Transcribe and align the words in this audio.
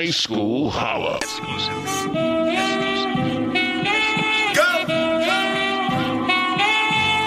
High 0.00 0.12
School 0.12 0.70
Holla. 0.70 1.20
Go! 4.54 4.86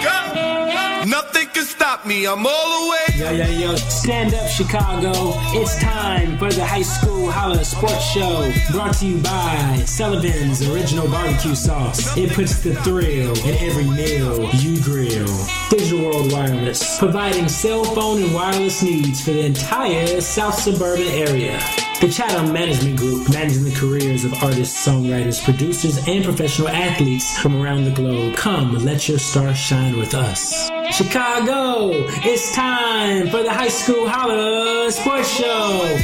Go! 0.02 1.06
Nothing 1.06 1.50
can 1.54 1.66
stop 1.66 2.08
me. 2.08 2.26
I'm 2.26 2.48
all 2.48 2.86
the 2.86 2.90
way. 2.90 3.20
Yo, 3.20 3.30
yo, 3.30 3.46
yo, 3.46 3.76
stand 3.76 4.34
up, 4.34 4.50
Chicago. 4.50 5.12
It's 5.54 5.80
time 5.84 6.36
for 6.40 6.52
the 6.52 6.66
High 6.66 6.82
School 6.82 7.30
Holla 7.30 7.64
Sports 7.64 8.06
Show. 8.06 8.52
Brought 8.72 8.96
to 8.96 9.06
you 9.06 9.22
by 9.22 9.84
Sullivan's 9.86 10.68
Original 10.68 11.08
Barbecue 11.08 11.54
Sauce. 11.54 12.18
It 12.18 12.32
puts 12.32 12.64
the 12.64 12.74
thrill 12.82 13.38
in 13.46 13.56
every 13.60 13.86
meal 13.86 14.50
you 14.56 14.82
grill. 14.82 15.28
Digital 15.70 16.06
World 16.06 16.32
Wireless, 16.32 16.98
providing 16.98 17.48
cell 17.50 17.84
phone 17.84 18.24
and 18.24 18.34
wireless 18.34 18.82
needs 18.82 19.24
for 19.24 19.30
the 19.30 19.46
entire 19.46 20.20
South 20.22 20.56
Suburban 20.56 21.06
area. 21.06 21.60
The 22.04 22.10
Chatham 22.10 22.52
Management 22.52 22.98
Group, 22.98 23.32
managing 23.32 23.64
the 23.64 23.74
careers 23.74 24.26
of 24.26 24.34
artists, 24.44 24.86
songwriters, 24.86 25.42
producers, 25.42 26.06
and 26.06 26.22
professional 26.22 26.68
athletes 26.68 27.40
from 27.40 27.56
around 27.56 27.86
the 27.86 27.92
globe. 27.92 28.36
Come, 28.36 28.76
let 28.80 29.08
your 29.08 29.18
star 29.18 29.56
shine 29.56 29.98
with 29.98 30.14
us. 30.14 30.68
Chicago, 30.92 31.92
it's 32.26 32.54
time 32.54 33.30
for 33.30 33.42
the 33.42 33.54
High 33.54 33.70
School 33.70 34.06
Holla 34.06 34.92
Sports 34.92 35.30
Show. 35.30 35.98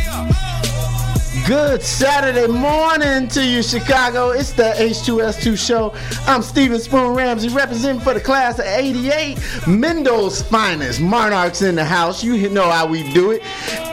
Good 1.46 1.82
Saturday 1.82 2.48
morning 2.48 3.28
to 3.32 3.44
you, 3.44 3.62
Chicago. 3.62 4.30
It's 4.30 4.54
the 4.54 4.72
H2S2 4.78 5.58
show. 5.58 5.94
I'm 6.26 6.42
Steven 6.44 6.80
Spoon 6.80 7.14
Ramsey, 7.14 7.50
representing 7.50 8.00
for 8.00 8.14
the 8.14 8.22
class 8.22 8.58
of 8.58 8.66
88. 8.66 9.38
Mendo's 9.68 10.44
finest, 10.44 11.02
Monarchs 11.02 11.62
in 11.62 11.76
the 11.76 11.84
house. 11.84 12.24
You 12.24 12.48
know 12.48 12.70
how 12.70 12.88
we 12.88 13.12
do 13.12 13.32
it. 13.32 13.42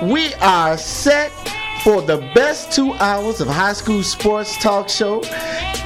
We 0.05 0.35
are 0.35 0.79
set 0.79 1.33
for 1.83 2.03
the 2.03 2.19
best 2.35 2.73
two 2.73 2.93
hours 2.95 3.41
of 3.41 3.49
high 3.49 3.73
school 3.73 4.03
sports 4.03 4.57
talk 4.63 4.89
show. 4.89 5.21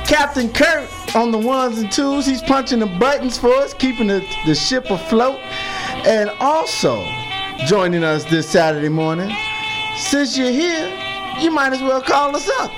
Captain 0.06 0.52
Kurt 0.52 0.88
on 1.14 1.30
the 1.30 1.38
ones 1.38 1.78
and 1.78 1.92
twos. 1.92 2.26
He's 2.26 2.42
punching 2.42 2.80
the 2.80 2.86
buttons 2.86 3.38
for 3.38 3.52
us, 3.54 3.74
keeping 3.74 4.08
the, 4.08 4.26
the 4.46 4.54
ship 4.54 4.90
afloat. 4.90 5.38
And 6.06 6.30
also 6.40 7.04
joining 7.66 8.02
us 8.02 8.24
this 8.24 8.48
Saturday 8.48 8.88
morning. 8.88 9.30
Since 9.96 10.38
you're 10.38 10.50
here, 10.50 10.88
you 11.40 11.50
might 11.50 11.72
as 11.72 11.82
well 11.82 12.00
call 12.00 12.34
us 12.34 12.48
up. 12.60 12.70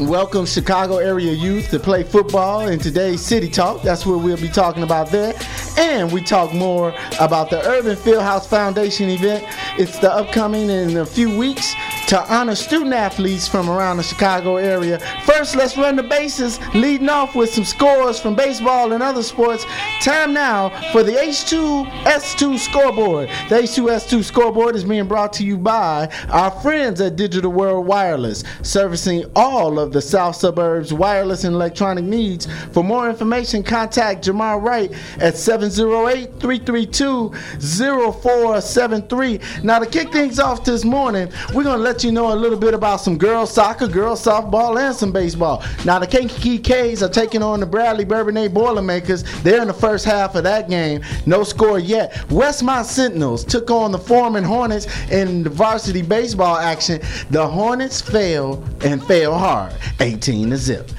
welcome 0.09 0.45
Chicago 0.45 0.97
area 0.97 1.31
youth 1.31 1.69
to 1.69 1.79
play 1.79 2.03
football 2.03 2.67
in 2.67 2.79
today's 2.79 3.21
City 3.21 3.49
Talk. 3.49 3.81
That's 3.81 4.05
what 4.05 4.23
we'll 4.23 4.37
be 4.37 4.49
talking 4.49 4.83
about 4.83 5.09
there. 5.09 5.33
And 5.77 6.11
we 6.11 6.21
talk 6.21 6.53
more 6.53 6.93
about 7.19 7.49
the 7.49 7.61
Urban 7.67 7.95
Fieldhouse 7.95 8.47
Foundation 8.47 9.09
event. 9.09 9.45
It's 9.77 9.99
the 9.99 10.11
upcoming 10.11 10.69
in 10.69 10.97
a 10.97 11.05
few 11.05 11.37
weeks 11.37 11.73
to 12.07 12.19
honor 12.33 12.55
student 12.55 12.93
athletes 12.93 13.47
from 13.47 13.69
around 13.69 13.95
the 13.95 14.03
Chicago 14.03 14.57
area. 14.57 14.99
First, 15.23 15.55
let's 15.55 15.77
run 15.77 15.95
the 15.95 16.03
bases, 16.03 16.59
leading 16.73 17.07
off 17.07 17.35
with 17.35 17.53
some 17.53 17.63
scores 17.63 18.19
from 18.19 18.35
baseball 18.35 18.91
and 18.91 19.01
other 19.01 19.23
sports. 19.23 19.65
Time 20.01 20.33
now 20.33 20.69
for 20.91 21.03
the 21.03 21.13
H2S2 21.13 22.59
scoreboard. 22.59 23.29
The 23.47 23.55
H2S2 23.55 24.25
scoreboard 24.25 24.75
is 24.75 24.83
being 24.83 25.07
brought 25.07 25.31
to 25.33 25.45
you 25.45 25.57
by 25.57 26.09
our 26.29 26.51
friends 26.51 26.99
at 26.99 27.15
Digital 27.15 27.51
World 27.51 27.87
Wireless, 27.87 28.43
servicing 28.61 29.23
all 29.35 29.79
of 29.79 29.90
the 29.91 30.01
South 30.01 30.35
Suburbs 30.35 30.93
wireless 30.93 31.43
and 31.43 31.55
electronic 31.55 32.03
needs. 32.03 32.47
For 32.71 32.83
more 32.83 33.09
information, 33.09 33.63
contact 33.63 34.25
Jamar 34.25 34.61
Wright 34.61 34.91
at 35.19 35.37
708 35.37 36.39
332 36.39 37.31
0473. 37.31 39.39
Now, 39.63 39.79
to 39.79 39.85
kick 39.85 40.11
things 40.11 40.39
off 40.39 40.63
this 40.63 40.83
morning, 40.83 41.31
we're 41.53 41.63
going 41.63 41.77
to 41.77 41.83
let 41.83 42.03
you 42.03 42.11
know 42.11 42.33
a 42.33 42.35
little 42.35 42.57
bit 42.57 42.73
about 42.73 42.97
some 42.97 43.17
girls 43.17 43.53
soccer, 43.53 43.87
girls 43.87 44.23
softball, 44.23 44.79
and 44.79 44.95
some 44.95 45.11
baseball. 45.11 45.63
Now, 45.85 45.99
the 45.99 46.07
Kankakee 46.07 46.59
K's 46.59 47.03
are 47.03 47.09
taking 47.09 47.43
on 47.43 47.59
the 47.59 47.65
Bradley 47.65 48.05
Bourbonnais 48.05 48.49
Boilermakers. 48.49 49.23
They're 49.41 49.61
in 49.61 49.67
the 49.67 49.73
first 49.73 50.05
half 50.05 50.35
of 50.35 50.43
that 50.43 50.69
game. 50.69 51.01
No 51.25 51.43
score 51.43 51.79
yet. 51.79 52.13
Westmont 52.29 52.85
Sentinels 52.85 53.43
took 53.43 53.69
on 53.71 53.91
the 53.91 53.99
Foreman 53.99 54.43
Hornets 54.43 54.87
in 55.09 55.43
the 55.43 55.49
varsity 55.49 56.01
baseball 56.01 56.57
action. 56.57 57.01
The 57.29 57.45
Hornets 57.45 58.01
failed 58.01 58.67
and 58.83 59.03
failed 59.05 59.37
hard. 59.37 59.73
18 59.99 60.49
to 60.49 60.57
zip. 60.57 60.91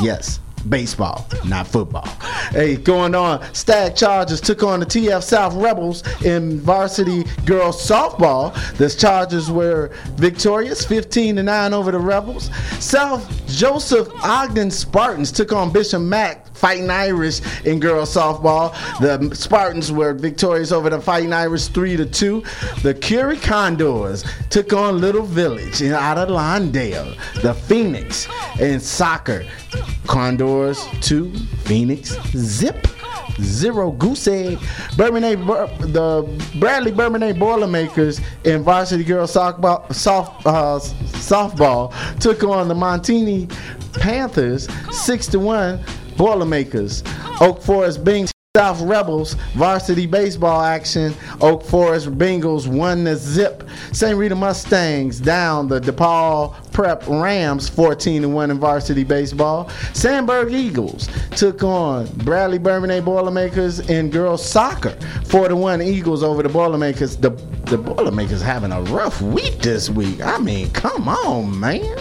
Yes 0.00 0.41
baseball, 0.68 1.26
not 1.44 1.66
football. 1.66 2.06
Hey, 2.50 2.76
going 2.76 3.14
on, 3.14 3.42
Stagg 3.54 3.96
Chargers 3.96 4.40
took 4.40 4.62
on 4.62 4.80
the 4.80 4.86
TF 4.86 5.22
South 5.22 5.54
Rebels 5.54 6.02
in 6.22 6.60
varsity 6.60 7.24
girls 7.44 7.76
softball. 7.86 8.54
The 8.76 8.88
Chargers 8.90 9.50
were 9.50 9.90
victorious, 10.16 10.84
15 10.84 11.36
to 11.36 11.42
9 11.42 11.74
over 11.74 11.90
the 11.90 11.98
Rebels. 11.98 12.50
South 12.78 13.46
Joseph 13.46 14.08
Ogden 14.22 14.70
Spartans 14.70 15.32
took 15.32 15.52
on 15.52 15.72
Bishop 15.72 16.02
Mack 16.02 16.42
Fighting 16.62 16.90
Irish 16.90 17.40
in 17.64 17.80
girls 17.80 18.14
softball. 18.14 18.72
The 19.00 19.34
Spartans 19.34 19.90
were 19.90 20.14
victorious 20.14 20.70
over 20.70 20.90
the 20.90 21.00
Fighting 21.00 21.32
Irish 21.32 21.66
3 21.66 21.96
to 21.96 22.06
2. 22.06 22.44
The 22.82 22.94
Curie 22.94 23.36
Condors 23.36 24.24
took 24.48 24.72
on 24.72 25.00
Little 25.00 25.24
Village 25.24 25.82
in 25.82 25.92
out. 25.92 26.18
The 26.22 27.54
Phoenix 27.66 28.28
in 28.60 28.78
soccer. 28.78 29.44
Condors 30.52 30.86
2, 31.00 31.32
Phoenix 31.64 32.10
zip. 32.36 32.86
Zero 33.40 33.90
goose 33.90 34.28
egg. 34.28 34.58
Bourbonnais, 34.98 35.36
the 35.94 36.58
Bradley 36.60 36.92
Bourbonnais 36.92 37.32
Boilermakers 37.38 38.20
in 38.44 38.62
varsity 38.62 39.02
girls 39.02 39.32
softball, 39.32 39.90
soft, 39.94 40.46
uh, 40.46 40.78
softball 40.78 41.90
took 42.20 42.44
on 42.44 42.68
the 42.68 42.74
Montini 42.74 43.50
Panthers 43.94 44.68
six 44.90 45.26
to 45.28 45.38
one. 45.38 45.82
Boilermakers. 46.18 47.02
Oak 47.40 47.62
Forest 47.62 48.04
Bings 48.04 48.30
South 48.54 48.82
Rebels 48.82 49.32
varsity 49.54 50.04
baseball 50.04 50.60
action. 50.60 51.14
Oak 51.40 51.64
Forest 51.64 52.10
Bengals 52.18 52.66
won 52.68 53.02
the 53.02 53.16
zip. 53.16 53.66
St. 53.92 54.14
Rita 54.14 54.34
Mustangs 54.34 55.18
down 55.18 55.68
the 55.68 55.80
DePaul 55.80 56.54
Prep 56.72 57.06
Rams 57.06 57.68
14 57.68 58.22
to 58.22 58.28
1 58.28 58.50
in 58.50 58.58
varsity 58.58 59.04
baseball. 59.04 59.66
Sandburg 59.92 60.52
Eagles 60.52 61.08
took 61.30 61.62
on 61.62 62.06
Bradley 62.18 62.58
Bourbonnais 62.58 63.04
Boilermakers 63.04 63.80
in 63.90 64.10
girls 64.10 64.44
soccer 64.44 64.96
4 65.26 65.48
to 65.48 65.56
1 65.56 65.82
Eagles 65.82 66.22
over 66.22 66.42
the 66.42 66.48
Boilermakers. 66.48 67.16
The 67.16 67.30
the 67.72 67.78
Boilermakers 67.78 68.42
having 68.42 68.70
a 68.70 68.82
rough 68.82 69.22
week 69.22 69.60
this 69.60 69.88
week. 69.88 70.20
I 70.20 70.36
mean, 70.36 70.70
come 70.72 71.08
on, 71.08 71.58
man. 71.58 71.96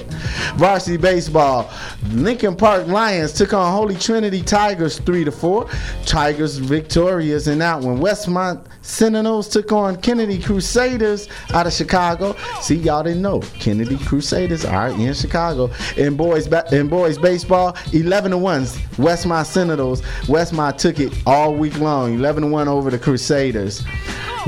Varsity 0.56 0.98
baseball. 0.98 1.72
Lincoln 2.10 2.58
Park 2.58 2.88
Lions 2.88 3.32
took 3.32 3.54
on 3.54 3.72
Holy 3.72 3.96
Trinity 3.96 4.42
Tigers 4.42 5.00
3 5.00 5.24
to 5.24 5.32
4. 5.32 5.70
Tigers 6.06 6.58
victorious 6.58 7.48
in 7.48 7.60
that 7.60 7.80
one. 7.80 8.00
Westmont 8.00 8.66
Sentinels 8.82 9.48
took 9.48 9.72
on 9.72 9.96
Kennedy 10.02 10.42
Crusaders 10.42 11.30
out 11.54 11.68
of 11.68 11.74
Chicago. 11.74 12.36
See, 12.60 12.76
y'all 12.76 13.04
didn't 13.04 13.22
know. 13.22 13.40
Kennedy 13.60 13.98
Crusaders 13.98 14.61
are 14.66 14.90
in 14.90 15.14
Chicago. 15.14 15.72
In 15.98 16.16
boys 16.16 16.48
ba- 16.48 16.66
in 16.72 16.88
boys 16.88 17.18
baseball, 17.18 17.76
11 17.94 18.32
to 18.32 18.38
1. 18.38 18.64
Westmont 18.98 19.46
Sentinels. 19.46 20.02
Westmont 20.28 20.78
took 20.78 21.00
it 21.00 21.14
all 21.26 21.56
week 21.56 21.78
long. 21.80 22.14
11 22.16 22.44
to 22.44 22.50
1 22.50 22.68
over 22.68 22.90
the 22.90 23.00
Crusaders. 23.00 23.84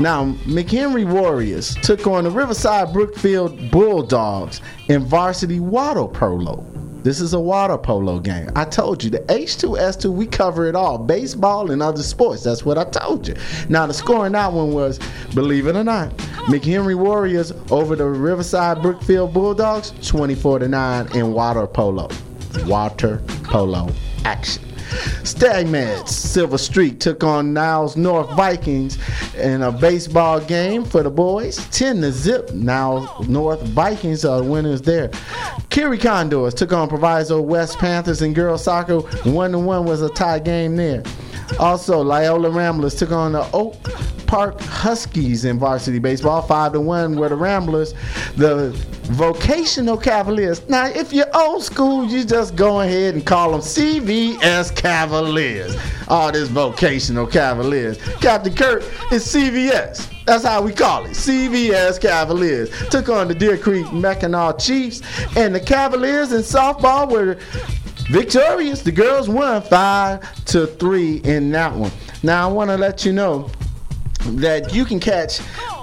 Now, 0.00 0.24
McHenry 0.44 1.08
Warriors 1.08 1.76
took 1.76 2.06
on 2.06 2.24
the 2.24 2.30
Riverside 2.30 2.92
Brookfield 2.92 3.70
Bulldogs 3.70 4.60
in 4.88 5.04
varsity 5.04 5.60
water 5.60 6.06
polo. 6.06 6.64
This 7.04 7.20
is 7.20 7.34
a 7.34 7.38
water 7.38 7.76
polo 7.76 8.18
game. 8.18 8.48
I 8.56 8.64
told 8.64 9.04
you 9.04 9.10
the 9.10 9.18
H2S2, 9.18 10.10
we 10.10 10.26
cover 10.26 10.66
it 10.66 10.74
all 10.74 10.96
baseball 10.96 11.70
and 11.70 11.82
other 11.82 12.02
sports. 12.02 12.42
That's 12.42 12.64
what 12.64 12.78
I 12.78 12.84
told 12.84 13.28
you. 13.28 13.34
Now, 13.68 13.86
the 13.86 13.92
score 13.92 14.24
in 14.24 14.32
that 14.32 14.50
one 14.50 14.72
was, 14.72 14.98
believe 15.34 15.66
it 15.66 15.76
or 15.76 15.84
not, 15.84 16.16
McHenry 16.46 16.96
Warriors 16.96 17.52
over 17.70 17.94
the 17.94 18.06
Riverside 18.06 18.80
Brookfield 18.80 19.34
Bulldogs, 19.34 19.92
24 20.08 20.60
to 20.60 20.68
9 20.68 21.14
in 21.14 21.34
water 21.34 21.66
polo. 21.66 22.08
Water 22.64 23.20
polo 23.42 23.90
action. 24.24 24.73
Stagmans 25.22 26.08
Silver 26.08 26.58
Streak 26.58 27.00
took 27.00 27.24
on 27.24 27.52
Niles 27.52 27.96
North 27.96 28.30
Vikings 28.36 28.98
in 29.36 29.62
a 29.62 29.72
baseball 29.72 30.40
game 30.40 30.84
for 30.84 31.02
the 31.02 31.10
boys. 31.10 31.56
10 31.70 32.02
to 32.02 32.12
zip. 32.12 32.52
Niles 32.52 33.28
North 33.28 33.62
Vikings 33.62 34.24
are 34.24 34.42
winners 34.42 34.82
there. 34.82 35.10
Curie 35.70 35.98
Condors 35.98 36.54
took 36.54 36.72
on 36.72 36.88
Proviso 36.88 37.40
West 37.40 37.78
Panthers 37.78 38.22
in 38.22 38.32
girls 38.32 38.64
soccer. 38.64 39.00
1 39.00 39.52
to 39.52 39.58
1 39.58 39.84
was 39.84 40.02
a 40.02 40.08
tie 40.10 40.38
game 40.38 40.76
there. 40.76 41.02
Also, 41.58 42.00
Loyola 42.02 42.50
Ramblers 42.50 42.94
took 42.94 43.12
on 43.12 43.32
the 43.32 43.46
Oak 43.52 43.76
Park 44.26 44.60
Huskies 44.60 45.44
in 45.44 45.58
varsity 45.58 45.98
baseball, 45.98 46.42
five 46.42 46.72
to 46.72 46.80
one. 46.80 47.16
where 47.16 47.28
the 47.28 47.36
Ramblers, 47.36 47.94
the 48.36 48.70
Vocational 49.04 49.96
Cavaliers. 49.96 50.66
Now, 50.68 50.86
if 50.86 51.12
you're 51.12 51.34
old 51.36 51.62
school, 51.62 52.06
you 52.06 52.24
just 52.24 52.56
go 52.56 52.80
ahead 52.80 53.14
and 53.14 53.24
call 53.24 53.52
them 53.52 53.60
CVS 53.60 54.74
Cavaliers. 54.74 55.76
All 56.08 56.32
this 56.32 56.48
Vocational 56.48 57.26
Cavaliers. 57.26 57.98
Captain 58.20 58.54
Kirk 58.54 58.82
is 59.12 59.24
CVS. 59.26 60.10
That's 60.26 60.44
how 60.44 60.62
we 60.62 60.72
call 60.72 61.04
it. 61.04 61.10
CVS 61.10 62.00
Cavaliers 62.00 62.70
took 62.88 63.10
on 63.10 63.28
the 63.28 63.34
Deer 63.34 63.58
Creek 63.58 63.84
Mackinaw 63.86 64.58
Chiefs, 64.58 65.02
and 65.36 65.54
the 65.54 65.60
Cavaliers 65.60 66.32
in 66.32 66.40
softball 66.40 67.10
were 67.10 67.36
victorious. 68.08 68.82
The 68.82 68.92
girls 68.92 69.28
won 69.28 69.62
five 69.62 70.44
to 70.46 70.66
three 70.66 71.16
in 71.24 71.50
that 71.52 71.74
one. 71.74 71.92
Now 72.22 72.48
I 72.48 72.52
want 72.52 72.70
to 72.70 72.76
let 72.76 73.04
you 73.04 73.12
know 73.12 73.50
that 74.26 74.74
you 74.74 74.84
can 74.84 75.00
catch 75.00 75.40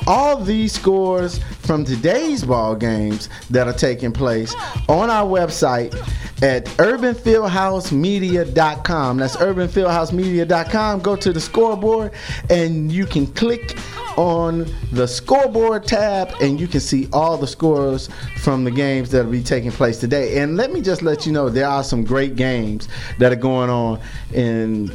all 0.07 0.37
these 0.37 0.73
scores 0.73 1.39
from 1.59 1.85
today's 1.85 2.43
ball 2.43 2.75
games 2.75 3.29
that 3.49 3.67
are 3.67 3.73
taking 3.73 4.11
place 4.11 4.55
on 4.89 5.09
our 5.09 5.27
website 5.27 5.93
at 6.41 6.65
urbanfieldhousemedia.com. 6.65 9.17
That's 9.17 9.35
urbanfieldhousemedia.com. 9.35 11.01
Go 11.01 11.15
to 11.15 11.31
the 11.31 11.41
scoreboard 11.41 12.11
and 12.49 12.91
you 12.91 13.05
can 13.05 13.27
click 13.27 13.77
on 14.17 14.65
the 14.91 15.07
scoreboard 15.07 15.85
tab 15.85 16.33
and 16.41 16.59
you 16.59 16.67
can 16.67 16.79
see 16.79 17.07
all 17.13 17.37
the 17.37 17.47
scores 17.47 18.09
from 18.37 18.63
the 18.63 18.71
games 18.71 19.11
that 19.11 19.23
will 19.23 19.31
be 19.31 19.43
taking 19.43 19.71
place 19.71 19.99
today. 19.99 20.39
And 20.39 20.57
let 20.57 20.73
me 20.73 20.81
just 20.81 21.01
let 21.01 21.25
you 21.25 21.31
know 21.31 21.49
there 21.49 21.67
are 21.67 21.83
some 21.83 22.03
great 22.03 22.35
games 22.35 22.87
that 23.19 23.31
are 23.31 23.37
going 23.37 23.69
on 23.69 23.99
in 24.33 24.91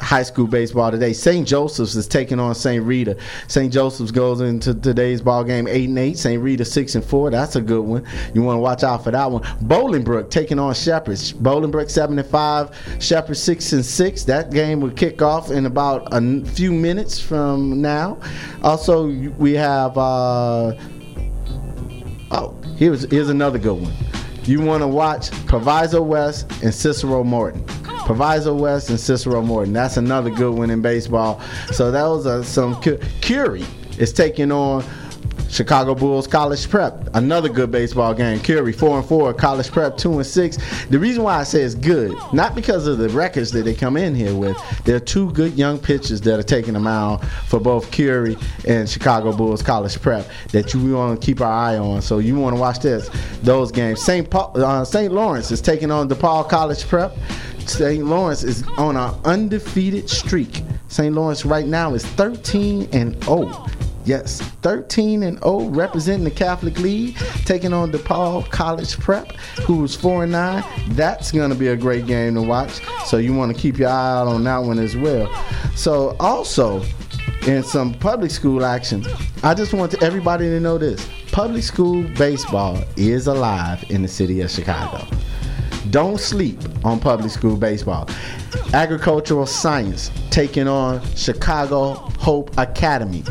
high 0.00 0.22
school 0.22 0.46
baseball 0.46 0.90
today. 0.90 1.12
St. 1.12 1.46
Joseph's 1.46 1.96
is 1.96 2.06
taking 2.06 2.38
on 2.38 2.54
St. 2.54 2.84
Rita. 2.84 3.16
St. 3.46 3.72
Joseph's 3.72 4.10
goes 4.10 4.40
into 4.40 4.74
today's 4.74 5.20
ball 5.20 5.44
game 5.44 5.66
eight 5.66 5.88
and 5.88 5.98
eight. 5.98 6.18
St. 6.18 6.42
Rita 6.42 6.64
six 6.64 6.94
and 6.94 7.04
four. 7.04 7.30
That's 7.30 7.56
a 7.56 7.60
good 7.60 7.82
one. 7.82 8.04
You 8.34 8.42
want 8.42 8.56
to 8.56 8.60
watch 8.60 8.84
out 8.84 9.04
for 9.04 9.10
that 9.10 9.30
one. 9.30 9.42
Bolingbrook 9.64 10.30
taking 10.30 10.58
on 10.58 10.74
Shepherds. 10.74 11.32
Bolingbrook 11.32 11.90
seven 11.90 12.18
and 12.18 12.28
five. 12.28 12.70
Shepherds 13.00 13.42
six 13.42 13.72
and 13.72 13.84
six. 13.84 14.24
That 14.24 14.50
game 14.50 14.80
will 14.80 14.90
kick 14.90 15.22
off 15.22 15.50
in 15.50 15.66
about 15.66 16.08
a 16.12 16.44
few 16.46 16.72
minutes 16.72 17.20
from 17.20 17.80
now. 17.80 18.18
Also, 18.62 19.08
we 19.38 19.52
have. 19.54 19.96
Uh, 19.96 20.74
oh, 22.30 22.56
here's 22.76 23.10
here's 23.10 23.28
another 23.28 23.58
good 23.58 23.80
one. 23.80 23.92
You 24.44 24.62
want 24.62 24.82
to 24.82 24.88
watch 24.88 25.30
Proviso 25.44 26.00
West 26.00 26.50
and 26.62 26.72
Cicero 26.72 27.22
Morton. 27.22 27.62
Proviso 28.08 28.54
West 28.54 28.88
and 28.88 28.98
Cicero 28.98 29.42
Morton. 29.42 29.74
That's 29.74 29.98
another 29.98 30.30
good 30.30 30.54
one 30.54 30.70
in 30.70 30.80
baseball. 30.80 31.42
So 31.72 31.90
those 31.90 32.26
are 32.26 32.42
some. 32.42 32.80
Curie 33.20 33.66
is 33.98 34.14
taking 34.14 34.50
on 34.50 34.82
Chicago 35.48 35.94
Bulls 35.94 36.26
College 36.26 36.68
Prep, 36.68 37.08
another 37.14 37.48
good 37.48 37.70
baseball 37.70 38.14
game. 38.14 38.38
Curie 38.40 38.72
four 38.72 38.98
and 38.98 39.08
four, 39.08 39.32
College 39.32 39.70
Prep 39.70 39.96
two 39.96 40.14
and 40.14 40.26
six. 40.26 40.58
The 40.86 40.98
reason 40.98 41.22
why 41.22 41.38
I 41.38 41.42
say 41.44 41.62
it's 41.62 41.74
good, 41.74 42.16
not 42.32 42.54
because 42.54 42.86
of 42.86 42.98
the 42.98 43.08
records 43.08 43.50
that 43.52 43.64
they 43.64 43.74
come 43.74 43.96
in 43.96 44.14
here 44.14 44.34
with. 44.34 44.56
There 44.84 44.96
are 44.96 45.00
two 45.00 45.32
good 45.32 45.54
young 45.54 45.78
pitchers 45.78 46.20
that 46.22 46.38
are 46.38 46.42
taking 46.42 46.74
them 46.74 46.86
out 46.86 47.24
for 47.46 47.60
both 47.60 47.90
Curie 47.90 48.36
and 48.66 48.88
Chicago 48.88 49.32
Bulls 49.34 49.62
College 49.62 50.00
Prep 50.00 50.28
that 50.52 50.74
you 50.74 50.94
want 50.94 51.20
to 51.20 51.26
keep 51.26 51.40
our 51.40 51.52
eye 51.52 51.78
on. 51.78 52.02
So 52.02 52.18
you 52.18 52.38
want 52.38 52.54
to 52.54 52.60
watch 52.60 52.80
this, 52.80 53.10
those 53.42 53.72
games. 53.72 54.02
St. 54.02 54.28
Paul, 54.28 54.52
uh, 54.54 54.84
St. 54.84 55.12
Lawrence 55.12 55.50
is 55.50 55.60
taking 55.60 55.90
on 55.90 56.08
DePaul 56.08 56.48
College 56.48 56.86
Prep. 56.86 57.16
St. 57.60 58.04
Lawrence 58.04 58.44
is 58.44 58.66
on 58.78 58.96
an 58.96 59.14
undefeated 59.24 60.08
streak. 60.08 60.62
St. 60.88 61.14
Lawrence 61.14 61.44
right 61.44 61.66
now 61.66 61.94
is 61.94 62.04
13 62.04 62.88
and 62.92 63.22
0. 63.24 63.66
Yes, 64.08 64.40
13 64.62 65.22
and 65.22 65.38
0, 65.40 65.64
representing 65.68 66.24
the 66.24 66.30
Catholic 66.30 66.78
League, 66.78 67.14
taking 67.44 67.74
on 67.74 67.92
DePaul 67.92 68.50
College 68.50 68.98
Prep, 68.98 69.32
who's 69.66 69.94
4 69.94 70.22
and 70.22 70.32
9. 70.32 70.64
That's 70.92 71.30
going 71.30 71.50
to 71.50 71.54
be 71.54 71.68
a 71.68 71.76
great 71.76 72.06
game 72.06 72.36
to 72.36 72.40
watch. 72.40 72.80
So 73.04 73.18
you 73.18 73.34
want 73.34 73.54
to 73.54 73.60
keep 73.60 73.76
your 73.76 73.90
eye 73.90 74.20
out 74.20 74.26
on 74.26 74.44
that 74.44 74.56
one 74.60 74.78
as 74.78 74.96
well. 74.96 75.30
So 75.76 76.16
also, 76.20 76.82
in 77.46 77.62
some 77.62 77.92
public 77.92 78.30
school 78.30 78.64
action, 78.64 79.04
I 79.42 79.52
just 79.52 79.74
want 79.74 80.02
everybody 80.02 80.46
to 80.46 80.58
know 80.58 80.78
this: 80.78 81.06
public 81.30 81.62
school 81.62 82.02
baseball 82.16 82.82
is 82.96 83.26
alive 83.26 83.84
in 83.90 84.00
the 84.00 84.08
city 84.08 84.40
of 84.40 84.50
Chicago. 84.50 85.06
Don't 85.90 86.18
sleep 86.18 86.58
on 86.82 86.98
public 86.98 87.30
school 87.30 87.58
baseball. 87.58 88.08
Agricultural 88.72 89.44
science 89.44 90.10
taking 90.30 90.66
on 90.66 91.04
Chicago 91.14 91.92
Hope 92.18 92.56
Academy 92.56 93.22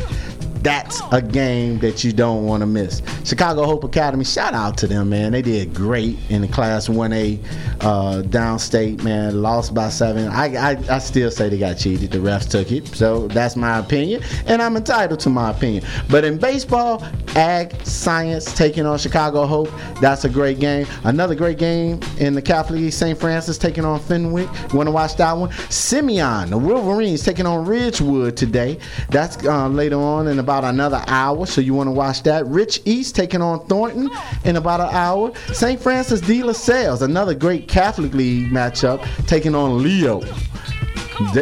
that's 0.62 1.00
a 1.12 1.22
game 1.22 1.78
that 1.80 2.04
you 2.04 2.12
don't 2.12 2.44
want 2.44 2.62
to 2.62 2.66
miss. 2.66 3.02
Chicago 3.24 3.64
Hope 3.64 3.84
Academy, 3.84 4.24
shout 4.24 4.54
out 4.54 4.76
to 4.78 4.86
them, 4.86 5.10
man. 5.10 5.32
They 5.32 5.42
did 5.42 5.74
great 5.74 6.16
in 6.30 6.42
the 6.42 6.48
Class 6.48 6.88
1A 6.88 7.38
uh, 7.80 8.22
downstate, 8.22 9.02
man. 9.02 9.42
Lost 9.42 9.74
by 9.74 9.88
seven. 9.88 10.28
I, 10.28 10.72
I, 10.72 10.84
I 10.90 10.98
still 10.98 11.30
say 11.30 11.48
they 11.48 11.58
got 11.58 11.74
cheated. 11.74 12.10
The 12.10 12.18
refs 12.18 12.48
took 12.48 12.72
it. 12.72 12.88
So 12.88 13.28
that's 13.28 13.56
my 13.56 13.78
opinion, 13.78 14.22
and 14.46 14.60
I'm 14.60 14.76
entitled 14.76 15.20
to 15.20 15.30
my 15.30 15.50
opinion. 15.50 15.84
But 16.10 16.24
in 16.24 16.38
baseball, 16.38 17.04
Ag 17.36 17.74
Science 17.86 18.52
taking 18.54 18.86
on 18.86 18.98
Chicago 18.98 19.46
Hope, 19.46 19.70
that's 20.00 20.24
a 20.24 20.28
great 20.28 20.58
game. 20.58 20.86
Another 21.04 21.34
great 21.34 21.58
game 21.58 22.00
in 22.18 22.34
the 22.34 22.42
Catholic 22.42 22.80
League, 22.80 22.92
St. 22.92 23.18
Francis 23.18 23.58
taking 23.58 23.84
on 23.84 24.00
Fenwick. 24.00 24.48
Want 24.72 24.86
to 24.86 24.90
watch 24.90 25.16
that 25.16 25.32
one? 25.32 25.52
Simeon, 25.70 26.50
the 26.50 26.58
Wolverines 26.58 27.22
taking 27.22 27.46
on 27.46 27.64
Ridgewood 27.64 28.36
today. 28.36 28.78
That's 29.10 29.44
uh, 29.44 29.68
later 29.68 29.96
on 29.96 30.26
in 30.28 30.38
about 30.48 30.64
another 30.64 31.04
hour, 31.08 31.44
so 31.44 31.60
you 31.60 31.74
want 31.74 31.88
to 31.88 31.90
watch 31.90 32.22
that. 32.22 32.46
Rich 32.46 32.80
East 32.86 33.14
taking 33.14 33.42
on 33.42 33.66
Thornton 33.66 34.08
in 34.44 34.56
about 34.56 34.80
an 34.80 34.88
hour. 34.92 35.34
St. 35.52 35.78
Francis 35.78 36.22
de 36.22 36.42
La 36.42 36.54
Salle's, 36.54 37.02
another 37.02 37.34
great 37.34 37.68
Catholic 37.68 38.14
League 38.14 38.50
matchup, 38.50 39.04
taking 39.26 39.54
on 39.54 39.82
Leo. 39.82 40.22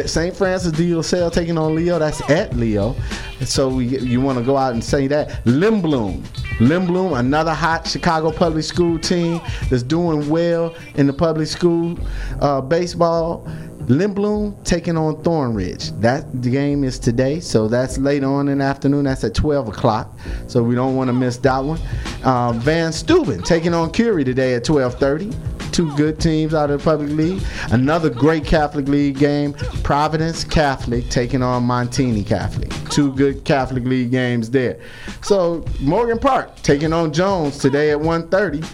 St. 0.05 0.35
Francis 0.35 0.73
de 0.73 0.93
La 0.93 1.01
Salle 1.01 1.31
taking 1.31 1.57
on 1.57 1.73
Leo. 1.73 1.97
That's 1.99 2.19
at 2.29 2.53
Leo. 2.57 2.97
So 3.45 3.69
we, 3.69 3.85
you 3.85 4.19
want 4.19 4.39
to 4.39 4.43
go 4.43 4.57
out 4.57 4.73
and 4.73 4.83
say 4.83 5.07
that. 5.07 5.41
Lindblom. 5.45 6.21
Lindblom, 6.57 7.17
another 7.17 7.53
hot 7.53 7.87
Chicago 7.87 8.31
public 8.31 8.65
school 8.65 8.99
team 8.99 9.39
that's 9.69 9.83
doing 9.83 10.27
well 10.27 10.75
in 10.95 11.07
the 11.07 11.13
public 11.13 11.47
school 11.47 11.97
uh, 12.41 12.59
baseball. 12.59 13.47
Lindblom 13.87 14.61
taking 14.65 14.97
on 14.97 15.15
Thornridge. 15.23 15.99
That 16.01 16.41
game 16.41 16.83
is 16.83 16.99
today, 16.99 17.39
so 17.39 17.69
that's 17.69 17.97
later 17.97 18.27
on 18.27 18.49
in 18.49 18.57
the 18.57 18.65
afternoon. 18.65 19.05
That's 19.05 19.23
at 19.23 19.33
12 19.33 19.69
o'clock, 19.69 20.13
so 20.47 20.61
we 20.61 20.75
don't 20.75 20.97
want 20.97 21.07
to 21.07 21.13
miss 21.13 21.37
that 21.37 21.59
one. 21.59 21.79
Uh, 22.21 22.51
Von 22.51 22.91
Steuben 22.91 23.41
taking 23.43 23.73
on 23.73 23.91
Curie 23.91 24.25
today 24.25 24.55
at 24.55 24.65
12:30. 24.65 25.33
Two 25.71 25.95
good 25.95 26.19
teams 26.19 26.53
out 26.53 26.69
of 26.69 26.79
the 26.79 26.83
public 26.83 27.11
league. 27.11 27.41
Another 27.71 28.09
great 28.09 28.43
Catholic 28.43 28.87
League 28.89 29.19
game. 29.19 29.53
Providence 29.83 30.43
Catholic 30.43 31.07
taking 31.09 31.41
on 31.41 31.63
Montini 31.63 32.25
Catholic. 32.25 32.71
Two 32.89 33.13
good 33.13 33.45
Catholic 33.45 33.85
League 33.85 34.11
games 34.11 34.49
there. 34.49 34.79
So 35.21 35.63
Morgan 35.79 36.19
Park 36.19 36.55
taking 36.61 36.91
on 36.91 37.13
Jones 37.13 37.57
today 37.57 37.91
at 37.91 37.99
1:30. 37.99 38.65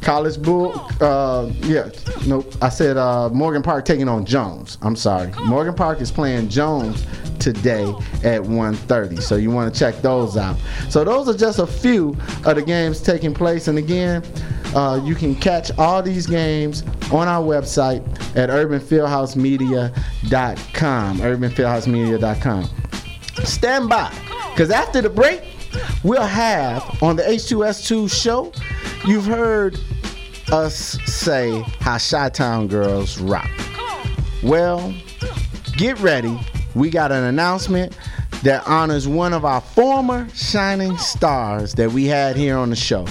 College 0.00 0.40
Bull, 0.42 0.72
uh, 1.00 1.50
yeah, 1.60 1.90
nope. 2.26 2.52
I 2.62 2.68
said 2.68 2.96
uh, 2.96 3.28
Morgan 3.30 3.62
Park 3.62 3.84
taking 3.84 4.08
on 4.08 4.24
Jones. 4.24 4.78
I'm 4.82 4.96
sorry. 4.96 5.32
Morgan 5.44 5.74
Park 5.74 6.00
is 6.00 6.10
playing 6.10 6.48
Jones 6.48 7.06
today 7.38 7.84
at 8.22 8.42
1:30. 8.42 9.22
So 9.22 9.36
you 9.36 9.50
want 9.50 9.72
to 9.72 9.78
check 9.78 10.00
those 10.02 10.36
out. 10.36 10.56
So 10.88 11.04
those 11.04 11.28
are 11.28 11.36
just 11.36 11.58
a 11.58 11.66
few 11.66 12.16
of 12.44 12.56
the 12.56 12.62
games 12.62 13.02
taking 13.02 13.34
place. 13.34 13.68
And 13.68 13.78
again, 13.78 14.22
uh, 14.74 15.00
you 15.04 15.14
can 15.14 15.34
catch 15.34 15.70
all 15.78 16.02
these 16.02 16.26
games 16.26 16.82
on 17.12 17.28
our 17.28 17.42
website 17.42 18.02
at 18.36 18.50
urbanfieldhousemedia.com. 18.50 21.18
Urbanfieldhousemedia.com. 21.18 22.68
Stand 23.44 23.88
by, 23.88 24.12
because 24.50 24.70
after 24.70 25.00
the 25.00 25.10
break, 25.10 25.42
we'll 26.04 26.22
have 26.22 27.02
on 27.02 27.16
the 27.16 27.22
H2S2 27.22 28.10
show. 28.10 28.52
You've 29.06 29.24
heard 29.24 29.78
us 30.52 30.98
say 31.06 31.62
how 31.80 31.98
Chi 31.98 32.28
Town 32.28 32.68
girls 32.68 33.18
rock. 33.18 33.50
Well, 34.42 34.94
get 35.76 35.98
ready. 36.00 36.38
We 36.74 36.90
got 36.90 37.10
an 37.10 37.24
announcement 37.24 37.96
that 38.42 38.66
honors 38.66 39.08
one 39.08 39.32
of 39.32 39.44
our 39.44 39.60
former 39.60 40.28
shining 40.34 40.96
stars 40.98 41.74
that 41.74 41.92
we 41.92 42.06
had 42.06 42.36
here 42.36 42.56
on 42.56 42.70
the 42.70 42.76
show. 42.76 43.06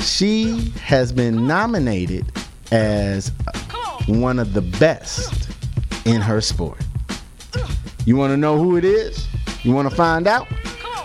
She 0.00 0.72
has 0.82 1.12
been 1.12 1.46
nominated 1.46 2.26
as 2.72 3.30
one 4.06 4.38
of 4.38 4.54
the 4.54 4.62
best 4.62 5.50
in 6.04 6.20
her 6.20 6.40
sport. 6.40 6.80
You 8.06 8.16
want 8.16 8.32
to 8.32 8.36
know 8.36 8.58
who 8.58 8.76
it 8.76 8.84
is? 8.84 9.26
You 9.62 9.72
want 9.72 9.88
to 9.88 9.94
find 9.94 10.26
out? 10.26 10.46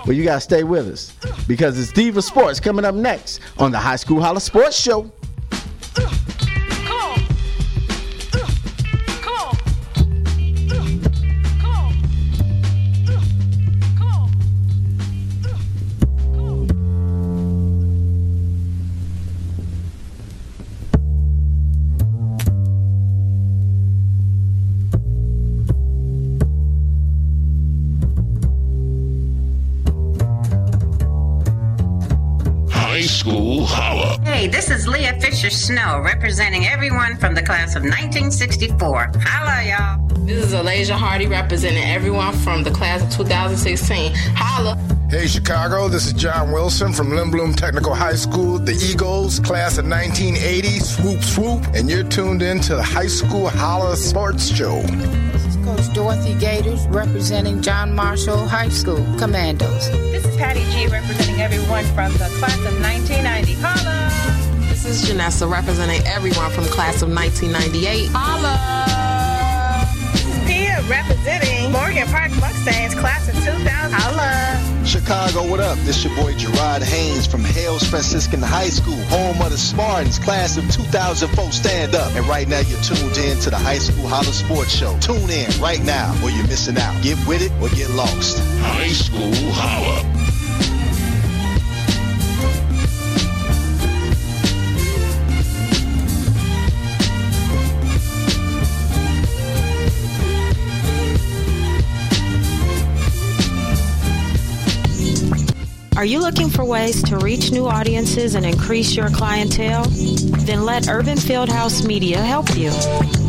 Well, 0.05 0.13
you 0.13 0.23
got 0.23 0.35
to 0.35 0.41
stay 0.41 0.63
with 0.63 0.87
us 0.87 1.13
because 1.47 1.79
it's 1.79 1.91
Diva 1.91 2.21
Sports 2.21 2.59
coming 2.59 2.85
up 2.85 2.95
next 2.95 3.41
on 3.57 3.71
the 3.71 3.77
High 3.79 3.97
School 3.97 4.21
Holla 4.21 4.39
Sports 4.39 4.79
Show. 4.79 5.11
Snow, 35.69 36.01
representing 36.03 36.65
everyone 36.65 37.15
from 37.17 37.35
the 37.35 37.43
class 37.43 37.75
of 37.75 37.83
1964. 37.83 39.11
Holla, 39.21 39.63
y'all. 39.63 40.07
This 40.25 40.45
is 40.45 40.53
Alasia 40.53 40.93
Hardy, 40.93 41.27
representing 41.27 41.83
everyone 41.83 42.33
from 42.33 42.63
the 42.63 42.71
class 42.71 43.03
of 43.03 43.11
2016. 43.11 44.11
Holla. 44.33 44.75
Hey, 45.11 45.27
Chicago, 45.27 45.87
this 45.87 46.07
is 46.07 46.13
John 46.13 46.51
Wilson 46.51 46.91
from 46.91 47.09
Lindblom 47.09 47.55
Technical 47.55 47.93
High 47.93 48.15
School, 48.15 48.57
the 48.57 48.71
Eagles, 48.71 49.39
class 49.41 49.77
of 49.77 49.85
1980. 49.85 50.79
Swoop, 50.79 51.21
swoop. 51.21 51.63
And 51.75 51.87
you're 51.87 52.03
tuned 52.03 52.41
in 52.41 52.59
to 52.61 52.73
the 52.75 52.81
High 52.81 53.05
School 53.05 53.47
Holla 53.47 53.95
Sports 53.95 54.47
Show. 54.47 54.81
This 54.81 55.45
is 55.45 55.55
Coach 55.57 55.93
Dorothy 55.93 56.33
Gators, 56.39 56.87
representing 56.87 57.61
John 57.61 57.93
Marshall 57.93 58.47
High 58.47 58.69
School, 58.69 59.05
Commandos. 59.19 59.87
This 59.91 60.25
is 60.25 60.35
Patty 60.35 60.63
G, 60.71 60.87
representing 60.87 61.39
everyone 61.41 61.83
from 61.93 62.11
the 62.13 62.27
class 62.39 62.57
of 62.57 62.81
1990. 62.81 63.53
Holla! 63.61 64.48
This 65.19 65.35
is 65.35 65.41
Janessa 65.41 65.51
representing 65.51 66.01
everyone 66.07 66.49
from 66.51 66.63
class 66.65 67.01
of 67.01 67.09
1998. 67.09 68.09
Holla! 68.13 68.55
Pia 70.47 70.81
representing 70.87 71.71
Morgan 71.73 72.07
Park 72.07 72.31
Mustangs 72.39 72.95
class 72.95 73.27
of 73.27 73.35
2000. 73.35 73.67
Holla! 73.67 74.85
Chicago, 74.85 75.45
what 75.45 75.59
up? 75.59 75.77
This 75.79 76.05
your 76.05 76.15
boy 76.15 76.33
Gerard 76.35 76.83
Haynes 76.83 77.27
from 77.27 77.43
Hales 77.43 77.83
Franciscan 77.83 78.41
High 78.41 78.69
School, 78.69 79.01
home 79.05 79.41
of 79.41 79.51
the 79.51 79.57
Spartans, 79.57 80.19
class 80.19 80.55
of 80.55 80.63
2004. 80.71 81.51
Stand 81.51 81.95
up. 81.95 82.15
And 82.15 82.25
right 82.25 82.47
now 82.47 82.61
you're 82.61 82.81
tuned 82.81 83.17
in 83.17 83.37
to 83.39 83.49
the 83.49 83.57
High 83.57 83.79
School 83.79 84.07
Holla 84.07 84.31
Sports 84.31 84.71
Show. 84.71 84.97
Tune 84.99 85.29
in 85.29 85.51
right 85.59 85.83
now 85.83 86.15
or 86.23 86.29
you're 86.29 86.47
missing 86.47 86.77
out. 86.77 86.95
Get 87.03 87.17
with 87.27 87.41
it 87.41 87.51
or 87.61 87.67
get 87.75 87.89
lost. 87.91 88.39
High 88.61 88.87
School 88.87 89.33
Holla. 89.51 90.18
Are 105.99 106.05
you 106.05 106.21
looking 106.21 106.49
for 106.49 106.63
ways 106.63 107.03
to 107.03 107.17
reach 107.17 107.51
new 107.51 107.67
audiences 107.67 108.35
and 108.35 108.45
increase 108.45 108.95
your 108.95 109.09
clientele? 109.09 109.83
Then 110.45 110.63
let 110.63 110.87
Urban 110.87 111.17
Fieldhouse 111.17 111.85
Media 111.85 112.21
help 112.21 112.55
you. 112.55 112.71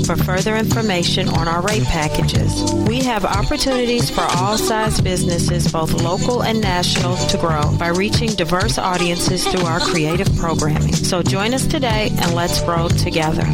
for 0.04 0.16
further 0.16 0.56
information 0.56 1.28
on 1.28 1.48
our 1.48 1.62
rate 1.62 1.84
packages. 1.84 2.72
We 2.88 3.00
have 3.00 3.24
opportunities 3.24 4.10
for 4.10 4.22
all 4.36 4.56
size 4.56 5.00
businesses, 5.00 5.70
both 5.70 5.92
local 6.02 6.42
and 6.42 6.60
national, 6.60 7.16
to 7.28 7.38
grow 7.38 7.76
by 7.78 7.88
reaching 7.88 8.30
diverse 8.30 8.78
audiences 8.78 9.46
through 9.46 9.64
our 9.66 9.80
creative 9.80 10.34
programming. 10.36 10.94
So 10.94 11.22
join 11.22 11.54
us 11.54 11.66
today 11.66 12.10
and 12.10 12.34
let's 12.34 12.62
grow 12.62 12.88
together. 12.88 13.44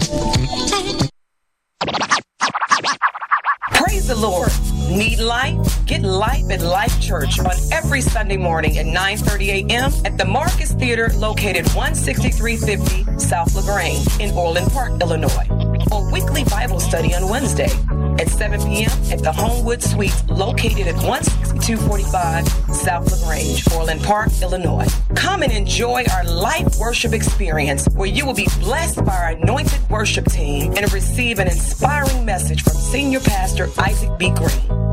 Praise 3.73 4.07
the 4.09 4.17
Lord. 4.17 4.78
Need 4.89 5.19
life? 5.19 5.87
Get 5.87 6.03
life 6.03 6.51
at 6.51 6.63
Life 6.63 6.99
Church 7.01 7.39
on 7.41 7.53
every 7.71 8.01
Sunday 8.01 8.39
morning 8.39 8.79
at 8.79 8.87
9:30 8.87 9.69
a.m. 9.69 9.93
at 10.07 10.17
the 10.17 10.25
Marcus 10.25 10.73
Theater 10.73 11.11
located 11.15 11.67
16350 11.67 13.19
South 13.19 13.55
LaGrange 13.55 14.09
in 14.19 14.31
Orland 14.35 14.73
Park, 14.73 14.93
Illinois. 15.03 15.47
Or 15.93 16.11
weekly 16.11 16.45
Bible 16.45 16.81
study 16.81 17.15
on 17.15 17.29
Wednesday 17.29 17.69
at 18.19 18.29
7 18.29 18.61
p.m. 18.61 18.91
at 19.11 19.21
the 19.21 19.33
Homewood 19.33 19.83
Suites 19.83 20.25
located 20.29 20.87
at 20.87 20.97
16245 20.97 22.49
South 22.75 23.11
LaGrange, 23.11 23.65
Orland 23.73 24.03
Park, 24.03 24.31
Illinois. 24.43 24.87
Come 25.15 25.43
and 25.43 25.53
enjoy 25.53 26.05
our 26.13 26.25
life 26.25 26.79
worship 26.79 27.13
experience 27.13 27.87
where 27.95 28.09
you 28.09 28.27
will 28.27 28.35
be 28.35 28.49
blessed 28.61 29.05
by 29.05 29.17
our 29.17 29.29
anointed 29.31 29.89
worship 29.91 30.27
team 30.27 30.75
and 30.77 30.93
receive 30.93 31.39
an 31.39 31.49
inspiring 31.49 32.25
message 32.25 32.63
from 32.63 32.75
Senior 32.75 33.21
Pastor 33.21 33.69
Isaac 33.79 34.11
B. 34.19 34.31
Green. 34.31 34.88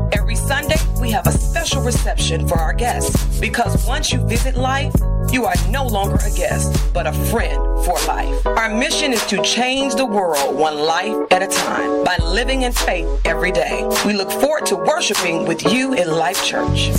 Sunday, 0.46 0.76
we 1.00 1.10
have 1.10 1.26
a 1.26 1.32
special 1.32 1.82
reception 1.82 2.46
for 2.46 2.56
our 2.56 2.72
guests 2.72 3.40
because 3.40 3.84
once 3.84 4.12
you 4.12 4.24
visit 4.28 4.54
life, 4.54 4.94
you 5.32 5.44
are 5.44 5.54
no 5.70 5.84
longer 5.84 6.18
a 6.24 6.30
guest, 6.36 6.94
but 6.94 7.04
a 7.04 7.12
friend 7.12 7.56
for 7.84 7.98
life. 8.06 8.46
Our 8.46 8.72
mission 8.72 9.12
is 9.12 9.26
to 9.26 9.42
change 9.42 9.96
the 9.96 10.06
world 10.06 10.56
one 10.56 10.78
life 10.78 11.16
at 11.32 11.42
a 11.42 11.48
time 11.48 12.04
by 12.04 12.16
living 12.18 12.62
in 12.62 12.70
faith 12.70 13.08
every 13.24 13.50
day. 13.50 13.82
We 14.06 14.12
look 14.12 14.30
forward 14.30 14.66
to 14.66 14.76
worshiping 14.76 15.46
with 15.46 15.64
you 15.64 15.94
in 15.94 16.08
Life 16.08 16.44
Church. 16.44 16.90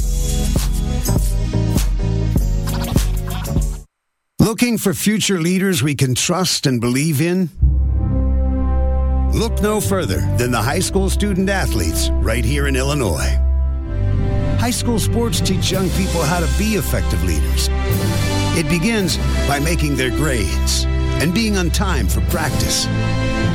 Looking 4.40 4.78
for 4.78 4.94
future 4.94 5.40
leaders 5.40 5.82
we 5.82 5.96
can 5.96 6.16
trust 6.16 6.68
and 6.68 6.82
believe 6.82 7.22
in? 7.22 7.50
Look 9.34 9.62
no 9.62 9.82
further 9.82 10.22
than 10.38 10.52
the 10.52 10.62
high 10.62 10.80
school 10.80 11.10
student 11.10 11.50
athletes 11.50 12.10
right 12.12 12.46
here 12.46 12.68
in 12.68 12.76
Illinois. 12.76 13.38
High 14.58 14.72
school 14.72 15.00
sports 15.00 15.42
teach 15.42 15.70
young 15.70 15.90
people 15.92 16.22
how 16.22 16.40
to 16.40 16.58
be 16.58 16.76
effective 16.76 17.24
leaders. 17.24 17.68
It 18.58 18.70
begins 18.70 19.18
by 19.48 19.60
making 19.60 19.96
their 19.96 20.12
grades 20.12 20.86
and 21.22 21.34
being 21.34 21.58
on 21.58 21.70
time 21.72 22.08
for 22.08 22.22
practice. 22.22 22.88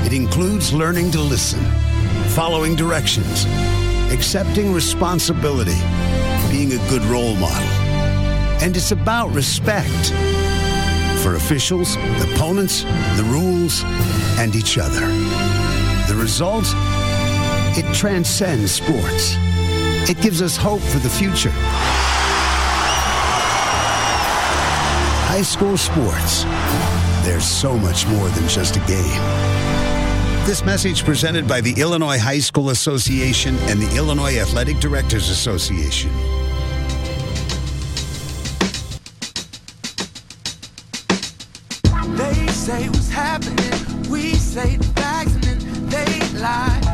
It 0.04 0.12
includes 0.12 0.72
learning 0.72 1.10
to 1.12 1.20
listen, 1.20 1.64
following 2.28 2.76
directions, 2.76 3.46
accepting 4.12 4.72
responsibility, 4.72 5.80
being 6.50 6.72
a 6.72 6.88
good 6.90 7.02
role 7.04 7.34
model. 7.36 7.68
And 8.62 8.76
it's 8.76 8.92
about 8.92 9.30
respect 9.30 10.12
for 11.22 11.36
officials, 11.36 11.96
opponents, 12.20 12.82
the 13.16 13.26
rules, 13.28 13.82
and 14.38 14.54
each 14.54 14.76
other. 14.76 15.51
The 16.08 16.14
result? 16.16 16.64
It 17.74 17.94
transcends 17.94 18.72
sports. 18.72 19.36
It 20.10 20.20
gives 20.20 20.42
us 20.42 20.56
hope 20.56 20.80
for 20.80 20.98
the 20.98 21.08
future. 21.08 21.52
High 25.28 25.42
school 25.42 25.76
sports. 25.76 26.44
There's 27.24 27.44
so 27.44 27.78
much 27.78 28.06
more 28.08 28.28
than 28.30 28.48
just 28.48 28.76
a 28.76 28.80
game. 28.80 29.20
This 30.44 30.64
message 30.64 31.04
presented 31.04 31.46
by 31.46 31.60
the 31.60 31.72
Illinois 31.80 32.18
High 32.18 32.40
School 32.40 32.70
Association 32.70 33.56
and 33.70 33.80
the 33.80 33.96
Illinois 33.96 34.38
Athletic 34.38 34.80
Directors 34.80 35.30
Association. 35.30 36.10
They 42.16 42.46
say 42.48 42.88
what's 42.88 43.08
happening. 43.08 44.10
We 44.10 44.34
say 44.34 44.78
the 46.42 46.91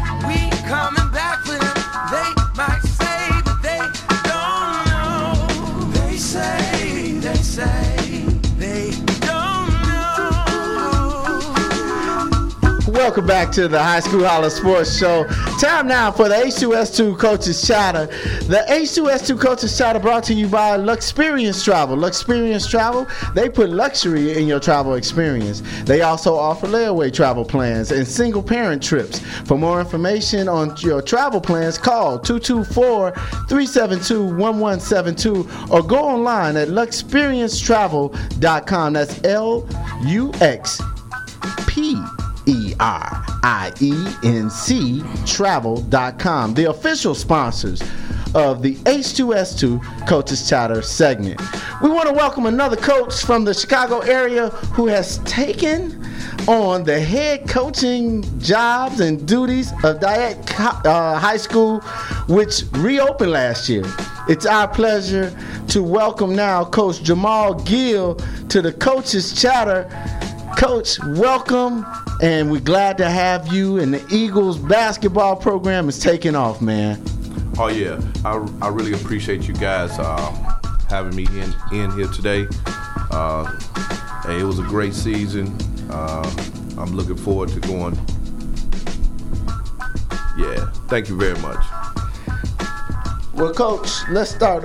Welcome 12.99 13.29
back 13.29 13.53
to 13.53 13.69
the 13.69 13.81
High 13.81 14.01
School 14.01 14.27
Holla 14.27 14.51
Sports 14.51 14.99
Show. 14.99 15.25
Time 15.61 15.87
now 15.87 16.11
for 16.11 16.29
the 16.29 16.35
H2S2 16.35 17.17
Coaches 17.17 17.65
Chatter. 17.65 18.07
The 18.47 18.65
H2S2 18.69 19.41
Coaches 19.41 19.79
Chatter 19.79 20.01
brought 20.01 20.25
to 20.25 20.35
you 20.35 20.49
by 20.49 20.77
Luxperience 20.77 21.65
Travel. 21.65 21.97
Luxperience 21.97 22.69
Travel, 22.69 23.07
they 23.37 23.49
put 23.49 23.71
luxury 23.71 24.37
in 24.37 24.49
your 24.49 24.59
travel 24.59 24.95
experience. 24.95 25.63
They 25.85 26.01
also 26.01 26.35
offer 26.35 26.67
layaway 26.67 27.13
travel 27.13 27.45
plans 27.45 27.93
and 27.93 28.05
single 28.05 28.43
parent 28.43 28.83
trips. 28.83 29.21
For 29.47 29.57
more 29.57 29.79
information 29.79 30.49
on 30.49 30.77
your 30.79 31.01
travel 31.01 31.41
plans, 31.41 31.79
call 31.79 32.19
224 32.19 33.13
372 33.13 34.25
1172 34.25 35.49
or 35.71 35.85
go 35.85 36.01
online 36.01 36.57
at 36.57 36.67
luxperiencetravel.com. 36.67 38.93
That's 38.93 39.25
L 39.25 39.69
U 40.05 40.33
X 40.41 40.83
P 41.69 41.97
R 42.81 43.25
I 43.43 43.73
E 43.81 43.93
N 44.25 44.51
C 44.51 45.03
travel.com, 45.27 46.55
the 46.55 46.65
official 46.65 47.15
sponsors 47.15 47.83
of 48.35 48.63
the 48.63 48.75
H2S2 48.77 50.07
Coaches 50.07 50.49
Chatter 50.49 50.83
segment. 50.83 51.41
We 51.83 51.91
want 51.91 52.09
to 52.09 52.15
welcome 52.15 52.47
another 52.47 52.77
coach 52.77 53.25
from 53.25 53.45
the 53.45 53.55
Chicago 53.55 54.01
area 54.01 54.49
who 54.49 54.87
has 54.87 55.19
taken 55.19 56.05
on 56.47 56.85
the 56.85 56.99
head 56.99 57.49
coaching 57.49 58.23
jobs 58.41 59.01
and 59.01 59.27
duties 59.27 59.73
of 59.85 60.01
Dyett 60.01 60.85
uh, 60.85 61.19
High 61.19 61.37
School, 61.37 61.81
which 62.29 62.65
reopened 62.73 63.33
last 63.33 63.69
year. 63.69 63.85
It's 64.29 64.47
our 64.47 64.69
pleasure 64.69 65.37
to 65.69 65.83
welcome 65.83 66.35
now 66.35 66.65
Coach 66.65 67.03
Jamal 67.03 67.55
Gill 67.55 68.17
to 68.49 68.63
the 68.63 68.73
Coaches 68.73 69.41
Chatter. 69.41 69.89
Coach, 70.57 70.99
welcome, 71.05 71.87
and 72.21 72.51
we're 72.51 72.61
glad 72.61 72.99
to 72.99 73.09
have 73.09 73.53
you. 73.53 73.79
And 73.79 73.95
the 73.95 74.05
Eagles 74.15 74.59
basketball 74.59 75.37
program 75.37 75.89
is 75.89 75.99
taking 75.99 76.35
off, 76.35 76.61
man. 76.61 77.03
Oh 77.59 77.69
yeah, 77.69 78.01
I, 78.25 78.37
I 78.63 78.69
really 78.69 78.93
appreciate 78.93 79.47
you 79.47 79.55
guys 79.55 79.91
uh, 79.99 80.59
having 80.89 81.15
me 81.15 81.27
in 81.27 81.55
in 81.73 81.91
here 81.93 82.09
today. 82.09 82.47
Uh, 83.11 83.45
hey, 84.27 84.41
it 84.41 84.45
was 84.45 84.59
a 84.59 84.65
great 84.65 84.95
season. 84.95 85.57
Uh, 85.91 86.29
I'm 86.79 86.93
looking 86.95 87.17
forward 87.17 87.51
to 87.51 87.61
going. 87.61 87.95
Yeah, 90.37 90.71
thank 90.89 91.09
you 91.09 91.17
very 91.17 91.39
much. 91.41 91.65
Well, 93.35 93.53
Coach, 93.53 93.91
let's 94.11 94.35
start. 94.35 94.65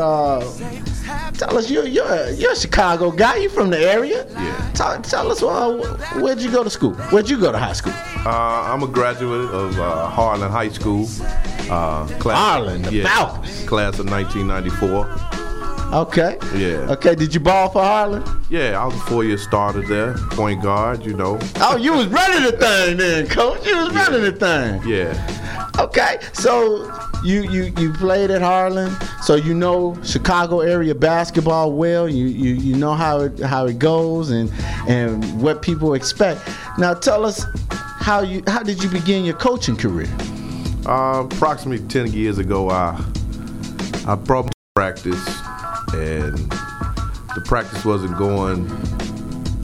Tell 1.38 1.58
us, 1.58 1.70
you're, 1.70 1.88
you're, 1.88 2.30
you're 2.32 2.52
a 2.54 2.56
Chicago 2.56 3.12
guy. 3.12 3.38
You 3.38 3.50
from 3.50 3.70
the 3.70 3.80
area? 3.80 4.26
Yeah. 4.32 4.72
Tell, 4.74 5.02
tell 5.02 5.32
us, 5.32 5.44
uh, 5.44 5.98
where'd 6.22 6.40
you 6.40 6.52
go 6.52 6.64
to 6.64 6.70
school? 6.70 6.94
Where'd 7.12 7.30
you 7.30 7.40
go 7.40 7.52
to 7.52 7.58
high 7.58 7.74
school? 7.74 7.94
Uh, 8.26 8.72
I'm 8.72 8.84
a 8.84 8.88
graduate 8.88 9.50
of 9.50 9.80
uh, 9.80 10.08
Harlan 10.10 10.52
High 10.52 10.70
School. 10.70 11.08
Uh, 11.70 12.08
class, 12.20 12.38
Harlan, 12.38 12.82
the 12.84 12.94
yeah, 12.94 13.04
Falcons. 13.08 13.66
Class 13.66 14.00
of 14.00 14.10
1994. 14.10 15.44
Okay. 15.94 16.38
Yeah. 16.56 16.92
Okay, 16.92 17.14
did 17.14 17.34
you 17.34 17.40
ball 17.40 17.70
for 17.70 17.84
Harlan? 17.84 18.24
Yeah, 18.50 18.82
I 18.82 18.86
was 18.86 18.96
a 18.96 19.00
four-year 19.02 19.38
starter 19.38 19.82
there, 19.82 20.16
point 20.32 20.64
guard. 20.64 21.06
You 21.06 21.14
know. 21.14 21.38
Oh, 21.58 21.78
you 21.78 21.94
was 21.94 22.08
running 22.08 22.44
the 22.44 22.58
thing 22.58 22.98
then, 22.98 23.28
Coach. 23.28 23.66
You 23.66 23.78
was 23.78 23.94
running 23.94 24.24
the 24.24 24.32
thing. 24.32 24.82
Yeah. 24.90 25.70
Okay, 25.80 26.20
so 26.34 26.92
you 27.24 27.44
you 27.44 27.74
you 27.78 27.94
played 27.94 28.32
at 28.32 28.42
Harlan, 28.42 28.96
so 29.22 29.36
you 29.36 29.54
know 29.54 29.98
Chicago 30.04 30.60
area 30.60 30.94
basketball 30.94 31.72
well. 31.72 32.10
You 32.10 32.26
you, 32.26 32.54
you 32.56 32.76
know 32.76 32.94
how 32.94 33.22
it 33.22 33.40
how 33.40 33.66
it 33.66 33.80
goes 33.80 34.30
and 34.30 34.52
and 34.88 35.42
what 35.42 35.62
people 35.62 35.94
expect. 35.94 36.42
Now 36.78 36.94
tell 36.94 37.26
us 37.26 37.46
how 37.70 38.22
you 38.22 38.44
how 38.48 38.64
did 38.64 38.84
you 38.84 38.90
begin 38.90 39.24
your 39.24 39.38
coaching 39.38 39.78
career? 39.78 40.10
Uh, 40.86 41.26
approximately 41.32 41.88
ten 41.88 42.12
years 42.12 42.38
ago, 42.38 42.70
I 42.70 43.02
I 44.06 44.16
brought 44.16 44.52
practice, 44.76 45.26
and 45.94 46.38
the 47.36 47.42
practice 47.46 47.86
wasn't 47.86 48.18
going 48.18 48.68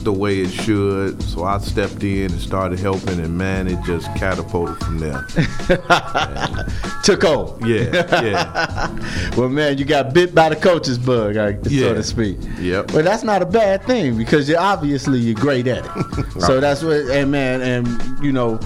the 0.02 0.12
way 0.12 0.40
it 0.40 0.50
should. 0.50 1.22
So 1.22 1.44
I 1.44 1.58
stepped 1.58 2.02
in 2.02 2.30
and 2.32 2.40
started 2.40 2.78
helping, 2.78 3.20
and 3.20 3.36
man, 3.36 3.68
it 3.68 3.78
just 3.84 4.06
catapulted 4.16 4.76
from 4.78 4.98
there. 4.98 5.24
Took 7.04 7.24
over. 7.24 7.66
Yeah, 7.68 8.22
yeah. 8.22 9.34
well, 9.36 9.48
man, 9.48 9.78
you 9.78 9.84
got 9.84 10.12
bit 10.14 10.34
by 10.34 10.48
the 10.48 10.56
coach's 10.56 10.98
bug, 10.98 11.36
I- 11.36 11.54
so 11.54 11.60
Yeah. 11.68 11.94
to 11.94 12.02
speak. 12.02 12.38
Yep. 12.58 12.88
But 12.92 13.04
that's 13.04 13.22
not 13.22 13.42
a 13.42 13.46
bad 13.46 13.84
thing 13.84 14.16
because 14.16 14.48
you're 14.48 14.60
obviously 14.60 15.18
you're 15.18 15.34
great 15.34 15.66
at 15.66 15.84
it. 15.84 16.26
so 16.40 16.60
that's 16.60 16.82
what, 16.82 16.96
and 17.10 17.30
man, 17.30 17.60
and 17.62 18.24
you 18.24 18.32
know, 18.32 18.58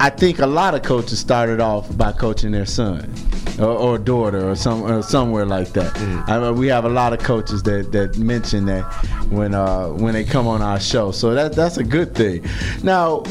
I 0.00 0.10
think 0.10 0.38
a 0.38 0.46
lot 0.46 0.74
of 0.74 0.82
coaches 0.82 1.18
started 1.18 1.60
off 1.60 1.94
by 1.96 2.12
coaching 2.12 2.52
their 2.52 2.66
son. 2.66 3.12
Or, 3.58 3.76
or 3.76 3.98
daughter, 3.98 4.48
or 4.48 4.54
some, 4.54 4.82
or 4.82 5.02
somewhere 5.02 5.44
like 5.44 5.72
that. 5.72 5.92
Mm. 5.94 6.28
I 6.28 6.38
mean, 6.38 6.56
we 6.56 6.68
have 6.68 6.84
a 6.84 6.88
lot 6.88 7.12
of 7.12 7.18
coaches 7.18 7.60
that, 7.64 7.90
that 7.90 8.16
mention 8.16 8.66
that 8.66 8.84
when 9.30 9.52
uh, 9.52 9.88
when 9.88 10.14
they 10.14 10.22
come 10.22 10.46
on 10.46 10.62
our 10.62 10.78
show, 10.78 11.10
so 11.10 11.34
that 11.34 11.54
that's 11.54 11.76
a 11.76 11.82
good 11.82 12.14
thing. 12.14 12.44
Now, 12.84 13.24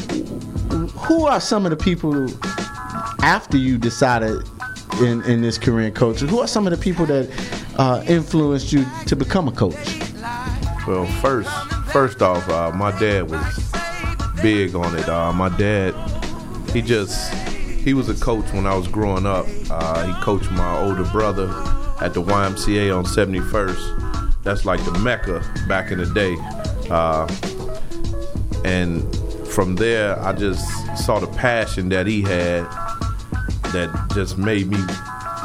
who 0.98 1.24
are 1.24 1.40
some 1.40 1.64
of 1.64 1.70
the 1.70 1.78
people 1.78 2.12
who, 2.12 2.28
after 3.22 3.56
you 3.56 3.78
decided 3.78 4.42
in, 5.00 5.22
in 5.22 5.40
this 5.40 5.56
career 5.56 5.86
in 5.86 5.94
coaching, 5.94 6.28
who 6.28 6.40
are 6.40 6.46
some 6.46 6.66
of 6.66 6.72
the 6.72 6.82
people 6.82 7.06
that 7.06 7.30
uh, 7.78 8.04
influenced 8.06 8.70
you 8.70 8.84
to 9.06 9.16
become 9.16 9.48
a 9.48 9.52
coach? 9.52 9.98
Well, 10.86 11.06
first, 11.22 11.50
first 11.90 12.20
off, 12.20 12.46
uh, 12.50 12.70
my 12.72 12.90
dad 12.98 13.30
was 13.30 13.72
big 14.42 14.74
on 14.74 14.94
it. 14.94 15.08
Uh, 15.08 15.32
my 15.32 15.48
dad, 15.48 15.94
he 16.72 16.82
just, 16.82 17.32
he 17.88 17.94
was 17.94 18.10
a 18.10 18.22
coach 18.22 18.44
when 18.52 18.66
I 18.66 18.76
was 18.76 18.86
growing 18.86 19.24
up. 19.24 19.46
Uh, 19.70 20.04
he 20.04 20.22
coached 20.22 20.50
my 20.50 20.78
older 20.78 21.04
brother 21.04 21.46
at 22.02 22.12
the 22.12 22.22
YMCA 22.22 22.94
on 22.94 23.06
71st. 23.06 24.42
That's 24.42 24.66
like 24.66 24.84
the 24.84 24.92
mecca 24.98 25.42
back 25.66 25.90
in 25.90 25.96
the 25.96 26.04
day. 26.04 26.36
Uh, 26.90 27.26
and 28.62 29.02
from 29.48 29.74
there, 29.76 30.20
I 30.20 30.34
just 30.34 30.68
saw 30.98 31.18
the 31.18 31.28
passion 31.28 31.88
that 31.88 32.06
he 32.06 32.20
had 32.20 32.64
that 33.72 34.10
just 34.12 34.36
made 34.36 34.68
me 34.68 34.78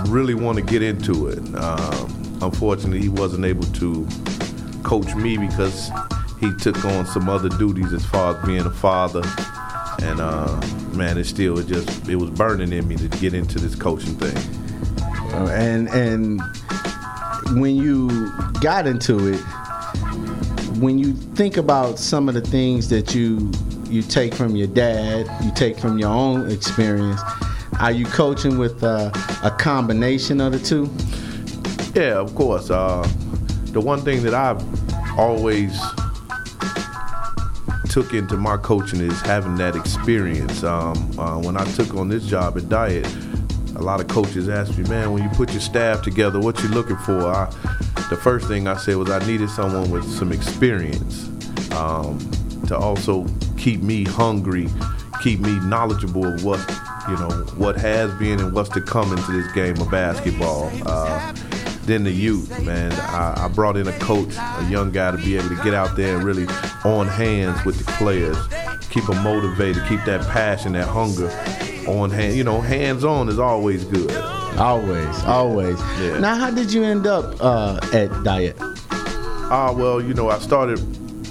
really 0.09 0.33
want 0.33 0.57
to 0.57 0.63
get 0.65 0.81
into 0.81 1.27
it. 1.27 1.39
Um, 1.55 2.39
unfortunately, 2.41 2.99
he 2.99 3.07
wasn't 3.07 3.45
able 3.45 3.63
to 3.63 4.05
coach 4.83 5.15
me 5.15 5.37
because 5.37 5.89
he 6.41 6.53
took 6.55 6.83
on 6.83 7.05
some 7.05 7.29
other 7.29 7.47
duties 7.47 7.93
as 7.93 8.05
far 8.05 8.35
as 8.35 8.45
being 8.45 8.65
a 8.65 8.69
father. 8.69 9.21
And 10.01 10.19
uh, 10.19 10.59
man, 10.93 11.17
it 11.17 11.25
still 11.25 11.59
it 11.59 11.67
just 11.67 12.07
it 12.07 12.15
was 12.15 12.29
burning 12.29 12.71
in 12.71 12.87
me 12.87 12.95
to 12.97 13.07
get 13.19 13.33
into 13.33 13.59
this 13.59 13.75
coaching 13.75 14.15
thing. 14.15 14.37
Uh, 15.33 15.47
and 15.51 15.89
and 15.89 16.41
when 17.59 17.75
you 17.75 18.31
got 18.61 18.87
into 18.87 19.33
it, 19.33 19.39
when 20.79 20.97
you 20.97 21.13
think 21.13 21.57
about 21.57 21.99
some 21.99 22.27
of 22.27 22.33
the 22.33 22.41
things 22.41 22.89
that 22.89 23.13
you 23.13 23.51
you 23.85 24.01
take 24.01 24.33
from 24.33 24.55
your 24.55 24.67
dad, 24.67 25.29
you 25.43 25.51
take 25.53 25.77
from 25.77 25.99
your 25.99 26.09
own 26.09 26.49
experience, 26.49 27.21
are 27.79 27.91
you 27.91 28.05
coaching 28.05 28.57
with 28.57 28.83
uh, 28.83 29.11
a 29.43 29.51
combination 29.51 30.41
of 30.41 30.51
the 30.51 30.59
two? 30.59 30.89
Yeah, 31.93 32.17
of 32.17 32.33
course. 32.33 32.71
Uh, 32.71 33.07
the 33.65 33.81
one 33.81 34.01
thing 34.01 34.23
that 34.23 34.33
I've 34.33 34.61
always 35.17 35.79
took 37.93 38.15
into 38.15 38.35
my 38.35 38.57
coaching 38.57 38.99
is 39.01 39.21
having 39.21 39.53
that 39.53 39.75
experience. 39.75 40.63
Um, 40.63 40.97
uh, 41.19 41.39
when 41.39 41.55
I 41.55 41.63
took 41.73 41.93
on 41.93 42.09
this 42.09 42.25
job 42.25 42.57
at 42.57 42.63
Dyett, 42.63 43.05
a 43.75 43.83
lot 43.83 44.01
of 44.01 44.07
coaches 44.07 44.49
asked 44.49 44.79
me, 44.79 44.89
"Man, 44.89 45.11
when 45.11 45.21
you 45.21 45.29
put 45.29 45.51
your 45.51 45.61
staff 45.61 46.01
together, 46.01 46.39
what 46.39 46.59
you 46.63 46.69
looking 46.69 46.97
for?" 46.97 47.21
I, 47.21 47.45
the 48.09 48.17
first 48.17 48.47
thing 48.47 48.67
I 48.67 48.77
said 48.77 48.95
was 48.95 49.11
I 49.11 49.23
needed 49.27 49.47
someone 49.51 49.91
with 49.91 50.05
some 50.05 50.31
experience 50.31 51.29
um, 51.73 52.17
to 52.65 52.75
also 52.75 53.27
keep 53.57 53.83
me 53.83 54.05
hungry, 54.05 54.69
keep 55.21 55.39
me 55.39 55.59
knowledgeable 55.59 56.25
of 56.25 56.43
what 56.43 56.59
you 57.07 57.15
know 57.17 57.29
what 57.57 57.75
has 57.75 58.11
been 58.15 58.39
and 58.39 58.53
what's 58.53 58.69
to 58.69 58.81
come 58.81 59.11
into 59.15 59.31
this 59.33 59.51
game 59.51 59.79
of 59.79 59.91
basketball. 59.91 60.71
Uh, 60.87 61.35
then 61.85 62.03
the 62.03 62.11
youth, 62.11 62.63
man. 62.63 62.91
I, 62.93 63.45
I 63.45 63.47
brought 63.49 63.77
in 63.77 63.87
a 63.87 63.99
coach, 63.99 64.35
a 64.37 64.67
young 64.69 64.91
guy, 64.91 65.11
to 65.11 65.17
be 65.17 65.35
able 65.35 65.49
to 65.49 65.63
get 65.63 65.73
out 65.73 65.95
there 65.95 66.15
and 66.15 66.23
really 66.23 66.47
on 66.85 67.07
hands 67.07 67.63
with 67.65 67.77
the 67.77 67.91
players, 67.93 68.37
keep 68.89 69.05
them 69.05 69.23
motivated, 69.23 69.83
keep 69.87 70.03
that 70.05 70.21
passion, 70.29 70.73
that 70.73 70.87
hunger 70.87 71.29
on 71.87 72.09
hand. 72.09 72.35
You 72.35 72.43
know, 72.43 72.61
hands 72.61 73.03
on 73.03 73.29
is 73.29 73.39
always 73.39 73.85
good. 73.85 74.11
Always, 74.57 75.23
always. 75.23 75.79
Yeah. 75.99 76.19
Now, 76.19 76.35
how 76.35 76.51
did 76.51 76.71
you 76.71 76.83
end 76.83 77.07
up 77.07 77.35
uh, 77.41 77.79
at 77.93 78.09
Dyett? 78.23 78.55
Ah, 79.51 79.73
well, 79.75 80.01
you 80.01 80.13
know, 80.13 80.29
I 80.29 80.39
started 80.39 80.79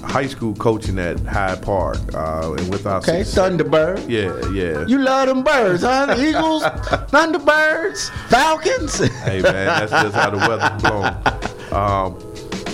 high 0.03 0.27
school 0.27 0.55
coaching 0.55 0.99
at 0.99 1.19
Hyde 1.21 1.63
Park, 1.63 1.99
uh, 2.15 2.53
and 2.59 2.69
with 2.71 2.87
our 2.87 2.99
Okay, 2.99 3.23
success- 3.25 3.51
Thunderbird. 3.51 4.09
Yeah, 4.09 4.51
yeah. 4.53 4.87
You 4.87 4.99
love 4.99 5.29
them 5.29 5.43
birds, 5.45 5.83
huh? 5.83 6.15
Eagles, 6.19 6.63
Thunderbirds, 7.13 8.11
Falcons. 8.29 8.99
hey 9.23 9.41
man, 9.43 9.67
that's 9.67 9.93
just 9.93 10.15
how 10.15 10.31
the 10.31 10.39
weather's 10.39 10.83
blown. 10.83 11.73
Um, 11.73 12.15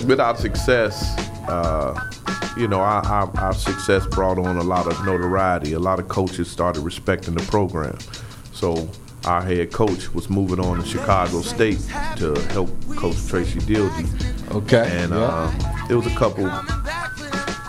with 0.07 0.19
our 0.19 0.35
success, 0.35 1.17
uh, 1.47 1.93
you 2.57 2.67
know, 2.67 2.79
our, 2.81 3.05
our, 3.05 3.37
our 3.37 3.53
success 3.53 4.05
brought 4.07 4.37
on 4.39 4.57
a 4.57 4.63
lot 4.63 4.87
of 4.87 5.05
notoriety. 5.05 5.73
A 5.73 5.79
lot 5.79 5.99
of 5.99 6.07
coaches 6.07 6.49
started 6.49 6.81
respecting 6.81 7.35
the 7.35 7.43
program. 7.43 7.97
So 8.53 8.89
our 9.25 9.41
head 9.41 9.71
coach 9.71 10.13
was 10.13 10.29
moving 10.29 10.59
on 10.59 10.79
to 10.81 10.85
Chicago 10.85 11.41
State 11.41 11.79
to 12.17 12.33
help 12.51 12.69
coach 12.95 13.15
Tracy 13.27 13.59
Dildy. 13.59 14.51
Okay. 14.55 14.87
And 15.03 15.11
yeah. 15.11 15.17
uh, 15.19 15.87
there 15.87 15.97
was 15.97 16.07
a 16.07 16.15
couple, 16.15 16.45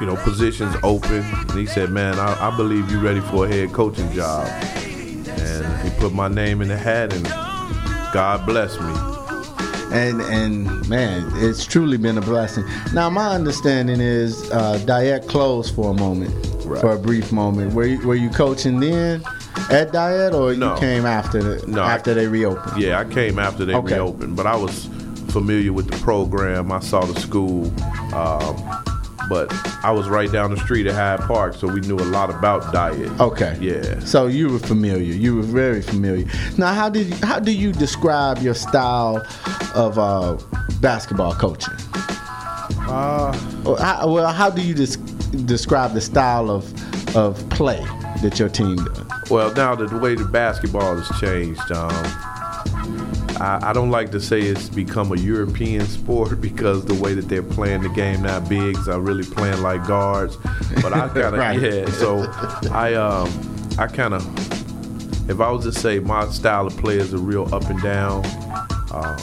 you 0.01 0.07
know, 0.07 0.17
positions 0.17 0.75
open. 0.83 1.21
And 1.23 1.51
he 1.53 1.67
said, 1.67 1.91
man, 1.91 2.19
I, 2.19 2.49
I 2.49 2.57
believe 2.57 2.91
you're 2.91 3.01
ready 3.03 3.21
for 3.21 3.47
a 3.47 3.49
head 3.49 3.73
coaching 3.73 4.11
job. 4.13 4.47
And 4.47 5.83
he 5.83 5.91
put 6.01 6.13
my 6.13 6.29
name 6.29 6.63
in 6.63 6.69
the 6.69 6.77
hat 6.77 7.13
and 7.13 7.25
God 8.13 8.45
bless 8.47 8.79
me. 8.81 8.93
and 9.97 10.21
and 10.23 10.89
man, 10.89 11.29
it's 11.37 11.65
truly 11.67 11.97
been 11.97 12.17
a 12.19 12.21
blessing. 12.21 12.65
Now, 12.95 13.11
my 13.11 13.29
understanding 13.35 14.01
is 14.01 14.51
uh, 14.53 14.79
Dyett 14.85 15.29
closed 15.29 15.75
for 15.75 15.91
a 15.91 15.95
moment, 15.95 16.33
Right. 16.65 16.81
for 16.81 16.93
a 16.93 16.99
brief 16.99 17.33
moment. 17.33 17.75
Were 17.75 17.87
you, 17.87 18.07
were 18.07 18.15
you 18.15 18.31
coaching 18.31 18.79
then 18.81 19.23
at 19.71 19.91
Dyett, 19.93 20.33
or 20.33 20.55
No. 20.57 20.75
you 20.75 20.81
came 20.81 21.07
after 21.07 21.43
the, 21.43 21.67
No, 21.67 21.83
I- 21.83 21.93
after 21.95 22.15
they 22.15 22.27
reopened? 22.29 22.81
Yeah, 22.81 23.01
I 23.01 23.05
came 23.05 23.39
after 23.39 23.65
they 23.65 23.75
Okay. 23.75 23.95
reopened, 23.95 24.37
but 24.37 24.47
I 24.47 24.57
was 24.57 24.89
familiar 25.31 25.73
with 25.73 25.89
the 25.91 25.97
program. 25.99 26.71
I 26.73 26.81
saw 26.81 27.01
the 27.05 27.19
school, 27.21 27.67
um, 28.15 28.57
but 29.31 29.49
I 29.85 29.93
was 29.93 30.09
right 30.09 30.31
down 30.31 30.51
the 30.51 30.59
street 30.59 30.89
at 30.89 30.95
Hyde 30.95 31.27
Park, 31.27 31.55
so 31.55 31.69
we 31.69 31.81
knew 31.81 31.97
a 31.97 32.11
lot 32.17 32.31
about 32.31 32.75
Dyett. 32.75 33.21
Okay. 33.21 33.57
Yeah. 33.61 34.01
So 34.01 34.27
you 34.27 34.51
were 34.51 34.59
familiar. 34.59 35.15
You 35.15 35.37
were 35.37 35.43
very 35.43 35.81
familiar. 35.81 36.27
Now, 36.59 36.75
how 36.75 36.91
did 36.91 37.07
you, 37.07 37.17
how 37.23 37.39
do 37.39 37.53
you 37.53 37.71
describe 37.73 38.39
your 38.39 38.55
style 38.55 39.25
of 39.77 39.99
uh, 39.99 40.37
basketball 40.81 41.33
coaching? 41.35 41.75
Uh, 42.89 43.33
how, 43.79 44.11
well, 44.13 44.33
how 44.33 44.51
do 44.51 44.61
you 44.61 44.75
des- 44.75 44.97
describe 45.45 45.95
the 45.95 46.01
style 46.01 46.51
of 46.51 46.65
of 47.17 47.49
play 47.51 47.85
that 48.23 48.39
your 48.39 48.49
team 48.49 48.77
does? 48.77 49.31
Well, 49.31 49.55
now 49.55 49.77
that 49.77 49.91
the 49.91 49.99
way 49.99 50.17
the 50.17 50.25
basketball 50.25 50.97
has 50.97 51.21
changed, 51.21 51.71
um, 51.71 51.91
I, 53.41 53.71
I 53.71 53.73
don't 53.73 53.91
like 53.91 54.11
to 54.13 54.21
say 54.21 54.41
it's 54.41 54.69
become 54.69 55.13
a 55.13 55.17
European 55.17 55.87
sport 55.99 56.41
because 56.41 56.85
the 56.85 56.95
way 56.95 57.15
that 57.15 57.29
they're 57.29 57.43
playing 57.43 57.83
the 57.83 57.89
game 57.89 58.23
now, 58.23 58.41
bigs 58.41 58.89
are 58.89 59.01
really 59.01 59.25
playing 59.25 59.63
like 59.63 59.87
guards. 59.87 60.37
But 60.83 60.93
I 60.93 61.09
kind 61.15 61.17
of 61.19 61.33
Right. 61.35 61.61
yeah. 61.61 61.87
So 61.91 62.25
I 62.73 62.95
um 62.95 63.29
I 63.79 63.87
kind 63.87 64.15
of 64.15 64.23
if 65.31 65.41
I 65.41 65.51
was 65.51 65.65
to 65.65 65.73
say 65.73 66.01
my 66.01 66.29
style 66.31 66.67
of 66.67 66.77
play 66.77 66.99
is 66.99 67.13
a 67.13 67.19
real 67.19 67.53
up 67.55 67.65
and 67.71 67.81
down. 67.83 68.25
Um, 68.93 69.17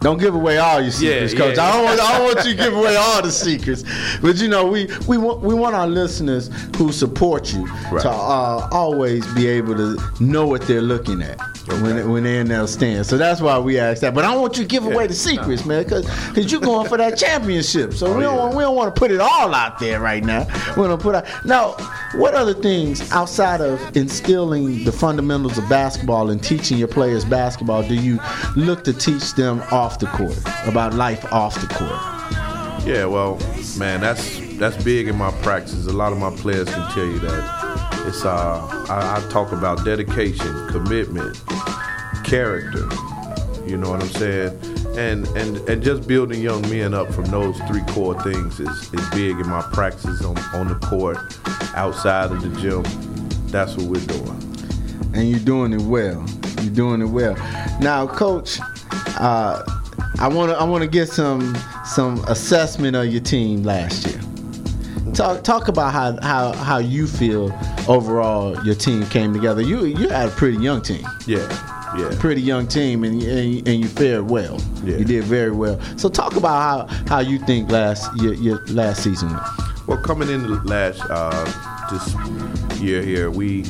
Don't 0.00 0.18
give 0.18 0.34
away 0.34 0.58
all 0.58 0.80
your 0.80 0.90
secrets, 0.90 1.32
Yeah, 1.32 1.38
coach. 1.38 1.56
yeah. 1.56 1.64
I 1.68 1.72
don't 1.72 1.84
want 1.84 2.00
I 2.00 2.18
don't 2.18 2.34
want 2.34 2.46
you 2.46 2.56
to 2.56 2.62
give 2.62 2.74
away 2.74 2.96
all 2.96 3.22
the 3.22 3.30
secrets. 3.46 3.84
But 4.20 4.36
you 4.38 4.48
know, 4.48 4.66
we 4.66 4.88
we 5.06 5.16
want 5.16 5.40
we 5.42 5.54
want 5.54 5.76
our 5.76 5.86
listeners 5.86 6.50
who 6.76 6.90
support 6.90 7.52
you 7.52 7.66
Right. 7.92 8.02
to 8.02 8.10
uh, 8.10 8.68
always 8.72 9.24
be 9.34 9.46
able 9.46 9.76
to 9.76 9.96
know 10.18 10.46
what 10.46 10.62
they're 10.62 10.82
looking 10.82 11.22
at. 11.22 11.38
When, 11.66 12.10
when 12.10 12.24
they're 12.24 12.40
in 12.40 12.48
their 12.48 12.66
stand, 12.66 13.06
so 13.06 13.16
that's 13.16 13.40
why 13.40 13.56
we 13.56 13.78
ask 13.78 14.00
that. 14.00 14.14
But 14.14 14.24
I 14.24 14.32
don't 14.32 14.40
want 14.42 14.56
you 14.56 14.64
to 14.64 14.68
give 14.68 14.84
away 14.84 15.06
the 15.06 15.14
secrets, 15.14 15.64
man, 15.64 15.84
because 15.84 16.06
cause 16.34 16.50
you're 16.50 16.60
going 16.60 16.88
for 16.88 16.96
that 16.98 17.16
championship. 17.16 17.92
So 17.94 18.08
Oh, 18.08 18.16
we 18.16 18.22
don't 18.24 18.34
yeah. 18.34 18.42
want, 18.42 18.56
we 18.56 18.62
don't 18.64 18.74
want 18.74 18.92
to 18.92 18.98
put 18.98 19.12
it 19.12 19.20
all 19.20 19.54
out 19.54 19.78
there 19.78 20.00
right 20.00 20.24
now. 20.24 20.44
We're 20.76 20.88
gonna 20.88 20.98
put 20.98 21.14
out 21.14 21.24
now. 21.44 21.72
What 22.16 22.34
other 22.34 22.52
things 22.52 23.10
outside 23.12 23.60
of 23.60 23.96
instilling 23.96 24.84
the 24.84 24.90
fundamentals 24.92 25.56
of 25.56 25.68
basketball 25.68 26.30
and 26.30 26.42
teaching 26.42 26.78
your 26.78 26.88
players 26.88 27.24
basketball 27.24 27.82
do 27.86 27.94
you 27.94 28.18
look 28.56 28.82
to 28.84 28.92
teach 28.92 29.32
them 29.34 29.62
off 29.70 29.98
the 30.00 30.06
court 30.06 30.36
about 30.66 30.94
life 30.94 31.24
off 31.32 31.54
the 31.60 31.68
court? 31.72 32.86
Yeah, 32.86 33.04
well, 33.04 33.38
man, 33.78 34.00
that's 34.00 34.40
that's 34.58 34.82
big 34.82 35.06
in 35.06 35.16
my 35.16 35.30
practice. 35.42 35.86
A 35.86 35.92
lot 35.92 36.12
of 36.12 36.18
my 36.18 36.30
players 36.34 36.68
can 36.68 36.90
tell 36.92 37.06
you 37.06 37.20
that. 37.20 37.61
It's 38.06 38.24
uh, 38.24 38.66
I, 38.88 39.16
I 39.18 39.30
talk 39.30 39.52
about 39.52 39.84
dedication, 39.84 40.68
commitment, 40.68 41.40
character. 42.24 42.88
You 43.66 43.76
know 43.76 43.90
what 43.90 44.02
I'm 44.02 44.08
saying? 44.10 44.58
And 44.98 45.26
and 45.28 45.56
and 45.68 45.82
just 45.82 46.06
building 46.06 46.42
young 46.42 46.62
men 46.62 46.94
up 46.94 47.12
from 47.12 47.24
those 47.26 47.58
three 47.62 47.82
core 47.88 48.20
things 48.22 48.60
is, 48.60 48.92
is 48.92 49.10
big 49.10 49.38
in 49.38 49.48
my 49.48 49.62
practice 49.72 50.22
on, 50.24 50.36
on 50.54 50.68
the 50.68 50.74
court, 50.86 51.16
outside 51.74 52.30
of 52.32 52.42
the 52.42 52.60
gym. 52.60 52.82
That's 53.48 53.76
what 53.76 53.86
we're 53.86 54.06
doing. 54.06 54.40
and 55.14 55.28
you're 55.30 55.40
doing 55.40 55.72
it 55.72 55.82
well. 55.82 56.24
You're 56.62 56.74
doing 56.74 57.02
it 57.02 57.06
well. 57.06 57.34
Now, 57.80 58.06
coach, 58.06 58.58
uh, 59.18 59.62
I 60.18 60.28
want 60.28 60.50
to 60.50 60.56
I 60.56 60.64
want 60.64 60.82
to 60.82 60.88
get 60.88 61.08
some 61.08 61.56
some 61.84 62.22
assessment 62.26 62.96
of 62.96 63.06
your 63.06 63.22
team 63.22 63.62
last 63.62 64.06
year. 64.06 64.20
Talk 65.14 65.44
talk 65.44 65.68
about 65.68 65.92
how 65.92 66.20
how 66.22 66.52
how 66.52 66.78
you 66.78 67.06
feel 67.06 67.50
overall 67.88 68.62
your 68.64 68.74
team 68.74 69.04
came 69.06 69.32
together. 69.32 69.62
You 69.62 69.84
you 69.84 70.08
had 70.08 70.28
a 70.28 70.32
pretty 70.32 70.58
young 70.58 70.82
team, 70.82 71.04
Yeah, 71.26 71.46
yeah. 71.98 72.14
pretty 72.20 72.40
young 72.42 72.66
team, 72.66 73.04
and 73.04 73.22
and, 73.22 73.68
and 73.68 73.80
you 73.80 73.88
fared 73.88 74.30
well. 74.30 74.60
Yeah. 74.84 74.96
You 74.98 75.04
did 75.04 75.24
very 75.24 75.50
well. 75.50 75.80
So 75.96 76.08
talk 76.08 76.36
about 76.36 76.88
how 76.90 77.04
how 77.06 77.18
you 77.20 77.38
think 77.38 77.70
last 77.70 78.08
your, 78.20 78.34
your 78.34 78.64
last 78.66 79.02
season. 79.02 79.30
went. 79.30 79.42
Well, 79.86 79.98
coming 79.98 80.28
into 80.30 80.48
last 80.64 81.00
uh, 81.10 81.44
this 81.90 82.80
year 82.80 83.02
here, 83.02 83.30
we 83.30 83.64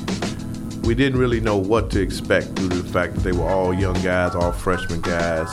we 0.84 0.94
didn't 0.94 1.18
really 1.18 1.40
know 1.40 1.56
what 1.56 1.90
to 1.92 2.00
expect 2.00 2.54
due 2.56 2.68
to 2.68 2.82
the 2.82 2.88
fact 2.92 3.14
that 3.14 3.20
they 3.22 3.32
were 3.32 3.48
all 3.48 3.72
young 3.72 3.94
guys, 4.02 4.34
all 4.34 4.52
freshman 4.52 5.00
guys. 5.00 5.48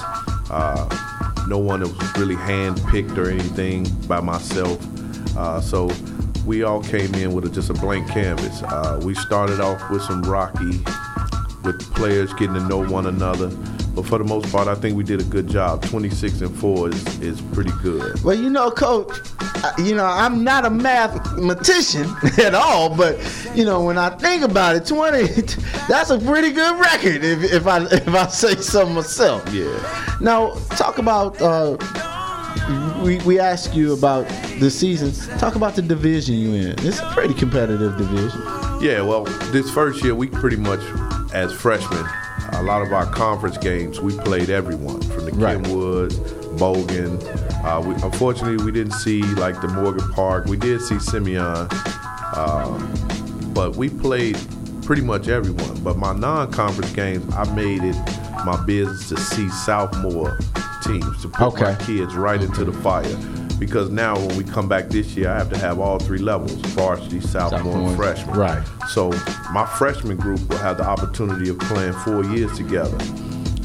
Uh, 0.52 1.45
no 1.48 1.58
one 1.60 1.80
was 1.82 2.17
really 2.17 2.36
handpicked 2.36 3.17
or 3.17 3.30
anything 3.30 3.88
by 4.08 4.19
myself. 4.19 4.78
Uh, 5.38 5.62
so 5.62 5.88
we 6.49 6.63
all 6.63 6.81
came 6.81 7.13
in 7.13 7.31
with 7.31 7.45
a, 7.45 7.49
just 7.49 7.69
a 7.69 7.75
blank 7.75 8.09
canvas. 8.09 8.63
Uh, 8.63 8.99
we 9.03 9.13
started 9.13 9.59
off 9.59 9.88
with 9.91 10.01
some 10.01 10.23
rocky, 10.23 10.81
with 11.63 11.79
players 11.93 12.33
getting 12.33 12.55
to 12.55 12.62
know 12.62 12.83
one 12.89 13.05
another. 13.05 13.49
But 13.93 14.07
for 14.07 14.17
the 14.17 14.23
most 14.23 14.51
part, 14.51 14.67
I 14.67 14.73
think 14.73 14.97
we 14.97 15.03
did 15.03 15.21
a 15.21 15.25
good 15.25 15.47
job. 15.47 15.85
26 15.85 16.41
and 16.41 16.55
4 16.55 16.89
is, 16.89 17.19
is 17.19 17.41
pretty 17.53 17.69
good. 17.83 18.23
Well, 18.23 18.35
you 18.35 18.49
know, 18.49 18.71
coach, 18.71 19.15
you 19.77 19.93
know, 19.93 20.05
I'm 20.05 20.43
not 20.43 20.65
a 20.65 20.71
mathematician 20.71 22.09
at 22.43 22.55
all, 22.55 22.95
but 22.95 23.19
you 23.53 23.63
know, 23.63 23.83
when 23.83 23.99
I 23.99 24.09
think 24.09 24.41
about 24.41 24.75
it, 24.75 24.88
20 24.88 25.27
that's 25.88 26.09
a 26.09 26.17
pretty 26.17 26.49
good 26.51 26.79
record 26.79 27.23
if, 27.23 27.43
if 27.43 27.67
I 27.67 27.83
if 27.91 28.07
I 28.07 28.25
say 28.25 28.55
so 28.55 28.89
myself. 28.89 29.47
Yeah. 29.53 30.17
Now, 30.19 30.55
talk 30.71 30.97
about 30.97 31.39
uh 31.39 31.77
we, 33.03 33.17
we 33.19 33.39
asked 33.39 33.73
you 33.73 33.93
about 33.93 34.27
the 34.60 34.69
season. 34.69 35.12
Talk 35.39 35.55
about 35.55 35.75
the 35.75 35.82
division 35.82 36.36
you 36.36 36.53
in. 36.53 36.75
It's 36.86 36.99
a 36.99 37.10
pretty 37.12 37.34
competitive 37.34 37.97
division. 37.97 38.41
Yeah, 38.82 39.01
well, 39.01 39.23
this 39.51 39.69
first 39.71 40.03
year 40.03 40.15
we 40.15 40.27
pretty 40.27 40.58
much, 40.58 40.82
as 41.34 41.53
freshmen, 41.53 42.05
a 42.53 42.63
lot 42.63 42.82
of 42.82 42.93
our 42.93 43.05
conference 43.05 43.58
games 43.58 43.99
we 43.99 44.17
played 44.17 44.49
everyone 44.49 45.01
from 45.01 45.25
the 45.25 45.32
Right. 45.32 45.58
Kenwoods, 45.58 46.15
Bogan. 46.58 47.19
Uh, 47.63 47.82
we, 47.82 47.93
unfortunately, 48.03 48.63
we 48.63 48.71
didn't 48.71 48.93
see 48.93 49.21
like 49.36 49.62
the 49.62 49.67
Morgan 49.67 50.08
Park. 50.12 50.45
We 50.45 50.58
did 50.58 50.82
see 50.82 50.99
Simeon, 50.99 51.67
uh, 51.71 52.77
but 53.53 53.75
we 53.75 53.89
played 53.89 54.38
pretty 54.84 55.01
much 55.01 55.27
everyone. 55.27 55.82
But 55.84 55.97
my 55.97 56.13
non-conference 56.13 56.91
games, 56.93 57.34
I 57.36 57.51
made 57.53 57.84
it 57.84 57.95
my 58.45 58.62
business 58.65 59.10
to 59.10 59.17
see 59.17 59.49
sophomore 59.49 60.38
teams 60.83 61.21
to 61.21 61.29
put 61.29 61.59
my 61.59 61.75
kids 61.75 62.15
right 62.15 62.41
into 62.41 62.65
the 62.65 62.73
fire. 62.73 63.15
Because 63.59 63.89
now 63.89 64.17
when 64.17 64.37
we 64.37 64.43
come 64.45 64.69
back 64.69 64.87
this 64.87 65.17
year, 65.17 65.29
I 65.29 65.37
have 65.37 65.49
to 65.49 65.57
have 65.57 65.79
all 65.79 65.99
three 65.99 66.19
levels: 66.19 66.53
varsity, 66.73 67.19
sophomore, 67.19 67.75
and 67.89 67.95
freshman. 67.97 68.37
right. 68.37 68.65
So 68.87 69.11
my 69.51 69.65
freshman 69.77 70.15
group 70.15 70.39
will 70.49 70.57
have 70.59 70.77
the 70.77 70.85
opportunity 70.85 71.49
of 71.49 71.59
playing 71.59 71.91
four 71.91 72.23
years 72.23 72.55
together, 72.55 72.97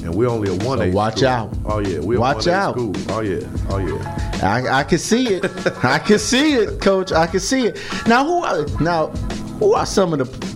and 0.02 0.12
we're 0.14 0.28
only 0.28 0.50
a 0.50 0.54
one 0.66 0.82
A. 0.82 0.90
watch 0.90 1.18
school. 1.18 1.28
out. 1.28 1.54
Oh 1.64 1.78
yeah, 1.78 2.00
we're 2.00 2.18
Watch 2.18 2.46
a 2.46 2.50
1A 2.50 2.52
out. 2.52 2.74
School. 2.74 2.92
Oh 3.10 3.20
yeah, 3.20 3.46
oh 3.70 3.78
yeah. 3.78 4.40
I, 4.42 4.80
I 4.80 4.84
can 4.84 4.98
see 4.98 5.28
it. 5.28 5.44
I 5.84 6.00
can 6.00 6.18
see 6.18 6.54
it, 6.54 6.80
Coach. 6.80 7.12
I 7.12 7.28
can 7.28 7.38
see 7.40 7.66
it. 7.66 7.78
Now, 8.08 8.24
who 8.24 8.42
are 8.42 8.66
now? 8.80 9.06
Who 9.60 9.74
are 9.74 9.86
some 9.86 10.12
of 10.12 10.18
the 10.18 10.53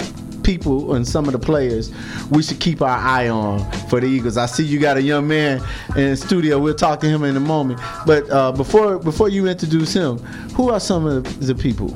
people 0.49 0.95
and 0.95 1.07
some 1.07 1.27
of 1.27 1.33
the 1.33 1.39
players 1.39 1.93
we 2.31 2.43
should 2.43 2.59
keep 2.59 2.81
our 2.81 2.89
eye 2.89 3.29
on 3.29 3.71
for 3.91 4.01
the 4.01 4.07
Eagles? 4.07 4.39
I 4.39 4.47
see 4.47 4.65
you 4.65 4.81
got 4.81 4.97
a 4.97 5.03
young 5.03 5.29
man 5.29 5.61
in 5.91 6.11
the 6.11 6.17
studio. 6.17 6.59
We'll 6.59 6.75
talk 6.75 7.01
to 7.01 7.07
him 7.07 7.23
in 7.23 7.37
a 7.37 7.41
moment. 7.41 7.83
But 8.07 8.31
uh, 8.31 8.53
before 8.53 8.99
before 8.99 9.29
you 9.29 9.47
introduce 9.47 9.93
him, 9.93 10.17
who 10.57 10.71
are 10.71 10.81
some 10.81 11.05
of 11.05 11.47
the 11.47 11.55
people? 11.55 11.95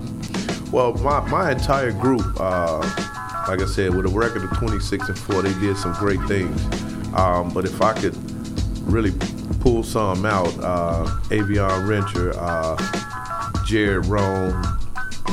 Well, 0.71 0.93
my, 0.95 1.21
my 1.31 1.53
entire 1.53 1.93
group, 1.93 2.23
uh, 2.39 2.81
like 3.49 3.63
I 3.63 3.67
said, 3.67 3.95
with 3.95 4.05
a 4.05 4.11
record 4.11 4.45
of 4.45 4.51
26 4.59 5.09
and 5.09 5.19
4, 5.19 5.43
they 5.43 5.55
did 5.61 5.79
some 5.79 5.95
great 5.95 6.21
things. 6.25 6.63
Um, 7.15 7.49
but 7.55 7.65
if 7.65 7.81
I 7.81 7.95
could 7.95 8.15
really 8.83 9.13
pull 9.61 9.83
some 9.83 10.27
out, 10.27 10.53
uh, 10.59 11.07
Avion 11.31 11.87
Rencher, 11.87 12.35
uh, 12.37 13.65
Jared 13.65 14.07
Roan, 14.07 14.63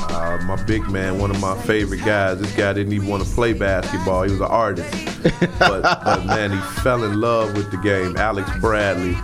uh, 0.10 0.40
my 0.46 0.62
big 0.64 0.88
man, 0.90 1.20
one 1.20 1.32
of 1.32 1.40
my 1.40 1.58
favorite 1.64 2.04
guys. 2.04 2.40
This 2.40 2.56
guy 2.56 2.74
didn't 2.74 2.94
even 2.94 3.08
want 3.08 3.24
to 3.24 3.30
play 3.34 3.54
basketball. 3.54 4.24
He 4.24 4.32
was 4.32 4.42
an 4.42 4.48
artist. 4.48 4.92
but, 5.60 5.82
but 5.82 6.26
man, 6.26 6.52
he 6.52 6.60
fell 6.82 7.04
in 7.04 7.20
love 7.20 7.56
with 7.56 7.72
the 7.72 7.78
game. 7.78 8.16
Alex 8.18 8.50
Bradley. 8.60 9.18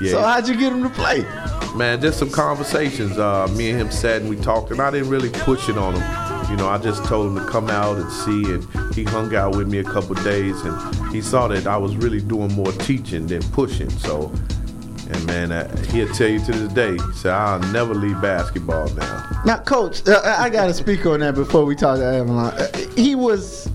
Yeah, 0.00 0.12
So 0.12 0.22
how'd 0.22 0.48
you 0.48 0.56
get 0.56 0.72
him 0.72 0.82
to 0.82 0.90
play? 0.90 1.26
man, 1.74 2.00
just 2.00 2.18
some 2.18 2.30
conversations. 2.30 3.18
Uh, 3.18 3.46
me 3.56 3.70
and 3.70 3.80
him 3.80 3.90
sat 3.90 4.20
and 4.20 4.30
we 4.30 4.36
talked, 4.36 4.70
and 4.70 4.80
I 4.80 4.90
didn't 4.90 5.08
really 5.08 5.30
push 5.30 5.68
it 5.68 5.76
on 5.76 5.94
him. 5.94 6.50
You 6.50 6.56
know, 6.56 6.68
I 6.68 6.78
just 6.78 7.04
told 7.04 7.28
him 7.28 7.44
to 7.44 7.50
come 7.50 7.70
out 7.70 7.96
and 7.96 8.10
see, 8.12 8.44
and 8.52 8.94
he 8.94 9.04
hung 9.04 9.34
out 9.34 9.56
with 9.56 9.68
me 9.68 9.78
a 9.78 9.84
couple 9.84 10.14
days, 10.16 10.60
and 10.62 11.12
he 11.12 11.22
saw 11.22 11.48
that 11.48 11.66
I 11.66 11.76
was 11.76 11.96
really 11.96 12.20
doing 12.20 12.52
more 12.52 12.72
teaching 12.72 13.26
than 13.26 13.42
pushing. 13.52 13.88
So, 13.90 14.32
and 15.12 15.26
man, 15.26 15.52
uh, 15.52 15.76
he'll 15.86 16.12
tell 16.14 16.28
you 16.28 16.38
to 16.40 16.52
this 16.52 16.72
day, 16.72 16.92
he 16.92 17.12
said, 17.12 17.32
I'll 17.32 17.60
never 17.72 17.94
leave 17.94 18.20
basketball 18.20 18.88
now. 18.94 19.42
Now, 19.44 19.58
coach, 19.58 20.06
uh, 20.08 20.20
I 20.24 20.48
got 20.50 20.66
to 20.66 20.74
speak 20.74 21.04
on 21.06 21.20
that 21.20 21.34
before 21.34 21.64
we 21.64 21.76
talk 21.76 21.98
to 21.98 22.04
Avalon. 22.04 22.54
Uh, 22.54 22.78
he 22.96 23.14
was 23.14 23.70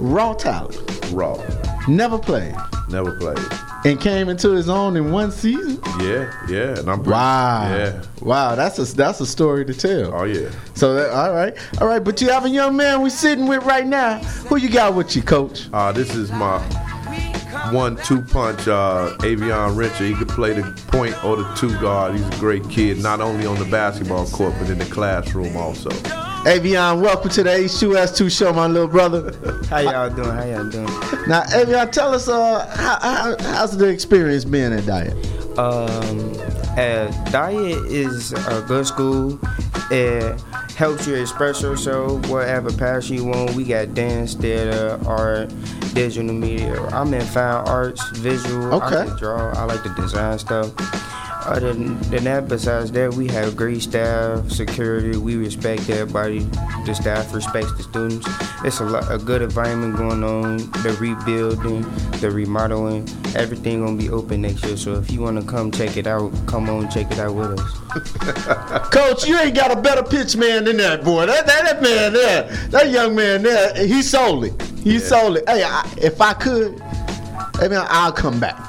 raw 0.00 0.34
talent. 0.34 0.78
Raw. 1.12 1.40
Never 1.88 2.18
played. 2.18 2.54
Never 2.88 3.16
played. 3.18 3.38
And 3.84 4.00
came 4.00 4.28
into 4.28 4.50
his 4.50 4.68
own 4.68 4.96
in 4.96 5.10
one 5.10 5.32
season. 5.32 5.80
Yeah, 6.00 6.32
yeah. 6.48 6.78
And 6.78 6.88
I'm 6.88 7.02
Wow. 7.02 7.68
Yeah. 7.68 8.02
Wow, 8.20 8.54
that's 8.54 8.78
a 8.78 8.84
that's 8.94 9.20
a 9.20 9.26
story 9.26 9.64
to 9.64 9.74
tell. 9.74 10.14
Oh 10.14 10.22
yeah. 10.22 10.50
So 10.74 10.94
that, 10.94 11.10
all 11.10 11.32
right, 11.32 11.56
all 11.80 11.88
right. 11.88 11.98
But 11.98 12.20
you 12.20 12.28
have 12.28 12.44
a 12.44 12.48
young 12.48 12.76
man 12.76 13.02
we're 13.02 13.10
sitting 13.10 13.48
with 13.48 13.64
right 13.64 13.86
now. 13.86 14.18
Who 14.48 14.56
you 14.56 14.68
got 14.70 14.94
with 14.94 15.16
you, 15.16 15.22
coach? 15.22 15.68
Uh, 15.72 15.90
this 15.90 16.14
is 16.14 16.30
my 16.30 16.58
one-two 17.70 18.22
punch. 18.22 18.66
Uh, 18.68 19.14
Avion 19.18 19.74
Rencher. 19.76 20.08
He 20.08 20.14
could 20.14 20.28
play 20.28 20.52
the 20.54 20.62
point 20.88 21.22
or 21.24 21.36
the 21.36 21.54
two 21.54 21.78
guard. 21.80 22.14
He's 22.14 22.26
a 22.26 22.40
great 22.40 22.68
kid, 22.68 23.02
not 23.02 23.20
only 23.20 23.46
on 23.46 23.58
the 23.58 23.64
basketball 23.66 24.26
court 24.26 24.54
but 24.58 24.68
in 24.70 24.78
the 24.78 24.84
classroom 24.86 25.56
also. 25.56 25.90
Avion, 26.44 27.00
welcome 27.00 27.30
to 27.30 27.44
the 27.44 27.50
H2S2 27.50 28.36
show, 28.36 28.52
my 28.52 28.66
little 28.66 28.88
brother. 28.88 29.32
How 29.66 29.78
y'all 29.78 30.10
doing? 30.10 30.28
How 30.28 30.44
y'all 30.44 30.68
doing? 30.68 30.86
Now, 31.28 31.42
Avion, 31.44 31.92
tell 31.92 32.12
us 32.12 32.26
uh, 32.26 32.66
how, 32.74 32.98
how, 33.00 33.36
how's 33.54 33.76
the 33.76 33.86
experience 33.86 34.44
being 34.44 34.72
at 34.72 34.82
Dyett? 34.82 35.12
Um, 35.56 36.32
uh, 36.72 37.12
Dyett 37.30 37.86
is 37.88 38.32
a 38.32 38.64
good 38.66 38.86
school. 38.86 39.38
It 39.90 40.42
helps 40.82 41.06
you 41.06 41.14
express 41.14 41.62
yourself, 41.62 42.28
whatever 42.28 42.72
passion 42.72 43.14
you 43.14 43.24
want. 43.24 43.54
We 43.54 43.62
got 43.62 43.94
dance, 43.94 44.34
theater, 44.34 44.98
art, 45.06 45.48
digital 45.94 46.32
media. 46.34 46.74
I'm 46.88 47.14
in 47.14 47.20
fine 47.20 47.68
arts, 47.68 48.04
visual. 48.18 48.74
I 48.74 48.86
Okay. 48.86 49.06
can 49.06 49.16
draw. 49.16 49.52
I 49.52 49.62
like 49.62 49.84
to 49.84 49.90
design 49.94 50.40
stuff. 50.40 50.72
Other 51.44 51.72
than 51.72 51.98
than 52.10 52.24
that, 52.24 52.48
besides 52.48 52.92
that, 52.92 53.14
we 53.14 53.26
have 53.28 53.56
great 53.56 53.82
staff, 53.82 54.48
security. 54.50 55.16
We 55.18 55.36
respect 55.36 55.90
everybody. 55.90 56.40
The 56.86 56.94
staff 56.94 57.34
respects 57.34 57.72
the 57.76 57.82
students. 57.82 58.28
It's 58.64 58.80
a 58.80 58.84
lot, 58.84 59.10
a 59.10 59.18
good 59.18 59.42
environment 59.42 59.96
going 59.96 60.22
on. 60.22 60.58
The 60.82 60.96
rebuilding, 61.00 61.82
the 62.20 62.30
remodeling, 62.30 63.08
everything 63.34 63.84
gonna 63.84 63.96
be 63.96 64.08
open 64.08 64.42
next 64.42 64.64
year. 64.64 64.76
So 64.76 64.94
if 64.94 65.10
you 65.10 65.20
wanna 65.20 65.42
come 65.42 65.72
check 65.72 65.96
it 65.96 66.06
out, 66.06 66.32
come 66.46 66.70
on 66.70 66.90
check 66.90 67.10
it 67.10 67.18
out 67.18 67.34
with 67.34 67.58
us. 67.58 67.82
Coach, 68.90 69.26
you 69.26 69.38
ain't 69.38 69.54
got 69.54 69.76
a 69.76 69.80
better 69.80 70.02
pitch 70.02 70.36
man 70.36 70.64
than 70.64 70.76
that 70.76 71.02
boy. 71.02 71.26
That 71.26 71.46
that, 71.46 71.64
that 71.64 71.82
man 71.82 72.12
there, 72.12 72.44
that 72.70 72.90
young 72.90 73.14
man 73.14 73.42
there, 73.42 73.74
he 73.86 74.02
sold 74.02 74.44
it. 74.44 74.62
He 74.82 74.98
sold 74.98 75.38
it. 75.38 75.48
Hey, 75.48 75.62
I, 75.62 75.88
if 75.96 76.20
I 76.20 76.34
could, 76.34 76.82
I 77.54 77.68
mean, 77.68 77.80
I'll 77.88 78.12
come 78.12 78.40
back. 78.40 78.58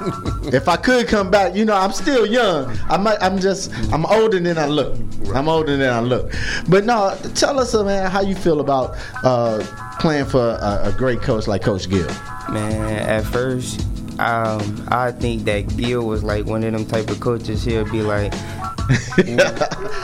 if 0.52 0.68
I 0.68 0.76
could 0.76 1.08
come 1.08 1.30
back, 1.30 1.54
you 1.54 1.64
know, 1.64 1.74
I'm 1.74 1.92
still 1.92 2.26
young. 2.26 2.76
I 2.88 2.96
might, 2.96 3.18
I'm 3.20 3.38
just, 3.38 3.72
I'm 3.92 4.06
older 4.06 4.38
than 4.38 4.58
I 4.58 4.66
look. 4.66 4.98
I'm 5.34 5.48
older 5.48 5.76
than 5.76 5.92
I 5.92 6.00
look. 6.00 6.32
But 6.68 6.84
no, 6.84 7.16
tell 7.34 7.58
us, 7.58 7.74
uh, 7.74 7.84
man, 7.84 8.10
how 8.10 8.20
you 8.20 8.34
feel 8.34 8.60
about 8.60 8.96
uh, 9.22 9.64
playing 9.98 10.26
for 10.26 10.58
a, 10.60 10.80
a 10.84 10.94
great 10.96 11.22
coach 11.22 11.46
like 11.46 11.62
Coach 11.62 11.88
Gill. 11.88 12.06
Man, 12.50 12.98
at 13.08 13.24
first, 13.24 13.80
um, 14.20 14.86
I 14.88 15.12
think 15.12 15.44
that 15.44 15.76
Gil 15.76 16.06
was 16.06 16.22
like 16.22 16.46
one 16.46 16.62
of 16.62 16.72
them 16.72 16.86
type 16.86 17.10
of 17.10 17.18
coaches. 17.20 17.64
He'll 17.64 17.90
be 17.90 18.02
like, 18.02 18.32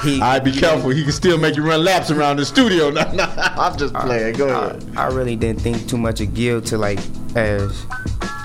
he, 0.02 0.20
I 0.20 0.40
be 0.42 0.52
careful. 0.52 0.90
He 0.90 1.02
can 1.02 1.12
still 1.12 1.38
make 1.38 1.54
you 1.54 1.62
run 1.62 1.84
laps 1.84 2.10
around 2.10 2.38
the 2.38 2.44
studio. 2.44 2.90
No, 3.00 3.12
no, 3.12 3.24
I'm 3.36 3.76
just 3.78 3.94
playing. 3.94 4.36
Go 4.36 4.48
ahead. 4.48 4.84
I, 4.96 5.04
I 5.04 5.08
really 5.08 5.36
didn't 5.36 5.60
think 5.60 5.88
too 5.88 5.98
much 5.98 6.20
of 6.20 6.34
Gil 6.34 6.60
to 6.62 6.78
like 6.78 6.98
as 7.36 7.86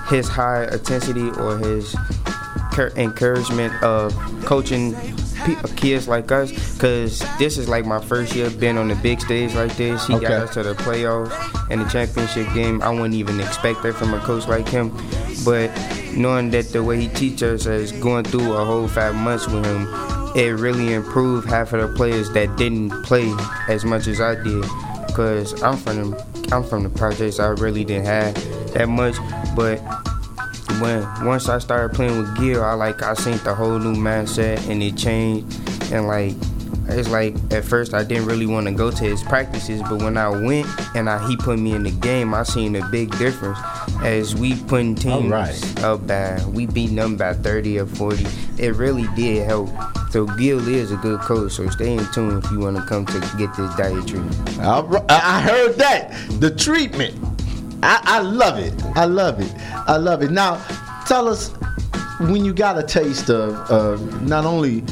his 0.08 0.28
high 0.28 0.64
intensity 0.72 1.30
or 1.30 1.58
his 1.58 1.94
encouragement 2.96 3.72
of 3.82 4.14
coaching 4.44 4.94
kids 5.76 6.08
like 6.08 6.30
us. 6.32 6.50
Cause 6.78 7.22
this 7.38 7.56
is 7.58 7.68
like 7.68 7.86
my 7.86 8.00
first 8.00 8.34
year 8.34 8.50
being 8.50 8.76
on 8.78 8.88
the 8.88 8.94
big 8.96 9.20
stage 9.20 9.54
like 9.54 9.74
this. 9.76 10.06
He 10.06 10.14
Okay. 10.14 10.26
got 10.28 10.42
us 10.48 10.54
to 10.54 10.62
the 10.62 10.74
playoffs 10.74 11.32
and 11.70 11.80
the 11.80 11.88
championship 11.88 12.52
game. 12.54 12.82
I 12.82 12.90
wouldn't 12.90 13.14
even 13.14 13.40
expect 13.40 13.82
that 13.82 13.94
from 13.94 14.12
a 14.14 14.20
coach 14.20 14.46
like 14.46 14.68
him. 14.68 14.90
But 15.44 15.70
knowing 16.14 16.50
that 16.50 16.72
the 16.72 16.82
way 16.82 17.00
he 17.00 17.08
teaches 17.08 17.66
us 17.66 17.66
is 17.66 17.92
going 17.92 18.24
through 18.24 18.52
a 18.54 18.64
whole 18.64 18.88
five 18.88 19.14
months 19.14 19.46
with 19.46 19.64
him, 19.64 19.86
it 20.34 20.50
really 20.58 20.92
improved 20.92 21.48
half 21.48 21.72
of 21.72 21.80
the 21.88 21.96
players 21.96 22.30
that 22.32 22.56
didn't 22.56 22.90
play 23.04 23.32
as 23.68 23.84
much 23.84 24.06
as 24.06 24.20
I 24.20 24.34
did. 24.34 24.64
Cause 25.14 25.62
I'm 25.62 25.76
from 25.78 26.14
I'm 26.52 26.62
from 26.62 26.82
the 26.82 26.90
projects. 26.90 27.40
I 27.40 27.48
really 27.48 27.84
didn't 27.84 28.06
have 28.06 28.34
that 28.74 28.88
much, 28.88 29.16
but 29.54 29.78
when 30.80 31.02
once 31.24 31.48
I 31.48 31.58
started 31.58 31.94
playing 31.94 32.18
with 32.18 32.36
gear, 32.38 32.62
I 32.62 32.74
like 32.74 33.02
I 33.02 33.14
seen 33.14 33.38
the 33.38 33.54
whole 33.54 33.78
new 33.78 33.94
mindset 33.94 34.68
and 34.68 34.82
it 34.82 34.96
changed. 34.96 35.58
And 35.92 36.06
like 36.06 36.34
it's 36.88 37.08
like 37.08 37.34
at 37.52 37.64
first 37.64 37.94
I 37.94 38.04
didn't 38.04 38.26
really 38.26 38.46
want 38.46 38.66
to 38.66 38.72
go 38.72 38.90
to 38.90 39.04
his 39.04 39.22
practices, 39.22 39.82
but 39.82 40.02
when 40.02 40.16
I 40.16 40.28
went 40.28 40.66
and 40.94 41.10
I, 41.10 41.26
he 41.28 41.36
put 41.36 41.58
me 41.58 41.72
in 41.72 41.82
the 41.82 41.90
game, 41.90 42.34
I 42.34 42.42
seen 42.42 42.76
a 42.76 42.86
big 42.88 43.16
difference. 43.18 43.58
As 44.02 44.34
we 44.34 44.54
putting 44.64 44.94
teams 44.94 45.32
Alright. 45.32 45.82
up 45.82 46.06
by 46.06 46.42
we 46.46 46.66
beating 46.66 46.96
them 46.96 47.16
by 47.16 47.34
30 47.34 47.80
or 47.80 47.86
40, 47.86 48.26
it 48.58 48.74
really 48.74 49.06
did 49.16 49.46
help. 49.46 49.70
So 50.10 50.26
Gil 50.26 50.66
is 50.68 50.92
a 50.92 50.96
good 50.96 51.20
coach, 51.20 51.52
so 51.52 51.68
stay 51.70 51.94
in 51.94 52.06
tune 52.12 52.38
if 52.38 52.50
you 52.50 52.60
want 52.60 52.76
to 52.76 52.82
come 52.84 53.06
to 53.06 53.20
get 53.36 53.54
this 53.56 53.70
Dyett 53.72 54.06
treatment. 54.06 54.60
I 54.60 54.80
I 55.08 55.40
heard 55.40 55.76
that. 55.76 56.12
The 56.40 56.50
treatment. 56.50 57.16
I, 57.82 58.00
I 58.04 58.20
love 58.20 58.58
it. 58.58 58.74
I 58.96 59.04
love 59.04 59.40
it. 59.40 59.52
I 59.86 59.96
love 59.96 60.22
it. 60.22 60.30
Now, 60.30 60.64
tell 61.06 61.28
us 61.28 61.52
when 62.20 62.44
you 62.44 62.54
got 62.54 62.78
a 62.78 62.82
taste 62.82 63.28
of, 63.28 63.54
of 63.70 64.22
not 64.22 64.44
only 64.44 64.82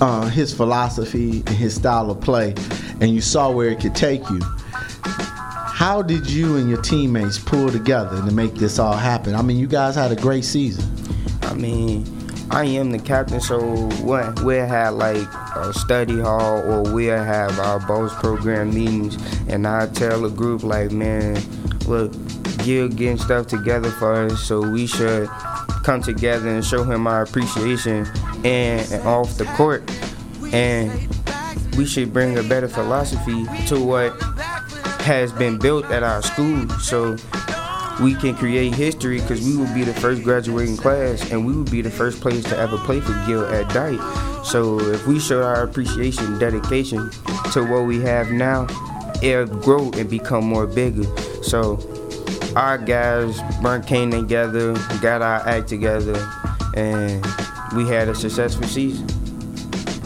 uh, 0.00 0.28
his 0.28 0.52
philosophy 0.54 1.42
and 1.46 1.56
his 1.56 1.74
style 1.74 2.10
of 2.10 2.20
play, 2.20 2.54
and 3.00 3.10
you 3.10 3.20
saw 3.20 3.50
where 3.50 3.68
it 3.68 3.80
could 3.80 3.94
take 3.94 4.28
you. 4.30 4.40
How 5.02 6.02
did 6.02 6.30
you 6.30 6.56
and 6.56 6.68
your 6.68 6.80
teammates 6.80 7.38
pull 7.38 7.68
together 7.68 8.16
to 8.22 8.30
make 8.30 8.54
this 8.54 8.78
all 8.78 8.96
happen? 8.96 9.34
I 9.34 9.42
mean, 9.42 9.58
you 9.58 9.66
guys 9.66 9.96
had 9.96 10.12
a 10.12 10.16
great 10.16 10.44
season. 10.44 10.84
I 11.42 11.54
mean, 11.54 12.06
I 12.50 12.64
am 12.64 12.90
the 12.90 12.98
captain, 12.98 13.40
so 13.40 13.60
what 14.02 14.42
we'll 14.42 14.66
have 14.66 14.94
like 14.94 15.26
a 15.56 15.72
study 15.74 16.20
hall 16.20 16.58
or 16.62 16.82
we'll 16.92 17.22
have 17.22 17.58
our 17.58 17.80
boss 17.80 18.14
program 18.20 18.72
meetings, 18.72 19.18
and 19.48 19.66
I 19.66 19.88
tell 19.88 20.22
the 20.22 20.30
group 20.30 20.62
like, 20.62 20.92
man, 20.92 21.36
look, 21.86 22.12
Gil 22.58 22.88
getting 22.88 23.18
stuff 23.18 23.46
together 23.46 23.90
for 23.90 24.12
us, 24.12 24.42
so 24.42 24.60
we 24.60 24.86
should 24.86 25.28
come 25.84 26.02
together 26.02 26.48
and 26.48 26.64
show 26.64 26.84
him 26.84 27.06
our 27.06 27.22
appreciation 27.22 28.06
and, 28.44 28.90
and 28.92 29.06
off 29.06 29.36
the 29.36 29.44
court, 29.56 29.82
and 30.52 30.90
we 31.76 31.84
should 31.84 32.12
bring 32.12 32.38
a 32.38 32.42
better 32.42 32.68
philosophy 32.68 33.44
to 33.66 33.82
what 33.82 34.10
has 35.02 35.32
been 35.32 35.58
built 35.58 35.84
at 35.86 36.02
our 36.02 36.22
school, 36.22 36.68
so 36.80 37.16
we 38.02 38.14
can 38.14 38.34
create 38.34 38.74
history 38.74 39.20
because 39.20 39.44
we 39.44 39.56
will 39.56 39.72
be 39.72 39.84
the 39.84 39.94
first 39.94 40.22
graduating 40.24 40.76
class 40.76 41.30
and 41.30 41.46
we 41.46 41.52
will 41.52 41.64
be 41.64 41.80
the 41.80 41.90
first 41.90 42.20
place 42.20 42.42
to 42.44 42.56
ever 42.58 42.76
play 42.78 43.00
for 43.00 43.12
Gil 43.26 43.44
at 43.46 43.66
Dyett. 43.66 44.44
So 44.44 44.80
if 44.80 45.06
we 45.06 45.20
show 45.20 45.42
our 45.42 45.62
appreciation 45.62 46.38
dedication 46.38 47.10
to 47.52 47.64
what 47.64 47.86
we 47.86 48.00
have 48.00 48.32
now, 48.32 48.66
it'll 49.22 49.46
grow 49.46 49.90
and 49.92 50.10
become 50.10 50.44
more 50.44 50.66
bigger. 50.66 51.04
So 51.44 51.78
our 52.56 52.78
guys 52.78 53.40
burnt 53.62 53.86
cane 53.86 54.10
together, 54.10 54.72
got 55.02 55.22
our 55.22 55.46
act 55.46 55.68
together, 55.68 56.16
and 56.76 57.24
we 57.76 57.86
had 57.86 58.08
a 58.08 58.14
successful 58.14 58.66
season. 58.66 59.06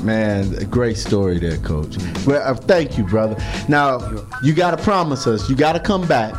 Man, 0.05 0.55
a 0.57 0.65
great 0.65 0.97
story 0.97 1.39
there, 1.39 1.59
Coach. 1.59 1.97
Well, 2.27 2.43
uh, 2.43 2.55
thank 2.55 2.97
you, 2.99 3.05
brother. 3.05 3.37
Now, 3.69 3.99
you 4.43 4.55
got 4.55 4.77
to 4.77 4.83
promise 4.83 5.27
us, 5.27 5.49
you 5.51 5.57
got 5.57 5.73
to 5.73 5.81
come 5.81 6.07
back 6.07 6.35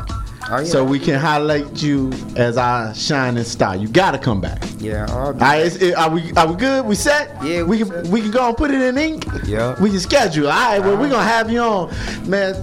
Oh, 0.52 0.60
yeah. 0.60 0.64
so 0.64 0.84
we 0.84 0.98
can 0.98 1.20
highlight 1.20 1.82
you 1.84 2.10
as 2.38 2.58
our 2.58 2.94
shining 2.96 3.44
star. 3.44 3.76
You 3.76 3.88
got 3.90 4.12
to 4.12 4.18
come 4.18 4.40
back. 4.42 4.64
Yeah, 4.80 5.06
I'll 5.10 5.18
All 5.28 5.34
right, 5.34 5.62
is, 5.62 5.76
is- 5.78 5.94
are 5.94 6.10
we 6.10 6.32
are 6.34 6.48
we 6.48 6.56
good? 6.56 6.86
We 6.86 6.96
set? 6.96 7.36
Yeah, 7.44 7.64
we 7.64 7.78
can 7.80 8.10
we 8.10 8.22
can 8.22 8.32
go 8.32 8.48
and 8.48 8.58
put 8.58 8.72
it 8.72 8.82
in 8.82 8.98
ink. 8.98 9.26
Yeah. 9.46 9.80
we 9.82 9.90
can 9.90 10.00
schedule. 10.00 10.48
All 10.48 10.54
right, 10.54 10.80
well 10.80 10.98
we're 10.98 11.10
gonna 11.10 11.24
have 11.24 11.52
you 11.52 11.60
on, 11.60 11.94
man. 12.30 12.56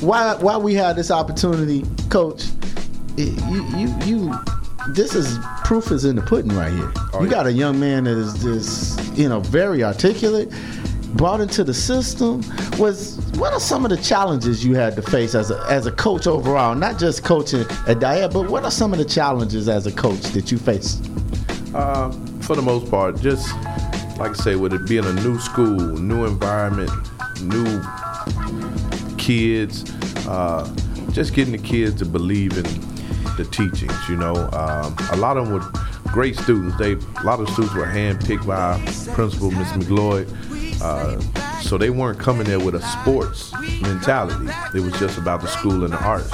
Why 0.00 0.34
why 0.36 0.56
we 0.56 0.74
have 0.74 0.96
this 0.96 1.10
opportunity, 1.10 1.84
Coach? 2.10 2.44
it- 3.16 3.32
You 3.50 3.64
you 3.76 3.94
you. 4.04 4.34
This 4.90 5.14
is 5.14 5.38
proof 5.64 5.90
is 5.90 6.04
in 6.04 6.16
the 6.16 6.22
pudding 6.22 6.54
right 6.54 6.70
here. 6.72 6.92
Oh, 7.14 7.22
you 7.22 7.30
got 7.30 7.46
a 7.46 7.52
young 7.52 7.80
man 7.80 8.04
that 8.04 8.18
is 8.18 8.34
just 8.42 9.16
you 9.16 9.28
know 9.30 9.40
very 9.40 9.82
articulate, 9.82 10.52
brought 11.14 11.40
into 11.40 11.64
the 11.64 11.72
system. 11.72 12.42
Was 12.78 13.16
what 13.38 13.52
are 13.54 13.60
some 13.60 13.84
of 13.86 13.90
the 13.90 13.96
challenges 13.96 14.62
you 14.64 14.74
had 14.74 14.94
to 14.96 15.02
face 15.02 15.34
as 15.34 15.50
a 15.50 15.64
as 15.70 15.86
a 15.86 15.92
coach 15.92 16.26
overall? 16.26 16.74
Not 16.74 16.98
just 16.98 17.24
coaching 17.24 17.60
at 17.60 17.98
Dyett, 17.98 18.32
but 18.34 18.50
what 18.50 18.64
are 18.64 18.70
some 18.70 18.92
of 18.92 18.98
the 18.98 19.04
challenges 19.06 19.68
as 19.70 19.86
a 19.86 19.92
coach 19.92 20.20
that 20.32 20.52
you 20.52 20.58
faced? 20.58 21.08
Uh, 21.74 22.10
for 22.40 22.54
the 22.54 22.62
most 22.62 22.90
part, 22.90 23.18
just 23.20 23.48
like 24.18 24.30
I 24.32 24.34
say, 24.34 24.54
with 24.56 24.74
it 24.74 24.86
being 24.86 25.04
a 25.06 25.12
new 25.14 25.38
school, 25.38 25.70
new 25.76 26.26
environment, 26.26 26.90
new 27.42 27.80
kids, 29.24 29.90
uh, 30.28 30.68
just 31.12 31.32
getting 31.32 31.52
the 31.52 31.58
kids 31.58 31.94
to 31.96 32.04
believe 32.04 32.58
in 32.58 32.64
the 33.36 33.48
teachings. 33.50 33.96
You 34.08 34.16
know, 34.16 34.34
um, 34.52 34.94
a 35.12 35.16
lot 35.16 35.38
of 35.38 35.46
them 35.46 35.54
were 35.54 35.66
great 36.12 36.36
students. 36.36 36.76
They 36.76 36.92
a 36.92 37.22
lot 37.24 37.40
of 37.40 37.48
students 37.48 37.74
were 37.74 37.86
handpicked 37.86 38.46
by 38.46 38.78
Principal 39.14 39.50
Miss 39.50 39.68
McLeod. 39.72 40.28
Uh, 40.82 41.18
so 41.60 41.78
they 41.78 41.88
weren't 41.88 42.18
coming 42.18 42.44
there 42.44 42.60
with 42.60 42.74
a 42.74 42.82
sports 42.82 43.52
mentality. 43.80 44.52
It 44.74 44.80
was 44.80 44.92
just 44.98 45.16
about 45.16 45.40
the 45.40 45.46
school 45.46 45.84
and 45.84 45.94
the 45.94 46.04
arts. 46.04 46.30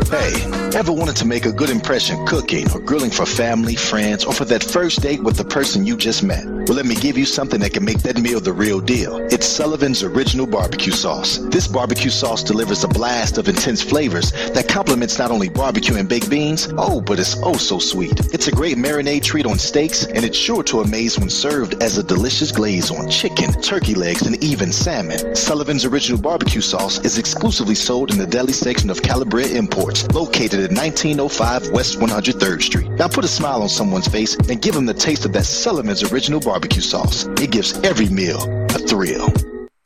Hey, 0.08 0.32
ever 0.78 0.92
wanted 0.92 1.16
to 1.16 1.26
make 1.26 1.44
a 1.44 1.52
good 1.52 1.68
impression 1.68 2.24
cooking 2.26 2.70
or 2.72 2.80
grilling 2.80 3.10
for 3.10 3.26
family, 3.26 3.74
friends, 3.74 4.24
or 4.24 4.32
for 4.32 4.44
that 4.46 4.62
first 4.62 5.02
date 5.02 5.22
with 5.22 5.36
the 5.36 5.44
person 5.44 5.84
you 5.84 5.96
just 5.96 6.22
met? 6.22 6.46
Well, 6.66 6.76
let 6.76 6.86
me 6.86 6.94
give 6.94 7.18
you 7.18 7.26
something 7.26 7.60
that 7.60 7.74
can 7.74 7.84
make 7.84 7.98
that 8.04 8.16
meal 8.16 8.40
the 8.40 8.54
real 8.54 8.80
deal. 8.80 9.18
It's 9.30 9.44
Sullivan's 9.46 10.02
Original 10.02 10.46
Barbecue 10.46 10.92
Sauce. 10.92 11.36
This 11.50 11.68
barbecue 11.68 12.10
sauce 12.10 12.42
delivers 12.42 12.84
a 12.84 12.88
blast 12.88 13.36
of 13.36 13.50
intense 13.50 13.82
flavors 13.82 14.32
that 14.54 14.66
complements 14.66 15.18
not 15.18 15.30
only 15.30 15.50
barbecue 15.50 15.96
and 15.96 16.08
baked 16.08 16.30
beans, 16.30 16.72
oh, 16.78 17.02
but 17.02 17.18
it's 17.18 17.36
oh 17.42 17.52
so 17.58 17.78
sweet. 17.78 18.18
It's 18.32 18.48
a 18.48 18.50
great 18.50 18.78
marinade 18.78 19.22
treat 19.22 19.44
on 19.44 19.58
steaks, 19.58 20.06
and 20.06 20.24
it's 20.24 20.38
sure 20.38 20.62
to 20.62 20.80
amaze 20.80 21.18
when 21.18 21.28
served 21.28 21.82
as 21.82 21.98
a 21.98 22.02
delicious 22.02 22.50
glaze 22.50 22.90
on 22.90 23.10
chicken, 23.10 23.52
turkey 23.60 23.94
legs, 23.94 24.26
and 24.26 24.42
even 24.42 24.72
salmon. 24.72 25.36
Sullivan's 25.36 25.84
Original 25.84 26.18
Barbecue 26.18 26.62
Sauce 26.62 26.98
is 27.04 27.18
exclusively 27.18 27.74
sold 27.74 28.10
in 28.10 28.16
the 28.16 28.26
deli 28.26 28.54
section 28.54 28.88
of 28.88 29.02
Calabria 29.02 29.48
Imports, 29.48 30.10
located 30.12 30.60
at 30.60 30.72
1905 30.72 31.72
West 31.72 31.98
103rd 31.98 32.62
Street. 32.62 32.90
Now 32.92 33.08
put 33.08 33.26
a 33.26 33.28
smile 33.28 33.60
on 33.60 33.68
someone's 33.68 34.08
face 34.08 34.34
and 34.48 34.62
give 34.62 34.74
them 34.74 34.86
the 34.86 34.94
taste 34.94 35.26
of 35.26 35.34
that 35.34 35.44
Sullivan's 35.44 36.02
Original 36.10 36.40
Barbecue 36.40 36.53
Sauce. 36.80 37.26
It 37.42 37.50
gives 37.50 37.72
every 37.80 38.08
meal 38.08 38.66
a 38.70 38.78
thrill. 38.78 39.53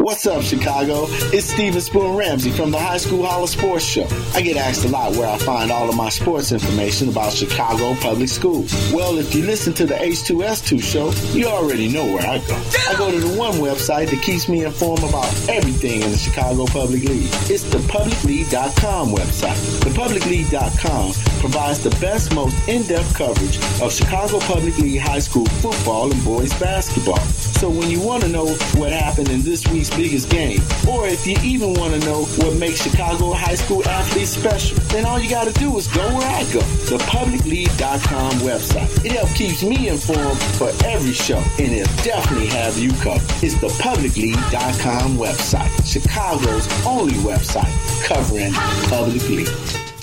What's 0.00 0.28
up, 0.28 0.42
Chicago? 0.44 1.06
It's 1.34 1.52
Steven 1.52 1.80
Spoon 1.80 2.16
Ramsey 2.16 2.52
from 2.52 2.70
the 2.70 2.78
High 2.78 2.98
School 2.98 3.26
Holla 3.26 3.48
Sports 3.48 3.84
Show. 3.84 4.06
I 4.32 4.42
get 4.42 4.56
asked 4.56 4.84
a 4.84 4.88
lot 4.88 5.16
where 5.16 5.28
I 5.28 5.36
find 5.38 5.72
all 5.72 5.88
of 5.88 5.96
my 5.96 6.08
sports 6.08 6.52
information 6.52 7.08
about 7.08 7.32
Chicago 7.32 7.94
public 7.96 8.28
schools. 8.28 8.72
Well, 8.92 9.18
if 9.18 9.34
you 9.34 9.44
listen 9.44 9.74
to 9.74 9.86
the 9.86 9.94
H2S2 9.94 10.80
show, 10.80 11.10
you 11.36 11.46
already 11.48 11.88
know 11.88 12.04
where 12.04 12.24
I 12.24 12.38
go. 12.38 12.54
I 12.88 12.94
go 12.96 13.10
to 13.10 13.18
the 13.18 13.36
one 13.36 13.54
website 13.54 14.10
that 14.10 14.22
keeps 14.22 14.48
me 14.48 14.64
informed 14.64 15.02
about 15.02 15.26
everything 15.48 16.00
in 16.00 16.12
the 16.12 16.16
Chicago 16.16 16.66
Public 16.66 17.02
League. 17.02 17.28
It's 17.50 17.64
the 17.64 17.78
publicleague.com 17.78 19.08
website. 19.08 19.80
The 19.82 19.90
Thepublicleague.com 19.90 21.12
provides 21.40 21.82
the 21.82 21.90
best, 22.00 22.32
most 22.32 22.56
in-depth 22.68 23.14
coverage 23.14 23.58
of 23.82 23.92
Chicago 23.92 24.38
Public 24.40 24.78
League 24.78 25.00
high 25.00 25.18
school 25.18 25.46
football 25.60 26.10
and 26.10 26.24
boys 26.24 26.56
basketball. 26.60 27.18
So 27.58 27.68
when 27.68 27.90
you 27.90 28.00
want 28.00 28.22
to 28.22 28.28
know 28.28 28.46
what 28.76 28.92
happened 28.92 29.30
in 29.30 29.42
this 29.42 29.66
week's 29.66 29.87
biggest 29.96 30.30
game, 30.30 30.60
or 30.88 31.06
if 31.06 31.26
you 31.26 31.36
even 31.42 31.74
want 31.74 31.94
to 31.94 32.00
know 32.06 32.24
what 32.38 32.56
makes 32.58 32.82
Chicago 32.82 33.32
high 33.32 33.54
school 33.54 33.86
athletes 33.88 34.30
special, 34.30 34.78
then 34.88 35.04
all 35.04 35.18
you 35.20 35.30
got 35.30 35.46
to 35.46 35.52
do 35.54 35.76
is 35.78 35.86
go 35.88 36.06
where 36.14 36.28
I 36.28 36.42
go, 36.52 36.60
the 36.90 36.98
publicleague.com 37.06 38.32
website. 38.40 39.04
It 39.04 39.12
helps 39.12 39.36
keeps 39.36 39.62
me 39.62 39.88
informed 39.88 40.38
for 40.58 40.70
every 40.84 41.12
show, 41.12 41.42
and 41.58 41.72
it'll 41.72 42.04
definitely 42.04 42.48
have 42.48 42.78
you 42.78 42.92
covered. 43.02 43.22
It's 43.42 43.60
the 43.60 43.68
publicleague.com 43.82 45.16
website, 45.16 45.86
Chicago's 45.86 46.68
only 46.86 47.14
website 47.14 47.72
covering 48.04 48.52
public 48.88 49.28
league. 49.28 49.97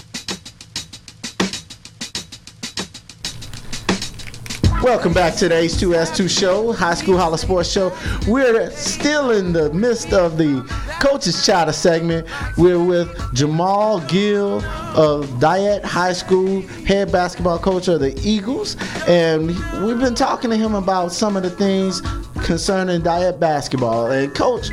Welcome 4.85 5.13
back 5.13 5.33
to 5.37 5.49
the 5.49 5.55
H2S2 5.55 6.29
show, 6.29 6.71
High 6.71 6.93
School 6.93 7.17
Holla 7.17 7.39
Sports 7.39 7.71
Show. 7.71 7.91
We're 8.27 8.69
still 8.69 9.31
in 9.31 9.51
the 9.51 9.73
midst 9.73 10.13
of 10.13 10.37
the 10.37 10.61
Coaches 11.01 11.43
Chatter 11.43 11.71
segment. 11.71 12.27
We're 12.55 12.79
with 12.79 13.09
Jamal 13.33 14.01
Gill 14.01 14.63
of 14.95 15.25
Dyett 15.39 15.83
High 15.83 16.13
School, 16.13 16.61
head 16.85 17.11
basketball 17.11 17.57
coach 17.57 17.87
of 17.87 17.99
the 17.99 18.15
Eagles. 18.19 18.77
And 19.07 19.47
we've 19.83 19.99
been 19.99 20.13
talking 20.13 20.51
to 20.51 20.55
him 20.55 20.75
about 20.75 21.11
some 21.11 21.35
of 21.35 21.41
the 21.41 21.49
things 21.49 22.01
concerning 22.43 23.01
Dyett 23.01 23.39
basketball. 23.39 24.11
And 24.11 24.35
Coach, 24.35 24.69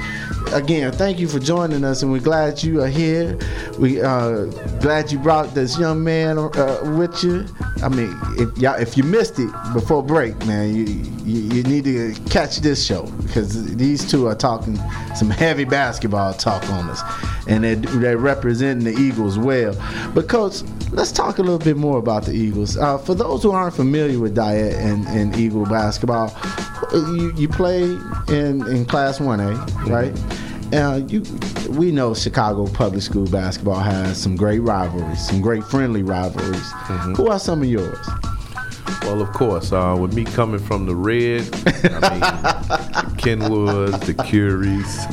again, 0.52 0.92
thank 0.92 1.18
you 1.18 1.28
for 1.28 1.38
joining 1.38 1.84
us, 1.84 2.02
and 2.02 2.12
we're 2.12 2.20
glad 2.20 2.62
you 2.62 2.82
are 2.82 2.88
here. 2.88 3.38
We 3.78 4.00
uh, 4.00 4.46
glad 4.80 5.10
you 5.10 5.18
brought 5.18 5.54
this 5.54 5.78
young 5.78 6.04
man 6.04 6.38
uh, 6.38 6.94
with 6.96 7.22
you. 7.24 7.46
I 7.82 7.88
mean, 7.88 8.16
if 8.38 8.56
y'all, 8.58 8.80
if 8.80 8.96
you 8.96 9.02
missed 9.02 9.38
it 9.38 9.50
before 9.72 10.02
break, 10.02 10.36
man, 10.46 10.74
you 10.74 10.84
you, 11.24 11.40
you 11.54 11.62
need 11.62 11.84
to 11.84 12.14
catch 12.30 12.58
this 12.58 12.84
show 12.84 13.06
because 13.22 13.74
these 13.76 14.08
two 14.08 14.26
are 14.26 14.34
talking 14.34 14.76
some 15.14 15.30
heavy 15.30 15.64
basketball 15.64 16.34
talk 16.34 16.68
on 16.70 16.88
us, 16.90 17.02
and 17.48 17.64
they're, 17.64 17.76
they're 17.76 18.18
representing 18.18 18.84
the 18.84 19.00
Eagles 19.00 19.38
well. 19.38 19.74
But 20.14 20.28
coach, 20.28 20.62
let's 20.90 21.12
talk 21.12 21.38
a 21.38 21.42
little 21.42 21.58
bit 21.58 21.76
more 21.76 21.98
about 21.98 22.24
the 22.24 22.32
Eagles. 22.32 22.76
Uh, 22.76 22.98
for 22.98 23.14
those 23.14 23.42
who 23.42 23.52
aren't 23.52 23.74
familiar 23.74 24.18
with 24.18 24.36
Dyett 24.36 24.74
and, 24.74 25.06
and 25.08 25.36
Eagle 25.36 25.64
basketball, 25.64 26.28
you, 26.92 27.32
you 27.36 27.48
play 27.48 27.82
in, 28.28 28.66
in 28.66 28.84
Class 28.84 29.18
1A, 29.18 29.86
right? 29.88 30.12
Uh, 30.72 31.04
you, 31.06 31.22
we 31.78 31.92
know 31.92 32.14
Chicago 32.14 32.66
public 32.66 33.02
school 33.02 33.26
basketball 33.26 33.80
has 33.80 34.20
some 34.20 34.36
great 34.36 34.60
rivalries, 34.60 35.26
some 35.26 35.40
great 35.40 35.64
friendly 35.64 36.02
rivalries. 36.02 36.72
Who 37.16 37.28
are 37.28 37.38
some 37.38 37.62
of 37.62 37.68
yours? 37.68 38.08
Well, 39.02 39.20
of 39.20 39.32
course, 39.32 39.72
uh, 39.72 39.96
with 40.00 40.14
me 40.14 40.24
coming 40.24 40.60
from 40.60 40.86
the 40.86 40.94
red, 40.94 41.48
I 41.84 42.81
Kenwoods, 43.22 44.00
the 44.04 44.14
Curies. 44.14 45.06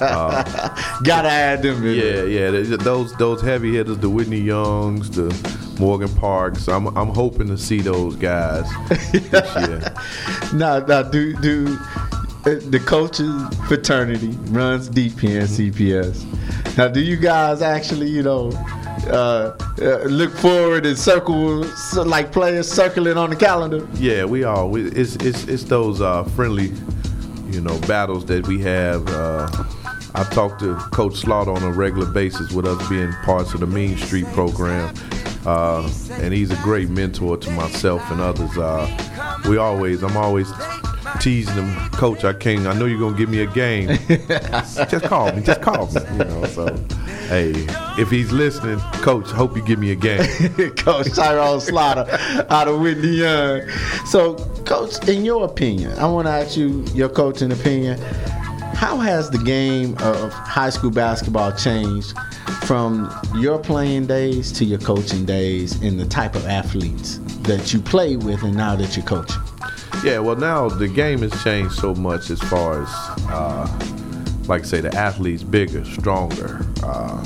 uh, 0.00 1.00
Gotta 1.04 1.28
add 1.28 1.62
them 1.62 1.84
in. 1.86 1.94
Yeah, 1.96 2.22
yeah. 2.22 2.50
th- 2.50 2.80
Those 2.80 3.12
those 3.14 3.40
heavy 3.42 3.72
hitters, 3.74 3.98
the 3.98 4.08
Whitney 4.08 4.40
Youngs, 4.40 5.10
the 5.10 5.28
Morgan 5.80 6.08
Parks. 6.16 6.68
I'm 6.68 6.86
I'm 6.96 7.08
hoping 7.08 7.48
to 7.48 7.58
see 7.58 7.80
those 7.80 8.16
guys 8.16 8.66
this 9.12 9.32
year. 9.68 9.94
Now, 10.54 10.78
now, 10.78 11.02
do 11.02 11.34
do 11.40 11.76
the 12.44 12.82
coaches 12.86 13.30
fraternity 13.66 14.30
runs 14.50 14.88
deep 14.88 15.18
here 15.18 15.40
in 15.40 15.46
CPS. 15.46 16.24
Now, 16.78 16.88
do 16.88 17.00
you 17.00 17.16
guys 17.16 17.60
actually, 17.60 18.08
you 18.08 18.22
know, 18.22 18.50
uh, 19.08 19.54
uh, 19.82 20.04
look 20.04 20.32
forward 20.32 20.86
and 20.86 20.96
circle 20.96 21.66
like 22.06 22.32
players 22.32 22.66
circling 22.70 23.18
on 23.18 23.28
the 23.30 23.36
calendar? 23.36 23.86
Yeah, 23.94 24.24
we 24.24 24.44
are. 24.44 24.66
We, 24.66 24.86
it's 24.86 25.16
it's 25.16 25.44
it's 25.48 25.64
those 25.64 26.00
uh, 26.00 26.24
friendly, 26.24 26.72
you 27.48 27.60
know, 27.60 27.78
battles 27.80 28.24
that 28.26 28.46
we 28.46 28.60
have. 28.62 29.06
Uh, 29.08 29.48
I 30.14 30.24
talk 30.24 30.58
to 30.60 30.74
Coach 30.92 31.16
Slaughter 31.16 31.52
on 31.52 31.62
a 31.62 31.70
regular 31.70 32.06
basis 32.06 32.52
with 32.52 32.66
us 32.66 32.88
being 32.88 33.12
parts 33.24 33.54
of 33.54 33.60
the 33.60 33.66
Mean 33.66 33.96
Street 33.96 34.26
program. 34.26 34.94
Uh, 35.46 35.90
and 36.12 36.34
he's 36.34 36.50
a 36.50 36.56
great 36.56 36.88
mentor 36.88 37.36
to 37.36 37.50
myself 37.52 38.02
and 38.10 38.20
others. 38.20 38.56
Uh, 38.58 39.40
we 39.48 39.56
always, 39.56 40.02
I'm 40.02 40.16
always 40.16 40.50
teasing 41.20 41.54
him, 41.54 41.90
Coach. 41.90 42.24
I 42.24 42.32
can't. 42.32 42.66
I 42.66 42.74
know 42.74 42.84
you're 42.84 43.00
gonna 43.00 43.16
give 43.16 43.28
me 43.28 43.40
a 43.40 43.46
game. 43.46 43.88
just 44.08 45.04
call 45.04 45.32
me. 45.32 45.42
Just 45.42 45.62
call 45.62 45.86
me. 45.86 46.00
You 46.12 46.18
know. 46.18 46.44
So, 46.46 46.66
hey, 47.28 47.52
if 47.98 48.10
he's 48.10 48.32
listening, 48.32 48.78
Coach, 49.02 49.30
hope 49.30 49.56
you 49.56 49.62
give 49.62 49.78
me 49.78 49.92
a 49.92 49.94
game. 49.94 50.24
Coach 50.76 51.14
Tyrone 51.14 51.60
Slaughter 51.60 52.06
out 52.50 52.68
of 52.68 52.80
Whitney 52.80 53.18
Young. 53.18 53.68
So, 54.06 54.36
Coach, 54.64 55.06
in 55.08 55.24
your 55.24 55.44
opinion, 55.44 55.92
I 55.98 56.06
want 56.06 56.26
to 56.26 56.32
ask 56.32 56.56
you 56.56 56.84
your 56.94 57.08
coaching 57.08 57.52
opinion. 57.52 57.98
How 58.74 58.96
has 58.98 59.28
the 59.28 59.38
game 59.38 59.96
of 59.98 60.32
high 60.32 60.70
school 60.70 60.90
basketball 60.90 61.52
changed 61.52 62.16
from 62.62 63.12
your 63.36 63.58
playing 63.58 64.06
days 64.06 64.52
to 64.52 64.64
your 64.64 64.78
coaching 64.78 65.26
days 65.26 65.80
and 65.82 65.98
the 65.98 66.06
type 66.06 66.34
of 66.34 66.46
athletes 66.46 67.18
that 67.42 67.72
you 67.72 67.80
play 67.80 68.16
with 68.16 68.42
and 68.42 68.56
now 68.56 68.76
that 68.76 68.96
you're 68.96 69.04
coaching? 69.04 69.42
Yeah, 70.04 70.20
well, 70.20 70.36
now 70.36 70.68
the 70.68 70.86
game 70.86 71.22
has 71.22 71.42
changed 71.42 71.74
so 71.74 71.92
much 71.94 72.30
as 72.30 72.40
far 72.42 72.82
as, 72.82 72.88
uh, 73.28 73.97
like 74.48 74.62
I 74.62 74.64
say, 74.64 74.80
the 74.80 74.94
athletes 74.94 75.42
bigger, 75.42 75.84
stronger. 75.84 76.66
Uh, 76.82 77.22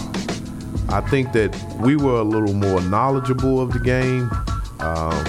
I 0.89 1.01
think 1.09 1.33
that 1.33 1.57
we 1.81 1.97
were 1.97 2.21
a 2.21 2.25
little 2.25 2.53
more 2.53 2.81
knowledgeable 2.83 3.61
of 3.61 3.73
the 3.73 3.79
game. 3.79 4.31
Um, 4.81 5.25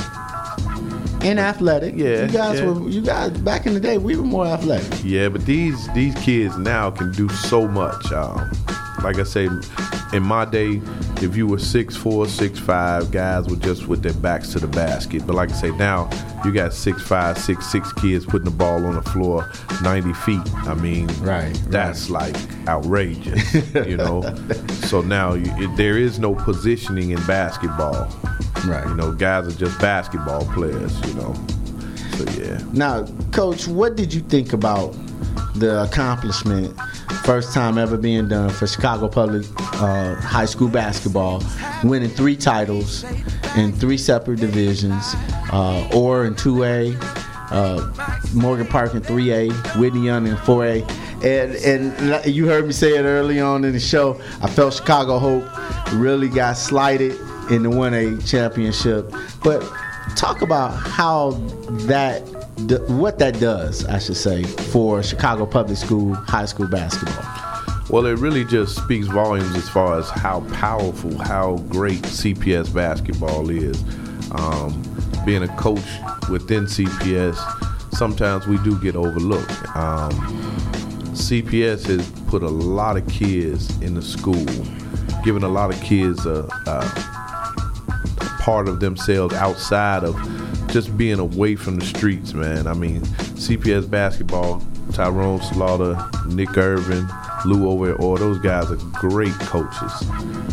and 1.23 1.39
athletic. 1.39 1.95
Yeah, 1.95 2.25
you 2.25 2.31
guys 2.31 2.59
yeah. 2.59 2.69
were. 2.69 2.89
You 2.89 3.01
guys 3.01 3.31
back 3.31 3.65
in 3.65 3.73
the 3.73 3.79
day, 3.79 3.97
we 3.97 4.15
were 4.17 4.23
more 4.23 4.45
athletic. 4.45 5.03
Yeah, 5.03 5.29
but 5.29 5.45
these 5.45 5.87
these 5.93 6.15
kids 6.15 6.57
now 6.57 6.91
can 6.91 7.11
do 7.11 7.29
so 7.29 7.67
much. 7.67 8.11
Um, 8.11 8.51
like 9.03 9.19
I 9.19 9.23
say, 9.23 9.47
in 10.13 10.23
my 10.23 10.45
day, 10.45 10.79
if 11.21 11.35
you 11.35 11.47
were 11.47 11.59
six 11.59 11.95
four, 11.95 12.27
six 12.27 12.59
five, 12.59 13.11
guys 13.11 13.47
were 13.47 13.55
just 13.55 13.87
with 13.87 14.03
their 14.03 14.13
backs 14.13 14.49
to 14.49 14.59
the 14.59 14.67
basket. 14.67 15.25
But 15.25 15.35
like 15.35 15.49
I 15.49 15.53
say, 15.53 15.71
now 15.71 16.09
you 16.45 16.51
got 16.51 16.73
six 16.73 17.01
five, 17.01 17.37
six 17.37 17.69
six 17.71 17.91
kids 17.93 18.25
putting 18.25 18.45
the 18.45 18.51
ball 18.51 18.85
on 18.85 18.95
the 18.95 19.01
floor 19.01 19.51
ninety 19.81 20.13
feet. 20.13 20.41
I 20.67 20.75
mean, 20.75 21.07
right? 21.21 21.53
That's 21.67 22.09
like 22.09 22.35
outrageous, 22.67 23.53
you 23.87 23.97
know. 23.97 24.21
so 24.83 25.01
now 25.01 25.33
you, 25.33 25.51
it, 25.57 25.75
there 25.77 25.97
is 25.97 26.19
no 26.19 26.35
positioning 26.35 27.11
in 27.11 27.25
basketball. 27.25 28.07
Right. 28.65 28.87
You 28.87 28.95
know, 28.95 29.11
guys 29.11 29.47
are 29.47 29.57
just 29.57 29.79
basketball 29.79 30.45
players. 30.53 30.99
You 31.07 31.15
know. 31.15 31.33
So 32.17 32.25
yeah. 32.39 32.63
Now, 32.71 33.05
Coach, 33.31 33.67
what 33.67 33.95
did 33.95 34.13
you 34.13 34.21
think 34.21 34.53
about 34.53 34.95
the 35.55 35.83
accomplishment? 35.83 36.79
First 37.23 37.53
time 37.53 37.77
ever 37.77 37.97
being 37.97 38.27
done 38.27 38.49
for 38.49 38.67
Chicago 38.67 39.07
Public 39.07 39.45
uh, 39.59 40.15
High 40.15 40.45
School 40.45 40.67
basketball, 40.67 41.43
winning 41.83 42.09
three 42.09 42.35
titles 42.35 43.03
in 43.55 43.71
three 43.71 43.97
separate 43.97 44.39
divisions, 44.39 45.13
uh, 45.51 45.87
in 45.91 46.35
2A, 46.35 46.97
uh, 47.51 48.33
Morgan 48.33 48.67
Park 48.67 48.93
in 48.93 49.01
3A, 49.01 49.79
Whitney 49.79 50.05
Young 50.05 50.27
in 50.27 50.35
4A. 50.37 50.89
And, 51.23 51.55
and 51.55 52.25
you 52.25 52.47
heard 52.47 52.65
me 52.65 52.73
say 52.73 52.97
it 52.97 53.03
early 53.03 53.39
on 53.39 53.63
in 53.63 53.71
the 53.71 53.79
show. 53.79 54.19
I 54.41 54.49
felt 54.49 54.73
Chicago 54.73 55.19
Hope 55.19 55.45
really 55.93 56.27
got 56.27 56.57
slighted 56.57 57.13
in 57.49 57.63
the 57.63 57.69
1A 57.69 58.27
championship. 58.27 59.13
But 59.43 59.61
talk 60.15 60.41
about 60.41 60.71
how 60.71 61.31
that 61.87 62.21
what 62.87 63.19
that 63.19 63.39
does, 63.39 63.85
I 63.85 63.99
should 63.99 64.17
say, 64.17 64.43
for 64.43 65.01
Chicago 65.03 65.45
Public 65.45 65.77
School 65.77 66.13
high 66.13 66.45
school 66.45 66.67
basketball. 66.67 67.23
Well, 67.89 68.05
it 68.05 68.17
really 68.17 68.45
just 68.45 68.75
speaks 68.75 69.07
volumes 69.07 69.55
as 69.55 69.67
far 69.69 69.99
as 69.99 70.09
how 70.09 70.41
powerful, 70.53 71.17
how 71.17 71.57
great 71.69 72.01
CPS 72.01 72.73
basketball 72.73 73.49
is. 73.49 73.83
Um, 74.31 74.81
being 75.25 75.43
a 75.43 75.57
coach 75.57 75.83
within 76.29 76.65
CPS, 76.65 77.35
sometimes 77.93 78.47
we 78.47 78.57
do 78.59 78.79
get 78.81 78.95
overlooked. 78.95 79.51
Um, 79.75 80.11
CPS 81.13 81.85
has 81.87 82.09
put 82.27 82.41
a 82.41 82.49
lot 82.49 82.97
of 82.97 83.07
kids 83.07 83.69
in 83.81 83.93
the 83.93 84.01
school, 84.01 84.45
giving 85.23 85.43
a 85.43 85.49
lot 85.49 85.73
of 85.73 85.79
kids 85.81 86.25
a, 86.25 86.47
a 86.65 86.83
part 88.39 88.67
of 88.67 88.79
themselves 88.79 89.33
outside 89.35 90.03
of 90.03 90.15
just 90.73 90.97
being 90.97 91.19
away 91.19 91.55
from 91.55 91.75
the 91.75 91.85
streets, 91.85 92.33
man. 92.33 92.65
I 92.65 92.73
mean, 92.73 93.01
CPS 93.37 93.87
basketball, 93.87 94.59
Tyrone 94.91 95.39
Slaughter, 95.39 95.95
Nick 96.29 96.57
Irvin, 96.57 97.07
Lou 97.45 97.69
over 97.69 97.95
all 97.97 98.17
those 98.17 98.39
guys 98.39 98.71
are 98.71 98.77
great 98.91 99.33
coaches 99.33 100.01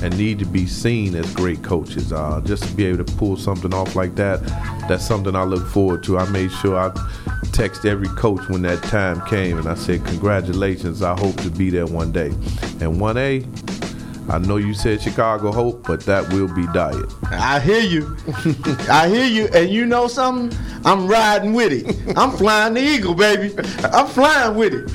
and 0.02 0.16
need 0.18 0.38
to 0.38 0.44
be 0.44 0.66
seen 0.66 1.14
as 1.14 1.32
great 1.34 1.62
coaches. 1.62 2.12
Uh, 2.12 2.42
just 2.44 2.64
to 2.64 2.74
be 2.74 2.84
able 2.84 3.02
to 3.02 3.16
pull 3.16 3.38
something 3.38 3.72
off 3.72 3.96
like 3.96 4.14
that, 4.16 4.42
that's 4.90 5.06
something 5.06 5.34
I 5.34 5.44
look 5.44 5.66
forward 5.66 6.02
to. 6.02 6.18
I 6.18 6.28
made 6.28 6.52
sure 6.52 6.76
I 6.76 6.92
text 7.52 7.86
every 7.86 8.08
coach 8.08 8.46
when 8.50 8.60
that 8.62 8.82
time 8.82 9.24
came 9.26 9.56
and 9.56 9.68
I 9.68 9.74
said, 9.74 10.04
Congratulations, 10.04 11.00
I 11.02 11.18
hope 11.18 11.36
to 11.36 11.50
be 11.50 11.70
there 11.70 11.86
one 11.86 12.12
day. 12.12 12.26
And 12.26 13.00
1A, 13.00 13.69
I 14.30 14.38
know 14.38 14.58
you 14.58 14.74
said 14.74 15.02
Chicago 15.02 15.50
Hope, 15.50 15.84
but 15.88 16.00
that 16.06 16.32
will 16.32 16.46
be 16.46 16.62
Dyett. 16.68 17.12
I 17.32 17.58
hear 17.58 17.80
you. 17.80 18.16
I 18.88 19.08
hear 19.08 19.24
you. 19.26 19.48
And 19.52 19.68
you 19.68 19.84
know 19.84 20.06
something? 20.06 20.56
I'm 20.84 21.08
riding 21.08 21.52
with 21.52 21.72
it. 21.72 22.16
I'm 22.16 22.30
flying 22.30 22.74
the 22.74 22.80
eagle, 22.80 23.14
baby. 23.14 23.52
I'm 23.92 24.06
flying 24.06 24.54
with 24.54 24.72
it. 24.72 24.88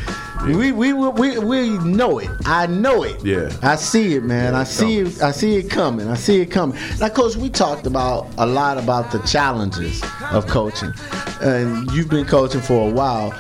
We, 0.46 0.72
we 0.72 0.94
we 0.94 1.38
we 1.40 1.70
know 1.80 2.20
it. 2.20 2.30
I 2.46 2.68
know 2.68 3.04
it. 3.04 3.26
Yeah. 3.26 3.52
I 3.62 3.76
see 3.76 4.14
it, 4.14 4.24
man. 4.24 4.54
Yeah, 4.54 4.60
I 4.60 4.64
see 4.64 4.98
coming. 5.00 5.12
it. 5.12 5.22
I 5.22 5.32
see 5.32 5.56
it 5.58 5.70
coming. 5.70 6.08
I 6.08 6.16
see 6.16 6.42
it 6.42 6.46
coming. 6.46 6.80
Now, 7.00 7.10
coach, 7.10 7.36
we 7.36 7.50
talked 7.50 7.88
about 7.88 8.28
a 8.38 8.46
lot 8.46 8.78
about 8.78 9.12
the 9.12 9.20
challenges 9.20 10.02
of 10.32 10.48
coaching, 10.48 10.94
and 11.42 11.92
you've 11.92 12.10
been 12.10 12.26
coaching 12.26 12.62
for 12.62 12.88
a 12.90 12.92
while. 12.92 13.34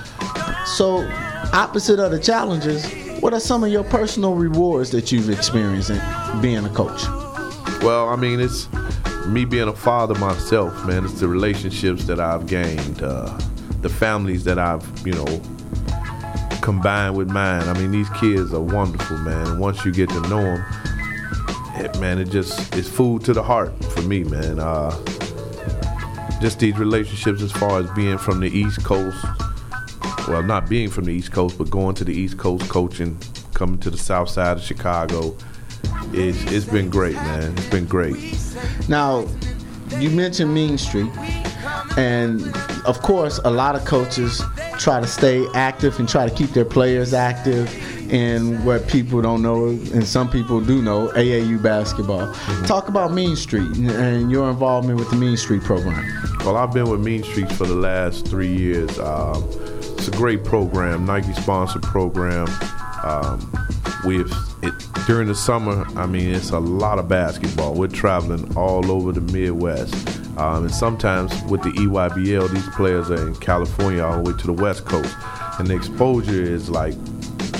So, 0.66 1.08
opposite 1.54 2.00
of 2.00 2.12
the 2.12 2.20
challenges, 2.20 2.84
what 3.26 3.34
are 3.34 3.40
some 3.40 3.64
of 3.64 3.72
your 3.72 3.84
personal 3.84 4.36
rewards 4.36 4.92
that 4.92 5.12
you've 5.12 5.32
experienced 5.32 5.90
in 5.90 6.00
being 6.42 6.64
a 6.64 6.70
coach? 6.70 7.08
Well, 7.82 8.10
I 8.10 8.16
mean, 8.16 8.40
it's 8.40 8.68
me 9.26 9.46
being 9.46 9.68
a 9.68 9.74
father 9.74 10.14
myself, 10.14 10.86
man. 10.86 11.06
It's 11.06 11.20
the 11.22 11.28
relationships 11.28 12.06
that 12.06 12.20
I've 12.20 12.46
gained, 12.46 13.02
uh, 13.02 13.36
the 13.82 13.90
families 13.90 14.44
that 14.44 14.60
I've, 14.60 14.86
you 15.04 15.14
know, 15.14 15.42
combined 16.62 17.16
with 17.16 17.28
mine. 17.28 17.64
I 17.64 17.74
mean, 17.74 17.90
these 17.90 18.12
kids 18.12 18.54
are 18.54 18.62
wonderful, 18.62 19.18
man. 19.18 19.48
And 19.48 19.60
once 19.60 19.84
you 19.84 19.92
get 19.92 20.10
to 20.10 20.22
know 20.30 20.44
them, 20.44 20.64
it, 21.78 22.00
man, 22.00 22.20
it 22.20 22.26
just 22.26 22.76
it's 22.76 22.88
food 22.88 23.24
to 23.24 23.34
the 23.34 23.42
heart 23.42 23.74
for 23.86 24.04
me, 24.04 24.24
man. 24.24 24.60
Uh, 24.60 24.92
just 26.42 26.60
these 26.60 26.78
relationships 26.78 27.42
as 27.42 27.52
far 27.52 27.80
as 27.80 27.90
being 27.96 28.20
from 28.20 28.40
the 28.40 28.50
East 28.50 28.84
Coast. 28.84 29.18
Well, 30.28 30.42
not 30.42 30.68
being 30.68 30.90
from 30.90 31.06
the 31.06 31.12
East 31.12 31.32
Coast, 31.32 31.58
but 31.58 31.70
going 31.70 31.96
to 31.96 32.04
the 32.04 32.14
East 32.14 32.38
Coast 32.38 32.68
coaching, 32.68 33.18
coming 33.54 33.80
to 33.80 33.90
the 33.90 33.98
South 33.98 34.30
Side 34.30 34.58
of 34.58 34.64
Chicago. 34.64 35.36
It's, 36.14 36.42
it's 36.52 36.66
been 36.66 36.90
great, 36.90 37.16
man. 37.16 37.54
It's 37.58 37.70
been 37.70 37.86
great. 37.86 38.16
Now, 38.90 39.28
you 40.00 40.10
mentioned 40.10 40.54
Mean 40.54 40.78
Street, 40.78 41.12
and 41.98 42.42
of 42.86 43.02
course, 43.02 43.40
a 43.46 43.52
lot 43.52 43.76
of 43.76 43.86
coaches 43.86 44.42
try 44.80 45.00
to 45.00 45.08
stay 45.08 45.46
active 45.54 46.00
and 46.00 46.10
try 46.10 46.28
to 46.28 46.36
keep 46.36 46.50
their 46.52 46.66
players 46.66 47.14
active 47.14 47.72
in 48.12 48.64
what 48.64 48.88
people 48.88 49.22
don't 49.22 49.42
know 49.42 49.68
and 49.68 50.06
some 50.06 50.30
people 50.30 50.62
do 50.62 50.82
know 50.82 51.08
AAU 51.10 51.62
basketball. 51.62 52.28
Mm-hmm. 52.28 52.66
Talk 52.66 52.88
about 52.88 53.14
Mean 53.14 53.36
Street 53.36 53.76
and 53.78 54.32
your 54.32 54.50
involvement 54.50 55.00
with 55.00 55.10
the 55.10 55.16
Mean 55.16 55.38
Street 55.38 55.64
program. 55.64 56.06
Well, 56.40 56.58
I've 56.58 56.74
been 56.74 56.90
with 56.90 57.02
Mean 57.02 57.24
Street 57.24 57.52
for 57.52 57.66
the 57.66 57.76
last 57.76 58.28
three 58.28 58.56
years. 58.56 59.00
Um, 59.00 59.44
it's 60.08 60.16
a 60.16 60.20
great 60.20 60.44
program, 60.44 61.04
Nike 61.04 61.34
sponsored 61.34 61.82
program. 61.82 62.48
Um, 63.04 63.52
we've 64.06 64.32
it, 64.62 64.74
during 65.08 65.28
the 65.28 65.34
summer. 65.34 65.84
I 65.96 66.06
mean, 66.06 66.32
it's 66.32 66.52
a 66.52 66.60
lot 66.60 67.00
of 67.00 67.08
basketball. 67.10 67.74
We're 67.74 67.88
traveling 67.88 68.56
all 68.56 68.92
over 68.92 69.12
the 69.12 69.22
Midwest. 69.22 69.96
Um, 70.38 70.66
and 70.66 70.72
sometimes 70.72 71.32
with 71.46 71.64
the 71.64 71.72
EYBL, 71.72 72.52
these 72.52 72.68
players 72.76 73.10
are 73.10 73.28
in 73.28 73.36
California 73.38 74.04
all 74.04 74.22
the 74.22 74.32
way 74.32 74.38
to 74.38 74.46
the 74.46 74.54
West 74.54 74.86
Coast. 74.86 75.16
And 75.58 75.68
the 75.68 75.76
exposure 75.76 76.44
is 76.44 76.70
like, 76.70 76.96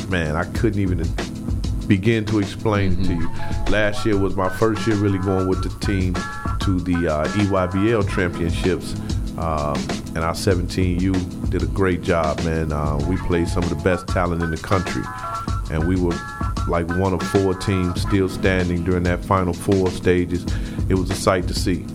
man, 0.10 0.36
I 0.36 0.44
couldn't 0.54 0.80
even 0.80 1.04
begin 1.88 2.26
to 2.26 2.38
explain 2.38 2.96
mm-hmm. 2.96 3.06
to 3.06 3.14
you. 3.16 3.72
Last 3.72 4.06
year 4.06 4.20
was 4.20 4.36
my 4.36 4.50
first 4.50 4.86
year 4.86 4.98
really 4.98 5.20
going 5.20 5.48
with 5.48 5.64
the 5.64 5.86
team 5.86 6.14
to 6.60 6.80
the 6.80 7.12
uh, 7.12 7.26
EYBL 7.26 8.08
championships. 8.14 8.94
Um, 9.38 9.76
and 10.16 10.20
our 10.20 10.34
17U 10.34 11.50
did 11.50 11.62
a 11.64 11.68
great 11.68 12.02
job, 12.02 12.42
man. 12.44 12.72
Uh, 12.72 12.98
we 13.10 13.18
played 13.18 13.48
some 13.48 13.64
of 13.64 13.70
the 13.70 13.76
best 13.78 14.08
talent 14.08 14.42
in 14.42 14.52
the 14.52 14.58
country, 14.58 15.04
and 15.72 15.88
we 15.88 16.00
were 16.00 16.16
like 16.68 16.88
one 16.98 17.14
of 17.14 17.22
four 17.22 17.54
teams 17.54 18.02
still 18.02 18.28
standing 18.30 18.84
during 18.84 19.04
that 19.04 19.24
final 19.24 19.54
four 19.54 19.90
stages. 19.92 20.46
It 20.90 20.96
was 20.96 21.10
a 21.12 21.16
sight 21.16 21.48
to 21.50 21.54
see. 21.54 21.86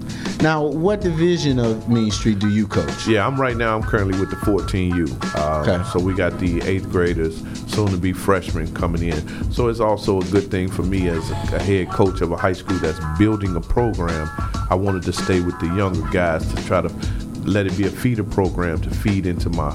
Now, 0.42 0.64
what 0.64 1.02
division 1.02 1.58
of 1.58 1.88
Mean 1.90 2.10
Street 2.10 2.38
do 2.38 2.48
you 2.48 2.66
coach? 2.66 3.06
Yeah, 3.06 3.26
I'm 3.26 3.38
right 3.38 3.56
now. 3.56 3.76
I'm 3.76 3.82
currently 3.82 4.18
with 4.18 4.30
the 4.30 4.36
14U. 4.36 5.34
Uh, 5.36 5.60
Okay. 5.60 5.84
So 5.90 5.98
we 6.00 6.14
got 6.14 6.38
the 6.38 6.62
eighth 6.62 6.88
graders, 6.90 7.42
soon 7.70 7.88
to 7.88 7.98
be 7.98 8.12
freshmen, 8.14 8.72
coming 8.74 9.02
in. 9.02 9.52
So 9.52 9.68
it's 9.68 9.80
also 9.80 10.20
a 10.20 10.24
good 10.26 10.50
thing 10.50 10.68
for 10.70 10.82
me 10.82 11.08
as 11.08 11.30
a 11.30 11.34
head 11.62 11.90
coach 11.90 12.22
of 12.22 12.32
a 12.32 12.36
high 12.38 12.54
school 12.54 12.78
that's 12.78 13.00
building 13.18 13.54
a 13.56 13.60
program. 13.60 14.30
I 14.70 14.74
wanted 14.76 15.02
to 15.02 15.12
stay 15.12 15.40
with 15.40 15.58
the 15.60 15.66
younger 15.76 16.08
guys 16.10 16.46
to 16.54 16.64
try 16.64 16.80
to 16.80 16.88
let 17.44 17.66
it 17.66 17.76
be 17.76 17.86
a 17.86 17.90
feeder 17.90 18.24
program 18.24 18.80
to 18.82 18.90
feed 18.90 19.26
into 19.26 19.48
my 19.50 19.70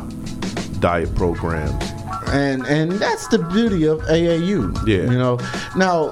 Dyett 0.79 1.15
programs. 1.15 1.73
and 2.31 2.65
and 2.67 2.91
that's 2.93 3.27
the 3.27 3.39
beauty 3.39 3.85
of 3.87 3.99
AAU. 4.01 4.75
Yeah. 4.87 5.09
You 5.11 5.17
know. 5.17 5.39
Now, 5.75 6.11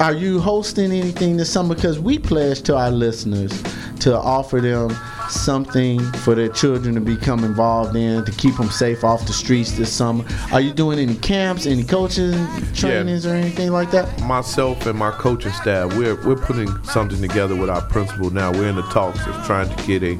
are 0.00 0.12
you 0.12 0.40
hosting 0.40 0.92
anything 0.92 1.36
this 1.36 1.50
summer? 1.50 1.74
Because 1.74 1.98
we 1.98 2.18
pledged 2.18 2.64
to 2.66 2.76
our 2.76 2.90
listeners 2.90 3.62
to 4.00 4.16
offer 4.16 4.60
them 4.60 4.90
something 5.30 6.00
for 6.24 6.34
their 6.34 6.48
children 6.48 6.94
to 6.94 7.00
become 7.00 7.44
involved 7.44 7.96
in 7.96 8.24
to 8.24 8.32
keep 8.32 8.56
them 8.56 8.70
safe 8.70 9.04
off 9.04 9.26
the 9.26 9.32
streets 9.32 9.72
this 9.72 9.92
summer. 9.92 10.24
Are 10.52 10.60
you 10.60 10.72
doing 10.72 10.98
any 10.98 11.16
camps, 11.16 11.66
any 11.66 11.84
coaching 11.84 12.46
trainings, 12.74 13.26
or 13.26 13.34
anything 13.34 13.70
like 13.70 13.90
that? 13.90 14.20
myself 14.22 14.86
and 14.86 14.98
my 14.98 15.10
coaching 15.10 15.52
staff, 15.52 15.94
we're 15.96 16.14
we're 16.26 16.36
putting 16.36 16.68
something 16.84 17.20
together 17.20 17.56
with 17.56 17.68
our 17.68 17.82
principal 17.82 18.30
now. 18.30 18.52
We're 18.52 18.68
in 18.68 18.76
the 18.76 18.82
talks 18.82 19.26
of 19.26 19.44
trying 19.46 19.74
to 19.74 19.86
get 19.86 20.02
a 20.02 20.16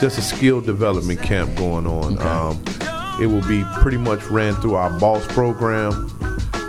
just 0.00 0.18
a 0.18 0.22
skill 0.22 0.60
development 0.60 1.20
camp 1.22 1.56
going 1.56 1.86
on. 1.86 2.18
Um, 2.22 2.62
it 3.20 3.26
will 3.26 3.46
be 3.46 3.64
pretty 3.80 3.98
much 3.98 4.22
ran 4.24 4.54
through 4.56 4.76
our 4.76 4.90
boss 4.98 5.26
program. 5.28 6.10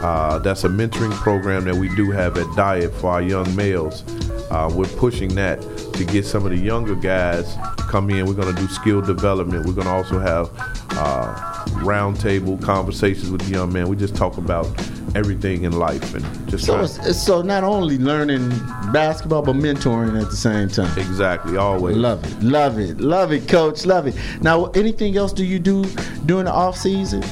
Uh, 0.04 0.40
that's 0.40 0.64
a 0.64 0.68
mentoring 0.68 1.14
program 1.14 1.64
that 1.66 1.76
we 1.76 1.88
do 1.96 2.12
have 2.12 2.38
at 2.38 2.46
Dyett 2.48 2.92
for 2.96 3.12
our 3.12 3.22
young 3.22 3.56
males. 3.56 4.04
Uh, 4.52 4.70
we're 4.74 4.84
pushing 4.98 5.34
that 5.34 5.62
to 5.94 6.04
get 6.04 6.26
some 6.26 6.44
of 6.44 6.52
the 6.52 6.58
younger 6.58 6.94
guys 6.94 7.56
to 7.56 7.84
come 7.88 8.10
in. 8.10 8.26
We're 8.26 8.34
going 8.34 8.54
to 8.54 8.62
do 8.62 8.68
skill 8.68 9.02
development. 9.02 9.66
We're 9.66 9.72
going 9.72 9.88
to 9.88 9.94
also 9.94 10.20
have 10.20 10.50
uh, 10.92 11.34
roundtable 11.80 12.62
conversations 12.62 13.32
with 13.32 13.42
the 13.44 13.52
young 13.52 13.72
men. 13.72 13.88
We 13.88 13.96
just 13.96 14.14
talk 14.14 14.38
about 14.38 14.68
everything 15.16 15.64
in 15.64 15.72
life 15.72 16.14
and 16.16 16.50
just 16.50 16.66
So 16.66 16.86
so 16.86 17.42
not 17.42 17.64
only 17.64 17.98
learning 17.98 18.50
basketball 18.92 19.42
but 19.42 19.56
mentoring 19.56 20.22
at 20.22 20.30
the 20.30 20.36
same 20.36 20.68
time. 20.68 20.98
Exactly, 21.00 21.56
always. 21.56 21.96
Love 21.96 22.24
it, 22.26 22.44
love 22.44 22.78
it, 22.78 23.00
love 23.00 23.32
it, 23.32 23.48
coach, 23.48 23.86
love 23.86 24.08
it. 24.08 24.16
Now, 24.42 24.66
anything 24.72 25.16
else 25.16 25.32
do 25.32 25.46
you 25.46 25.60
do 25.60 25.86
during 26.26 26.46
the 26.46 26.52
off 26.52 26.76
season? 26.76 27.24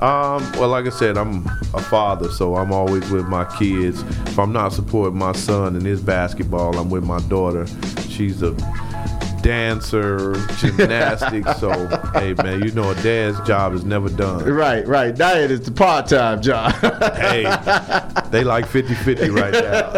Um, 0.00 0.52
well, 0.52 0.68
like 0.68 0.86
I 0.86 0.90
said, 0.90 1.18
I'm 1.18 1.44
a 1.74 1.82
father, 1.82 2.30
so 2.30 2.54
I'm 2.54 2.72
always 2.72 3.10
with 3.10 3.26
my 3.26 3.44
kids. 3.56 4.02
If 4.02 4.38
I'm 4.38 4.52
not 4.52 4.72
supporting 4.72 5.18
my 5.18 5.32
son 5.32 5.74
in 5.74 5.84
his 5.84 6.00
basketball, 6.00 6.78
I'm 6.78 6.88
with 6.88 7.04
my 7.04 7.18
daughter. 7.22 7.66
She's 8.08 8.42
a 8.42 8.52
dancer, 9.42 10.34
gymnastics. 10.58 11.58
so, 11.58 11.70
hey, 12.14 12.34
man, 12.34 12.62
you 12.62 12.70
know 12.72 12.90
a 12.90 12.94
dad's 12.96 13.40
job 13.40 13.74
is 13.74 13.84
never 13.84 14.08
done. 14.08 14.44
Right, 14.44 14.86
right. 14.86 15.14
Dyett 15.14 15.50
is 15.50 15.62
the 15.62 15.72
part 15.72 16.06
time 16.06 16.42
job. 16.42 16.72
hey, 17.16 17.42
they 18.30 18.44
like 18.44 18.66
50 18.66 18.94
50 18.94 19.30
right 19.30 19.52
now. 19.52 19.90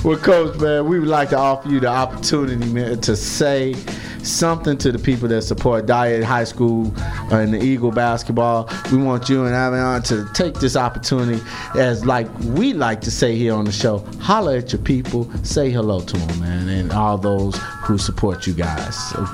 well, 0.04 0.18
coach, 0.18 0.56
man, 0.60 0.86
we 0.86 1.00
would 1.00 1.08
like 1.08 1.30
to 1.30 1.38
offer 1.38 1.68
you 1.68 1.80
the 1.80 1.88
opportunity, 1.88 2.64
man, 2.72 3.00
to 3.00 3.16
say 3.16 3.74
something 4.26 4.76
to 4.78 4.92
the 4.92 4.98
people 4.98 5.28
that 5.28 5.42
support 5.42 5.86
Dyett 5.86 6.22
High 6.24 6.44
School 6.44 6.92
and 7.32 7.52
the 7.54 7.62
Eagle 7.62 7.90
basketball. 7.92 8.68
We 8.90 8.98
want 8.98 9.28
you 9.28 9.44
and 9.44 9.54
Avion 9.54 10.04
to 10.08 10.32
take 10.34 10.54
this 10.54 10.76
opportunity, 10.76 11.42
as 11.74 12.04
like 12.04 12.28
we 12.40 12.72
like 12.72 13.00
to 13.02 13.10
say 13.10 13.36
here 13.36 13.54
on 13.54 13.64
the 13.64 13.72
show, 13.72 13.98
holler 14.20 14.56
at 14.56 14.72
your 14.72 14.82
people, 14.82 15.30
say 15.44 15.70
hello 15.70 16.00
to 16.00 16.16
them, 16.16 16.40
man, 16.40 16.68
and 16.68 16.92
all 16.92 17.18
those 17.18 17.56
who 17.84 17.98
support 17.98 18.46
you 18.46 18.54
guys. 18.54 18.96
So, 19.10 19.26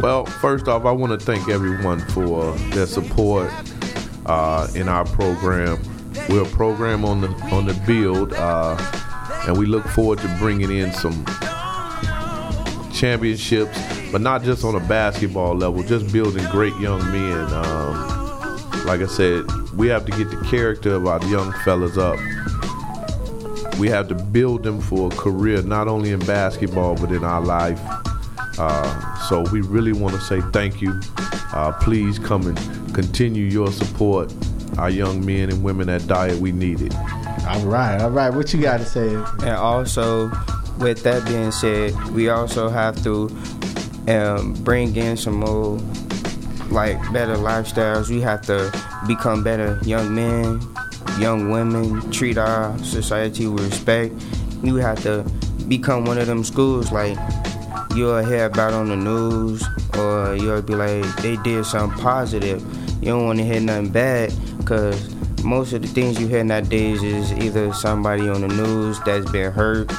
Well, 0.00 0.26
first 0.26 0.68
off, 0.68 0.84
I 0.84 0.92
want 0.92 1.18
to 1.18 1.24
thank 1.24 1.48
everyone 1.48 2.00
for 2.08 2.52
their 2.70 2.86
support 2.86 3.50
uh, 4.26 4.66
in 4.74 4.88
our 4.88 5.04
program. 5.04 5.78
We're 6.28 6.42
a 6.42 6.46
program 6.50 7.04
on 7.04 7.20
the 7.20 7.28
on 7.52 7.66
the 7.66 7.74
build, 7.86 8.32
uh, 8.34 8.76
and 9.46 9.56
we 9.56 9.66
look 9.66 9.86
forward 9.86 10.18
to 10.20 10.36
bringing 10.38 10.70
in 10.70 10.92
some 10.92 11.24
championships, 13.00 13.78
but 14.12 14.20
not 14.20 14.42
just 14.42 14.62
on 14.62 14.74
a 14.74 14.80
basketball 14.80 15.54
level, 15.54 15.82
just 15.82 16.12
building 16.12 16.44
great 16.50 16.76
young 16.76 17.00
men. 17.10 17.40
Um, 17.50 18.84
like 18.84 19.00
I 19.00 19.06
said, 19.06 19.50
we 19.72 19.88
have 19.88 20.04
to 20.04 20.12
get 20.12 20.28
the 20.28 20.46
character 20.50 20.94
of 20.94 21.06
our 21.06 21.24
young 21.26 21.50
fellas 21.64 21.96
up. 21.96 22.18
We 23.78 23.88
have 23.88 24.08
to 24.08 24.14
build 24.14 24.62
them 24.64 24.82
for 24.82 25.10
a 25.10 25.16
career, 25.16 25.62
not 25.62 25.88
only 25.88 26.10
in 26.10 26.20
basketball, 26.20 26.96
but 26.96 27.10
in 27.10 27.24
our 27.24 27.40
life. 27.40 27.80
Uh, 28.58 29.18
so 29.28 29.44
we 29.50 29.62
really 29.62 29.94
want 29.94 30.14
to 30.14 30.20
say 30.20 30.42
thank 30.52 30.82
you. 30.82 31.00
Uh, 31.54 31.72
please 31.80 32.18
come 32.18 32.46
and 32.46 32.94
continue 32.94 33.44
your 33.44 33.72
support. 33.72 34.30
Our 34.76 34.90
young 34.90 35.24
men 35.24 35.48
and 35.48 35.64
women 35.64 35.88
at 35.88 36.02
Dyett, 36.02 36.38
we 36.38 36.52
need 36.52 36.82
it. 36.82 36.94
all 37.48 37.64
right, 37.64 37.98
all 38.02 38.10
right. 38.10 38.28
What 38.28 38.52
you 38.52 38.60
got 38.60 38.78
to 38.78 38.84
say? 38.84 39.08
And 39.14 39.56
also, 39.56 40.30
with 40.80 41.02
that 41.02 41.26
being 41.26 41.52
said, 41.52 41.94
we 42.10 42.28
also 42.28 42.68
have 42.68 43.02
to 43.04 43.28
um, 44.08 44.54
bring 44.64 44.96
in 44.96 45.16
some 45.16 45.34
more 45.34 45.78
like 46.70 46.96
better 47.12 47.36
lifestyles. 47.36 48.08
We 48.08 48.20
have 48.22 48.42
to 48.42 48.72
become 49.06 49.44
better 49.44 49.78
young 49.82 50.14
men, 50.14 50.60
young 51.18 51.50
women, 51.50 52.10
treat 52.10 52.38
our 52.38 52.76
society 52.78 53.46
with 53.46 53.64
respect. 53.64 54.14
You 54.62 54.76
have 54.76 55.02
to 55.02 55.24
become 55.68 56.04
one 56.04 56.18
of 56.18 56.26
them 56.26 56.44
schools 56.44 56.90
like 56.90 57.18
you'll 57.94 58.24
hear 58.24 58.46
about 58.46 58.72
on 58.72 58.88
the 58.88 58.96
news 58.96 59.64
or 59.98 60.34
you'll 60.34 60.62
be 60.62 60.74
like 60.74 61.04
they 61.16 61.36
did 61.38 61.64
something 61.64 61.98
positive. 62.00 62.60
You 63.00 63.12
don't 63.12 63.26
want 63.26 63.38
to 63.38 63.44
hear 63.44 63.60
nothing 63.60 63.90
bad 63.90 64.32
because 64.58 65.14
most 65.42 65.72
of 65.72 65.82
the 65.82 65.88
things 65.88 66.20
you 66.20 66.28
hear 66.28 66.44
nowadays 66.44 67.02
is 67.02 67.32
either 67.32 67.72
somebody 67.72 68.28
on 68.28 68.42
the 68.42 68.48
news 68.48 69.00
that's 69.00 69.30
been 69.30 69.50
hurt, 69.52 69.90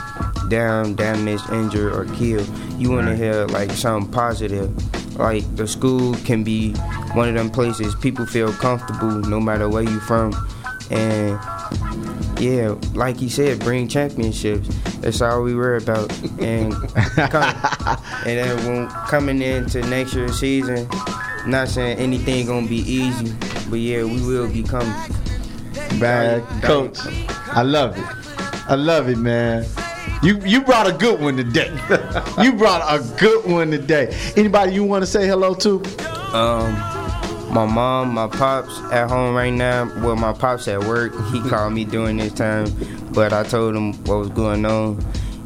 down, 0.51 0.93
damaged, 0.95 1.49
injured, 1.49 1.93
or 1.93 2.05
killed. 2.13 2.47
You 2.77 2.91
want 2.91 3.07
to 3.07 3.15
hear 3.15 3.45
like 3.47 3.71
something 3.71 4.11
positive. 4.11 4.69
Like 5.17 5.43
the 5.55 5.67
school 5.67 6.13
can 6.25 6.43
be 6.43 6.73
one 7.13 7.29
of 7.29 7.35
them 7.35 7.49
places 7.49 7.95
people 7.95 8.25
feel 8.25 8.53
comfortable 8.53 9.09
no 9.09 9.39
matter 9.39 9.67
where 9.69 9.83
you 9.83 9.99
from. 10.01 10.33
And 10.91 11.39
yeah, 12.39 12.75
like 12.93 13.17
he 13.17 13.29
said, 13.29 13.59
bring 13.59 13.87
championships. 13.87 14.67
That's 14.97 15.21
all 15.21 15.41
we 15.41 15.55
worry 15.55 15.77
about. 15.77 16.11
And 16.39 16.73
come, 17.31 17.43
and 18.25 18.37
then 18.37 18.65
when 18.67 18.89
coming 19.07 19.41
into 19.41 19.81
next 19.81 20.13
year's 20.13 20.39
season, 20.39 20.87
not 21.47 21.69
saying 21.69 21.97
anything 21.97 22.45
gonna 22.45 22.67
be 22.67 22.79
easy, 22.79 23.33
but 23.69 23.79
yeah, 23.79 24.03
we 24.03 24.21
will 24.21 24.51
be 24.51 24.63
coming. 24.63 24.93
Bad 25.99 26.43
coach. 26.61 26.99
I 27.53 27.61
love 27.61 27.97
it. 27.97 28.05
I 28.69 28.75
love 28.75 29.09
it, 29.09 29.17
man. 29.17 29.65
You 30.23 30.39
you 30.45 30.61
brought 30.61 30.87
a 30.87 30.93
good 30.93 31.19
one 31.19 31.35
today. 31.35 31.71
you 32.41 32.53
brought 32.53 32.81
a 32.87 33.03
good 33.17 33.49
one 33.49 33.71
today. 33.71 34.15
Anybody 34.37 34.73
you 34.73 34.83
want 34.83 35.01
to 35.01 35.07
say 35.07 35.25
hello 35.27 35.55
to? 35.55 35.83
Um, 36.35 36.73
my 37.51 37.65
mom, 37.65 38.13
my 38.13 38.27
pops 38.27 38.77
at 38.91 39.09
home 39.09 39.35
right 39.35 39.49
now. 39.49 39.91
Well, 40.03 40.15
my 40.15 40.31
pops 40.31 40.67
at 40.67 40.79
work. 40.83 41.13
He 41.31 41.41
called 41.41 41.73
me 41.73 41.85
during 41.85 42.17
this 42.17 42.33
time, 42.33 42.67
but 43.13 43.33
I 43.33 43.41
told 43.43 43.75
him 43.75 43.93
what 44.03 44.19
was 44.19 44.29
going 44.29 44.63
on. 44.63 45.03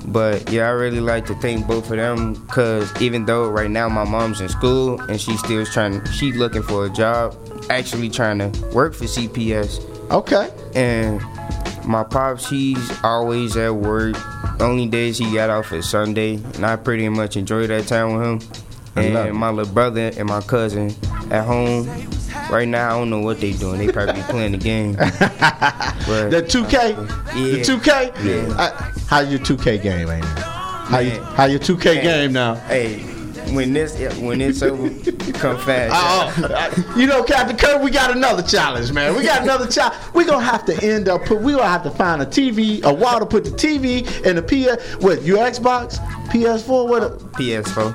But 0.08 0.52
yeah, 0.52 0.68
I 0.68 0.72
really 0.72 1.00
like 1.00 1.26
to 1.28 1.36
thank 1.36 1.66
both 1.66 1.90
of 1.90 1.98
them 1.98 2.34
because 2.34 3.02
even 3.02 3.26
though 3.26 3.50
right 3.50 3.72
now 3.72 3.88
my 3.88 4.04
mom's 4.04 4.42
in 4.42 4.50
school 4.50 5.00
and 5.02 5.20
she's 5.20 5.40
still 5.40 5.66
trying, 5.66 6.06
she's 6.12 6.36
looking 6.36 6.62
for 6.64 6.86
a 6.86 6.90
job, 6.90 7.36
actually 7.70 8.10
trying 8.10 8.40
to 8.40 8.68
work 8.74 8.94
for 8.94 9.06
CPS. 9.06 9.80
Okay. 10.12 10.52
And 10.76 11.22
my 11.88 12.04
pops, 12.04 12.50
he's 12.50 13.04
always 13.04 13.56
at 13.58 13.74
work. 13.74 14.16
Only 14.60 14.88
days 14.88 15.18
he 15.18 15.34
got 15.34 15.50
off 15.50 15.72
is 15.74 15.90
Sunday, 15.90 16.36
and 16.36 16.66
I 16.66 16.76
pretty 16.76 17.08
much 17.10 17.36
enjoy 17.38 17.68
that 17.68 17.88
time 17.88 18.16
with 18.16 18.26
him. 18.44 18.62
And 18.98 19.36
my 19.36 19.50
little 19.50 19.74
brother 19.74 20.12
and 20.18 20.28
my 20.30 20.40
cousin 20.42 20.94
at 21.32 21.46
home. 21.46 21.88
Right 22.52 22.68
now, 22.68 22.96
I 22.96 23.00
don't 23.00 23.10
know 23.10 23.20
what 23.20 23.42
they 23.42 23.54
doing. 23.54 23.80
They 23.80 23.92
probably 23.92 24.22
playing 24.24 24.54
the 24.54 24.58
game. 24.58 24.96
But, 26.06 26.30
The 26.30 26.44
2K? 26.44 27.34
The 27.34 27.58
Yeah. 27.58 27.64
2K? 27.64 28.24
Yeah. 28.24 28.92
How 29.08 29.20
your 29.22 29.40
2K 29.40 29.82
game, 29.82 30.08
it? 30.10 30.24
How, 30.24 31.00
you, 31.00 31.10
Man. 31.12 31.24
how 31.24 31.46
your 31.46 31.60
2K 31.60 31.82
Hey, 31.96 32.02
game 32.04 32.34
now? 32.34 32.54
Hey, 32.56 33.00
when 33.56 33.74
this 33.74 33.98
when 34.20 34.42
it's 34.42 34.62
over, 34.62 34.90
come 35.34 35.58
fast. 35.58 35.94
Oh, 35.96 36.46
uh, 36.54 36.98
you 36.98 37.08
know, 37.08 37.24
Captain 37.24 37.58
Kirk, 37.58 37.82
we 37.82 37.90
got 37.90 38.16
another 38.16 38.44
challenge, 38.44 38.92
man. 38.92 39.16
We 39.16 39.24
got 39.24 39.42
another 39.44 39.68
challenge. 39.68 39.96
We're 40.14 40.26
gonna 40.26 40.44
have 40.46 40.66
to 40.66 40.86
end 40.86 41.08
up 41.10 41.26
put. 41.26 41.42
We're 41.42 41.56
gonna 41.58 41.70
have 41.70 41.84
to 41.84 41.92
find 41.92 42.22
a 42.22 42.26
TV, 42.26 42.84
a 42.84 42.94
wall 42.94 43.20
to 43.20 43.26
put 43.26 43.44
the 43.46 43.52
TV 43.52 44.06
and 44.26 44.38
the 44.38 44.44
PS. 44.44 44.96
What 45.04 45.24
your 45.24 45.40
Xbox, 45.40 45.98
PS4, 46.28 46.88
what? 46.90 47.04
A, 47.04 47.10
PS4. 47.10 47.94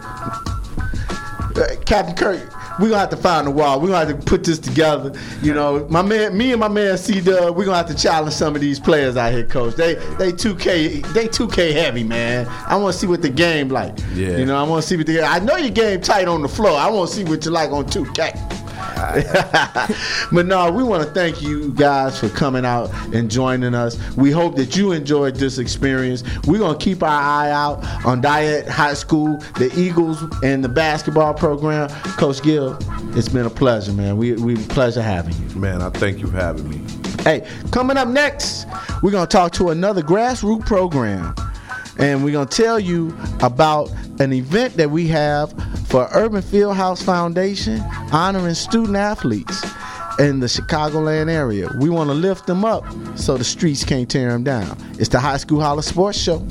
uh, 1.56 1.76
Captain 1.84 2.14
Kirk, 2.14 2.40
we 2.80 2.88
gonna 2.88 3.00
have 3.00 3.10
to 3.10 3.16
find 3.16 3.46
a 3.46 3.50
wall. 3.50 3.80
We 3.80 3.88
gonna 3.88 4.06
have 4.06 4.18
to 4.18 4.24
put 4.24 4.44
this 4.44 4.58
together. 4.58 5.12
You 5.42 5.54
know, 5.54 5.86
my 5.90 6.02
man, 6.02 6.36
me 6.36 6.52
and 6.52 6.60
my 6.60 6.68
man 6.68 6.96
C 6.96 7.20
Dub, 7.20 7.56
we 7.56 7.64
gonna 7.64 7.76
have 7.76 7.88
to 7.88 7.94
challenge 7.94 8.34
some 8.34 8.54
of 8.54 8.60
these 8.60 8.80
players 8.80 9.16
out 9.16 9.32
here, 9.32 9.44
Coach. 9.44 9.76
They 9.76 9.94
they 10.18 10.32
two 10.32 10.54
K 10.54 11.00
they 11.12 11.28
two 11.28 11.48
K 11.48 11.72
heavy, 11.72 12.04
man. 12.04 12.46
I 12.48 12.76
want 12.76 12.94
to 12.94 12.98
see 12.98 13.06
what 13.06 13.22
the 13.22 13.28
game 13.28 13.68
like. 13.68 13.98
Yeah. 14.14 14.38
You 14.38 14.46
know, 14.46 14.56
I 14.56 14.62
want 14.66 14.82
to 14.82 14.88
see 14.88 14.96
what 14.96 15.06
the. 15.06 15.22
I 15.22 15.38
know 15.40 15.56
your 15.56 15.70
game 15.70 16.00
tight 16.00 16.28
on 16.28 16.42
the 16.42 16.48
floor. 16.48 16.76
I 16.76 16.88
want 16.90 17.10
to 17.10 17.16
see 17.16 17.24
what 17.24 17.44
you 17.44 17.50
like 17.50 17.70
on 17.70 17.86
two 17.86 18.04
K. 18.12 18.32
but 20.32 20.46
no, 20.46 20.70
we 20.70 20.82
want 20.82 21.02
to 21.06 21.10
thank 21.12 21.42
you 21.42 21.72
guys 21.72 22.18
for 22.18 22.28
coming 22.28 22.64
out 22.64 22.90
and 23.14 23.30
joining 23.30 23.74
us. 23.74 23.98
We 24.16 24.30
hope 24.30 24.56
that 24.56 24.76
you 24.76 24.92
enjoyed 24.92 25.36
this 25.36 25.58
experience. 25.58 26.22
We're 26.46 26.58
going 26.58 26.78
to 26.78 26.84
keep 26.84 27.02
our 27.02 27.08
eye 27.08 27.50
out 27.50 27.84
on 28.04 28.22
Dyett 28.22 28.68
High 28.68 28.94
School, 28.94 29.38
the 29.56 29.72
Eagles, 29.76 30.22
and 30.42 30.62
the 30.64 30.68
basketball 30.68 31.34
program. 31.34 31.88
Coach 32.16 32.42
Gill, 32.42 32.78
it's 33.16 33.28
been 33.28 33.46
a 33.46 33.50
pleasure, 33.50 33.92
man. 33.92 34.16
We, 34.16 34.32
we 34.34 34.56
pleasure 34.56 35.02
having 35.02 35.34
you. 35.42 35.56
Man, 35.56 35.82
I 35.82 35.90
thank 35.90 36.18
you 36.18 36.26
for 36.26 36.36
having 36.36 36.68
me. 36.68 36.80
Hey, 37.22 37.46
coming 37.70 37.96
up 37.96 38.08
next, 38.08 38.66
we're 39.02 39.10
going 39.10 39.26
to 39.26 39.30
talk 39.30 39.52
to 39.52 39.70
another 39.70 40.02
grassroots 40.02 40.64
program. 40.64 41.34
And 42.00 42.24
we're 42.24 42.32
going 42.32 42.48
to 42.48 42.56
tell 42.62 42.80
you 42.80 43.14
about 43.40 43.90
an 44.20 44.32
event 44.32 44.74
that 44.74 44.90
we 44.90 45.06
have 45.08 45.52
for 45.86 46.08
Urban 46.12 46.42
Fieldhouse 46.42 47.02
Foundation 47.02 47.80
honoring 48.12 48.54
student 48.54 48.96
athletes 48.96 49.62
in 50.18 50.40
the 50.40 50.46
Chicagoland 50.46 51.30
area. 51.30 51.68
We 51.78 51.90
want 51.90 52.08
to 52.08 52.14
lift 52.14 52.46
them 52.46 52.64
up 52.64 52.84
so 53.16 53.36
the 53.36 53.44
streets 53.44 53.84
can't 53.84 54.10
tear 54.10 54.30
them 54.30 54.44
down. 54.44 54.76
It's 54.98 55.08
the 55.08 55.20
High 55.20 55.38
School 55.38 55.60
Holla 55.60 55.82
Sports 55.82 56.18
Show. 56.18 56.46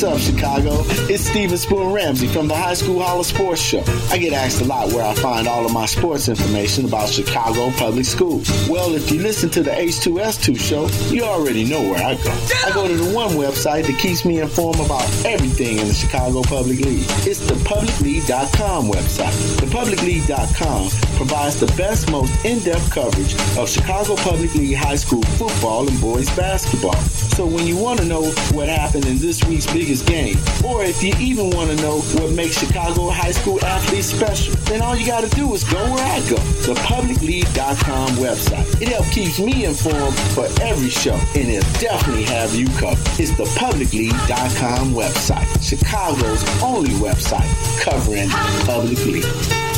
What's 0.00 0.28
up, 0.28 0.34
Chicago? 0.34 0.70
It's 1.12 1.24
Steven 1.24 1.58
Spoon 1.58 1.92
Ramsey 1.92 2.26
from 2.26 2.48
the 2.48 2.56
High 2.56 2.72
School 2.72 3.02
Holla 3.02 3.22
Sports 3.22 3.60
Show. 3.60 3.84
I 4.08 4.16
get 4.16 4.32
asked 4.32 4.62
a 4.62 4.64
lot 4.64 4.90
where 4.94 5.04
I 5.04 5.12
find 5.12 5.46
all 5.46 5.66
of 5.66 5.74
my 5.74 5.84
sports 5.84 6.26
information 6.26 6.86
about 6.86 7.10
Chicago 7.10 7.70
public 7.72 8.06
schools. 8.06 8.48
Well, 8.66 8.94
if 8.94 9.12
you 9.12 9.20
listen 9.20 9.50
to 9.50 9.62
the 9.62 9.72
H2S2 9.72 10.58
show, 10.58 10.88
you 11.14 11.24
already 11.24 11.64
know 11.68 11.82
where 11.82 12.02
I 12.02 12.14
go. 12.14 12.30
I 12.64 12.70
go 12.72 12.88
to 12.88 12.94
the 12.94 13.14
one 13.14 13.32
website 13.32 13.88
that 13.88 13.98
keeps 13.98 14.24
me 14.24 14.40
informed 14.40 14.80
about 14.80 15.04
everything 15.26 15.76
in 15.76 15.88
the 15.88 15.92
Chicago 15.92 16.40
Public 16.44 16.80
League. 16.80 17.04
It's 17.28 17.40
the 17.40 17.56
publicleague.com 17.68 18.86
website. 18.88 19.60
The 19.60 19.66
publicleague.com 19.66 20.88
provides 21.18 21.60
the 21.60 21.66
best, 21.76 22.10
most 22.10 22.42
in-depth 22.42 22.90
coverage 22.90 23.34
of 23.58 23.68
Chicago 23.68 24.16
Public 24.16 24.54
League 24.54 24.76
high 24.76 24.96
school 24.96 25.22
football 25.36 25.86
and 25.86 26.00
boys 26.00 26.34
basketball. 26.34 26.96
So 27.36 27.44
when 27.46 27.66
you 27.66 27.76
want 27.76 28.00
to 28.00 28.06
know 28.06 28.30
what 28.52 28.70
happened 28.70 29.04
in 29.04 29.18
this 29.18 29.44
week's 29.44 29.66
biggest 29.90 30.06
game, 30.06 30.36
or 30.64 30.84
if 30.84 31.02
you 31.02 31.12
even 31.18 31.50
want 31.50 31.68
to 31.68 31.76
know 31.82 31.98
what 32.14 32.30
makes 32.32 32.58
Chicago 32.58 33.10
high 33.10 33.32
school 33.32 33.62
athletes 33.64 34.06
special, 34.06 34.54
then 34.66 34.80
all 34.80 34.96
you 34.96 35.04
got 35.04 35.24
to 35.24 35.30
do 35.30 35.52
is 35.52 35.64
go 35.64 35.82
where 35.92 36.04
I 36.04 36.20
go, 36.30 36.36
the 36.62 36.74
publicleague.com 36.82 38.10
website. 38.10 38.80
It 38.80 38.88
helps 38.88 39.12
keeps 39.12 39.40
me 39.40 39.64
informed 39.64 40.16
for 40.34 40.46
every 40.62 40.90
show, 40.90 41.18
and 41.34 41.48
it'll 41.48 41.80
definitely 41.80 42.24
have 42.24 42.54
you 42.54 42.68
covered. 42.78 43.04
It's 43.18 43.36
the 43.36 43.50
publicleague.com 43.58 44.92
website, 44.92 45.48
Chicago's 45.60 46.62
only 46.62 46.90
website 46.90 47.50
covering 47.80 48.28
public 48.64 49.04
league. 49.06 49.69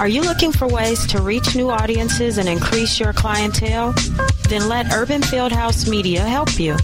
Are 0.00 0.08
you 0.08 0.22
looking 0.22 0.52
for 0.52 0.66
ways 0.66 1.06
to 1.08 1.20
reach 1.22 1.54
new 1.54 1.70
audiences 1.70 2.38
and 2.38 2.48
increase 2.48 2.98
your 2.98 3.12
clientele? 3.12 3.94
Then 4.48 4.68
let 4.68 4.92
Urban 4.92 5.20
Fieldhouse 5.22 5.88
Media 5.88 6.22
help 6.22 6.58
you. 6.58 6.76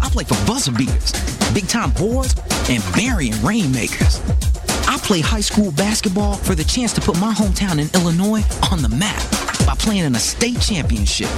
I 0.00 0.08
play 0.10 0.24
for 0.24 0.34
buzzer 0.46 0.72
beaters, 0.72 1.12
big 1.52 1.68
time 1.68 1.90
boards, 1.92 2.34
and 2.68 2.82
burying 2.94 3.34
rainmakers. 3.42 4.20
I 4.86 4.98
play 5.02 5.20
high 5.20 5.40
school 5.40 5.72
basketball 5.72 6.34
for 6.34 6.54
the 6.54 6.64
chance 6.64 6.92
to 6.94 7.00
put 7.00 7.18
my 7.20 7.32
hometown 7.32 7.78
in 7.78 7.88
Illinois 8.00 8.44
on 8.70 8.82
the 8.82 8.88
map 8.88 9.22
by 9.66 9.74
playing 9.78 10.04
in 10.04 10.14
a 10.14 10.18
state 10.18 10.60
championship. 10.60 11.30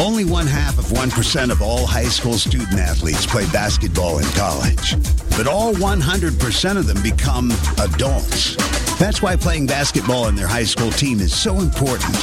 Only 0.00 0.24
one 0.24 0.46
half 0.46 0.78
of 0.78 0.84
1% 0.86 1.50
of 1.50 1.60
all 1.60 1.84
high 1.84 2.04
school 2.04 2.34
student 2.34 2.78
athletes 2.78 3.26
play 3.26 3.44
basketball 3.50 4.18
in 4.18 4.26
college. 4.26 4.94
But 5.36 5.48
all 5.48 5.74
100% 5.74 6.76
of 6.76 6.86
them 6.86 7.02
become 7.02 7.50
adults. 7.78 8.54
That's 8.98 9.22
why 9.22 9.34
playing 9.36 9.66
basketball 9.66 10.28
in 10.28 10.36
their 10.36 10.46
high 10.46 10.64
school 10.64 10.90
team 10.90 11.20
is 11.20 11.34
so 11.34 11.58
important. 11.58 12.14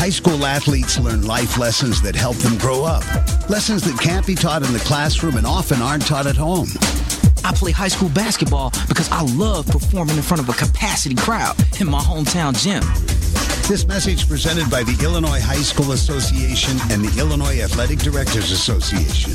High 0.00 0.08
school 0.08 0.46
athletes 0.46 0.98
learn 0.98 1.26
life 1.26 1.58
lessons 1.58 2.00
that 2.00 2.16
help 2.16 2.38
them 2.38 2.56
grow 2.56 2.84
up. 2.84 3.04
Lessons 3.50 3.82
that 3.82 4.00
can't 4.00 4.26
be 4.26 4.34
taught 4.34 4.62
in 4.62 4.72
the 4.72 4.78
classroom 4.78 5.36
and 5.36 5.46
often 5.46 5.82
aren't 5.82 6.06
taught 6.06 6.26
at 6.26 6.38
home. 6.38 6.68
I 7.44 7.52
play 7.52 7.70
high 7.70 7.88
school 7.88 8.08
basketball 8.08 8.70
because 8.88 9.10
I 9.10 9.20
love 9.36 9.66
performing 9.66 10.16
in 10.16 10.22
front 10.22 10.40
of 10.40 10.48
a 10.48 10.54
capacity 10.54 11.16
crowd 11.16 11.54
in 11.82 11.86
my 11.86 12.00
hometown 12.00 12.56
gym. 12.56 12.82
This 13.68 13.86
message 13.86 14.26
presented 14.26 14.70
by 14.70 14.84
the 14.84 14.98
Illinois 15.04 15.42
High 15.42 15.60
School 15.60 15.92
Association 15.92 16.78
and 16.90 17.04
the 17.04 17.20
Illinois 17.20 17.60
Athletic 17.60 17.98
Directors 17.98 18.52
Association. 18.52 19.34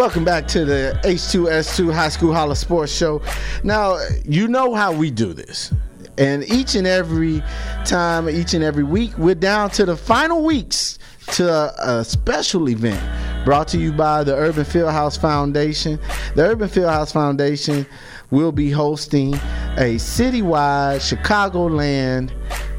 Welcome 0.00 0.24
back 0.24 0.48
to 0.48 0.64
the 0.64 0.98
H2S2 1.04 1.92
High 1.92 2.08
School 2.08 2.32
Holla 2.32 2.56
Sports 2.56 2.90
Show. 2.90 3.20
Now, 3.62 3.98
you 4.24 4.48
know 4.48 4.72
how 4.72 4.94
we 4.94 5.10
do 5.10 5.34
this. 5.34 5.74
And 6.16 6.42
each 6.44 6.74
and 6.74 6.86
every 6.86 7.42
time, 7.84 8.26
each 8.30 8.54
and 8.54 8.64
every 8.64 8.82
week, 8.82 9.12
we're 9.18 9.34
down 9.34 9.68
to 9.72 9.84
the 9.84 9.98
final 9.98 10.42
weeks 10.42 10.98
to 11.32 11.52
a, 11.52 11.98
a 11.98 12.04
special 12.06 12.70
event 12.70 12.98
brought 13.44 13.68
to 13.68 13.78
you 13.78 13.92
by 13.92 14.24
the 14.24 14.34
Urban 14.34 14.64
Fieldhouse 14.64 15.20
Foundation. 15.20 16.00
The 16.34 16.46
Urban 16.46 16.70
Fieldhouse 16.70 17.12
Foundation 17.12 17.84
will 18.30 18.52
be 18.52 18.70
hosting 18.70 19.34
a 19.34 19.96
citywide 19.96 21.00
Chicagoland 21.00 22.32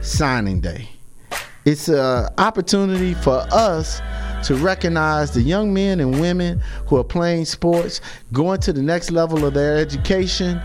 signing 0.04 0.60
day. 0.60 0.90
It's 1.66 1.88
an 1.88 2.30
opportunity 2.40 3.14
for 3.14 3.46
us 3.52 4.02
to 4.44 4.56
recognize 4.56 5.32
the 5.32 5.42
young 5.42 5.74
men 5.74 6.00
and 6.00 6.20
women 6.20 6.62
who 6.88 6.98
are 6.98 7.04
playing 7.04 7.46
sports, 7.46 8.02
going 8.32 8.60
to 8.62 8.74
the 8.74 8.82
next 8.82 9.12
level 9.12 9.46
of 9.46 9.54
their 9.54 9.78
education 9.78 10.62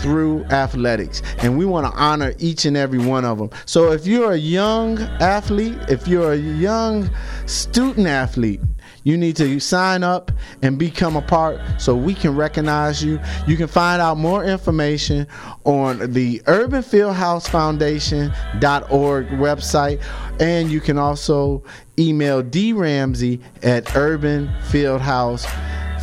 through 0.00 0.44
athletics. 0.46 1.22
And 1.38 1.58
we 1.58 1.64
want 1.64 1.86
to 1.86 1.98
honor 1.98 2.34
each 2.38 2.64
and 2.64 2.76
every 2.76 2.98
one 2.98 3.24
of 3.24 3.38
them. 3.38 3.50
So 3.64 3.92
if 3.92 4.06
you're 4.06 4.32
a 4.32 4.36
young 4.36 4.98
athlete, 5.20 5.78
if 5.88 6.06
you're 6.06 6.32
a 6.32 6.36
young 6.36 7.10
student 7.46 8.06
athlete, 8.06 8.60
you 9.06 9.16
need 9.16 9.36
to 9.36 9.60
sign 9.60 10.02
up 10.02 10.32
and 10.62 10.78
become 10.78 11.14
a 11.14 11.22
part 11.22 11.60
so 11.78 11.94
we 11.94 12.12
can 12.12 12.34
recognize 12.34 13.04
you. 13.04 13.20
You 13.46 13.56
can 13.56 13.68
find 13.68 14.02
out 14.02 14.16
more 14.16 14.44
information 14.44 15.28
on 15.62 16.12
the 16.12 16.42
Urban 16.46 16.82
Fieldhouse 16.82 17.48
Foundation.org 17.48 19.28
website, 19.28 20.02
and 20.40 20.72
you 20.72 20.80
can 20.80 20.98
also 20.98 21.62
email 21.98 22.42
D 22.42 22.72
Ramsey 22.72 23.40
at 23.62 23.96
Urban 23.96 24.48
Fieldhouse 24.68 25.46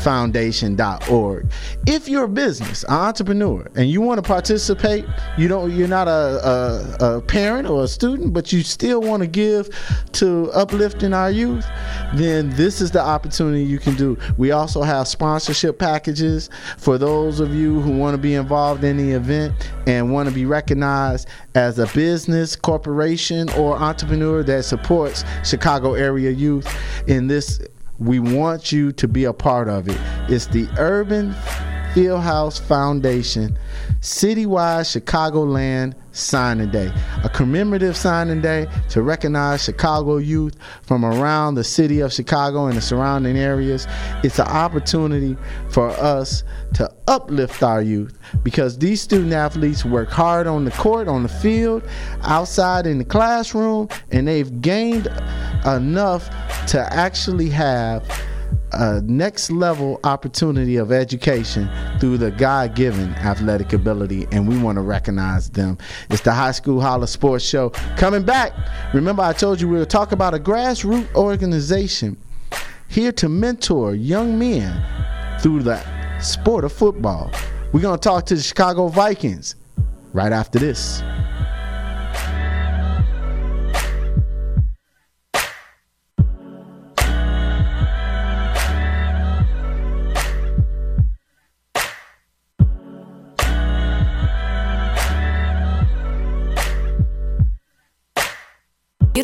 foundation.org. 0.04 1.50
If 1.88 2.08
you're 2.08 2.26
a 2.26 2.30
business, 2.30 2.84
an 2.84 2.94
entrepreneur, 2.94 3.68
and 3.76 3.90
you 3.90 4.02
want 4.02 4.22
to 4.22 4.28
participate, 4.28 5.06
you 5.38 5.48
don't 5.48 5.72
you're 5.72 5.88
not 5.88 6.08
a, 6.08 7.00
a, 7.02 7.18
a 7.18 7.22
parent 7.22 7.68
or 7.68 7.84
a 7.84 7.88
student, 7.88 8.34
but 8.34 8.52
you 8.52 8.64
still 8.64 9.02
want 9.02 9.22
to 9.22 9.28
give 9.28 9.70
to 10.14 10.52
uplifting 10.52 11.14
our 11.14 11.32
youth, 11.32 11.66
then 12.14 12.50
this 12.52 12.82
is 12.82 12.92
the 12.92 13.02
opportunity 13.02 13.64
you 13.64 13.80
can 13.80 13.96
do. 13.96 14.18
We 14.38 14.52
also 14.52 14.84
have 14.84 15.08
sponsorship 15.08 15.80
packages 15.80 16.50
for 16.78 16.98
those 16.98 17.40
of 17.40 17.54
you 17.54 17.80
who 17.80 17.98
want 17.98 18.14
to 18.16 18.22
be 18.22 18.34
involved 18.34 18.84
in 18.84 18.98
the 18.98 19.12
event 19.12 19.54
and 19.88 20.12
want 20.12 20.28
to 20.28 20.36
be 20.36 20.46
recognized 20.46 21.28
as 21.56 21.80
a 21.80 21.88
business, 21.94 22.56
corporation, 22.56 23.50
or 23.52 23.78
entrepreneur 23.78 24.44
that 24.44 24.66
supports 24.66 25.24
Chicago 25.44 25.94
area 25.94 26.32
youth 26.32 26.68
in 27.08 27.28
this 27.28 27.62
we 28.00 28.20
want 28.20 28.72
you 28.72 28.92
to 28.94 29.08
be 29.08 29.24
a 29.26 29.34
part 29.34 29.68
of 29.68 29.88
it. 29.88 29.98
It's 30.30 30.48
the 30.48 30.68
Urban 30.78 31.34
Fieldhouse 31.94 32.60
Foundation 32.60 33.58
Citywide 34.02 34.86
Chicagoland 34.86 35.96
Signing 36.12 36.70
Day, 36.70 36.94
a 37.24 37.30
commemorative 37.30 37.98
signing 37.98 38.40
day 38.40 38.68
to 38.90 39.02
recognize 39.02 39.64
Chicago 39.64 40.18
youth 40.18 40.56
from 40.84 41.04
around 41.04 41.56
the 41.56 41.64
city 41.64 42.02
of 42.02 42.14
Chicago 42.14 42.68
and 42.68 42.78
the 42.78 42.82
surrounding 42.82 43.36
areas. 43.36 43.88
It's 44.24 44.38
an 44.38 44.48
opportunity 44.48 45.36
for 45.70 45.90
us 45.90 46.44
to 46.76 46.94
uplift 47.08 47.64
our 47.64 47.82
youth 47.82 48.16
because 48.44 48.78
these 48.78 49.02
student 49.02 49.34
athletes 49.34 49.84
work 49.84 50.10
hard 50.10 50.46
on 50.46 50.66
the 50.66 50.72
court, 50.72 51.08
on 51.08 51.24
the 51.24 51.30
field, 51.30 51.82
outside 52.22 52.86
in 52.86 53.00
the 53.00 53.06
classroom, 53.06 53.90
and 54.12 54.28
they've 54.28 54.62
gained 54.62 55.08
enough 55.66 56.30
to 56.68 56.80
actually 56.94 57.50
have 57.50 58.08
a 58.74 59.02
next 59.02 59.52
level 59.52 60.00
opportunity 60.04 60.78
of 60.78 60.92
education 60.92 61.70
through 62.00 62.18
the 62.18 62.32
God 62.32 62.76
given 62.76 63.14
athletic 63.16 63.74
ability, 63.74 64.28
and 64.32 64.48
we 64.48 64.58
want 64.58 64.78
to 64.78 64.82
recognize 64.82 65.50
them. 65.50 65.78
It's 66.10 66.22
the 66.22 66.34
High 66.34 66.52
School 66.52 66.82
Holla 66.82 67.08
Sports 67.08 67.46
Show. 67.46 67.70
Coming 67.98 68.24
back, 68.24 68.54
remember, 68.94 69.22
I 69.22 69.34
told 69.34 69.62
you 69.62 69.68
we 69.68 69.78
were 69.78 69.86
talking 69.86 70.14
about 70.14 70.34
a 70.34 70.40
grassroots 70.40 71.14
organization 71.16 72.18
here 72.88 73.12
to 73.14 73.30
mentor 73.30 73.96
young 73.96 74.38
men 74.38 74.84
through 75.40 75.64
the 75.64 75.82
sport 76.20 76.64
of 76.64 76.72
football. 76.72 77.32
We're 77.72 77.82
going 77.82 78.00
to 78.00 78.04
talk 78.04 78.26
to 78.28 78.36
the 78.36 78.42
Chicago 78.42 78.88
Vikings 78.88 79.56
right 80.14 80.32
after 80.32 80.60
this. 80.60 81.02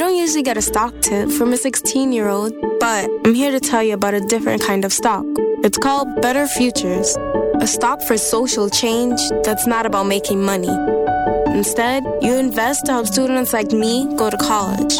Don't 0.09 0.17
usually 0.17 0.41
get 0.41 0.57
a 0.57 0.61
stock 0.61 0.91
tip 1.01 1.29
from 1.29 1.53
a 1.53 1.57
16 1.57 2.11
year 2.11 2.29
old, 2.29 2.51
but 2.79 3.07
I'm 3.25 3.35
here 3.35 3.51
to 3.51 3.59
tell 3.59 3.83
you 3.83 3.93
about 3.93 4.15
a 4.15 4.21
different 4.21 4.63
kind 4.63 4.83
of 4.83 4.91
stock. 4.91 5.23
It's 5.63 5.77
called 5.77 6.19
Better 6.19 6.47
Futures, 6.47 7.15
a 7.61 7.67
stock 7.67 8.01
for 8.01 8.17
social 8.17 8.71
change 8.71 9.19
that's 9.43 9.67
not 9.67 9.85
about 9.85 10.07
making 10.07 10.41
money. 10.41 10.75
Instead, 11.55 12.03
you 12.23 12.33
invest 12.37 12.87
to 12.87 12.93
help 12.93 13.05
students 13.05 13.53
like 13.53 13.71
me 13.71 14.11
go 14.15 14.31
to 14.31 14.37
college. 14.37 14.97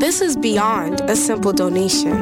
This 0.00 0.22
is 0.22 0.34
beyond 0.34 1.02
a 1.02 1.14
simple 1.14 1.52
donation. 1.52 2.16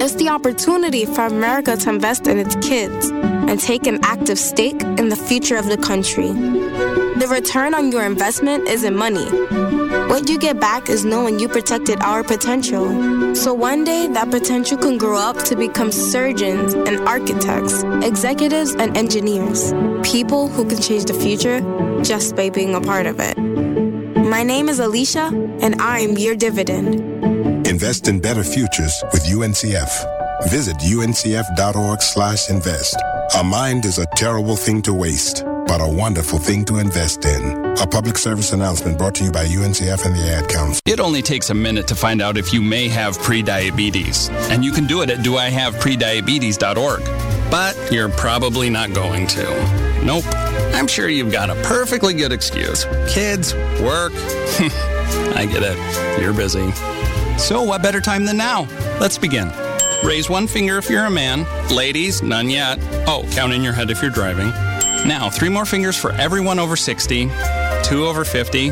It's 0.00 0.14
the 0.14 0.28
opportunity 0.28 1.04
for 1.04 1.22
America 1.22 1.76
to 1.76 1.90
invest 1.90 2.28
in 2.28 2.38
its 2.38 2.54
kids 2.64 3.10
and 3.10 3.58
take 3.58 3.88
an 3.88 3.98
active 4.04 4.38
stake 4.38 4.80
in 5.00 5.08
the 5.08 5.16
future 5.16 5.56
of 5.56 5.66
the 5.66 5.78
country. 5.78 6.28
The 6.28 7.26
return 7.28 7.74
on 7.74 7.90
your 7.90 8.04
investment 8.04 8.68
isn't 8.68 8.94
money. 8.94 9.75
What 10.08 10.28
you 10.28 10.38
get 10.38 10.60
back 10.60 10.88
is 10.88 11.04
knowing 11.04 11.40
you 11.40 11.48
protected 11.48 12.00
our 12.00 12.22
potential. 12.22 13.34
So 13.34 13.52
one 13.52 13.84
day, 13.84 14.06
that 14.08 14.30
potential 14.30 14.78
can 14.78 14.98
grow 14.98 15.18
up 15.18 15.36
to 15.44 15.56
become 15.56 15.90
surgeons 15.90 16.74
and 16.74 17.00
architects, 17.08 17.82
executives 18.04 18.74
and 18.74 18.96
engineers. 18.96 19.72
People 20.02 20.48
who 20.48 20.64
can 20.68 20.80
change 20.80 21.06
the 21.06 21.14
future 21.14 21.60
just 22.02 22.36
by 22.36 22.50
being 22.50 22.74
a 22.74 22.80
part 22.80 23.06
of 23.06 23.18
it. 23.18 23.36
My 23.36 24.42
name 24.42 24.68
is 24.68 24.78
Alicia, 24.78 25.30
and 25.60 25.80
I'm 25.80 26.16
your 26.16 26.36
dividend. 26.36 27.66
Invest 27.66 28.06
in 28.06 28.20
better 28.20 28.44
futures 28.44 28.94
with 29.12 29.24
UNCF. 29.24 30.48
Visit 30.48 30.76
uncf.org 30.76 32.00
slash 32.00 32.48
invest. 32.48 32.96
A 33.38 33.42
mind 33.42 33.84
is 33.84 33.98
a 33.98 34.06
terrible 34.14 34.56
thing 34.56 34.82
to 34.82 34.94
waste, 34.94 35.44
but 35.66 35.80
a 35.80 35.86
wonderful 35.86 36.38
thing 36.38 36.64
to 36.66 36.78
invest 36.78 37.24
in. 37.24 37.76
A 37.78 37.86
public 37.86 38.18
service 38.18 38.52
announcement 38.52 38.98
brought 38.98 39.14
to 39.16 39.24
you 39.24 39.32
by 39.32 39.46
UNCF 39.46 40.04
and 40.06 40.14
the 40.14 40.32
Ad 40.32 40.48
Council. 40.48 40.80
It 40.86 41.00
only 41.00 41.22
takes 41.22 41.50
a 41.50 41.54
minute 41.54 41.86
to 41.88 41.94
find 41.94 42.22
out 42.22 42.36
if 42.36 42.52
you 42.52 42.62
may 42.62 42.88
have 42.88 43.16
prediabetes, 43.18 44.30
and 44.50 44.64
you 44.64 44.72
can 44.72 44.86
do 44.86 45.02
it 45.02 45.10
at 45.10 45.18
doihaveprediabetes.org. 45.18 47.50
But 47.50 47.92
you're 47.92 48.08
probably 48.08 48.70
not 48.70 48.92
going 48.92 49.26
to. 49.28 50.02
Nope. 50.04 50.24
I'm 50.74 50.86
sure 50.86 51.08
you've 51.08 51.32
got 51.32 51.50
a 51.50 51.54
perfectly 51.62 52.14
good 52.14 52.32
excuse. 52.32 52.84
Kids, 53.08 53.54
work. 53.82 54.12
I 55.34 55.46
get 55.50 55.62
it. 55.62 56.20
You're 56.20 56.32
busy. 56.32 56.70
So, 57.38 57.62
what 57.62 57.82
better 57.82 58.00
time 58.00 58.24
than 58.24 58.36
now? 58.36 58.66
Let's 59.00 59.18
begin. 59.18 59.50
Raise 60.04 60.30
one 60.30 60.46
finger 60.46 60.78
if 60.78 60.88
you're 60.88 61.04
a 61.04 61.10
man. 61.10 61.46
Ladies, 61.74 62.22
none 62.22 62.48
yet. 62.48 62.78
Oh, 63.06 63.28
count 63.32 63.52
in 63.52 63.62
your 63.62 63.72
head 63.72 63.90
if 63.90 64.02
you're 64.02 64.10
driving. 64.10 64.52
Now, 65.06 65.30
three 65.30 65.48
more 65.48 65.64
fingers 65.64 65.96
for 65.96 66.10
everyone 66.12 66.58
over 66.58 66.74
60, 66.74 67.30
two 67.84 68.06
over 68.06 68.24
50, 68.24 68.70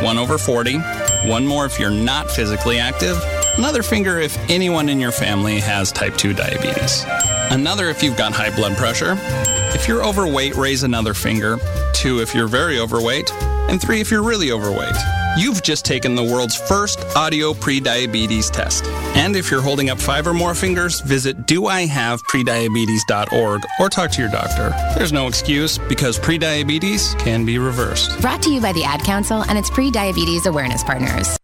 one 0.00 0.16
over 0.16 0.38
40, 0.38 0.78
one 1.26 1.44
more 1.44 1.66
if 1.66 1.80
you're 1.80 1.90
not 1.90 2.30
physically 2.30 2.78
active, 2.78 3.20
another 3.58 3.82
finger 3.82 4.20
if 4.20 4.38
anyone 4.48 4.88
in 4.88 5.00
your 5.00 5.10
family 5.10 5.58
has 5.58 5.90
type 5.90 6.16
2 6.16 6.34
diabetes, 6.34 7.04
another 7.50 7.88
if 7.88 8.00
you've 8.00 8.16
got 8.16 8.32
high 8.32 8.54
blood 8.54 8.76
pressure. 8.76 9.16
If 9.74 9.88
you're 9.88 10.04
overweight, 10.04 10.54
raise 10.54 10.84
another 10.84 11.14
finger, 11.14 11.58
two 11.92 12.20
if 12.20 12.32
you're 12.32 12.46
very 12.46 12.78
overweight, 12.78 13.32
and 13.32 13.82
three 13.82 14.00
if 14.00 14.08
you're 14.08 14.22
really 14.22 14.52
overweight. 14.52 15.21
You've 15.38 15.62
just 15.62 15.86
taken 15.86 16.14
the 16.14 16.22
world's 16.22 16.56
first 16.56 17.00
audio 17.16 17.54
prediabetes 17.54 18.50
test. 18.50 18.84
And 19.16 19.34
if 19.34 19.50
you're 19.50 19.62
holding 19.62 19.88
up 19.88 19.98
five 19.98 20.26
or 20.26 20.34
more 20.34 20.54
fingers, 20.54 21.00
visit 21.00 21.46
doihaveprediabetes.org 21.46 23.62
or 23.80 23.88
talk 23.88 24.10
to 24.10 24.20
your 24.20 24.30
doctor. 24.30 24.74
There's 24.94 25.12
no 25.12 25.28
excuse 25.28 25.78
because 25.78 26.18
prediabetes 26.18 27.18
can 27.18 27.46
be 27.46 27.56
reversed. 27.56 28.20
Brought 28.20 28.42
to 28.42 28.50
you 28.50 28.60
by 28.60 28.74
the 28.74 28.84
Ad 28.84 29.00
Council 29.04 29.42
and 29.48 29.56
its 29.56 29.70
pre-diabetes 29.70 30.44
awareness 30.44 30.84
partners. 30.84 31.38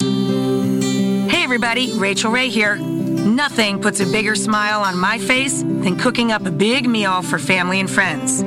Hey 1.30 1.42
everybody, 1.42 1.94
Rachael 1.94 2.30
Ray 2.30 2.50
here. 2.50 2.76
Nothing 2.76 3.80
puts 3.80 4.00
a 4.00 4.06
bigger 4.06 4.34
smile 4.34 4.82
on 4.82 4.98
my 4.98 5.16
face 5.18 5.62
than 5.62 5.98
cooking 5.98 6.30
up 6.30 6.44
a 6.44 6.50
big 6.50 6.86
meal 6.86 7.22
for 7.22 7.38
family 7.38 7.80
and 7.80 7.90
friends. 7.90 8.42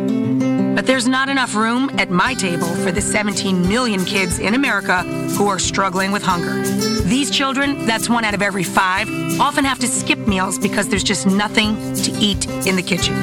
But 0.81 0.87
there's 0.87 1.07
not 1.07 1.29
enough 1.29 1.53
room 1.53 1.91
at 1.99 2.09
my 2.09 2.33
table 2.33 2.65
for 2.65 2.91
the 2.91 3.01
17 3.01 3.69
million 3.69 4.03
kids 4.03 4.39
in 4.39 4.55
America 4.55 5.03
who 5.37 5.47
are 5.47 5.59
struggling 5.59 6.11
with 6.11 6.23
hunger. 6.23 6.59
These 7.03 7.29
children, 7.29 7.85
that's 7.85 8.09
one 8.09 8.25
out 8.25 8.33
of 8.33 8.41
every 8.41 8.63
five, 8.63 9.07
often 9.39 9.63
have 9.63 9.77
to 9.77 9.87
skip 9.87 10.17
meals 10.17 10.57
because 10.57 10.89
there's 10.89 11.03
just 11.03 11.27
nothing 11.27 11.93
to 11.97 12.11
eat 12.13 12.47
in 12.65 12.75
the 12.75 12.81
kitchen. 12.81 13.13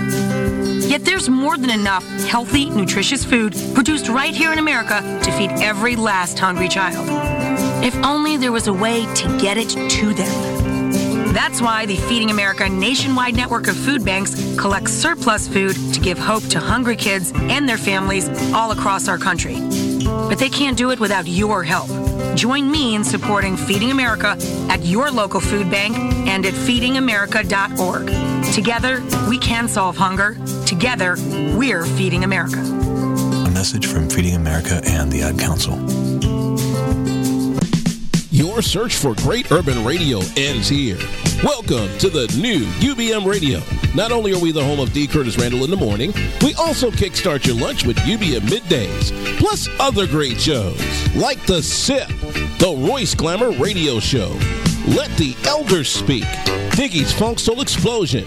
Yet 0.88 1.04
there's 1.04 1.28
more 1.28 1.58
than 1.58 1.70
enough 1.70 2.04
healthy, 2.28 2.70
nutritious 2.70 3.24
food 3.24 3.56
produced 3.74 4.08
right 4.08 4.32
here 4.32 4.52
in 4.52 4.60
America 4.60 5.00
to 5.24 5.32
feed 5.32 5.50
every 5.60 5.96
last 5.96 6.38
hungry 6.38 6.68
child. 6.68 7.08
If 7.84 7.96
only 8.04 8.36
there 8.36 8.52
was 8.52 8.68
a 8.68 8.72
way 8.72 9.12
to 9.16 9.38
get 9.40 9.56
it 9.58 9.70
to 9.70 10.14
them. 10.14 10.57
That's 11.38 11.62
why 11.62 11.86
the 11.86 11.94
Feeding 11.94 12.32
America 12.32 12.68
nationwide 12.68 13.36
network 13.36 13.68
of 13.68 13.76
food 13.76 14.04
banks 14.04 14.34
collects 14.58 14.92
surplus 14.92 15.46
food 15.46 15.76
to 15.94 16.00
give 16.00 16.18
hope 16.18 16.42
to 16.48 16.58
hungry 16.58 16.96
kids 16.96 17.30
and 17.32 17.68
their 17.68 17.78
families 17.78 18.28
all 18.52 18.72
across 18.72 19.06
our 19.06 19.18
country. 19.18 19.60
But 20.04 20.40
they 20.40 20.48
can't 20.48 20.76
do 20.76 20.90
it 20.90 20.98
without 20.98 21.28
your 21.28 21.62
help. 21.62 21.86
Join 22.36 22.68
me 22.68 22.96
in 22.96 23.04
supporting 23.04 23.56
Feeding 23.56 23.92
America 23.92 24.36
at 24.68 24.84
your 24.84 25.12
local 25.12 25.38
food 25.38 25.70
bank 25.70 25.96
and 26.26 26.44
at 26.44 26.54
feedingamerica.org. 26.54 28.52
Together, 28.52 29.00
we 29.28 29.38
can 29.38 29.68
solve 29.68 29.96
hunger. 29.96 30.36
Together, 30.66 31.14
we're 31.56 31.86
Feeding 31.86 32.24
America. 32.24 32.58
A 32.58 33.50
message 33.52 33.86
from 33.86 34.10
Feeding 34.10 34.34
America 34.34 34.80
and 34.84 35.12
the 35.12 35.22
Ad 35.22 35.38
Council. 35.38 35.76
Your 38.38 38.62
search 38.62 38.94
for 38.94 39.16
great 39.16 39.50
urban 39.50 39.84
radio 39.84 40.20
ends 40.36 40.68
here. 40.68 40.96
Welcome 41.42 41.98
to 41.98 42.08
the 42.08 42.32
new 42.38 42.66
UBM 42.78 43.26
Radio. 43.26 43.60
Not 43.96 44.12
only 44.12 44.32
are 44.32 44.38
we 44.38 44.52
the 44.52 44.62
home 44.62 44.78
of 44.78 44.92
D. 44.92 45.08
Curtis 45.08 45.36
Randall 45.36 45.64
in 45.64 45.70
the 45.70 45.76
morning, 45.76 46.12
we 46.44 46.54
also 46.54 46.88
kickstart 46.92 47.44
your 47.44 47.56
lunch 47.56 47.84
with 47.84 47.96
UBM 47.96 48.42
middays, 48.42 49.10
plus 49.38 49.68
other 49.80 50.06
great 50.06 50.40
shows 50.40 50.80
like 51.16 51.44
The 51.46 51.60
Sip, 51.60 52.06
the 52.60 52.76
Royce 52.78 53.12
Glamour 53.12 53.50
Radio 53.58 53.98
Show, 53.98 54.28
Let 54.86 55.10
the 55.16 55.34
Elders 55.44 55.88
Speak, 55.88 56.22
Diggy's 56.76 57.12
Funk 57.12 57.40
Soul 57.40 57.60
Explosion, 57.60 58.24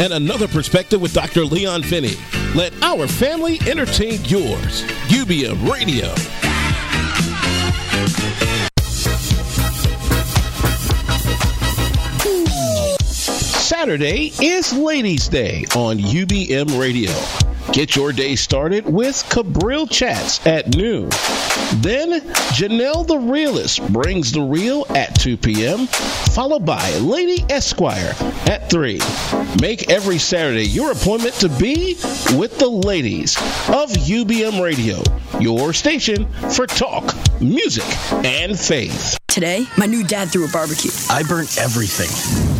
and 0.00 0.14
another 0.14 0.48
perspective 0.48 1.02
with 1.02 1.12
Dr. 1.12 1.44
Leon 1.44 1.82
Finney. 1.82 2.16
Let 2.54 2.72
our 2.82 3.06
family 3.06 3.60
entertain 3.68 4.24
yours. 4.24 4.84
UBM 5.10 5.70
Radio. 5.70 6.14
Saturday 13.80 14.30
is 14.42 14.74
Ladies' 14.74 15.26
Day 15.26 15.64
on 15.74 15.96
UBM 15.96 16.78
Radio. 16.78 17.10
Get 17.72 17.96
your 17.96 18.12
day 18.12 18.36
started 18.36 18.84
with 18.84 19.14
Cabril 19.30 19.90
Chats 19.90 20.46
at 20.46 20.76
noon. 20.76 21.08
Then, 21.76 22.20
Janelle 22.52 23.06
the 23.06 23.16
Realist 23.16 23.90
brings 23.90 24.32
the 24.32 24.42
real 24.42 24.84
at 24.90 25.18
2 25.18 25.38
p.m., 25.38 25.86
followed 25.86 26.66
by 26.66 26.92
Lady 26.98 27.42
Esquire 27.48 28.14
at 28.50 28.68
3. 28.68 29.00
Make 29.62 29.90
every 29.90 30.18
Saturday 30.18 30.66
your 30.66 30.92
appointment 30.92 31.36
to 31.36 31.48
be 31.48 31.94
with 32.36 32.58
the 32.58 32.68
ladies 32.68 33.34
of 33.68 33.88
UBM 33.92 34.62
Radio, 34.62 35.02
your 35.40 35.72
station 35.72 36.30
for 36.50 36.66
talk, 36.66 37.14
music, 37.40 37.86
and 38.26 38.60
faith. 38.60 39.16
Today, 39.28 39.64
my 39.78 39.86
new 39.86 40.04
dad 40.04 40.26
threw 40.26 40.44
a 40.44 40.50
barbecue. 40.50 40.90
I 41.08 41.22
burnt 41.22 41.56
everything. 41.56 42.59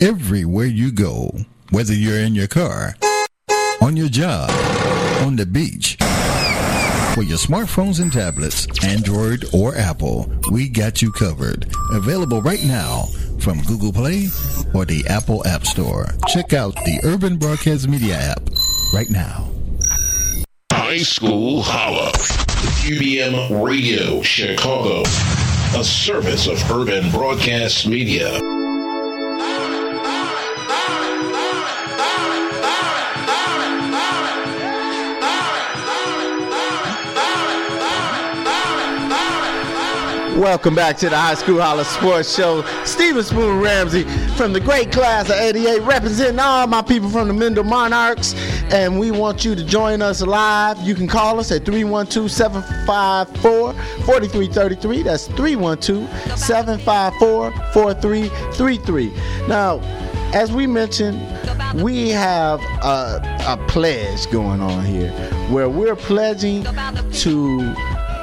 everywhere 0.00 0.66
you 0.66 0.92
go. 0.92 1.30
Whether 1.70 1.94
you're 1.94 2.18
in 2.18 2.34
your 2.34 2.46
car, 2.46 2.94
on 3.80 3.96
your 3.96 4.08
job, 4.08 4.50
on 5.22 5.36
the 5.36 5.46
beach, 5.46 5.96
for 7.14 7.22
your 7.22 7.38
smartphones 7.38 8.00
and 8.00 8.12
tablets, 8.12 8.66
Android 8.84 9.44
or 9.52 9.74
Apple, 9.76 10.32
we 10.50 10.68
got 10.68 11.02
you 11.02 11.10
covered. 11.10 11.66
Available 11.92 12.40
right 12.40 12.62
now 12.62 13.06
from 13.40 13.60
Google 13.62 13.92
Play 13.92 14.28
or 14.74 14.84
the 14.84 15.04
Apple 15.08 15.46
App 15.46 15.66
Store. 15.66 16.06
Check 16.28 16.52
out 16.52 16.74
the 16.74 17.00
Urban 17.04 17.36
Broadcast 17.36 17.88
Media 17.88 18.14
app 18.14 18.48
right 18.94 19.10
now. 19.10 19.48
High 20.72 20.98
School 20.98 21.62
Holla. 21.62 22.12
UBM 22.86 23.64
Radio 23.64 24.22
Chicago. 24.22 25.02
A 25.78 25.84
service 25.84 26.46
of 26.46 26.70
Urban 26.70 27.10
Broadcast 27.10 27.86
Media. 27.86 28.38
Welcome 40.38 40.76
back 40.76 40.96
to 40.98 41.08
the 41.08 41.18
High 41.18 41.34
School 41.34 41.60
Holla 41.60 41.84
Sports 41.84 42.32
Show. 42.32 42.62
Steven 42.84 43.24
Spoon 43.24 43.60
Ramsey 43.60 44.04
from 44.36 44.52
the 44.52 44.60
great 44.60 44.92
class 44.92 45.28
of 45.28 45.34
88, 45.34 45.80
representing 45.80 46.38
all 46.38 46.64
my 46.68 46.80
people 46.80 47.08
from 47.10 47.26
the 47.26 47.34
Mendel 47.34 47.64
Monarchs. 47.64 48.34
And 48.72 49.00
we 49.00 49.10
want 49.10 49.44
you 49.44 49.56
to 49.56 49.64
join 49.64 50.00
us 50.00 50.22
live. 50.22 50.80
You 50.82 50.94
can 50.94 51.08
call 51.08 51.40
us 51.40 51.50
at 51.50 51.64
312 51.64 52.30
754 52.30 53.72
4333. 53.72 55.02
That's 55.02 55.26
312 55.26 56.08
754 56.38 57.50
4333. 57.72 59.12
Now, 59.48 59.80
as 60.32 60.52
we 60.52 60.68
mentioned, 60.68 61.20
we 61.82 62.10
have 62.10 62.60
a, 62.84 63.20
a 63.44 63.66
pledge 63.66 64.30
going 64.30 64.60
on 64.60 64.84
here 64.84 65.10
where 65.50 65.68
we're 65.68 65.96
pledging 65.96 66.62
to 66.62 67.74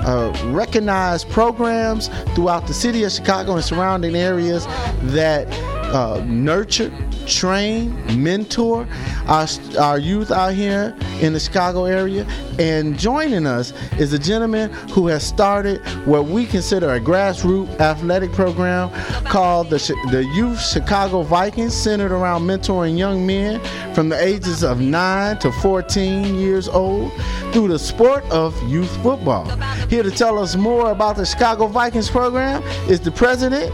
uh, 0.06 0.32
recognize 0.51 1.24
programs 1.26 2.08
throughout 2.36 2.68
the 2.68 2.74
city 2.74 3.03
of 3.03 3.12
Chicago 3.12 3.53
and 3.53 3.64
surrounding 3.64 4.16
areas 4.16 4.66
that 5.01 5.47
uh, 5.93 6.23
nurture, 6.25 6.91
train, 7.25 7.95
mentor 8.21 8.88
our, 9.27 9.47
our 9.79 9.99
youth 9.99 10.31
out 10.31 10.53
here 10.53 10.95
in 11.21 11.33
the 11.33 11.39
Chicago 11.39 11.86
area. 11.86 12.25
And 12.59 12.97
joining 12.97 13.45
us 13.45 13.73
is 13.99 14.13
a 14.13 14.19
gentleman 14.19 14.71
who 14.91 15.07
has 15.07 15.25
started 15.25 15.81
what 16.05 16.25
we 16.25 16.45
consider 16.45 16.93
a 16.93 16.99
grassroots 16.99 17.79
athletic 17.79 18.31
program 18.31 18.89
called 19.25 19.69
the, 19.69 19.77
the 20.11 20.23
Youth 20.36 20.61
Chicago 20.61 21.21
Vikings, 21.21 21.73
centered 21.73 22.11
around 22.11 22.43
mentoring 22.43 22.97
young 22.97 23.25
men 23.25 23.59
from 23.93 24.09
the 24.09 24.21
ages 24.21 24.63
of 24.63 24.79
9 24.79 25.39
to 25.39 25.51
14 25.51 26.36
years 26.36 26.67
old 26.67 27.11
through 27.51 27.69
the 27.69 27.79
sport 27.79 28.23
of 28.25 28.55
youth 28.69 28.93
football. 29.01 29.45
Here 29.89 30.03
to 30.03 30.11
tell 30.11 30.39
us 30.39 30.55
more 30.55 30.91
about 30.91 31.15
the 31.15 31.25
Chicago 31.25 31.67
Vikings 31.67 32.09
program 32.09 32.63
is 32.89 32.99
the 32.99 33.11
president, 33.11 33.71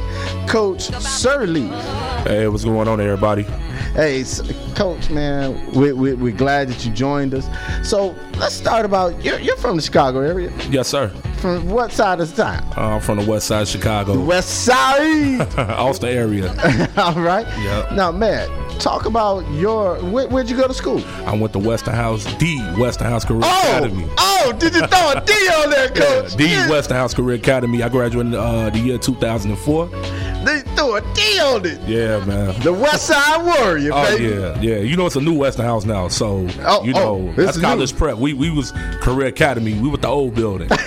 Coach 0.47 0.81
Sir 1.01 1.45
Lee. 1.45 1.71
Hey, 2.25 2.47
what's 2.47 2.63
going 2.63 2.87
on, 2.87 3.01
everybody? 3.01 3.43
Hey, 3.93 4.23
Coach, 4.75 5.09
man, 5.09 5.71
we, 5.71 5.91
we, 5.91 6.13
we're 6.13 6.35
glad 6.35 6.69
that 6.69 6.85
you 6.85 6.91
joined 6.91 7.33
us. 7.33 7.47
So 7.87 8.15
let's 8.37 8.55
start 8.55 8.85
about 8.85 9.23
you're, 9.23 9.39
you're 9.39 9.57
from 9.57 9.75
the 9.75 9.81
Chicago 9.81 10.19
area. 10.21 10.51
Yes, 10.69 10.87
sir. 10.87 11.09
From 11.41 11.67
what 11.69 11.91
side 11.91 12.19
of 12.19 12.33
the 12.33 12.43
town? 12.43 12.63
Uh, 12.77 12.95
I'm 12.95 13.01
from 13.01 13.17
the 13.17 13.29
west 13.29 13.47
side 13.47 13.63
of 13.63 13.67
Chicago. 13.67 14.13
The 14.13 14.19
west 14.21 14.63
side? 14.63 15.41
Austin 15.57 16.09
area. 16.09 16.49
All 16.97 17.15
right. 17.15 17.47
Yep. 17.57 17.93
Now, 17.93 18.11
man, 18.11 18.47
talk 18.79 19.05
about 19.05 19.49
your. 19.51 19.97
Where, 20.05 20.27
would 20.27 20.49
you 20.49 20.55
go 20.55 20.67
to 20.67 20.73
school? 20.73 21.03
I 21.25 21.35
went 21.35 21.53
to 21.53 21.59
Westinghouse, 21.59 22.25
the 22.37 22.75
Westinghouse 22.77 23.25
Career 23.25 23.41
oh, 23.43 23.77
Academy. 23.77 24.07
Oh, 24.17 24.53
did 24.57 24.75
you 24.75 24.85
throw 24.87 25.11
a 25.11 25.23
D 25.25 25.33
on 25.33 25.69
there, 25.69 25.89
Coach? 25.95 26.39
Yeah, 26.39 26.67
the 26.67 26.71
Westinghouse 26.71 27.13
Career 27.13 27.35
Academy. 27.35 27.81
I 27.81 27.89
graduated 27.89 28.35
uh, 28.35 28.69
the 28.69 28.79
year 28.79 28.97
2004. 28.97 29.87
They 30.45 30.61
threw 30.99 31.11
a 31.11 31.13
D 31.13 31.39
on 31.39 31.65
it. 31.65 31.79
Yeah, 31.87 32.23
man. 32.25 32.59
The 32.61 32.73
West 32.73 33.07
Side 33.07 33.45
Warrior, 33.45 33.91
oh, 33.93 34.17
baby. 34.17 34.35
yeah, 34.35 34.61
yeah. 34.61 34.77
You 34.77 34.97
know 34.97 35.05
it's 35.05 35.15
a 35.15 35.21
new 35.21 35.37
Western 35.37 35.65
Westinghouse 35.65 35.85
now, 35.85 36.07
so 36.07 36.47
oh, 36.65 36.83
you 36.83 36.93
know 36.93 37.29
oh, 37.29 37.33
that's 37.33 37.59
college 37.59 37.91
new. 37.93 37.99
prep. 37.99 38.17
We 38.17 38.33
we 38.33 38.49
was 38.49 38.71
Career 39.01 39.27
Academy. 39.27 39.73
We 39.73 39.89
were 39.89 39.97
the 39.97 40.07
old 40.07 40.35
building. 40.35 40.69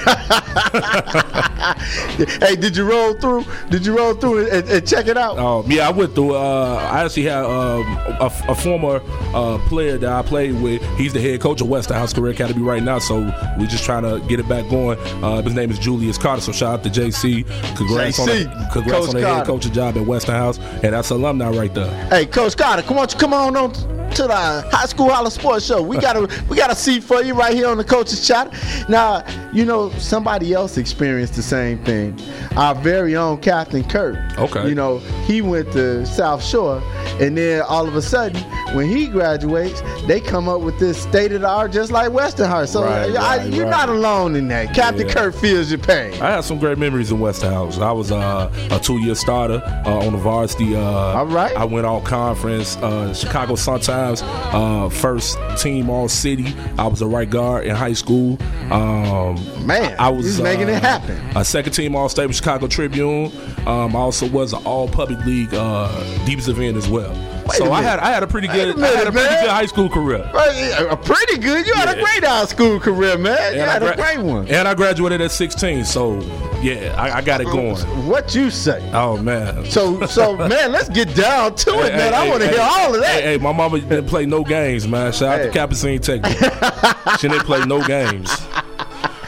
hey, 2.41 2.57
did 2.57 2.77
you 2.77 2.89
roll 2.89 3.15
through? 3.15 3.45
Did 3.71 3.87
you 3.87 3.97
roll 3.97 4.15
through 4.15 4.49
and, 4.51 4.69
and 4.69 4.87
check 4.87 5.07
it 5.07 5.17
out? 5.17 5.39
Um, 5.39 5.71
yeah, 5.71 5.89
I 5.89 5.91
went 5.91 6.15
through. 6.15 6.35
Uh, 6.35 6.89
I 6.91 7.05
actually 7.05 7.25
had 7.25 7.45
um, 7.45 7.85
a, 8.21 8.31
a, 8.49 8.55
former 8.55 9.01
uh, 9.35 9.59
player 9.69 9.99
that 9.99 10.11
I 10.11 10.23
played 10.23 10.61
with. 10.61 10.83
He's 10.97 11.13
the 11.13 11.21
head 11.21 11.41
coach 11.41 11.61
of 11.61 11.69
Western 11.69 11.95
Westinghouse 11.95 12.13
Career 12.13 12.33
Academy 12.33 12.63
right 12.63 12.83
now. 12.83 12.99
So 12.99 13.21
we're 13.59 13.67
just 13.67 13.85
trying 13.85 14.03
to 14.03 14.27
get 14.29 14.41
it 14.41 14.49
back 14.49 14.69
going. 14.71 14.99
Uh, 15.23 15.43
his 15.43 15.55
name 15.55 15.71
is 15.71 15.79
Julius 15.79 16.19
Carter. 16.19 16.41
So 16.41 16.53
shout 16.53 16.81
out 16.81 16.85
to 16.85 16.91
JC. 16.91 17.47
Congrats 17.77 18.19
JC. 18.19 18.21
on 18.21 18.27
the, 18.27 18.69
congrats 18.73 19.07
coach 19.07 19.09
on 19.09 19.21
the 19.21 19.27
head 19.27 19.47
coaching 19.47 19.73
job 19.73 19.94
at 19.97 20.07
Westinghouse, 20.07 20.59
and 20.59 20.93
that's 20.93 21.11
alumni 21.11 21.51
right 21.51 21.73
there. 21.75 21.93
Hey, 22.09 22.27
Coach 22.27 22.57
Carter, 22.57 22.83
come 22.83 22.99
on, 22.99 23.09
come 23.09 23.33
on 23.35 23.57
on 23.57 23.73
to 24.15 24.23
the 24.25 24.69
High 24.71 24.87
School 24.87 25.09
Holla 25.09 25.31
Sports 25.31 25.67
Show. 25.67 25.83
We 25.83 25.99
got 25.99 26.17
a 26.17 26.29
we 26.49 26.57
got 26.57 26.71
a 26.71 26.75
seat 26.77 27.03
for 27.03 27.21
you 27.23 27.35
right 27.35 27.53
here 27.55 27.67
on 27.67 27.79
the 27.79 27.85
coach's 27.85 28.27
chat. 28.27 28.53
Now, 28.89 29.25
you 29.53 29.65
know 29.65 29.91
somebody 29.99 30.53
else 30.53 30.77
experienced 30.77 31.35
the 31.35 31.43
same 31.43 31.83
thing. 31.85 32.17
Our 32.57 32.75
very 32.77 33.17
own 33.17 33.41
Captain 33.41 33.83
Kurt. 33.83 34.17
Okay. 34.39 34.69
You 34.69 34.75
know 34.77 34.99
he 35.27 35.43
went 35.43 35.73
to 35.73 36.07
South 36.07 36.45
Shore, 36.45 36.81
and 37.21 37.37
then 37.37 37.63
all 37.63 37.89
of 37.89 37.97
a 37.97 38.03
sudden, 38.03 38.41
when 38.77 38.87
he 38.89 39.09
graduates, 39.09 39.83
they 40.07 40.21
come 40.21 40.49
up 40.49 40.61
with 40.61 40.79
this 40.79 41.03
state 41.03 41.33
of 41.33 41.41
the 41.41 41.49
art, 41.49 41.73
just 41.73 41.91
like 41.91 42.13
Westinghouse. 42.13 42.71
So 42.71 42.85
Right, 42.85 43.11
I, 43.17 43.39
right, 43.39 43.53
you're 43.53 43.65
right. 43.65 43.71
not 43.71 43.89
alone 43.89 44.37
in 44.37 44.47
that. 44.49 44.75
Captain 44.75 45.09
Yeah. 45.09 45.13
Kurt 45.15 45.35
feels 45.35 45.71
your 45.73 45.79
pain. 45.81 46.13
I 46.23 46.31
had 46.31 46.45
some 46.45 46.59
great 46.61 46.79
memories 46.79 47.11
in 47.11 47.19
Westinghouse. 47.19 47.79
I 47.79 47.91
was 47.91 48.13
uh, 48.13 48.53
a 48.71 48.79
two-year 48.79 49.15
starter 49.17 49.61
uh, 49.87 49.99
on 50.07 50.13
the 50.13 50.19
varsity. 50.19 50.75
Uh, 50.75 50.81
all 50.81 51.27
right. 51.27 51.57
I 51.57 51.65
went 51.65 51.87
all 51.87 52.01
conference. 52.01 52.77
Uh, 52.77 53.13
Chicago 53.15 53.55
Sun 53.55 53.81
Times 53.81 54.23
uh, 54.23 54.89
first 54.89 55.39
team 55.59 55.91
all 55.91 56.09
city. 56.09 56.55
I 56.79 56.87
was 56.87 57.03
a 57.03 57.07
right 57.07 57.29
guard 57.29 57.67
in 57.67 57.75
high 57.75 57.93
school. 57.93 58.39
Um, 58.71 59.37
Man, 59.67 59.95
I 59.99 60.09
was 60.11 60.27
he's 60.27 60.41
making 60.41 60.69
uh, 60.69 60.73
it 60.73 60.83
happen. 60.83 61.17
A 61.37 61.45
second 61.45 61.73
team 61.73 61.95
all 61.97 62.09
state 62.09 62.27
with 62.27 62.37
Chicago 62.37 62.67
Tribune. 62.67 63.33
Um, 63.67 63.95
I 63.97 63.99
also 63.99 64.29
was 64.29 64.53
an 64.53 64.63
all 64.65 64.89
public 64.89 65.25
league 65.27 65.55
uh, 65.55 66.25
deepest 66.25 66.49
event 66.49 66.77
as 66.77 66.89
well. 66.89 67.15
Wait 67.47 67.59
so 67.59 67.67
a 67.67 67.71
I 67.73 67.83
had 67.83 67.99
I 67.99 68.11
had 68.11 68.23
a 68.23 68.27
pretty 68.27 68.49
a 68.49 68.53
good 68.53 68.77
I 68.77 68.81
minute, 68.81 68.97
had 68.97 69.07
a 69.07 69.13
pretty 69.13 69.29
man. 69.29 69.43
good 69.45 69.51
high 69.51 69.67
school 69.67 69.89
career. 69.89 70.31
Uh, 70.35 70.97
pretty 70.97 71.39
good. 71.39 71.67
You 71.67 71.75
had 71.75 71.89
a 71.97 72.01
great 72.01 72.25
high 72.25 72.47
school 72.47 72.81
career, 72.81 73.19
man. 73.19 73.55
You 73.55 73.63
I 73.63 73.65
had 73.67 73.83
a 73.83 73.95
great 73.97 74.19
one. 74.19 74.49
And 74.49 74.67
I 74.67 74.75
graduated 74.75 75.21
at 75.21 75.31
16, 75.31 75.85
so 75.85 76.21
yeah, 76.63 76.95
I, 76.97 77.19
I 77.19 77.23
got 77.23 77.41
it 77.41 77.45
going. 77.45 77.77
What 78.07 78.35
you 78.35 78.51
say? 78.51 78.89
Oh 78.93 79.17
man. 79.19 79.65
So, 79.67 80.05
so 80.07 80.37
man, 80.49 80.73
let's 80.73 80.89
get 80.89 81.15
down 81.15 81.55
to 81.57 81.71
it, 81.81 81.93
Hey, 81.93 81.97
man. 81.99 82.15
I 82.15 82.29
want 82.29 82.41
to 82.43 82.49
hey, 82.49 82.55
hear 82.55 82.63
all 82.63 82.95
of 82.95 83.01
that. 83.01 83.23
Hey, 83.23 83.33
hey, 83.33 83.39
my 83.39 83.53
mama 83.53 83.81
didn't 83.81 84.07
play 84.07 84.25
no 84.27 84.43
games, 84.43 84.89
man. 84.89 85.13
Shout 85.13 85.41
out 85.41 85.45
to 85.45 85.51
Capucine 85.51 86.01
Technic. 86.01 86.37
she 87.21 87.29
didn't 87.29 87.45
play 87.45 87.65
no 87.67 87.83
games. 87.87 88.31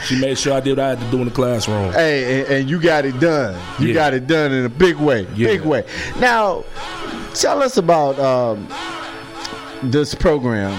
She 0.05 0.19
made 0.21 0.37
sure 0.37 0.53
I 0.53 0.59
did 0.61 0.77
what 0.77 0.85
I 0.85 0.89
had 0.89 0.99
to 0.99 1.11
do 1.11 1.17
in 1.19 1.25
the 1.25 1.31
classroom. 1.31 1.91
Hey, 1.91 2.41
and, 2.41 2.49
and 2.53 2.69
you 2.69 2.79
got 2.79 3.03
it 3.03 3.19
done. 3.19 3.59
You 3.79 3.89
Yeah. 3.89 3.93
got 3.93 4.13
it 4.13 4.25
done 4.25 4.53
in 4.53 4.63
a 4.63 4.69
big 4.69 4.95
way. 4.95 5.27
Yeah. 5.35 5.47
Big 5.47 5.61
way. 5.61 5.83
Now, 6.19 6.63
tell 7.33 7.61
us 7.61 7.77
about 7.77 8.17
um, 8.19 8.67
this 9.83 10.13
program, 10.15 10.71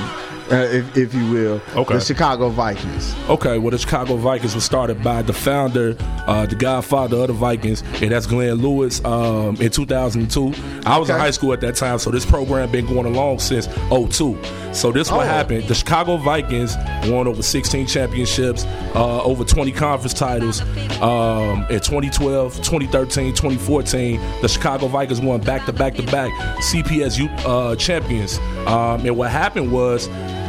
uh, 0.50 0.56
if, 0.56 0.96
if 0.96 1.14
you 1.14 1.30
will. 1.30 1.60
Okay. 1.76 1.94
The 1.94 2.00
Chicago 2.00 2.48
Vikings. 2.48 3.14
Okay, 3.28 3.58
well, 3.58 3.70
the 3.70 3.78
Chicago 3.78 4.16
Vikings 4.16 4.54
was 4.54 4.64
started 4.64 5.02
by 5.02 5.22
the 5.22 5.32
founder, 5.32 5.96
uh, 6.26 6.46
the 6.46 6.54
godfather 6.56 7.16
of 7.18 7.26
the 7.28 7.32
Vikings, 7.34 7.82
and 8.02 8.10
that's 8.12 8.26
Glenn 8.26 8.54
Lewis 8.54 9.04
um, 9.04 9.56
in 9.56 9.70
2002. 9.70 10.52
I 10.86 10.98
was 10.98 11.10
in 11.10 11.16
high 11.16 11.30
school 11.30 11.52
at 11.52 11.60
that 11.60 11.76
time, 11.76 11.98
so 11.98 12.10
this 12.10 12.24
program 12.26 12.70
been 12.70 12.86
going 12.86 13.06
along 13.06 13.40
since 13.40 13.66
02. 13.90 14.38
So 14.72 14.92
this 14.92 15.10
what 15.10 15.20
Oh. 15.26 15.28
happened. 15.28 15.64
The 15.64 15.74
Chicago 15.74 16.16
Vikings 16.18 16.76
won 17.06 17.26
over 17.26 17.42
16 17.42 17.86
championships, 17.86 18.64
uh, 18.94 19.22
over 19.22 19.44
20 19.44 19.72
conference 19.72 20.14
titles. 20.14 20.60
Um, 21.00 21.66
in 21.70 21.80
2012, 21.80 22.56
2013, 22.56 23.34
2014, 23.34 24.20
the 24.40 24.48
Chicago 24.48 24.86
Vikings 24.88 25.20
won 25.20 25.40
back 25.40 25.64
to 25.66 25.72
back 25.72 25.94
to 25.94 26.02
back 26.04 26.30
CPS 26.62 27.18
uh, 27.46 27.76
champions. 27.76 28.38
Um, 28.66 29.04
and 29.06 29.16
what 29.16 29.30
happened 29.30 29.72
was 29.72 30.08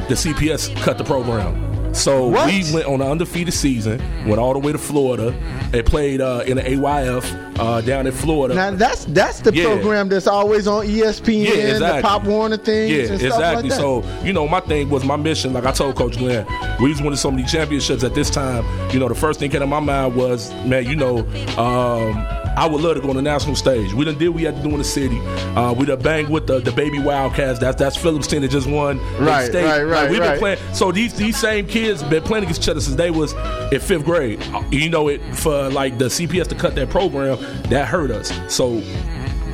the 0.10 0.16
CPS 0.16 0.76
cut 0.84 0.98
the 0.98 1.04
program. 1.04 1.68
So 1.92 2.28
What? 2.28 2.46
we 2.46 2.64
went 2.72 2.86
on 2.86 3.02
an 3.02 3.08
undefeated 3.08 3.52
season, 3.54 4.00
went 4.28 4.38
all 4.40 4.54
the 4.54 4.60
way 4.60 4.72
to 4.72 4.78
Florida, 4.78 5.34
and 5.74 5.84
played 5.84 6.22
uh, 6.22 6.44
in 6.46 6.58
the 6.58 6.64
AYF 6.64 7.26
uh, 7.60 7.82
down 7.82 8.06
in 8.06 8.14
Florida. 8.14 8.54
Now 8.54 8.72
that's 8.72 9.06
that's 9.06 9.40
the 9.42 9.52
Yeah. 9.52 9.66
program 9.66 10.08
that's 10.08 10.28
always 10.28 10.68
on 10.68 10.86
ESPN, 10.86 11.46
Yeah, 11.46 11.54
exactly. 11.54 12.02
the 12.02 12.08
Pop 12.08 12.24
Warner 12.26 12.58
things, 12.58 12.92
Yeah, 12.92 12.98
and 13.00 13.20
stuff 13.20 13.22
exactly. 13.34 13.70
like 13.70 13.72
that. 13.72 13.78
so, 13.80 14.04
you 14.24 14.34
know, 14.34 14.48
my 14.48 14.60
thing 14.60 14.90
was 14.92 15.04
my 15.04 15.16
mission, 15.16 15.52
like 15.52 15.66
I 15.66 15.72
told 15.72 15.96
Coach 15.96 16.18
Glenn, 16.20 16.46
we 16.80 16.90
was 16.90 17.02
winning 17.02 17.16
so 17.18 17.32
many 17.32 17.44
championships 17.48 18.04
at 18.04 18.14
this 18.14 18.30
time. 18.30 18.64
You 18.94 19.00
know, 19.00 19.08
the 19.10 19.16
first 19.16 19.40
thing 19.40 19.50
came 19.50 19.62
to 19.62 19.68
my 19.68 19.80
mind 19.80 20.16
was, 20.16 20.52
man, 20.66 20.86
you 20.86 20.96
know, 20.96 21.20
um, 21.58 22.24
I 22.60 22.68
would 22.68 22.82
love 22.82 22.96
to 22.96 23.02
go 23.02 23.10
on 23.10 23.16
the 23.16 23.22
national 23.22 23.56
stage. 23.56 23.94
We 23.94 24.04
done 24.04 24.18
did 24.18 24.28
what 24.30 24.36
we 24.36 24.44
had 24.44 24.58
to 24.58 24.62
do 24.62 24.70
in 24.70 24.78
the 24.80 24.84
city. 24.84 25.18
Uh, 25.56 25.72
we 25.74 25.86
done 25.86 26.02
banged 26.02 26.30
with 26.30 26.46
the, 26.46 26.60
the 26.60 26.74
baby 26.74 27.00
Wildcats. 27.00 27.58
That's 27.58 27.78
that's 27.78 27.96
Phillips 27.96 28.28
team 28.28 28.42
that 28.42 28.52
just 28.52 28.68
won. 28.68 28.98
the 28.98 29.04
Right, 29.24 29.46
state. 29.50 29.64
right, 29.64 29.84
Like, 29.84 29.92
right, 29.94 30.12
we've 30.12 30.20
right. 30.20 30.32
been 30.32 30.40
playing. 30.40 30.74
So 30.74 30.92
these 30.92 31.14
these 31.14 31.38
same 31.38 31.66
kids 31.68 32.04
been 32.04 32.22
playing 32.24 32.44
against 32.44 32.62
each 32.64 32.70
other 32.70 32.82
since 32.82 32.98
they 32.98 33.12
was 33.12 33.34
in 33.72 33.80
fifth 33.80 34.04
grade. 34.04 34.42
Uh, 34.54 34.62
You 34.72 34.90
know, 34.90 35.08
it 35.08 35.22
for 35.36 35.70
like 35.70 35.98
the 35.98 36.06
CPS 36.10 36.48
to 36.50 36.56
cut 36.56 36.76
that 36.76 36.90
program 36.90 37.38
that 37.70 37.88
hurt 37.88 38.12
us. 38.12 38.32
So 38.54 38.82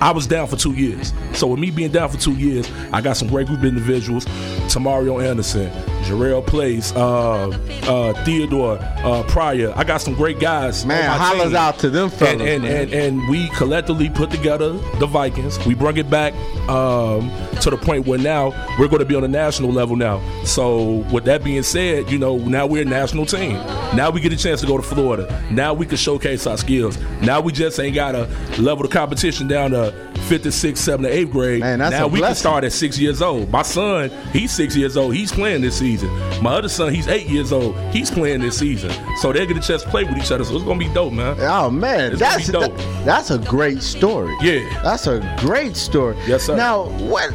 I 0.01 0.11
was 0.11 0.27
down 0.27 0.47
for 0.47 0.55
two 0.55 0.73
years. 0.73 1.13
So 1.33 1.47
with 1.47 1.59
me 1.59 1.71
being 1.71 1.91
down 1.91 2.09
for 2.09 2.17
two 2.17 2.33
years, 2.33 2.69
I 2.91 3.01
got 3.01 3.17
some 3.17 3.27
great 3.27 3.47
group 3.47 3.59
of 3.59 3.65
individuals. 3.65 4.25
Tamario 4.67 5.23
Anderson, 5.23 5.69
Jarrell 6.03 6.45
Place, 6.45 6.91
uh, 6.95 7.47
uh, 7.83 8.25
Theodore 8.25 8.77
uh, 8.81 9.23
Pryor. 9.27 9.73
I 9.75 9.83
got 9.83 10.01
some 10.01 10.13
great 10.13 10.39
guys. 10.39 10.85
Man, 10.85 11.17
hollers 11.17 11.47
team. 11.47 11.55
out 11.55 11.79
to 11.79 11.89
them 11.89 12.09
fellas, 12.09 12.33
And, 12.33 12.41
and, 12.41 12.65
and, 12.65 12.93
and 12.93 13.29
we 13.29 13.49
collectively 13.49 14.09
put 14.09 14.31
together 14.31 14.73
the 14.99 15.07
Vikings. 15.07 15.63
We 15.65 15.75
brought 15.75 15.97
it 15.97 16.09
back 16.09 16.33
um, 16.69 17.31
to 17.61 17.69
the 17.69 17.77
point 17.77 18.05
where 18.05 18.19
now 18.19 18.49
we're 18.79 18.87
going 18.87 18.99
to 18.99 19.05
be 19.05 19.15
on 19.15 19.23
a 19.23 19.29
national 19.29 19.71
level 19.71 19.95
now. 19.95 20.21
So 20.43 21.05
with 21.11 21.25
that 21.25 21.43
being 21.43 21.63
said, 21.63 22.11
you 22.11 22.17
know 22.17 22.37
now 22.37 22.65
we're 22.65 22.81
a 22.81 22.85
national 22.85 23.25
team. 23.25 23.53
Now 23.95 24.09
we 24.09 24.19
get 24.19 24.33
a 24.33 24.37
chance 24.37 24.61
to 24.61 24.67
go 24.67 24.77
to 24.77 24.83
Florida. 24.83 25.43
Now 25.51 25.73
we 25.73 25.85
can 25.85 25.97
showcase 25.97 26.45
our 26.47 26.57
skills. 26.57 26.97
Now 27.21 27.39
we 27.39 27.51
just 27.53 27.79
ain't 27.79 27.95
got 27.95 28.11
to 28.11 28.25
level 28.61 28.83
the 28.83 28.89
competition 28.89 29.47
down 29.47 29.71
to 29.71 29.84
fifth, 30.27 30.43
to 30.43 30.51
sixth, 30.51 30.83
seventh, 30.83 31.07
to 31.07 31.13
eighth 31.13 31.31
grade. 31.31 31.59
Man, 31.61 31.79
that's 31.79 31.91
now 31.91 32.07
we 32.07 32.13
can 32.13 32.19
blessing. 32.19 32.35
start 32.41 32.63
at 32.63 32.71
six 32.73 32.97
years 32.99 33.21
old. 33.21 33.49
My 33.51 33.61
son, 33.61 34.09
he's 34.33 34.51
six 34.51 34.75
years 34.75 34.97
old. 34.97 35.13
He's 35.15 35.31
playing 35.31 35.61
this 35.61 35.77
season. 35.77 36.09
My 36.41 36.53
other 36.55 36.69
son, 36.69 36.93
he's 36.93 37.07
eight 37.07 37.27
years 37.27 37.51
old. 37.51 37.75
He's 37.91 38.09
playing 38.11 38.41
this 38.41 38.57
season. 38.57 38.91
So 39.21 39.31
they 39.33 39.45
get 39.45 39.57
a 39.57 39.61
chance 39.61 39.83
to 39.83 39.89
play 39.89 40.03
with 40.03 40.17
each 40.17 40.31
other. 40.31 40.43
So 40.43 40.55
it's 40.55 40.63
gonna 40.65 40.79
be 40.79 40.89
dope, 40.93 41.13
man. 41.13 41.35
Oh 41.39 41.69
man, 41.69 42.11
It's 42.11 42.19
that's 42.19 42.47
dope. 42.47 42.75
that- 42.77 43.05
that's 43.05 43.31
a 43.31 43.37
great 43.37 43.81
story. 43.81 44.35
Yeah. 44.41 44.67
that's 44.83 45.07
a 45.07 45.19
great 45.39 45.75
story. 45.75 46.17
Yes, 46.27 46.43
sir. 46.43 46.55
Now, 46.55 46.85
what 46.99 47.31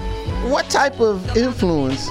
what 0.51 0.69
type 0.71 1.01
of 1.01 1.37
influence? 1.37 2.09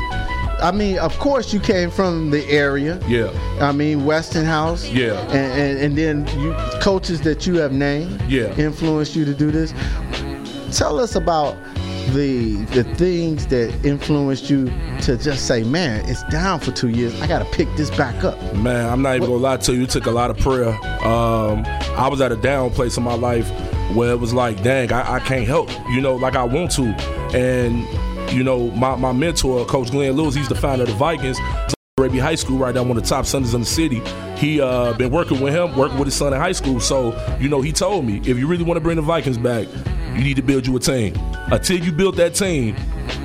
I 0.61 0.71
mean, 0.73 0.99
of 0.99 1.17
course, 1.19 1.53
you 1.53 1.59
came 1.61 1.89
from 1.89 2.31
the 2.31 2.45
area. 2.49 2.99
Yeah. 3.07 3.31
I 3.61 3.71
mean, 3.71 4.03
Westinghouse. 4.05 4.89
Yeah. 4.89 5.13
And, 5.31 5.37
and, 5.61 5.79
and 5.79 5.97
then 5.97 6.27
you 6.41 6.53
coaches 6.81 7.21
that 7.21 7.47
you 7.47 7.55
have 7.59 7.71
named. 7.71 8.21
Yeah. 8.27 8.53
Influenced 8.57 9.15
you 9.15 9.23
to 9.23 9.33
do 9.33 9.51
this. 9.51 9.73
Tell 10.71 10.99
us 10.99 11.15
about 11.15 11.57
the 12.13 12.55
the 12.73 12.83
things 12.95 13.47
that 13.47 13.73
influenced 13.85 14.49
you 14.49 14.65
to 15.01 15.17
just 15.17 15.47
say, 15.47 15.63
man, 15.63 16.07
it's 16.09 16.23
down 16.25 16.59
for 16.59 16.71
two 16.71 16.89
years. 16.89 17.19
I 17.21 17.27
got 17.27 17.39
to 17.39 17.45
pick 17.55 17.67
this 17.75 17.89
back 17.91 18.23
up. 18.23 18.39
Man, 18.55 18.89
I'm 18.89 19.01
not 19.01 19.15
even 19.15 19.27
gonna 19.29 19.41
lie 19.41 19.57
to 19.57 19.75
you. 19.75 19.83
It 19.83 19.89
took 19.89 20.05
a 20.05 20.11
lot 20.11 20.31
of 20.31 20.37
prayer. 20.37 20.69
Um, 21.05 21.63
I 21.97 22.07
was 22.09 22.21
at 22.21 22.31
a 22.31 22.35
down 22.35 22.71
place 22.71 22.97
in 22.97 23.03
my 23.03 23.15
life 23.15 23.49
where 23.95 24.11
it 24.11 24.19
was 24.19 24.33
like, 24.33 24.61
dang, 24.63 24.91
I, 24.91 25.15
I 25.15 25.19
can't 25.19 25.47
help, 25.47 25.69
you 25.89 26.01
know, 26.01 26.15
like 26.15 26.35
I 26.35 26.43
want 26.43 26.71
to. 26.71 26.83
And, 27.33 27.87
you 28.31 28.43
know, 28.43 28.69
my, 28.71 28.95
my 28.95 29.11
mentor, 29.11 29.65
Coach 29.65 29.91
Glenn 29.91 30.13
Lewis, 30.13 30.35
he's 30.35 30.47
the 30.47 30.55
founder 30.55 30.83
of 30.83 30.89
the 30.89 30.95
Vikings. 30.95 31.39
Al 31.39 31.73
Raby 31.97 32.19
High 32.19 32.35
School 32.35 32.57
right 32.57 32.73
now, 32.73 32.83
one 32.83 32.97
of 32.97 33.03
the 33.03 33.09
top 33.09 33.25
centers 33.25 33.53
in 33.53 33.61
the 33.61 33.65
city. 33.65 34.01
He 34.37 34.61
uh, 34.61 34.93
been 34.93 35.11
working 35.11 35.41
with 35.41 35.53
him, 35.53 35.75
working 35.75 35.97
with 35.97 36.07
his 36.07 36.15
son 36.15 36.33
in 36.33 36.39
high 36.39 36.51
school. 36.51 36.79
So, 36.79 37.17
you 37.39 37.49
know, 37.49 37.61
he 37.61 37.71
told 37.71 38.05
me, 38.05 38.19
if 38.19 38.37
you 38.37 38.47
really 38.47 38.63
want 38.63 38.77
to 38.77 38.81
bring 38.81 38.95
the 38.95 39.01
Vikings 39.01 39.37
back, 39.37 39.67
you 40.19 40.25
need 40.25 40.35
to 40.35 40.41
build 40.41 40.67
you 40.67 40.75
a 40.75 40.79
team. 40.79 41.15
Until 41.51 41.79
you 41.79 41.91
build 41.91 42.15
that 42.17 42.35
team, 42.35 42.75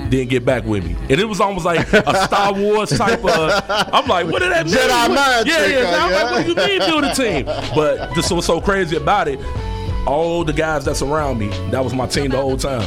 then 0.09 0.29
get 0.29 0.45
back 0.45 0.65
with 0.65 0.85
me. 0.85 0.97
And 1.11 1.21
it 1.21 1.25
was 1.29 1.41
almost 1.41 1.65
like 1.65 1.93
a 1.93 2.25
Star 2.27 2.55
Wars 2.55 2.91
type 2.97 3.25
of. 3.25 3.65
I'm 3.69 4.07
like, 4.07 4.27
what 4.29 4.41
did 4.43 4.53
that 4.53 4.67
mean? 4.67 4.75
Jedi 4.75 4.89
What- 4.89 5.11
mind 5.15 5.47
yeah, 5.49 5.57
trick 5.59 5.73
yeah. 5.73 6.05
I'm 6.05 6.11
you, 6.11 6.17
like, 6.17 6.31
what 6.31 6.57
do 6.57 6.63
you 6.73 6.79
mean 6.79 6.89
build 6.91 7.05
a 7.05 7.15
team? 7.15 7.45
But 7.75 8.15
this 8.15 8.31
was 8.31 8.47
so 8.47 8.61
crazy 8.61 8.97
about 8.97 9.29
it. 9.29 9.41
All 10.07 10.45
the 10.45 10.53
guys 10.53 10.85
that's 10.85 11.03
around 11.03 11.39
me, 11.39 11.49
that 11.71 11.83
was 11.83 11.95
my 11.95 12.07
team 12.07 12.31
the 12.31 12.37
whole 12.37 12.57
time. 12.57 12.83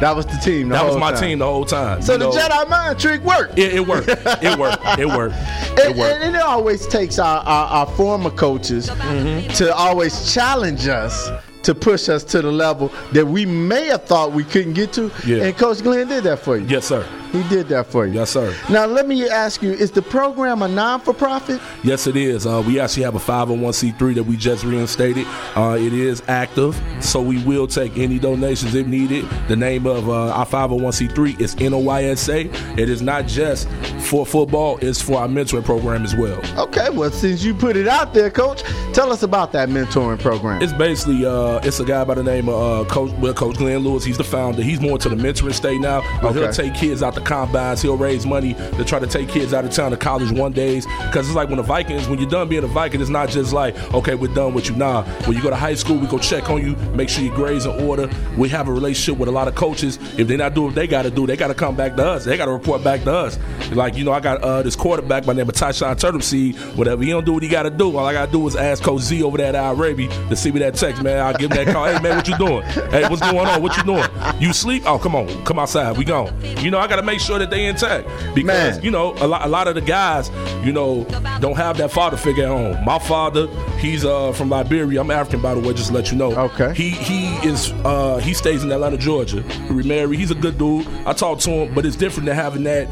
That 0.00 0.14
was 0.14 0.26
the 0.26 0.36
team. 0.42 0.68
the 0.68 0.76
that 0.76 0.86
was 0.86 0.96
my 0.96 1.10
time. 1.10 1.20
team 1.20 1.38
the 1.40 1.44
whole 1.44 1.64
time. 1.64 2.00
So 2.02 2.12
you 2.12 2.18
the 2.20 2.26
know? 2.26 2.30
Jedi 2.30 2.68
mind 2.70 3.00
trick 3.00 3.20
worked. 3.22 3.58
It, 3.58 3.74
it 3.74 3.86
worked. 3.86 4.08
It 4.08 4.56
worked. 4.58 4.78
It 4.98 5.06
worked. 5.08 5.34
It 5.36 5.86
And, 5.86 5.98
worked. 5.98 6.22
and 6.24 6.36
it 6.36 6.40
always 6.42 6.86
takes 6.86 7.18
our, 7.18 7.40
our, 7.40 7.66
our 7.66 7.86
former 7.96 8.30
coaches 8.30 8.88
Mm-hmm. 8.88 9.52
to 9.54 9.74
always 9.74 10.32
challenge 10.32 10.86
us 10.86 11.28
to 11.62 11.74
push 11.74 12.08
us 12.08 12.24
to 12.24 12.42
the 12.42 12.50
level 12.50 12.92
that 13.12 13.26
we 13.26 13.46
may 13.46 13.86
have 13.86 14.04
thought 14.04 14.32
we 14.32 14.44
couldn't 14.44 14.74
get 14.74 14.92
to. 14.94 15.10
Yeah. 15.26 15.44
And 15.44 15.56
Coach 15.56 15.82
Glenn 15.82 16.08
did 16.08 16.24
that 16.24 16.38
for 16.38 16.56
you. 16.56 16.66
Yes, 16.66 16.86
sir. 16.86 17.06
He 17.32 17.42
did 17.48 17.68
that 17.68 17.86
for 17.86 18.06
you. 18.06 18.14
Yes, 18.14 18.30
sir. 18.30 18.54
Now 18.70 18.86
let 18.86 19.06
me 19.06 19.28
ask 19.28 19.62
you: 19.62 19.72
Is 19.72 19.90
the 19.90 20.02
program 20.02 20.62
a 20.62 20.68
non-for-profit? 20.68 21.60
Yes, 21.84 22.06
it 22.06 22.16
is. 22.16 22.46
Uh, 22.46 22.62
we 22.66 22.80
actually 22.80 23.02
have 23.04 23.14
a 23.14 23.18
501c3 23.18 24.14
that 24.14 24.22
we 24.24 24.36
just 24.36 24.64
reinstated. 24.64 25.26
Uh, 25.54 25.76
it 25.78 25.92
is 25.92 26.22
active, 26.28 26.80
so 27.00 27.20
we 27.20 27.42
will 27.44 27.66
take 27.66 27.96
any 27.98 28.18
donations 28.18 28.74
if 28.74 28.86
needed. 28.86 29.28
The 29.48 29.56
name 29.56 29.86
of 29.86 30.08
uh, 30.08 30.32
our 30.32 30.46
501c3 30.46 31.40
is 31.40 31.54
NOYSA. 31.56 32.78
It 32.78 32.88
is 32.88 33.02
not 33.02 33.26
just 33.26 33.68
for 34.08 34.24
football; 34.24 34.78
it's 34.80 35.00
for 35.02 35.18
our 35.18 35.28
mentoring 35.28 35.64
program 35.64 36.04
as 36.04 36.14
well. 36.16 36.40
Okay. 36.58 36.88
Well, 36.90 37.10
since 37.10 37.42
you 37.44 37.54
put 37.54 37.76
it 37.76 37.88
out 37.88 38.14
there, 38.14 38.30
Coach, 38.30 38.62
tell 38.94 39.12
us 39.12 39.22
about 39.22 39.52
that 39.52 39.68
mentoring 39.68 40.18
program. 40.18 40.62
It's 40.62 40.72
basically 40.72 41.26
uh, 41.26 41.60
it's 41.62 41.80
a 41.80 41.84
guy 41.84 42.04
by 42.04 42.14
the 42.14 42.22
name 42.24 42.48
of 42.48 42.86
uh, 42.86 42.90
Coach 42.90 43.12
well, 43.18 43.34
Coach 43.34 43.56
Glenn 43.56 43.80
Lewis. 43.80 44.04
He's 44.04 44.16
the 44.18 44.24
founder. 44.24 44.62
He's 44.62 44.80
more 44.80 44.98
to 44.98 45.08
the 45.08 45.16
mentoring 45.16 45.52
state 45.54 45.80
now. 45.80 45.98
Uh, 46.22 46.32
He'll 46.32 46.52
take 46.52 46.74
kids 46.74 47.02
out 47.02 47.14
the 47.18 47.24
combines. 47.24 47.82
He'll 47.82 47.96
raise 47.96 48.26
money 48.26 48.54
to 48.54 48.84
try 48.84 48.98
to 48.98 49.06
take 49.06 49.28
kids 49.28 49.52
out 49.54 49.64
of 49.64 49.70
town 49.70 49.90
to 49.90 49.96
college 49.96 50.30
one 50.32 50.52
days. 50.52 50.86
Because 51.06 51.26
it's 51.26 51.36
like 51.36 51.48
when 51.48 51.58
the 51.58 51.62
Vikings, 51.62 52.08
when 52.08 52.18
you're 52.18 52.30
done 52.30 52.48
being 52.48 52.64
a 52.64 52.68
Viking, 52.68 53.00
it's 53.00 53.10
not 53.10 53.28
just 53.28 53.52
like 53.52 53.76
okay, 53.94 54.14
we're 54.14 54.32
done 54.34 54.54
with 54.54 54.68
you. 54.68 54.76
Nah, 54.76 55.02
when 55.26 55.36
you 55.36 55.42
go 55.42 55.50
to 55.50 55.56
high 55.56 55.74
school, 55.74 55.96
we 55.96 56.06
go 56.06 56.18
check 56.18 56.50
on 56.50 56.64
you, 56.64 56.76
make 56.94 57.08
sure 57.08 57.24
your 57.24 57.34
grades 57.34 57.66
in 57.66 57.72
order. 57.86 58.08
We 58.36 58.48
have 58.50 58.68
a 58.68 58.72
relationship 58.72 59.18
with 59.18 59.28
a 59.28 59.32
lot 59.32 59.48
of 59.48 59.54
coaches. 59.54 59.98
If 60.18 60.28
they're 60.28 60.38
not 60.38 60.54
doing 60.54 60.68
what 60.68 60.74
they 60.74 60.86
got 60.86 61.02
to 61.02 61.10
do, 61.10 61.26
they 61.26 61.36
got 61.36 61.48
to 61.48 61.54
come 61.54 61.76
back 61.76 61.96
to 61.96 62.04
us. 62.04 62.24
They 62.24 62.36
got 62.36 62.46
to 62.46 62.52
report 62.52 62.84
back 62.84 63.02
to 63.04 63.12
us. 63.14 63.38
Like 63.72 63.96
you 63.96 64.04
know, 64.04 64.12
I 64.12 64.20
got 64.20 64.42
uh, 64.42 64.62
this 64.62 64.76
quarterback 64.76 65.26
by 65.26 65.32
name 65.32 65.48
of 65.48 65.54
Tyshawn 65.54 65.96
Turtleseed. 65.96 66.76
Whatever 66.76 67.02
he 67.02 67.10
don't 67.10 67.24
do 67.24 67.34
what 67.34 67.42
he 67.42 67.48
got 67.48 67.64
to 67.64 67.70
do. 67.70 67.96
All 67.96 68.06
I 68.06 68.12
got 68.12 68.26
to 68.26 68.32
do 68.32 68.46
is 68.46 68.56
ask 68.56 68.82
Coach 68.82 69.02
Z 69.02 69.22
over 69.22 69.36
there 69.36 69.48
at 69.48 69.54
Al 69.54 69.74
Raby 69.74 70.08
to 70.28 70.36
see 70.36 70.50
me 70.50 70.60
that 70.60 70.74
text, 70.74 71.02
man. 71.02 71.24
I'll 71.24 71.34
give 71.34 71.50
him 71.50 71.64
that 71.64 71.72
call. 71.72 71.86
Hey 71.86 72.00
man, 72.00 72.16
what 72.16 72.28
you 72.28 72.36
doing? 72.38 72.62
Hey, 72.90 73.08
what's 73.08 73.20
going 73.22 73.46
on? 73.46 73.62
What 73.62 73.76
you 73.76 73.82
doing? 73.84 74.08
You 74.40 74.52
sleep? 74.52 74.84
Oh, 74.86 74.98
come 74.98 75.14
on, 75.14 75.44
come 75.44 75.58
outside. 75.58 75.96
We 75.96 76.04
gone. 76.04 76.32
You 76.58 76.70
know, 76.70 76.78
I 76.78 76.86
got 76.86 76.96
to 76.96 77.02
make 77.08 77.20
sure 77.20 77.38
that 77.38 77.50
they 77.50 77.64
intact 77.64 78.06
because 78.34 78.76
Man. 78.76 78.82
you 78.82 78.90
know 78.90 79.14
a 79.18 79.26
lot, 79.26 79.44
a 79.44 79.48
lot 79.48 79.66
of 79.66 79.74
the 79.74 79.80
guys, 79.80 80.30
you 80.64 80.72
know, 80.72 81.04
don't 81.40 81.56
have 81.56 81.78
that 81.78 81.90
father 81.90 82.16
figure 82.16 82.44
at 82.44 82.50
home. 82.50 82.84
My 82.84 82.98
father, 82.98 83.48
He's 83.78 84.04
uh, 84.04 84.32
from 84.32 84.48
Liberia. 84.50 85.00
I'm 85.00 85.10
African, 85.10 85.40
by 85.40 85.54
the 85.54 85.60
way, 85.60 85.72
just 85.72 85.88
to 85.88 85.94
let 85.94 86.10
you 86.10 86.18
know. 86.18 86.32
Okay. 86.32 86.74
He 86.74 86.90
he 86.90 87.36
is 87.46 87.72
uh, 87.84 88.18
he 88.18 88.34
stays 88.34 88.64
in 88.64 88.72
Atlanta, 88.72 88.98
Georgia. 88.98 89.42
He 89.42 89.72
remarried. 89.72 90.18
He's 90.18 90.32
a 90.32 90.34
good 90.34 90.58
dude. 90.58 90.86
I 91.06 91.12
talked 91.12 91.42
to 91.42 91.50
him, 91.50 91.74
but 91.74 91.86
it's 91.86 91.96
different 91.96 92.26
than 92.26 92.34
having 92.34 92.64
that 92.64 92.88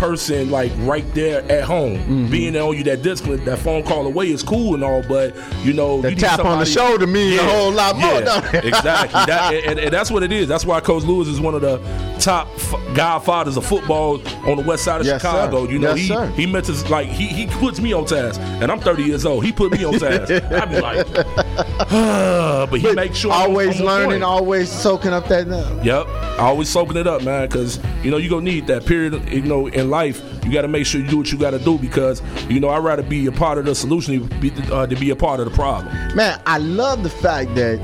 person 0.00 0.50
like 0.50 0.72
right 0.78 1.04
there 1.14 1.42
at 1.50 1.64
home, 1.64 1.98
Mm-hmm. 1.98 2.30
being 2.30 2.56
on 2.56 2.76
you. 2.76 2.82
That 2.84 3.02
discipline, 3.02 3.44
that 3.44 3.58
phone 3.58 3.82
call 3.84 4.06
away 4.06 4.30
is 4.30 4.42
cool 4.42 4.74
and 4.74 4.82
all, 4.82 5.02
but 5.02 5.36
you 5.64 5.72
know, 5.72 6.00
The 6.00 6.10
you 6.10 6.16
tap 6.16 6.40
on 6.44 6.58
the 6.58 6.64
shoulder 6.66 7.06
means 7.06 7.38
a 7.40 7.44
whole 7.44 7.70
lot 7.70 7.96
more, 7.96 8.20
Yeah, 8.20 8.56
exactly. 8.64 9.20
That, 9.26 9.52
and, 9.66 9.78
and 9.78 9.92
that's 9.92 10.10
what 10.10 10.22
it 10.22 10.32
is. 10.32 10.48
That's 10.48 10.64
why 10.64 10.80
Coach 10.80 11.04
Lewis 11.04 11.28
is 11.28 11.40
one 11.40 11.54
of 11.54 11.60
the 11.60 11.78
top 12.18 12.48
f- 12.56 12.74
godfathers 12.94 13.56
of 13.56 13.64
football 13.66 14.20
on 14.48 14.56
the 14.56 14.64
west 14.66 14.84
side 14.84 15.00
of 15.00 15.06
Yes, 15.06 15.20
Chicago. 15.20 15.66
sir. 15.66 15.72
You 15.72 15.78
know, 15.78 15.90
Yes, 15.90 15.98
he 15.98 16.08
sir. 16.08 16.26
he 16.28 16.46
meant 16.46 16.64
to 16.66 16.72
like 16.90 17.08
he 17.08 17.26
he 17.26 17.46
puts 17.46 17.80
me 17.80 17.92
on 17.92 18.04
task, 18.06 18.40
and 18.40 18.70
I'm 18.72 18.80
30 18.80 19.02
years 19.02 19.26
old. 19.26 19.44
He 19.44 19.52
put 19.52 19.72
me 19.72 19.84
on 19.84 19.94
task. 19.98 20.30
I'd 20.32 20.70
be 20.70 20.80
like, 20.80 21.06
but 21.90 22.76
he 22.80 22.92
makes 22.94 23.18
sure 23.18 23.32
always 23.32 23.80
learning, 23.80 24.22
always 24.22 24.70
soaking 24.70 25.12
up 25.12 25.28
that. 25.28 25.48
Uh, 25.48 25.60
Yep, 25.82 26.06
always 26.38 26.68
soaking 26.68 26.96
it 26.96 27.06
up, 27.06 27.22
man. 27.22 27.46
Because 27.48 27.78
you 28.02 28.10
know 28.10 28.16
you 28.16 28.28
gonna 28.30 28.42
need 28.42 28.66
that 28.68 28.86
period. 28.86 29.28
You 29.30 29.42
know, 29.42 29.66
in 29.66 29.89
life, 29.90 30.22
you 30.44 30.52
got 30.52 30.62
to 30.62 30.68
make 30.68 30.86
sure 30.86 31.00
you 31.00 31.06
do 31.08 31.18
what 31.18 31.30
you 31.30 31.38
got 31.38 31.50
to 31.50 31.58
do. 31.58 31.76
Because 31.78 32.22
you 32.48 32.60
know, 32.60 32.70
I'd 32.70 32.82
rather 32.82 33.02
be 33.02 33.26
a 33.26 33.32
part 33.32 33.58
of 33.58 33.64
the 33.66 33.74
solution 33.74 34.28
to 34.28 34.34
be, 34.36 34.50
uh, 34.72 34.86
to 34.86 34.96
be 34.96 35.10
a 35.10 35.16
part 35.16 35.40
of 35.40 35.46
the 35.46 35.52
problem. 35.54 35.94
Man, 36.16 36.40
I 36.46 36.58
love 36.58 37.02
the 37.02 37.10
fact 37.10 37.54
that 37.56 37.78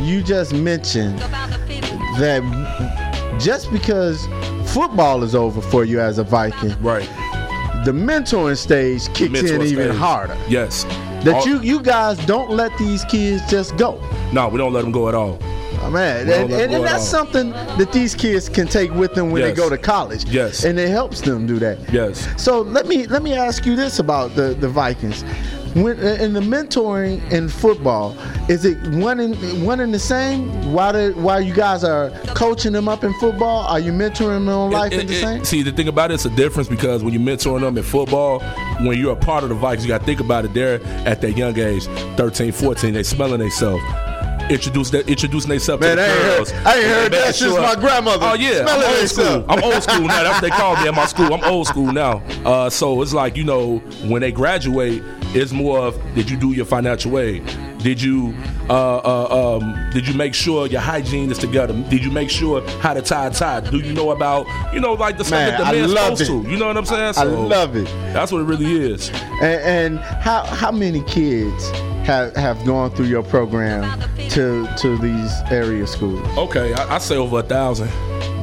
you 0.00 0.22
just 0.22 0.52
mentioned 0.54 1.18
that 2.18 2.42
just 3.40 3.70
because 3.70 4.26
football 4.72 5.22
is 5.22 5.34
over 5.34 5.60
for 5.60 5.84
you 5.84 6.00
as 6.00 6.18
a 6.18 6.24
Viking, 6.24 6.74
right? 6.82 7.08
The 7.84 7.92
mentoring 7.92 8.56
stage 8.56 9.06
kicks 9.14 9.30
Mentor 9.32 9.54
in 9.56 9.62
even 9.62 9.88
stage. 9.88 9.98
harder. 9.98 10.36
Yes. 10.48 10.84
That 11.24 11.34
All- 11.34 11.48
you 11.48 11.60
you 11.60 11.80
guys 11.82 12.18
don't 12.26 12.50
let 12.50 12.76
these 12.78 13.04
kids 13.04 13.42
just 13.50 13.76
go. 13.76 14.00
No, 14.32 14.48
we 14.48 14.58
don't 14.58 14.72
let 14.72 14.82
them 14.82 14.92
go 14.92 15.08
at 15.08 15.14
all. 15.14 15.38
Oh, 15.80 15.90
man, 15.90 16.28
and, 16.28 16.52
and, 16.52 16.74
and 16.74 16.84
that's 16.84 17.08
something 17.08 17.50
that 17.50 17.92
these 17.92 18.14
kids 18.14 18.48
can 18.48 18.66
take 18.66 18.92
with 18.92 19.14
them 19.14 19.30
when 19.30 19.42
they 19.42 19.52
go 19.52 19.70
to 19.70 19.78
college. 19.78 20.24
Yes. 20.24 20.64
and 20.64 20.78
it 20.78 20.88
helps 20.90 21.20
them 21.20 21.46
do 21.46 21.58
that. 21.60 21.78
Yes. 21.92 22.28
So 22.42 22.60
let 22.62 22.86
me 22.86 23.06
let 23.06 23.22
me 23.22 23.34
ask 23.34 23.64
you 23.64 23.76
this 23.76 23.98
about 23.98 24.34
the 24.34 24.54
the 24.54 24.68
Vikings. 24.68 25.24
When 25.74 25.98
in 26.00 26.32
the 26.32 26.40
mentoring 26.40 27.20
in 27.30 27.48
football, 27.48 28.16
is 28.48 28.64
it 28.64 28.78
one 28.94 29.20
in 29.20 29.34
one 29.64 29.80
in 29.80 29.92
the 29.92 29.98
same? 29.98 30.72
Why 30.72 30.92
the, 30.92 31.12
while 31.12 31.40
you 31.40 31.52
guys 31.54 31.84
are 31.84 32.10
coaching 32.34 32.72
them 32.72 32.88
up 32.88 33.04
in 33.04 33.12
football, 33.14 33.66
are 33.66 33.78
you 33.78 33.92
mentoring 33.92 34.44
them 34.46 34.48
on 34.48 34.70
life 34.70 34.92
It- 34.92 35.00
in 35.00 35.06
the 35.06 35.12
it- 35.14 35.20
same? 35.20 35.44
See, 35.44 35.62
the 35.62 35.70
thing 35.72 35.88
about 35.88 36.10
it, 36.10 36.14
it's 36.14 36.24
a 36.24 36.30
difference 36.30 36.68
because 36.68 37.04
when 37.04 37.12
you're 37.12 37.22
mentoring 37.22 37.60
them 37.60 37.76
in 37.76 37.84
football, 37.84 38.40
when 38.80 38.98
you're 38.98 39.12
a 39.12 39.16
part 39.16 39.42
of 39.42 39.50
the 39.50 39.54
Vikings, 39.54 39.84
you 39.84 39.88
got 39.88 39.98
to 40.00 40.04
think 40.06 40.20
about 40.20 40.44
it. 40.46 40.54
They're 40.54 40.82
at 41.06 41.20
that 41.20 41.36
young 41.36 41.56
age, 41.58 41.84
13, 42.16 42.50
14, 42.52 42.94
they 42.94 43.02
smelling 43.02 43.40
themselves. 43.40 43.84
Introduce 44.50 44.90
that, 44.90 45.08
introducing 45.08 45.50
themselves 45.50 45.82
to 45.86 45.94
the 45.94 46.00
I 46.02 46.06
ain't 46.06 46.18
heard- 46.22 46.36
girls. 46.36 46.52
I 46.64 46.74
ain't 46.76 46.86
heard 46.86 47.12
that 47.12 47.34
since 47.34 47.54
my 47.56 47.74
grandmother. 47.74 48.26
Oh 48.30 48.34
yeah, 48.34 48.62
Smelling 48.64 48.86
I'm 48.88 48.94
old 49.00 49.08
school. 49.08 49.44
I'm 49.48 49.62
old 49.64 49.82
school 49.82 50.06
now. 50.06 50.22
That's 50.22 50.34
what 50.34 50.42
they 50.42 50.50
call 50.50 50.76
me 50.76 50.88
at 50.88 50.94
my 50.94 51.06
school. 51.06 51.34
I'm 51.34 51.44
old 51.44 51.66
school 51.66 51.92
now. 51.92 52.22
Uh, 52.44 52.70
so 52.70 53.02
it's 53.02 53.12
like 53.12 53.36
you 53.36 53.44
know 53.44 53.78
when 54.06 54.22
they 54.22 54.32
graduate, 54.32 55.02
it's 55.34 55.52
more 55.52 55.78
of 55.80 56.00
did 56.14 56.30
you 56.30 56.36
do 56.38 56.52
your 56.52 56.64
financial 56.64 57.18
aid? 57.18 57.42
Did 57.78 58.02
you 58.02 58.34
uh, 58.68 58.98
uh, 58.98 59.58
um, 59.58 59.90
did 59.92 60.06
you 60.06 60.14
make 60.14 60.34
sure 60.34 60.66
your 60.66 60.80
hygiene 60.80 61.30
is 61.30 61.38
together? 61.38 61.74
Did 61.88 62.04
you 62.04 62.10
make 62.10 62.28
sure 62.28 62.66
how 62.80 62.92
to 62.92 63.02
tie 63.02 63.28
a 63.28 63.30
tie? 63.30 63.60
Do 63.60 63.78
you 63.78 63.92
know 63.92 64.10
about 64.10 64.46
you 64.74 64.80
know 64.80 64.94
like 64.94 65.16
the 65.16 65.24
stuff 65.24 65.38
Man, 65.38 65.60
that 65.60 65.72
the 65.72 65.88
man's 65.88 66.18
supposed 66.18 66.26
to? 66.44 66.50
You 66.50 66.56
know 66.56 66.66
what 66.66 66.76
I'm 66.76 66.84
saying? 66.84 67.14
I 67.16 67.24
love 67.24 67.76
it. 67.76 67.84
That's 68.12 68.32
what 68.32 68.40
it 68.40 68.44
really 68.44 68.72
is. 68.92 69.10
And, 69.40 69.42
and 69.42 69.98
how 69.98 70.44
how 70.44 70.72
many 70.72 71.02
kids 71.04 71.70
have 72.04 72.34
have 72.36 72.64
gone 72.64 72.90
through 72.90 73.06
your 73.06 73.22
program 73.22 74.00
to 74.30 74.68
to 74.78 74.98
these 74.98 75.32
area 75.50 75.86
schools? 75.86 76.26
Okay, 76.36 76.74
I, 76.74 76.96
I 76.96 76.98
say 76.98 77.16
over 77.16 77.38
a 77.38 77.42
thousand. 77.42 77.88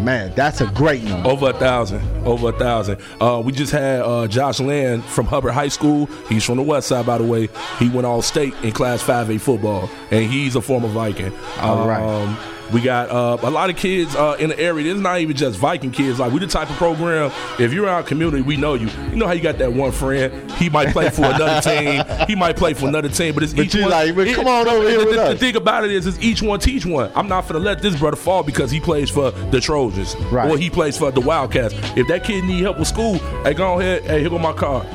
Man, 0.04 0.34
that's 0.36 0.62
a 0.62 0.68
great 0.68 1.04
number. 1.04 1.30
Over 1.30 1.50
a 1.50 1.54
thousand. 1.54 2.02
Over 2.26 2.50
a 2.50 2.52
thousand. 2.52 3.00
Uh, 3.20 3.41
we 3.43 3.52
just 3.52 3.72
had 3.72 4.02
uh, 4.02 4.28
Josh 4.28 4.60
Land 4.60 5.04
from 5.04 5.26
Hubbard 5.26 5.54
High 5.54 5.70
School. 5.70 6.08
He's 6.30 6.43
from 6.43 6.58
the 6.58 6.64
west 6.64 6.88
side, 6.88 7.06
by 7.06 7.18
the 7.18 7.24
way. 7.24 7.50
He 7.80 7.89
went 7.89 8.06
all 8.06 8.22
state 8.22 8.54
in 8.64 8.72
Class 8.72 9.02
5A 9.04 9.39
football, 9.41 9.89
and 10.12 10.30
he's 10.30 10.56
a 10.56 10.62
former 10.62 10.88
Viking. 10.88 11.34
All 11.60 11.88
right. 11.88 12.55
We 12.74 12.82
got 12.82 13.09
uh, 13.09 13.38
a 13.43 13.49
lot 13.51 13.70
of 13.70 13.76
kids 13.76 14.16
uh, 14.16 14.36
in 14.39 14.49
the 14.49 14.59
area. 14.59 14.91
It's 14.91 14.99
not 14.99 15.20
even 15.20 15.36
just 15.36 15.59
Viking 15.59 15.91
kids. 15.91 16.20
Like 16.20 16.32
we 16.34 16.39
the 16.39 16.47
type 16.47 16.70
of 16.70 16.76
program. 16.78 17.32
If 17.59 17.72
you're 17.74 17.84
in 17.86 17.89
our 17.93 18.03
community, 18.03 18.41
we 18.41 18.57
know 18.57 18.74
you. 18.74 18.88
You 19.09 19.16
know 19.18 19.28
how 19.28 19.34
you 19.34 19.41
got 19.41 19.57
that 19.59 19.72
one 19.72 19.91
friend. 19.91 20.51
He 20.53 20.70
might 20.70 20.89
play 20.91 21.09
for 21.09 21.26
another 21.26 21.61
team. 21.70 22.03
He 22.28 22.36
might 22.36 22.57
play 22.57 22.74
for 22.74 22.88
another 22.88 23.09
team. 23.09 23.34
But 23.36 23.43
it's 23.43 23.53
But 23.53 23.66
each 23.68 23.76
one. 23.76 23.89
like, 23.91 24.16
but 24.16 24.28
it- 24.28 24.36
come 24.36 24.47
on 24.47 24.68
over 24.68 24.84
the- 24.84 24.89
here 24.89 24.99
the, 24.99 25.05
the. 25.05 25.30
The 25.34 25.38
thing 25.38 25.55
about 25.55 25.84
it 25.86 25.91
is, 25.91 26.07
is 26.07 26.20
each 26.20 26.41
one 26.41 26.59
teach 26.59 26.86
one. 26.86 27.11
I'm 27.16 27.28
not 27.28 27.47
gonna 27.47 27.59
let 27.59 27.82
this 27.82 27.97
brother 27.99 28.18
fall 28.18 28.41
because 28.43 28.72
he 28.72 28.80
plays 28.80 29.09
for 29.09 29.32
the 29.32 29.61
Trojans 29.61 30.16
Right. 30.32 30.49
or 30.49 30.57
he 30.57 30.70
plays 30.70 30.97
for 30.97 31.11
the 31.11 31.22
Wildcats. 31.22 31.74
If 31.95 32.07
that 32.07 32.24
kid 32.24 32.43
need 32.45 32.61
help 32.61 32.80
with 32.80 32.88
school, 32.88 33.16
hey, 33.43 33.53
go 33.53 33.80
ahead. 33.80 34.03
Hey, 34.03 34.22
here 34.22 34.30
go 34.30 34.39
my 34.39 34.53
car. 34.53 34.86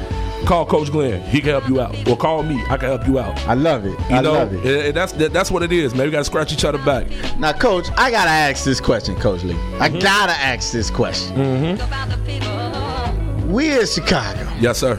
Call 0.46 0.66
Coach 0.66 0.90
Glenn. 0.90 1.20
He 1.22 1.40
can 1.40 1.50
help 1.50 1.68
you 1.68 1.80
out. 1.80 2.08
Or 2.08 2.16
call 2.16 2.42
me. 2.42 2.62
I 2.68 2.76
can 2.76 2.88
help 2.88 3.06
you 3.06 3.18
out. 3.18 3.38
I 3.46 3.54
love 3.54 3.84
it. 3.84 3.98
You 4.10 4.16
I 4.16 4.20
know, 4.20 4.32
love 4.32 4.52
it. 4.52 4.58
and- 4.64 4.86
and 4.88 4.96
that's 4.96 5.12
that, 5.12 5.32
that's 5.32 5.50
what 5.50 5.62
it 5.62 5.72
is, 5.72 5.94
man. 5.94 6.06
We 6.06 6.10
gotta 6.10 6.24
scratch 6.24 6.52
each 6.52 6.64
other 6.64 6.78
back. 6.78 7.06
Now, 7.38 7.52
Coach, 7.52 7.88
I 7.96 8.10
gotta 8.10 8.30
ask 8.30 8.64
this 8.64 8.80
question, 8.80 9.16
Coach 9.16 9.44
Lee. 9.44 9.54
I 9.78 9.88
Mm-hmm. 9.88 9.98
gotta 10.00 10.32
ask 10.32 10.72
this 10.72 10.90
question. 10.90 11.36
Mm-hmm. 11.36 13.52
We 13.52 13.78
in 13.78 13.86
Chicago. 13.86 14.48
Yes, 14.60 14.78
sir. 14.78 14.96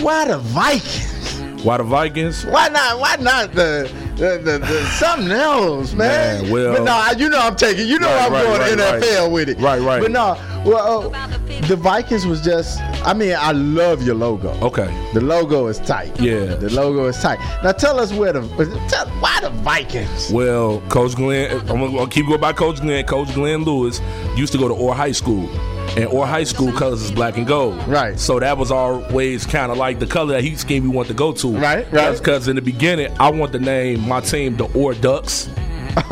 Why 0.00 0.26
the 0.28 0.38
Vikings? 0.38 1.64
Why 1.64 1.76
the 1.78 1.82
Vikings? 1.84 2.46
Why 2.46 2.68
not? 2.68 3.00
Why 3.00 3.16
not 3.16 3.52
the 3.52 3.90
the, 4.16 4.38
the, 4.38 4.58
the 4.58 4.84
something 4.98 5.30
else, 5.30 5.92
man? 5.94 6.42
Man, 6.44 6.52
well- 6.52 6.74
but 6.76 6.84
no, 6.84 6.92
I- 6.92 7.14
you 7.18 7.28
know 7.28 7.40
I'm 7.40 7.56
taking. 7.56 7.86
You 7.88 7.98
know 7.98 8.06
Right, 8.08 8.26
I'm 8.26 8.32
right, 8.32 8.42
going 8.44 8.60
right, 8.78 9.02
NFL 9.02 9.32
with 9.32 9.48
it. 9.48 9.58
Right, 9.58 9.80
right. 9.80 10.00
But 10.00 10.12
no, 10.12 10.34
well, 10.68 11.14
uh, 11.14 11.26
the 11.66 11.76
Vikings 11.76 12.26
was 12.26 12.40
just. 12.40 12.80
I 13.04 13.14
mean, 13.14 13.34
I 13.38 13.52
love 13.52 14.02
your 14.02 14.14
logo. 14.14 14.50
Okay. 14.60 14.86
The 15.14 15.20
logo 15.20 15.66
is 15.68 15.78
tight. 15.78 16.18
Yeah. 16.20 16.54
The 16.54 16.70
logo 16.70 17.06
is 17.06 17.18
tight. 17.20 17.38
Now 17.62 17.72
tell 17.72 17.98
us 17.98 18.12
where 18.12 18.32
the 18.32 18.40
tell, 18.88 19.08
why 19.20 19.40
the 19.40 19.50
Vikings. 19.50 20.30
Well, 20.30 20.80
Coach 20.88 21.14
Glenn, 21.16 21.58
I'm 21.68 21.92
gonna, 21.92 22.06
keep 22.08 22.26
going 22.26 22.40
by 22.40 22.52
Coach 22.52 22.80
Glenn. 22.80 23.04
Coach 23.06 23.32
Glenn 23.34 23.64
Lewis 23.64 24.00
used 24.36 24.52
to 24.52 24.58
go 24.58 24.68
to 24.68 24.74
Orr 24.74 24.94
High 24.94 25.12
School. 25.12 25.48
And 25.96 26.06
Orr 26.06 26.26
High 26.26 26.44
School 26.44 26.70
colors 26.72 27.02
is 27.02 27.10
black 27.10 27.38
and 27.38 27.46
gold. 27.46 27.76
Right. 27.88 28.18
So 28.20 28.38
that 28.38 28.58
was 28.58 28.70
always 28.70 29.46
kind 29.46 29.72
of 29.72 29.78
like 29.78 29.98
the 29.98 30.06
color 30.06 30.34
that 30.34 30.44
he 30.44 30.54
scheme 30.54 30.82
we 30.82 30.90
want 30.90 31.08
to 31.08 31.14
go 31.14 31.32
to. 31.32 31.56
Right, 31.56 31.90
right. 31.90 32.16
Because 32.16 32.46
in 32.46 32.56
the 32.56 32.62
beginning, 32.62 33.14
I 33.18 33.30
want 33.30 33.52
to 33.52 33.58
name 33.58 34.06
my 34.06 34.20
team 34.20 34.56
the 34.56 34.66
Orr 34.78 34.94
Ducks. 34.94 35.48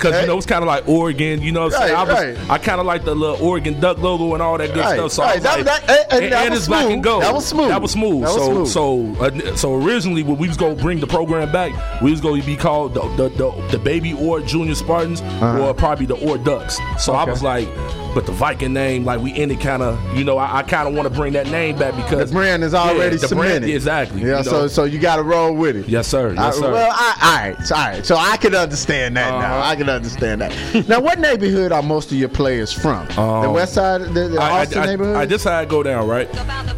Because 0.00 0.20
you 0.22 0.26
know 0.26 0.36
it's 0.36 0.46
kind 0.46 0.62
of 0.62 0.68
like 0.68 0.88
Oregon, 0.88 1.42
you 1.42 1.52
know 1.52 1.64
what 1.64 1.74
I'm 1.74 1.80
saying? 1.82 1.94
I, 1.96 2.04
right. 2.34 2.50
I 2.50 2.58
kind 2.58 2.80
of 2.80 2.86
like 2.86 3.04
the 3.04 3.14
little 3.14 3.36
Oregon 3.44 3.78
duck 3.80 3.98
logo 3.98 4.32
and 4.34 4.42
all 4.42 4.56
that 4.58 4.72
good 4.72 4.80
Right, 4.80 4.96
stuff. 4.96 5.12
So 5.12 5.22
right. 5.24 5.42
That- 5.42 5.56
like, 5.58 5.64
that- 5.86 6.12
and- 6.12 6.24
and 6.24 6.32
that 6.32 6.42
and 6.46 6.50
was 6.50 6.58
it's 6.60 6.68
black 6.68 6.80
smooth. 6.82 6.92
and 6.94 7.04
gold. 7.04 7.22
That 7.22 7.34
was 7.34 7.46
smooth. 7.46 7.68
That 7.68 7.82
was 7.82 7.90
smooth. 7.92 8.22
That 8.22 8.34
was 8.34 8.34
so 8.34 8.64
smooth. 8.64 9.16
so 9.18 9.24
uh, 9.52 9.56
so 9.56 9.74
originally 9.74 10.22
when 10.22 10.38
we 10.38 10.48
was 10.48 10.56
gonna 10.56 10.74
bring 10.74 11.00
the 11.00 11.06
program 11.06 11.50
back, 11.52 11.72
we 12.02 12.10
was 12.10 12.20
gonna 12.20 12.42
be 12.42 12.56
called 12.56 12.94
the 12.94 13.02
the, 13.16 13.28
the, 13.30 13.68
the 13.72 13.78
baby 13.78 14.12
or 14.14 14.40
junior 14.40 14.74
Spartans 14.74 15.20
Uh-huh. 15.20 15.68
or 15.68 15.74
probably 15.74 16.06
the 16.06 16.16
Orr 16.26 16.38
Ducks. 16.38 16.78
So 16.98 17.12
I 17.12 17.24
was 17.24 17.42
like, 17.42 17.68
but 18.14 18.26
the 18.26 18.32
Viking 18.32 18.72
name, 18.72 19.04
like 19.04 19.20
we 19.20 19.32
ended 19.34 19.60
kind 19.60 19.82
of, 19.82 19.98
you 20.16 20.24
know, 20.24 20.36
I, 20.38 20.58
I 20.58 20.62
kind 20.62 20.88
of 20.88 20.94
want 20.94 21.08
to 21.08 21.14
bring 21.14 21.32
that 21.34 21.48
name 21.48 21.78
back 21.78 21.94
because 21.96 22.30
The 22.30 22.34
brand 22.36 22.64
is 22.64 22.74
already 22.74 23.16
yeah, 23.16 23.20
the 23.22 23.28
cemented. 23.28 23.60
Brand, 23.60 23.64
exactly. 23.72 24.22
Yeah. 24.22 24.38
you 24.38 24.44
So 24.44 24.50
know. 24.62 24.66
so 24.68 24.84
you 24.84 24.98
got 24.98 25.16
to 25.16 25.22
roll 25.22 25.54
with 25.54 25.76
it. 25.76 25.88
yes, 25.88 26.08
sir. 26.08 26.32
Yes, 26.34 26.56
I- 26.56 26.60
sir. 26.60 26.72
well, 26.72 26.90
I, 26.92 27.16
all 27.22 27.50
right, 27.54 27.66
so, 27.66 27.74
all 27.76 27.80
right. 27.88 28.06
So 28.06 28.16
I 28.16 28.36
can 28.36 28.54
understand 28.54 29.16
that 29.16 29.30
now. 29.30 29.58
Uh-huh. 29.58 29.68
I 29.70 29.76
can 29.76 29.88
understand 29.88 30.40
that. 30.40 30.88
now, 30.88 31.00
what 31.00 31.18
neighborhood 31.20 31.72
are 31.72 31.82
most 31.82 32.10
of 32.10 32.18
your 32.18 32.28
players 32.28 32.72
from? 32.72 33.06
the 33.08 33.20
Um, 33.20 33.52
West 33.52 33.74
Side, 33.74 34.00
the, 34.14 34.28
the 34.28 34.40
I, 34.40 34.62
Austin 34.62 34.78
I, 34.78 34.82
I, 34.82 34.86
neighborhood. 34.86 35.16
I, 35.16 35.24
this 35.26 35.44
how 35.44 35.58
I 35.58 35.64
go 35.64 35.82
down, 35.82 36.08
right? 36.08 36.28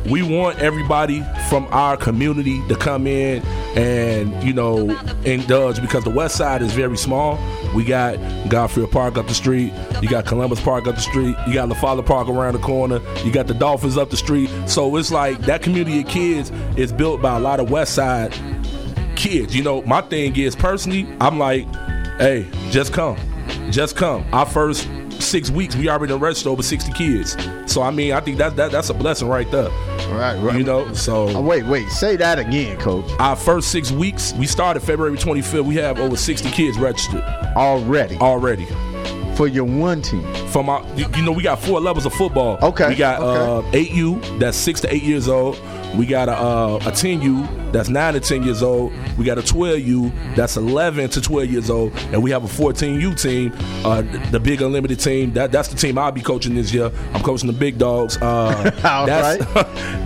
We 0.07 0.23
want 0.23 0.59
everybody 0.59 1.25
from 1.49 1.67
our 1.71 1.97
community 1.97 2.61
to 2.69 2.75
come 2.77 3.07
in 3.07 3.43
and 3.77 4.43
you 4.43 4.53
know 4.53 4.91
indulge 5.25 5.81
because 5.81 6.05
the 6.05 6.11
West 6.11 6.37
Side 6.37 6.61
is 6.63 6.73
very 6.73 6.97
small. 6.97 7.39
We 7.75 7.85
got 7.85 8.17
Garfield 8.51 8.91
Park 8.91 9.17
up 9.17 9.29
the 9.29 9.35
street. 9.35 9.73
You 10.03 10.09
got 10.09 10.27
Columbus 10.27 10.61
Park 10.61 10.87
up 10.87 10.97
the 10.97 11.01
street. 11.01 11.22
You 11.31 11.55
got 11.55 11.69
LaFollette 11.69 12.07
Park 12.07 12.29
around 12.29 12.55
the 12.55 12.59
corner. 12.61 13.01
You 13.25 13.33
got 13.33 13.47
the 13.47 13.55
Dolphins 13.55 13.97
up 13.97 14.11
the 14.11 14.17
street. 14.17 14.51
So 14.67 14.95
it's 14.97 15.11
like 15.11 15.39
that 15.41 15.63
community 15.63 16.01
of 16.01 16.09
kids 16.09 16.51
is 16.77 16.93
built 16.93 17.23
by 17.23 17.37
a 17.37 17.41
lot 17.41 17.61
of 17.61 17.71
West 17.71 17.95
Side 17.95 18.33
kids. 19.17 19.55
You 19.55 19.63
know, 19.63 19.83
my 19.83 20.01
thing 20.03 20.37
is 20.37 20.57
personally, 20.57 21.07
I'm 21.21 21.39
like, 21.39 21.67
hey, 22.19 22.49
just 22.71 22.93
come, 22.93 23.17
just 23.71 23.97
come. 23.97 24.25
Our 24.33 24.47
first 24.47 24.89
six 25.21 25.51
weeks, 25.51 25.77
we 25.77 25.89
already 25.89 26.15
registered 26.15 26.49
over 26.51 26.63
60 26.63 26.93
kids. 26.95 27.37
So 27.67 27.81
I 27.83 27.91
mean, 27.91 28.13
I 28.13 28.21
think 28.21 28.39
that, 28.39 28.57
that 28.57 28.73
that's 28.73 28.91
a 28.91 28.95
blessing 28.95 29.29
right 29.29 29.49
there. 29.51 29.69
Right, 30.11 30.37
right. 30.43 30.57
You 30.59 30.65
know, 30.65 30.93
so 30.93 31.29
Oh, 31.29 31.41
wait, 31.41 31.65
wait. 31.65 31.89
Say 31.91 32.17
that 32.17 32.39
again, 32.39 32.79
Coach. 32.81 33.09
our 33.19 33.37
first 33.37 33.71
six 33.71 33.91
weeks, 33.93 34.33
we 34.35 34.47
started 34.47 34.81
February 34.81 35.17
25th. 35.17 35.65
We 35.65 35.77
have 35.77 35.99
over 36.01 36.17
60 36.17 36.51
kids 36.51 36.77
registered 36.79 37.23
Already. 37.57 38.17
already. 38.17 38.67
For 39.37 39.47
your 39.49 39.65
one 39.65 40.03
team? 40.03 40.23
From 40.49 40.69
our, 40.69 40.85
you, 40.97 41.07
you 41.17 41.23
know, 41.23 41.33
we 41.33 41.43
got 41.43 41.59
four 41.61 41.81
levels 41.81 42.07
of 42.07 42.13
football. 42.15 42.59
Okay, 42.63 42.89
We 42.89 42.95
got 42.97 43.21
okay. 43.21 43.69
uh, 43.69 43.71
eight 43.73 43.91
U, 43.93 44.21
that's 44.39 44.57
six 44.57 44.81
to 44.83 44.95
eight 44.95 45.03
years 45.03 45.29
old. 45.29 45.57
We 45.97 46.07
got 46.07 46.29
a, 46.29 46.33
uh, 46.33 46.81
a 46.87 46.93
ten 46.93 47.21
U, 47.21 47.47
that's 47.71 47.89
nine 47.89 48.15
to 48.15 48.21
ten 48.21 48.43
years 48.43 48.63
old. 48.63 48.93
We 49.19 49.25
got 49.25 49.39
a 49.39 49.43
twelve 49.43 49.81
U, 49.81 50.11
that's 50.35 50.57
eleven 50.57 51.11
to 51.11 51.21
twelve 51.21 51.51
years 51.51 51.69
old, 51.69 51.95
and 52.13 52.23
we 52.23 52.31
have 52.31 52.45
a 52.45 52.49
fourteen 52.49 53.01
U 53.01 53.15
team, 53.15 53.53
uh, 53.85 54.03
the 54.31 54.41
big 54.41 54.63
unlimited 54.63 55.01
team. 55.01 55.33
That 55.33 55.53
that's 55.53 55.69
the 55.69 55.77
team 55.77 55.99
I'll 55.99 56.13
be 56.13 56.23
coaching 56.23 56.55
this 56.55 56.73
year. 56.73 56.91
I'm 57.13 57.23
coaching 57.23 57.47
the 57.47 57.53
big 57.53 57.79
dogs. 57.79 58.17
Uh, 58.21 58.71
that's 59.07 59.45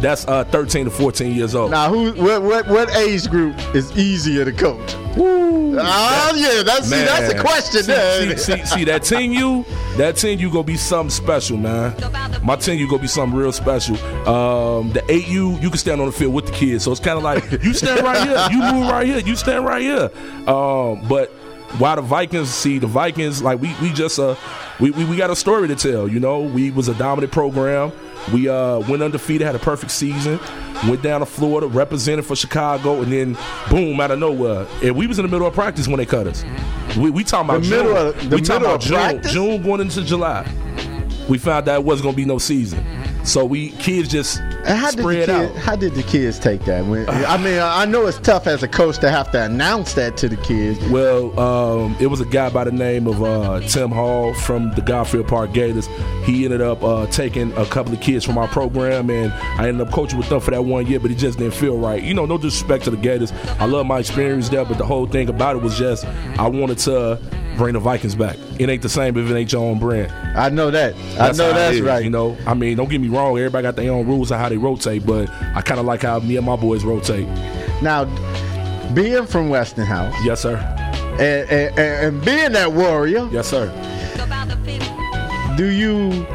that's 0.03 0.27
uh, 0.27 0.45
thirteen 0.45 0.87
to 0.87 0.91
fourteen 0.91 1.35
years 1.35 1.55
old. 1.55 1.71
Now, 1.71 1.89
who? 1.89 2.13
What? 2.23 2.43
What? 2.43 2.69
What 2.69 2.97
age 2.97 3.29
group 3.31 3.57
is 3.75 3.97
easier 3.97 4.45
to 4.45 4.53
coach? 4.53 4.95
Oh 5.79 6.33
yeah, 6.37 6.63
that's 6.63 6.89
see, 6.89 6.97
that's 6.97 7.29
the 7.29 7.35
Man. 7.35 7.45
question. 7.45 7.83
See, 7.83 7.87
there. 7.93 8.37
see, 8.39 8.57
see, 8.57 8.67
see, 8.67 8.85
that 8.85 9.03
team 9.03 9.33
you, 9.33 9.65
that 9.97 10.17
team 10.17 10.39
you 10.39 10.51
gonna 10.51 10.63
be 10.65 10.77
something 10.77 11.11
special, 11.11 11.57
man. 11.57 11.95
My 12.43 12.57
team 12.57 12.79
you 12.79 12.89
gonna 12.89 13.03
be 13.03 13.09
something 13.09 13.37
real 13.39 13.53
special. 13.53 13.97
Um, 14.29 14.93
the 14.93 15.05
eight 15.11 15.29
you, 15.29 15.59
you 15.59 15.71
can 15.77 15.81
stand 15.81 16.01
on 16.01 16.07
the 16.07 16.13
field 16.13 16.33
with 16.35 16.47
the 16.47 16.53
kids, 16.53 16.85
so 16.85 16.91
it's 16.91 17.01
kind 17.01 17.17
of 17.19 17.23
like 17.23 17.63
you 17.63 17.73
stand 17.75 18.03
right 18.03 18.27
here, 18.27 18.49
you 18.51 18.73
move 18.73 18.89
right 18.91 19.07
here, 19.07 19.19
you 19.19 19.37
stand 19.37 19.65
right 19.65 19.83
here. 19.83 20.11
Um, 20.49 21.07
but 21.09 21.29
why 21.79 21.95
the 21.97 22.03
Vikings? 22.03 22.49
See, 22.49 22.79
the 22.79 22.87
Vikings, 22.87 23.43
like 23.43 23.61
we 23.61 23.75
we 23.83 23.93
just 23.93 24.19
uh 24.19 24.37
we, 24.81 24.91
we 24.93 25.05
we 25.05 25.17
got 25.17 25.31
a 25.31 25.37
story 25.37 25.69
to 25.69 25.75
tell. 25.77 26.09
You 26.09 26.21
know, 26.21 26.41
we 26.41 26.71
was 26.71 26.89
a 26.89 26.95
dominant 26.95 27.33
program. 27.33 27.93
We 28.33 28.49
uh 28.49 28.79
went 28.89 29.03
undefeated, 29.03 29.47
had 29.47 29.55
a 29.57 29.59
perfect 29.61 29.93
season. 29.93 30.39
Went 30.89 31.03
down 31.03 31.21
to 31.21 31.27
Florida, 31.27 31.67
represented 31.67 32.25
for 32.27 32.37
Chicago, 32.37 33.01
and 33.03 33.11
then 33.13 33.37
boom, 33.71 33.99
out 34.01 34.11
of 34.11 34.19
nowhere, 34.19 34.67
and 34.83 34.95
we 34.95 35.07
was 35.07 35.19
in 35.19 35.25
the 35.25 35.31
middle 35.31 35.47
of 35.47 35.55
practice 35.55 35.89
when 35.89 35.97
they 35.99 36.07
cut 36.07 36.27
us. 36.27 36.45
We, 36.97 37.09
we 37.11 37.25
talking 37.25 37.49
about 37.51 37.63
The 37.63 37.69
June. 37.69 37.87
middle 37.87 37.97
of- 37.97 38.33
we 38.33 38.41
talking 38.43 38.67
about 38.67 38.81
June, 38.81 38.95
practice? 38.95 39.33
June 39.33 39.63
going 39.63 39.81
into 39.81 40.03
July. 40.05 40.47
We 41.29 41.39
found 41.39 41.69
out 41.69 41.81
it 41.81 41.85
wasn't 41.85 42.05
gonna 42.05 42.17
be 42.17 42.25
no 42.27 42.39
season, 42.39 42.85
so 43.27 43.45
we 43.45 43.71
kids 43.73 44.09
just 44.09 44.39
how 44.65 44.91
did 44.91 44.99
the 44.99 45.03
spread 45.03 45.27
kid, 45.27 45.31
out. 45.31 45.57
How 45.57 45.77
did 45.77 45.95
the 45.95 46.03
kids 46.03 46.39
take 46.39 46.65
that? 46.65 46.87
When, 46.87 47.09
I 47.11 47.37
mean, 47.37 47.59
I 47.59 47.85
know 47.85 48.07
it's 48.07 48.19
tough 48.19 48.47
as 48.47 48.63
a 48.63 48.69
coach 48.69 48.99
to 48.99 49.11
have 49.11 49.31
to 49.33 49.43
announce 49.43 49.95
that 49.95 50.17
to 50.19 50.29
the 50.29 50.37
kids. 50.37 50.79
Well, 50.89 51.39
um, 51.39 51.97
it 52.01 52.07
was 52.07 52.21
a 52.21 52.25
guy 52.25 52.51
by 52.51 52.65
the 52.65 52.73
name 52.73 53.07
of 53.07 53.23
uh, 53.23 53.61
Tim 53.61 53.91
Hall 53.91 54.33
from 54.35 54.73
the 54.73 54.81
Garfield 54.81 55.29
Park 55.29 55.53
Gators. 55.53 55.89
He 56.25 56.45
ended 56.45 56.61
up 56.61 56.83
uh, 56.83 57.07
taking 57.09 57.53
a 57.57 57.67
couple 57.67 57.93
of 57.93 58.01
kids 58.01 58.25
from 58.25 58.39
our 58.39 58.49
program, 58.49 59.11
and 59.11 59.33
I 59.33 59.69
ended 59.69 59.87
up 59.87 59.93
coaching 59.93 60.19
with 60.19 60.29
them 60.29 60.41
for 60.41 60.53
that 60.53 60.65
one 60.65 60.87
year, 60.87 61.01
but 61.01 61.11
it 61.11 61.17
just 61.17 61.39
didn't 61.39 61.55
feel 61.55 61.79
right. 61.79 62.03
You 62.03 62.15
know, 62.15 62.27
no 62.27 62.39
disrespect 62.39 62.85
to 62.85 62.91
the 62.91 62.97
Gators. 62.97 63.33
I 63.59 63.67
love 63.67 63.87
my 63.87 63.99
experience 63.99 64.49
there, 64.49 64.65
but 64.65 64.79
the 64.79 64.87
whole 64.87 65.07
thing 65.07 65.29
about 65.29 65.57
it 65.57 65.63
was 65.63 65.77
just 65.77 66.05
I 66.39 66.49
wanted 66.49 66.79
to 66.79 67.21
bring 67.57 67.75
the 67.75 67.81
Vikings 67.81 68.15
back. 68.15 68.37
It 68.59 68.69
ain't 68.69 68.83
the 68.83 68.89
same 68.89 69.17
if 69.17 69.31
it 69.31 69.35
ain't 69.35 69.53
your 69.53 69.63
own 69.65 69.79
brand. 69.79 70.13
I 70.37 70.49
know 70.51 70.71
that. 70.71 70.95
I 71.19 71.29
know 71.33 71.53
that's 71.53 71.77
is, 71.77 71.81
right. 71.83 72.05
You 72.05 72.11
know, 72.11 72.37
I 72.47 72.55
mean, 72.55 72.77
don't 72.77 72.89
get 72.91 73.01
me 73.01 73.09
wrong. 73.09 73.37
Everybody 73.39 73.63
got 73.63 73.77
their 73.77 73.93
own 73.93 74.07
rules 74.07 74.31
on 74.33 74.39
how 74.39 74.49
they 74.49 74.57
rotate, 74.57 75.05
but 75.07 75.29
I 75.55 75.63
kind 75.63 75.81
of 75.81 75.87
like 75.87 76.03
how 76.03 76.19
me 76.21 76.37
and 76.37 76.47
my 76.47 76.57
boys 76.57 76.85
rotate. 76.85 77.27
Now, 77.83 78.05
being 78.95 79.27
from 79.27 79.49
Westinghouse, 79.49 80.15
Yes, 80.25 80.41
sir. 80.43 80.57
and, 81.19 81.51
and, 81.51 81.79
and 81.79 82.25
being 82.25 82.53
that 82.53 82.73
warrior, 82.73 83.29
Yes, 83.33 83.49
sir. 83.49 83.67
do 85.57 85.67
you 85.67 86.27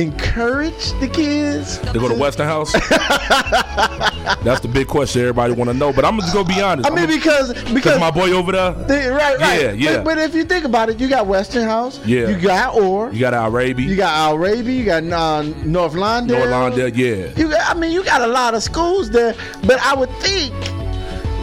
encourage 0.00 0.92
the 1.00 1.08
kids 1.08 1.78
To 1.78 1.98
go 1.98 2.08
to 2.08 2.14
Westinghouse? 2.14 2.72
That's 4.44 4.60
the 4.60 4.68
big 4.68 4.86
question 4.86 5.22
everybody 5.22 5.52
want 5.52 5.70
to 5.70 5.74
know. 5.76 5.92
But 5.92 6.04
I'm 6.04 6.18
just 6.20 6.32
gonna 6.34 6.48
go 6.48 6.54
be 6.54 6.60
honest. 6.60 6.90
I 6.90 6.94
mean, 6.94 7.06
because 7.08 7.52
because 7.72 7.98
my 7.98 8.10
boy 8.10 8.30
over 8.32 8.52
there. 8.52 8.72
they- 8.72 9.08
right, 9.08 9.38
right. 9.38 9.60
Yeah, 9.62 9.72
yeah. 9.72 9.96
But, 9.96 10.04
but 10.04 10.18
if 10.18 10.34
you 10.34 10.44
think 10.44 10.64
about 10.64 10.90
it, 10.90 11.00
you 11.00 11.08
got 11.08 11.26
Western 11.26 11.46
Westinghouse, 11.66 12.00
Yeah. 12.06 12.28
you 12.28 12.38
got 12.40 12.74
Orr, 12.74 13.12
You 13.12 13.20
got 13.20 13.34
Al 13.34 13.50
Raby, 13.50 13.84
you 13.84 13.96
got 13.96 14.12
Al 14.14 14.36
Raby, 14.38 14.74
you 14.74 14.84
got 14.84 15.02
uh, 15.04 15.42
North 15.64 15.92
Lawndale. 15.94 16.28
North 16.28 16.48
Lawndale, 16.76 16.96
yeah. 16.96 17.32
You 17.40 17.50
got, 17.50 17.74
I 17.74 17.78
mean, 17.78 17.92
you 17.92 18.02
got 18.04 18.20
a 18.20 18.26
lot 18.26 18.54
of 18.54 18.62
schools 18.62 19.10
there, 19.10 19.34
but 19.64 19.78
I 19.80 19.94
would 19.94 20.10
think 20.20 20.52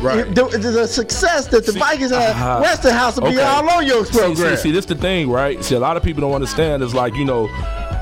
Right. 0.04 0.36
the, 0.36 0.44
the 0.58 0.86
success 0.86 1.48
that 1.48 1.66
the 1.66 1.72
Vikings 1.72 2.12
have, 2.12 2.32
uh-huh. 2.36 2.60
Westinghouse 2.62 3.16
will 3.16 3.30
be 3.30 3.38
Okay. 3.38 3.42
all 3.44 3.70
on 3.70 3.86
your 3.88 4.06
See, 4.06 4.18
program. 4.20 4.58
See, 4.58 4.64
see, 4.64 4.72
this 4.72 4.86
the 4.86 4.96
thing, 4.96 5.30
right? 5.30 5.64
See, 5.64 5.76
a 5.76 5.80
lot 5.80 5.96
of 5.96 6.04
people 6.04 6.20
don't 6.22 6.34
understand 6.34 6.84
is 6.84 6.94
like, 6.94 7.16
you 7.16 7.24
know, 7.24 7.48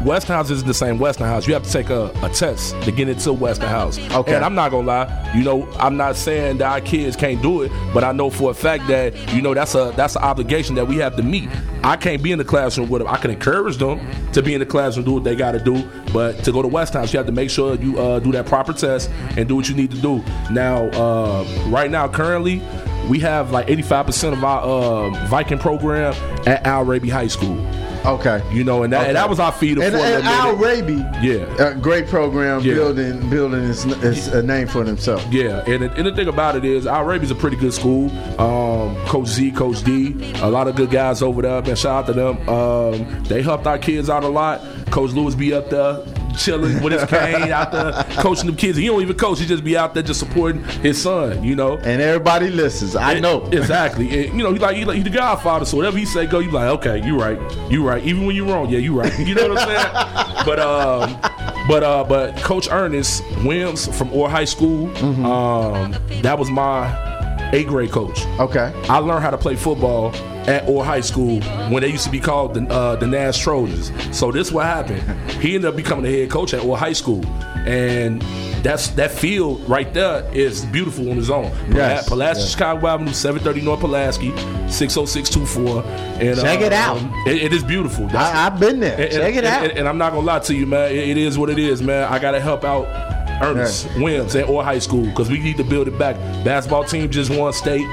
Westinghouse 0.05 0.49
isn't 0.49 0.67
the 0.67 0.73
same 0.73 0.97
Westinghouse. 0.97 1.47
You 1.47 1.53
have 1.53 1.63
to 1.63 1.71
take 1.71 1.89
a, 1.89 2.11
a 2.23 2.29
test 2.29 2.79
to 2.83 2.91
get 2.91 3.07
into 3.07 3.33
Westinghouse. 3.33 3.99
Okay. 4.11 4.35
And 4.35 4.43
I'm 4.43 4.55
not 4.55 4.71
gonna 4.71 4.87
lie, 4.87 5.31
you 5.35 5.43
know, 5.43 5.71
I'm 5.73 5.97
not 5.97 6.15
saying 6.15 6.57
that 6.57 6.71
our 6.71 6.81
kids 6.81 7.15
can't 7.15 7.41
do 7.41 7.61
it, 7.61 7.71
but 7.93 8.03
I 8.03 8.11
know 8.11 8.29
for 8.29 8.51
a 8.51 8.53
fact 8.53 8.87
that, 8.87 9.15
you 9.33 9.41
know, 9.41 9.53
that's 9.53 9.75
a 9.75 9.93
that's 9.95 10.15
an 10.15 10.23
obligation 10.23 10.75
that 10.75 10.87
we 10.87 10.97
have 10.97 11.15
to 11.17 11.23
meet. 11.23 11.49
I 11.83 11.97
can't 11.97 12.21
be 12.21 12.31
in 12.31 12.37
the 12.37 12.45
classroom 12.45 12.89
with 12.89 13.01
them. 13.01 13.07
I 13.11 13.17
can 13.17 13.31
encourage 13.31 13.77
them 13.77 13.99
to 14.33 14.41
be 14.41 14.53
in 14.53 14.59
the 14.59 14.65
classroom, 14.65 15.05
do 15.05 15.13
what 15.13 15.23
they 15.23 15.35
gotta 15.35 15.63
do. 15.63 15.87
But 16.11 16.43
to 16.45 16.51
go 16.51 16.61
to 16.61 16.67
Westinghouse, 16.67 17.13
you 17.13 17.17
have 17.17 17.27
to 17.27 17.31
make 17.31 17.49
sure 17.49 17.75
you 17.75 17.99
uh, 17.99 18.19
do 18.19 18.31
that 18.31 18.45
proper 18.45 18.73
test 18.73 19.09
and 19.37 19.47
do 19.47 19.55
what 19.55 19.69
you 19.69 19.75
need 19.75 19.91
to 19.91 20.01
do. 20.01 20.23
Now, 20.51 20.85
uh, 20.89 21.43
right 21.67 21.89
now, 21.89 22.07
currently, 22.07 22.61
we 23.09 23.19
have 23.19 23.51
like 23.51 23.67
85% 23.67 24.33
of 24.33 24.43
our 24.43 24.61
uh, 24.61 25.27
Viking 25.27 25.59
program 25.59 26.13
at 26.47 26.65
Al 26.65 26.85
Raby 26.85 27.09
High 27.09 27.27
School. 27.27 27.57
Okay. 28.05 28.41
You 28.51 28.63
know, 28.63 28.83
and 28.83 28.91
that, 28.93 29.07
and 29.07 29.15
that 29.15 29.29
was 29.29 29.39
our 29.39 29.51
feeder 29.51 29.83
and, 29.83 29.93
for 29.93 29.99
and 29.99 30.23
Al. 30.25 30.55
Raby, 30.55 30.95
Yeah. 31.21 31.45
a 31.69 31.75
great 31.75 32.07
program, 32.07 32.61
Yeah. 32.61 32.73
building 32.73 33.29
building 33.29 33.61
his, 33.63 33.83
his 33.83 34.27
a 34.29 34.41
name 34.41 34.67
for 34.67 34.83
himself. 34.83 35.23
Yeah, 35.29 35.63
and, 35.67 35.83
the- 35.83 35.91
and 35.93 36.07
the 36.07 36.15
thing 36.15 36.27
about 36.27 36.55
it 36.55 36.65
is, 36.65 36.87
Al 36.87 37.03
Raby's 37.03 37.29
a 37.31 37.35
pretty 37.35 37.57
good 37.57 37.73
school. 37.73 38.09
Um, 38.39 38.95
Coach 39.05 39.27
Z, 39.27 39.51
Coach 39.51 39.83
D, 39.83 40.33
a 40.41 40.49
lot 40.49 40.67
of 40.67 40.75
good 40.75 40.89
guys 40.89 41.21
over 41.21 41.41
there. 41.43 41.61
Man, 41.61 41.75
shout 41.75 42.03
out 42.03 42.05
to 42.07 42.13
them. 42.13 42.49
Um, 42.49 43.23
they 43.25 43.41
helped 43.43 43.67
our 43.67 43.77
kids 43.77 44.09
out 44.09 44.23
a 44.23 44.27
lot. 44.29 44.61
Coach 44.89 45.11
Lewis 45.11 45.35
be 45.35 45.53
up 45.53 45.69
there 45.69 45.99
chilling 46.37 46.81
with 46.81 46.93
his 46.93 47.03
cane 47.05 47.51
out 47.51 47.71
there 47.71 48.03
coaching 48.21 48.45
them 48.45 48.55
kids. 48.55 48.77
He 48.77 48.87
don't 48.87 49.01
even 49.01 49.17
coach; 49.17 49.39
he 49.39 49.45
just 49.45 49.63
be 49.63 49.77
out 49.77 49.93
there 49.93 50.03
just 50.03 50.19
supporting 50.19 50.63
his 50.63 51.01
son. 51.01 51.43
You 51.43 51.55
know, 51.55 51.77
and 51.77 52.01
everybody 52.01 52.49
listens. 52.49 52.95
I 52.95 53.19
know 53.19 53.45
exactly. 53.51 54.27
And, 54.27 54.37
you 54.37 54.43
know, 54.43 54.53
he 54.53 54.59
like 54.59 54.75
he 54.75 54.85
like 54.85 54.97
he 54.97 55.03
the 55.03 55.09
Godfather, 55.09 55.65
so 55.65 55.77
whatever 55.77 55.97
he 55.97 56.05
say, 56.05 56.25
go. 56.25 56.39
You 56.39 56.51
like, 56.51 56.69
okay, 56.79 57.05
you 57.05 57.19
right, 57.19 57.39
you 57.69 57.87
right. 57.87 58.03
Even 58.03 58.25
when 58.25 58.35
you're 58.35 58.47
wrong, 58.47 58.69
yeah, 58.69 58.79
you 58.79 58.99
right. 58.99 59.17
You 59.19 59.35
know 59.35 59.49
what 59.49 59.59
I'm 59.59 59.67
saying? 59.67 60.45
but 60.45 60.59
um, 60.59 61.19
but 61.67 61.83
uh, 61.83 62.03
but 62.03 62.35
Coach 62.37 62.67
Ernest 62.71 63.23
Williams 63.43 63.87
from 63.97 64.11
Orr 64.13 64.29
High 64.29 64.45
School, 64.45 64.87
um, 65.25 65.95
that 66.21 66.37
was 66.37 66.49
my 66.49 67.10
eighth 67.53 67.67
grade 67.67 67.91
coach. 67.91 68.25
Okay. 68.39 68.71
I 68.89 68.97
learned 68.99 69.23
how 69.23 69.29
to 69.31 69.37
play 69.37 69.55
football 69.55 70.13
at 70.47 70.67
Orr 70.67 70.83
High 70.83 71.01
School 71.01 71.41
when 71.69 71.81
they 71.81 71.89
used 71.89 72.05
to 72.05 72.09
be 72.11 72.19
called 72.19 72.53
the, 72.53 72.61
uh, 72.73 72.95
the 72.95 73.05
Nash 73.07 73.39
Trojans. 73.39 73.91
So 74.17 74.31
this 74.31 74.51
what 74.51 74.65
happened. 74.65 75.01
He 75.33 75.55
ended 75.55 75.69
up 75.69 75.75
becoming 75.75 76.03
the 76.05 76.11
head 76.21 76.29
coach 76.29 76.53
at 76.53 76.63
Orr 76.63 76.77
High 76.77 76.93
School, 76.93 77.25
and 77.67 78.21
that's 78.63 78.89
that 78.89 79.11
field 79.11 79.67
right 79.67 79.91
there 79.93 80.23
is 80.33 80.65
beautiful 80.65 81.09
on 81.11 81.17
its 81.17 81.29
own. 81.29 81.51
Yes, 81.73 82.07
Pulaski, 82.07 82.41
yes. 82.41 82.51
Chicago 82.51 82.87
Avenue, 82.87 83.11
730 83.13 83.61
North 83.65 83.79
Pulaski, 83.81 84.29
60624. 84.69 85.83
And 86.21 86.39
Check 86.39 86.61
it 86.61 86.73
out. 86.73 86.97
um, 86.97 87.13
it- 87.27 87.43
it 87.43 87.53
is 87.53 87.63
beautiful. 87.63 88.05
That's- 88.07 88.35
I, 88.35 88.45
I've 88.47 88.59
been 88.59 88.79
there. 88.79 88.99
and, 88.99 89.11
Check 89.11 89.35
it 89.35 89.37
and- 89.43 89.45
out. 89.47 89.63
And, 89.63 89.77
and 89.79 89.87
I'm 89.89 89.97
not 89.97 90.13
gonna 90.13 90.25
lie 90.25 90.39
to 90.39 90.55
you, 90.55 90.65
man. 90.65 90.91
It, 90.91 91.09
it 91.09 91.17
is 91.17 91.37
what 91.37 91.49
it 91.49 91.59
is, 91.59 91.81
man. 91.81 92.11
I 92.11 92.19
gotta 92.19 92.39
help 92.39 92.63
out 92.63 92.85
Ernest 93.41 93.87
Williams 93.97 94.35
at 94.35 94.47
Orr 94.47 94.63
High 94.63 94.79
School 94.79 95.05
because 95.05 95.29
we 95.29 95.39
need 95.39 95.57
to 95.57 95.63
build 95.63 95.87
it 95.87 95.97
back. 95.97 96.15
Basketball 96.43 96.83
team 96.83 97.09
just 97.09 97.29
won 97.29 97.51
state. 97.53 97.85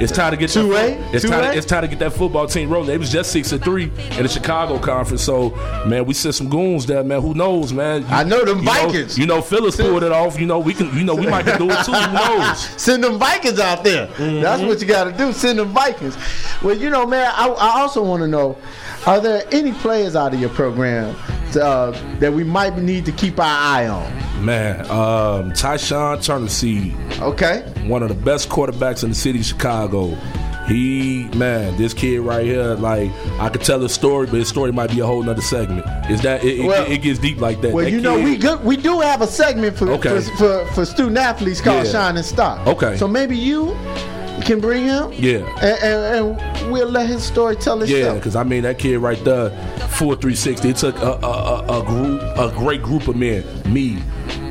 It's 0.00 0.10
time 0.10 0.32
to 0.32 0.36
get 0.36 0.50
that- 0.50 0.64
2A? 0.64 1.14
It's 1.14 1.24
time. 1.24 1.52
To, 1.52 1.56
it's 1.56 1.66
time 1.66 1.82
to 1.82 1.88
get 1.88 2.00
that 2.00 2.12
football 2.12 2.46
team 2.48 2.68
rolling. 2.68 2.90
It 2.90 2.98
was 2.98 3.12
just 3.12 3.30
six 3.30 3.52
and 3.52 3.62
three 3.62 3.84
in 4.16 4.22
the 4.24 4.28
Chicago 4.28 4.78
conference. 4.78 5.22
So, 5.22 5.50
man, 5.86 6.04
we 6.04 6.14
sent 6.14 6.34
some 6.34 6.48
goons 6.48 6.84
there, 6.86 7.04
man. 7.04 7.22
Who 7.22 7.34
knows, 7.34 7.72
man? 7.72 8.02
You- 8.02 8.08
I 8.08 8.24
know 8.24 8.44
them 8.44 8.58
you 8.58 8.64
Vikings. 8.64 9.16
you 9.18 9.26
know, 9.26 9.40
Phillips 9.40 9.76
pulled 9.76 10.02
it 10.02 10.10
off. 10.10 10.38
You 10.40 10.46
know, 10.46 10.58
we 10.58 10.74
can. 10.74 10.96
You 10.96 11.04
know, 11.04 11.14
we 11.14 11.26
might 11.26 11.44
can 11.44 11.58
do 11.58 11.70
it 11.70 11.84
too. 11.84 11.92
Who 11.92 12.12
knows? 12.38 12.58
Send 12.80 13.04
them 13.04 13.18
Vikings 13.18 13.58
out 13.60 13.84
there. 13.84 14.06
That's 14.06 14.18
mm-hmm. 14.60 14.68
what 14.68 14.80
you 14.80 14.86
got 14.86 15.04
to 15.04 15.12
do. 15.12 15.32
Send 15.32 15.58
them 15.58 15.68
Vikings. 15.68 16.16
Well, 16.62 16.76
you 16.76 16.90
know, 16.90 17.06
man, 17.06 17.32
I, 17.34 17.48
I 17.48 17.80
also 17.80 18.02
want 18.02 18.22
to 18.22 18.28
know: 18.28 18.56
Are 19.06 19.20
there 19.20 19.44
any 19.52 19.72
players 19.72 20.16
out 20.16 20.32
of 20.32 20.40
your 20.40 20.48
program 20.50 21.14
uh, 21.60 21.90
that 22.20 22.32
we 22.32 22.42
might 22.42 22.78
need 22.78 23.04
to 23.04 23.12
keep 23.12 23.38
our 23.38 23.44
eye 23.44 23.86
on? 23.86 24.44
Man, 24.44 24.80
um, 24.90 25.52
Tyshawn 25.52 26.24
Turner 26.24 26.48
Seed. 26.48 26.94
Okay. 27.20 27.60
One 27.86 28.02
of 28.02 28.08
the 28.08 28.14
best 28.14 28.48
quarterbacks 28.48 29.02
in 29.04 29.10
the 29.10 29.14
city 29.14 29.40
of 29.40 29.44
Chicago. 29.44 30.16
He, 30.66 31.24
man, 31.36 31.76
this 31.76 31.92
kid 31.92 32.20
right 32.20 32.46
here, 32.46 32.74
like, 32.76 33.10
I 33.38 33.50
could 33.50 33.60
tell 33.60 33.78
his 33.80 33.92
story, 33.92 34.24
but 34.26 34.36
his 34.36 34.48
story 34.48 34.72
might 34.72 34.90
be 34.90 35.00
a 35.00 35.06
whole 35.06 35.22
nother 35.22 35.42
segment. 35.42 35.84
Is 36.10 36.22
that, 36.22 36.42
it, 36.42 36.60
it- 36.60 36.66
Well- 36.66 36.90
it, 36.90 37.02
gets 37.02 37.18
deep 37.18 37.38
like 37.38 37.60
that. 37.60 37.74
Well, 37.74 37.84
That 37.84 37.90
you 37.90 38.00
know, 38.00 38.18
we 38.18 38.38
good, 38.38 38.64
we 38.64 38.78
do 38.78 39.00
have 39.00 39.20
a 39.20 39.26
segment 39.26 39.76
for 39.76 39.90
Okay. 39.90 40.20
for, 40.22 40.36
for, 40.38 40.66
for 40.72 40.84
student 40.86 41.18
athletes 41.18 41.60
called 41.60 41.84
Yeah. 41.84 41.92
Shine 41.92 42.16
and 42.16 42.24
Star. 42.24 42.66
Okay. 42.66 42.96
So 42.96 43.06
maybe 43.06 43.36
you 43.36 43.74
can 44.44 44.60
bring 44.60 44.84
him. 44.84 45.12
Yeah. 45.12 45.46
And, 45.62 45.82
and, 45.82 46.38
and 46.40 46.72
we'll 46.72 46.88
let 46.88 47.08
his 47.08 47.24
story 47.24 47.56
tell 47.56 47.82
itself. 47.82 47.98
Yeah, 47.98 48.14
because 48.14 48.36
I 48.36 48.44
mean 48.44 48.62
that 48.62 48.78
kid 48.78 48.98
right 48.98 49.22
there, 49.24 49.50
full 49.88 50.14
360. 50.14 50.68
It 50.68 50.76
took 50.76 50.96
a, 50.98 51.18
a, 51.22 51.64
a, 51.68 51.80
a 51.80 51.84
group, 51.84 52.22
a 52.22 52.52
great 52.56 52.82
group 52.82 53.08
of 53.08 53.16
men, 53.16 53.44
me, 53.72 54.02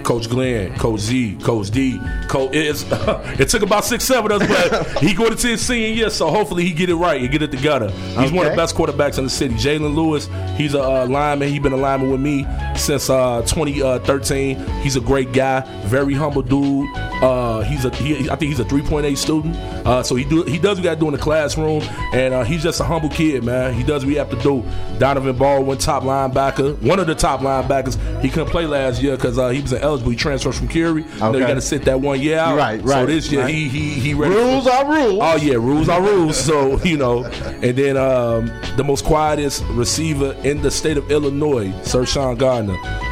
Coach 0.03 0.29
Glenn, 0.29 0.77
Coach 0.77 0.99
Z, 0.99 1.37
Coach 1.41 1.71
D. 1.71 1.99
Coach, 2.27 2.53
it's, 2.53 2.85
it 3.39 3.49
took 3.49 3.61
about 3.61 3.85
six, 3.85 4.03
seven 4.03 4.31
of 4.31 4.41
us, 4.41 4.69
but 4.69 5.01
he 5.01 5.13
going 5.13 5.35
to 5.35 5.47
his 5.47 5.61
senior 5.61 5.87
year, 5.87 6.09
so 6.09 6.29
hopefully 6.29 6.63
he 6.63 6.73
get 6.73 6.89
it 6.89 6.95
right 6.95 7.21
and 7.21 7.31
get 7.31 7.41
it 7.41 7.51
together. 7.51 7.89
He's 7.89 8.31
one 8.31 8.45
of 8.45 8.51
the 8.51 8.57
best 8.57 8.75
quarterbacks 8.75 9.17
in 9.17 9.23
the 9.23 9.29
city. 9.29 9.55
Jalen 9.55 9.95
Lewis, 9.95 10.27
he's 10.57 10.73
a 10.73 10.81
uh, 10.81 11.07
lineman. 11.07 11.49
He's 11.49 11.61
been 11.61 11.73
a 11.73 11.77
lineman 11.77 12.11
with 12.11 12.19
me 12.19 12.45
since 12.77 13.09
uh, 13.09 13.41
2013. 13.43 14.57
He's 14.81 14.95
a 14.95 15.01
great 15.01 15.31
guy, 15.33 15.61
very 15.85 16.13
humble 16.13 16.41
dude. 16.41 16.89
Uh, 16.95 17.61
he's 17.61 17.85
a 17.85 17.89
he, 17.95 18.29
I 18.29 18.35
think 18.35 18.49
he's 18.49 18.59
a 18.59 18.65
3.8 18.65 19.15
student. 19.17 19.55
Uh, 19.85 20.03
so 20.03 20.15
he 20.15 20.23
do 20.25 20.43
he 20.43 20.57
does 20.57 20.77
what 20.77 20.77
he 20.79 20.83
got 20.83 20.95
to 20.95 20.99
do 20.99 21.07
in 21.07 21.13
the 21.13 21.17
classroom, 21.19 21.81
and 22.13 22.33
uh, 22.33 22.43
he's 22.43 22.63
just 22.63 22.79
a 22.79 22.83
humble 22.83 23.09
kid, 23.09 23.43
man. 23.43 23.73
He 23.73 23.83
does 23.83 24.03
what 24.03 24.11
he 24.11 24.17
have 24.17 24.29
to 24.29 24.39
do. 24.41 24.63
Donovan 24.99 25.37
Baldwin, 25.37 25.77
top 25.77 26.03
linebacker, 26.03 26.81
one 26.81 26.99
of 26.99 27.07
the 27.07 27.15
top 27.15 27.41
linebackers. 27.41 27.97
He 28.21 28.29
couldn't 28.29 28.49
play 28.49 28.65
last 28.65 29.01
year 29.01 29.15
because 29.15 29.37
uh, 29.37 29.49
he 29.49 29.61
was 29.61 29.73
ineligible. 29.73 30.11
He 30.11 30.17
transferred 30.17 30.55
from 30.55 30.67
Curie. 30.67 31.03
You 31.03 31.19
know, 31.19 31.29
Okay. 31.29 31.39
you 31.39 31.47
got 31.47 31.53
to 31.55 31.61
sit 31.61 31.85
that 31.85 31.99
one 31.99 32.21
year 32.21 32.37
out. 32.39 32.57
Right, 32.57 32.81
right. 32.83 33.01
So 33.01 33.05
this 33.05 33.31
year 33.31 33.41
right. 33.41 33.53
he 33.53 33.67
he 33.67 33.89
he 33.99 34.13
Rules 34.13 34.67
are 34.67 34.85
rules. 34.85 35.19
Oh 35.21 35.35
yeah, 35.37 35.55
rules 35.55 35.89
are 35.89 36.01
rules. 36.01 36.37
So 36.37 36.79
you 36.83 36.97
know, 36.97 37.23
and 37.25 37.75
then 37.77 37.97
um, 37.97 38.45
the 38.77 38.83
most 38.83 39.03
quietest 39.05 39.63
receiver 39.71 40.33
in 40.43 40.61
the 40.61 40.71
state 40.71 40.97
of 40.97 41.09
Illinois, 41.11 41.71
Sir 41.83 42.05
Sean 42.05 42.35
Gardner. 42.35 42.62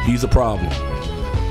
He's 0.04 0.24
a 0.24 0.28
problem. 0.28 0.70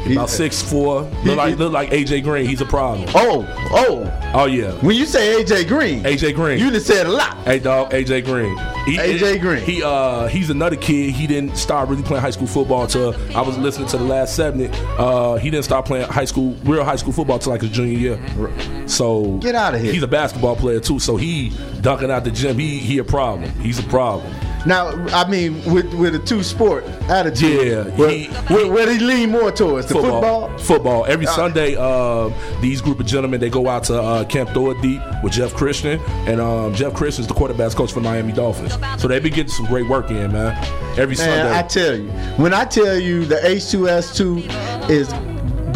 He 0.03 0.13
about 0.13 0.31
six 0.31 0.63
four, 0.63 1.03
look 1.23 1.37
like 1.37 1.57
look 1.57 1.71
like 1.71 1.91
AJ 1.91 2.23
Green. 2.23 2.47
He's 2.47 2.61
a 2.61 2.65
problem. 2.65 3.07
Oh, 3.13 3.45
oh, 3.71 4.31
oh 4.33 4.45
yeah. 4.45 4.71
When 4.81 4.95
you 4.95 5.05
say 5.05 5.43
AJ 5.43 5.67
Green, 5.67 6.03
AJ 6.03 6.33
Green, 6.33 6.57
you 6.57 6.71
just 6.71 6.87
said 6.87 7.05
a 7.05 7.11
lot. 7.11 7.37
Hey 7.43 7.59
dog, 7.59 7.91
AJ 7.91 8.25
Green. 8.25 8.57
He, 8.85 8.97
AJ 8.97 9.41
Green. 9.41 9.61
He 9.61 9.83
uh 9.83 10.25
he's 10.25 10.49
another 10.49 10.75
kid. 10.75 11.11
He 11.11 11.27
didn't 11.27 11.55
start 11.55 11.87
really 11.87 12.01
playing 12.01 12.23
high 12.23 12.31
school 12.31 12.47
football 12.47 12.87
till 12.87 13.15
I 13.35 13.41
was 13.41 13.59
listening 13.59 13.87
to 13.89 13.97
the 13.97 14.03
last 14.03 14.35
segment. 14.35 14.73
Uh 14.99 15.35
he 15.35 15.51
didn't 15.51 15.65
start 15.65 15.85
playing 15.85 16.07
high 16.07 16.25
school 16.25 16.55
real 16.63 16.83
high 16.83 16.95
school 16.95 17.13
football 17.13 17.37
till 17.37 17.51
like 17.51 17.61
his 17.61 17.69
junior 17.69 17.97
year. 17.97 18.87
So 18.87 19.37
Get 19.37 19.53
out 19.53 19.75
of 19.75 19.81
here. 19.81 19.93
He's 19.93 20.03
a 20.03 20.07
basketball 20.07 20.55
player 20.55 20.79
too. 20.79 20.97
So 20.97 21.15
he 21.15 21.51
dunking 21.81 22.09
out 22.09 22.23
the 22.23 22.31
gym. 22.31 22.57
He 22.57 22.79
he 22.79 22.97
a 22.97 23.03
problem. 23.03 23.51
He's 23.59 23.77
a 23.77 23.83
problem. 23.83 24.33
Now, 24.65 24.89
I 25.07 25.27
mean, 25.29 25.63
with 25.73 25.91
with 25.95 26.13
a 26.15 26.19
two 26.19 26.43
sport 26.43 26.83
attitude, 27.09 27.67
Yeah, 27.67 27.83
where, 27.95 28.09
he- 28.09 28.27
where, 28.53 28.71
where 28.71 28.85
they 28.85 28.99
lean 28.99 29.31
more 29.31 29.51
towards 29.51 29.87
the 29.87 29.95
football. 29.95 30.55
Football. 30.59 31.05
Every 31.07 31.25
Uh, 31.27 31.31
Sunday, 31.31 31.75
um, 31.75 32.33
these 32.61 32.79
group 32.81 32.99
of 32.99 33.05
gentlemen 33.05 33.39
they 33.39 33.49
go 33.49 33.67
out 33.67 33.85
to 33.85 33.99
uh, 34.01 34.23
Camp 34.25 34.49
Thor 34.51 34.73
Deep 34.75 35.01
with 35.23 35.33
Jeff 35.33 35.53
Christian, 35.55 35.99
and 36.27 36.39
um, 36.39 36.73
Jeff 36.75 36.93
Christian 36.93 37.23
is 37.23 37.27
the 37.27 37.33
quarterbacks 37.33 37.75
coach 37.75 37.91
for 37.91 38.01
Miami 38.01 38.33
Dolphins. 38.33 38.77
So 39.01 39.07
they 39.07 39.19
be 39.19 39.29
getting 39.29 39.51
some 39.51 39.65
great 39.65 39.87
work 39.87 40.11
in, 40.11 40.31
man. 40.31 40.55
Every 40.99 41.15
Man, 41.15 41.17
Sunday. 41.17 41.57
I 41.57 41.63
tell 41.63 41.95
you, 41.97 42.09
when 42.37 42.53
I 42.53 42.65
tell 42.65 42.99
you 42.99 43.25
the 43.25 43.37
H2S2 43.37 44.89
is 44.89 45.11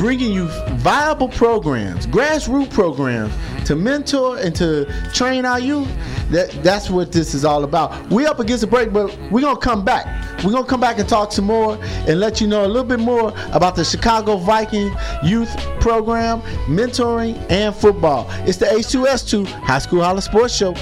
bringing 0.05 0.31
you 0.31 0.45
viable 0.75 1.27
programs, 1.27 2.05
grassroots 2.05 2.69
programs 2.69 3.33
to 3.65 3.75
mentor 3.75 4.37
and 4.37 4.55
to 4.55 4.85
train 5.15 5.45
our 5.45 5.59
youth, 5.59 5.89
that 6.29 6.51
that's 6.61 6.91
what 6.91 7.11
this 7.11 7.33
is 7.33 7.43
all 7.43 7.63
about. 7.63 8.07
We 8.11 8.27
up 8.27 8.39
against 8.39 8.63
a 8.63 8.67
break, 8.67 8.93
but 8.93 9.17
we're 9.31 9.41
gonna 9.41 9.59
come 9.59 9.83
back. 9.83 10.05
We're 10.43 10.51
gonna 10.51 10.67
come 10.67 10.79
back 10.79 10.99
and 10.99 11.09
talk 11.09 11.31
some 11.31 11.45
more 11.45 11.79
and 11.81 12.19
let 12.19 12.39
you 12.39 12.45
know 12.45 12.65
a 12.65 12.67
little 12.67 12.83
bit 12.83 12.99
more 12.99 13.33
about 13.51 13.75
the 13.75 13.83
Chicago 13.83 14.37
Viking 14.37 14.95
youth 15.23 15.51
program, 15.79 16.41
mentoring, 16.67 17.43
and 17.49 17.75
football. 17.75 18.27
It's 18.45 18.59
the 18.59 18.67
H2S2 18.67 19.47
High 19.47 19.79
School 19.79 20.03
Holler 20.03 20.21
Sports 20.21 20.55
Show. 20.55 20.75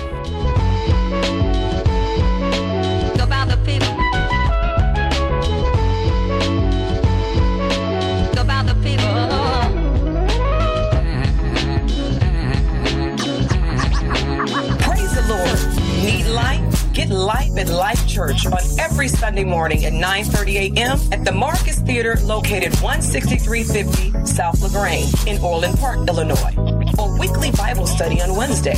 Church 18.24 18.46
on 18.46 18.62
every 18.80 19.10
Sunday 19.10 19.44
morning 19.44 19.84
at 19.84 19.92
9:30 19.92 20.78
a.m. 20.78 20.98
at 21.12 21.26
the 21.26 21.32
Marcus 21.34 21.80
Theater 21.80 22.16
located 22.22 22.72
16350 22.78 24.26
South 24.26 24.62
LaGrange 24.62 25.28
in 25.28 25.42
Orland 25.44 25.78
Park, 25.78 26.08
Illinois. 26.08 26.56
Or 26.98 27.18
weekly 27.20 27.52
Bible 27.52 27.86
study 27.86 28.22
on 28.22 28.38
Wednesday 28.38 28.78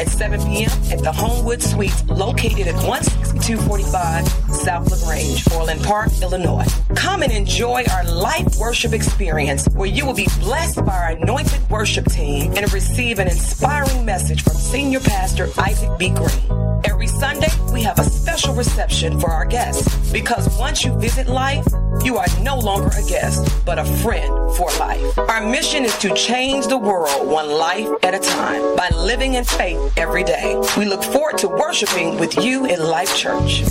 at 0.00 0.08
7 0.08 0.40
p.m. 0.46 0.70
at 0.90 1.00
the 1.00 1.12
Homewood 1.12 1.62
Suites 1.62 2.04
located 2.06 2.68
at 2.68 2.76
16245 2.80 4.54
South 4.54 4.90
LaGrange, 4.90 5.44
Orland 5.52 5.82
Park, 5.82 6.10
Illinois. 6.22 6.66
Come 6.94 7.22
and 7.22 7.32
enjoy 7.32 7.84
our 7.92 8.04
life 8.04 8.56
worship 8.58 8.94
experience 8.94 9.68
where 9.74 9.88
you 9.88 10.06
will 10.06 10.14
be 10.14 10.28
blessed 10.40 10.82
by 10.86 10.96
our 10.96 11.10
anointed 11.10 11.60
worship 11.68 12.06
team 12.06 12.54
and 12.56 12.72
receive 12.72 13.18
an 13.18 13.28
inspiring 13.28 14.06
message 14.06 14.42
from 14.42 14.54
Senior 14.54 15.00
Pastor 15.00 15.48
Isaac 15.58 15.90
B. 15.98 16.10
Green. 16.10 16.80
Every 16.84 17.08
Sunday, 17.08 17.48
we 17.72 17.82
have 17.82 17.98
a 17.98 18.04
special 18.04 18.54
reception 18.54 18.85
for 18.86 19.30
our 19.30 19.44
guests 19.44 20.12
because 20.12 20.48
once 20.58 20.84
you 20.84 20.96
visit 20.98 21.26
life, 21.26 21.66
you 22.04 22.16
are 22.16 22.26
no 22.40 22.56
longer 22.56 22.88
a 22.96 23.04
guest, 23.08 23.64
but 23.64 23.78
a 23.78 23.84
friend 23.84 24.28
for 24.56 24.70
life. 24.78 25.18
Our 25.18 25.44
mission 25.44 25.84
is 25.84 25.96
to 25.98 26.14
change 26.14 26.68
the 26.68 26.78
world 26.78 27.26
one 27.26 27.50
life 27.50 27.88
at 28.04 28.14
a 28.14 28.20
time 28.20 28.76
by 28.76 28.88
living 28.90 29.34
in 29.34 29.44
faith 29.44 29.80
every 29.96 30.22
day. 30.22 30.54
We 30.78 30.84
look 30.84 31.02
forward 31.02 31.38
to 31.38 31.48
worshiping 31.48 32.18
with 32.18 32.36
you 32.44 32.66
in 32.66 32.80
Life 32.80 33.14
Church. 33.16 33.64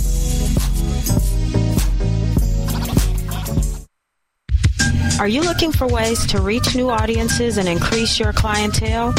Are 5.18 5.28
you 5.28 5.40
looking 5.40 5.72
for 5.72 5.86
ways 5.88 6.26
to 6.26 6.42
reach 6.42 6.76
new 6.76 6.90
audiences 6.90 7.56
and 7.56 7.66
increase 7.66 8.20
your 8.20 8.34
clientele? 8.34 9.14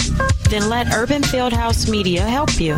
Then 0.50 0.70
let 0.70 0.94
Urban 0.94 1.24
Fieldhouse 1.24 1.90
Media 1.90 2.22
help 2.22 2.60
you. 2.60 2.78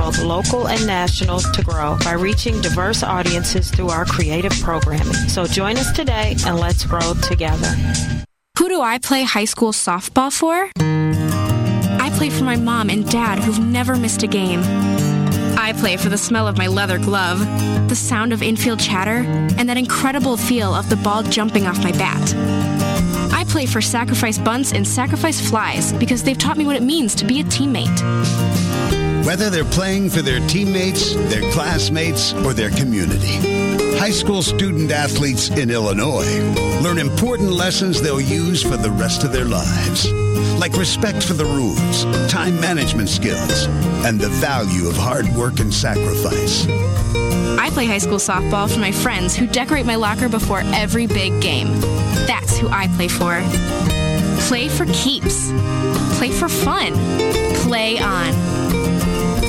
both 0.01 0.17
local 0.23 0.67
and 0.67 0.87
national, 0.87 1.39
to 1.39 1.61
grow 1.61 1.95
by 2.03 2.13
reaching 2.13 2.59
diverse 2.59 3.03
audiences 3.03 3.69
through 3.69 3.89
our 3.89 4.03
creative 4.03 4.51
programming. 4.59 5.13
So 5.29 5.45
join 5.45 5.77
us 5.77 5.91
today 5.91 6.35
and 6.47 6.59
let's 6.59 6.83
grow 6.85 7.13
together. 7.21 7.67
Who 8.57 8.67
do 8.67 8.81
I 8.81 8.97
play 8.97 9.23
high 9.23 9.45
school 9.45 9.71
softball 9.71 10.31
for? 10.33 10.71
I 10.79 12.09
play 12.17 12.31
for 12.31 12.45
my 12.45 12.55
mom 12.55 12.89
and 12.89 13.07
dad 13.11 13.37
who've 13.43 13.59
never 13.59 13.95
missed 13.95 14.23
a 14.23 14.27
game. 14.27 14.61
I 15.55 15.71
play 15.77 15.97
for 15.97 16.09
the 16.09 16.17
smell 16.17 16.47
of 16.47 16.57
my 16.57 16.65
leather 16.65 16.97
glove, 16.97 17.39
the 17.87 17.95
sound 17.95 18.33
of 18.33 18.41
infield 18.41 18.79
chatter, 18.79 19.23
and 19.57 19.69
that 19.69 19.77
incredible 19.77 20.35
feel 20.35 20.73
of 20.73 20.89
the 20.89 20.95
ball 20.95 21.21
jumping 21.21 21.67
off 21.67 21.83
my 21.83 21.91
bat. 21.91 22.33
I 23.31 23.43
play 23.43 23.67
for 23.67 23.81
Sacrifice 23.81 24.39
Bunts 24.39 24.73
and 24.73 24.87
Sacrifice 24.87 25.39
Flies 25.39 25.93
because 25.93 26.23
they've 26.23 26.37
taught 26.37 26.57
me 26.57 26.65
what 26.65 26.75
it 26.75 26.83
means 26.83 27.13
to 27.15 27.25
be 27.25 27.39
a 27.39 27.43
teammate. 27.43 27.99
Whether 29.25 29.49
they're 29.51 29.63
playing 29.63 30.09
for 30.09 30.21
their 30.21 30.39
teammates, 30.47 31.13
their 31.13 31.49
classmates, 31.51 32.33
or 32.33 32.53
their 32.53 32.71
community, 32.71 33.37
high 33.97 34.09
school 34.09 34.41
student 34.41 34.91
athletes 34.91 35.49
in 35.49 35.69
Illinois 35.69 36.39
learn 36.81 36.97
important 36.97 37.51
lessons 37.51 38.01
they'll 38.01 38.19
use 38.19 38.63
for 38.63 38.77
the 38.77 38.89
rest 38.89 39.23
of 39.23 39.31
their 39.31 39.45
lives, 39.45 40.11
like 40.59 40.73
respect 40.73 41.21
for 41.21 41.33
the 41.33 41.45
rules, 41.45 42.03
time 42.31 42.59
management 42.59 43.09
skills, 43.09 43.65
and 44.05 44.19
the 44.19 44.29
value 44.29 44.87
of 44.87 44.97
hard 44.97 45.27
work 45.35 45.59
and 45.59 45.71
sacrifice. 45.71 46.65
I 47.59 47.69
play 47.71 47.85
high 47.85 47.99
school 47.99 48.17
softball 48.17 48.73
for 48.73 48.79
my 48.79 48.91
friends 48.91 49.35
who 49.35 49.45
decorate 49.45 49.85
my 49.85 49.95
locker 49.95 50.29
before 50.29 50.61
every 50.73 51.05
big 51.05 51.39
game. 51.41 51.67
That's 52.25 52.57
who 52.57 52.67
I 52.69 52.87
play 52.95 53.07
for. 53.07 53.39
Play 54.47 54.67
for 54.67 54.85
keeps. 54.93 55.51
Play 56.17 56.31
for 56.31 56.49
fun. 56.49 56.93
Play 57.57 57.99
on. 57.99 58.60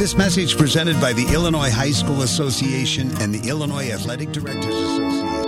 This 0.02 0.16
message 0.16 0.58
presented 0.58 1.00
by 1.00 1.12
the 1.12 1.24
Illinois 1.32 1.70
High 1.70 1.92
School 1.92 2.22
Association 2.22 3.08
and 3.22 3.32
the 3.32 3.48
Illinois 3.48 3.92
Athletic 3.92 4.32
Directors 4.32 4.74
Association. 4.74 5.44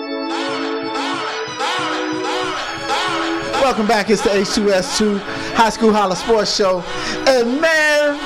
Welcome 3.60 3.88
back. 3.88 4.10
It's 4.10 4.22
the 4.22 4.30
H2S2 4.30 5.18
High 5.56 5.70
School 5.70 5.92
Holler 5.92 6.14
Sports 6.14 6.54
Show. 6.54 6.84
And 7.26 7.60
man, 7.60 8.16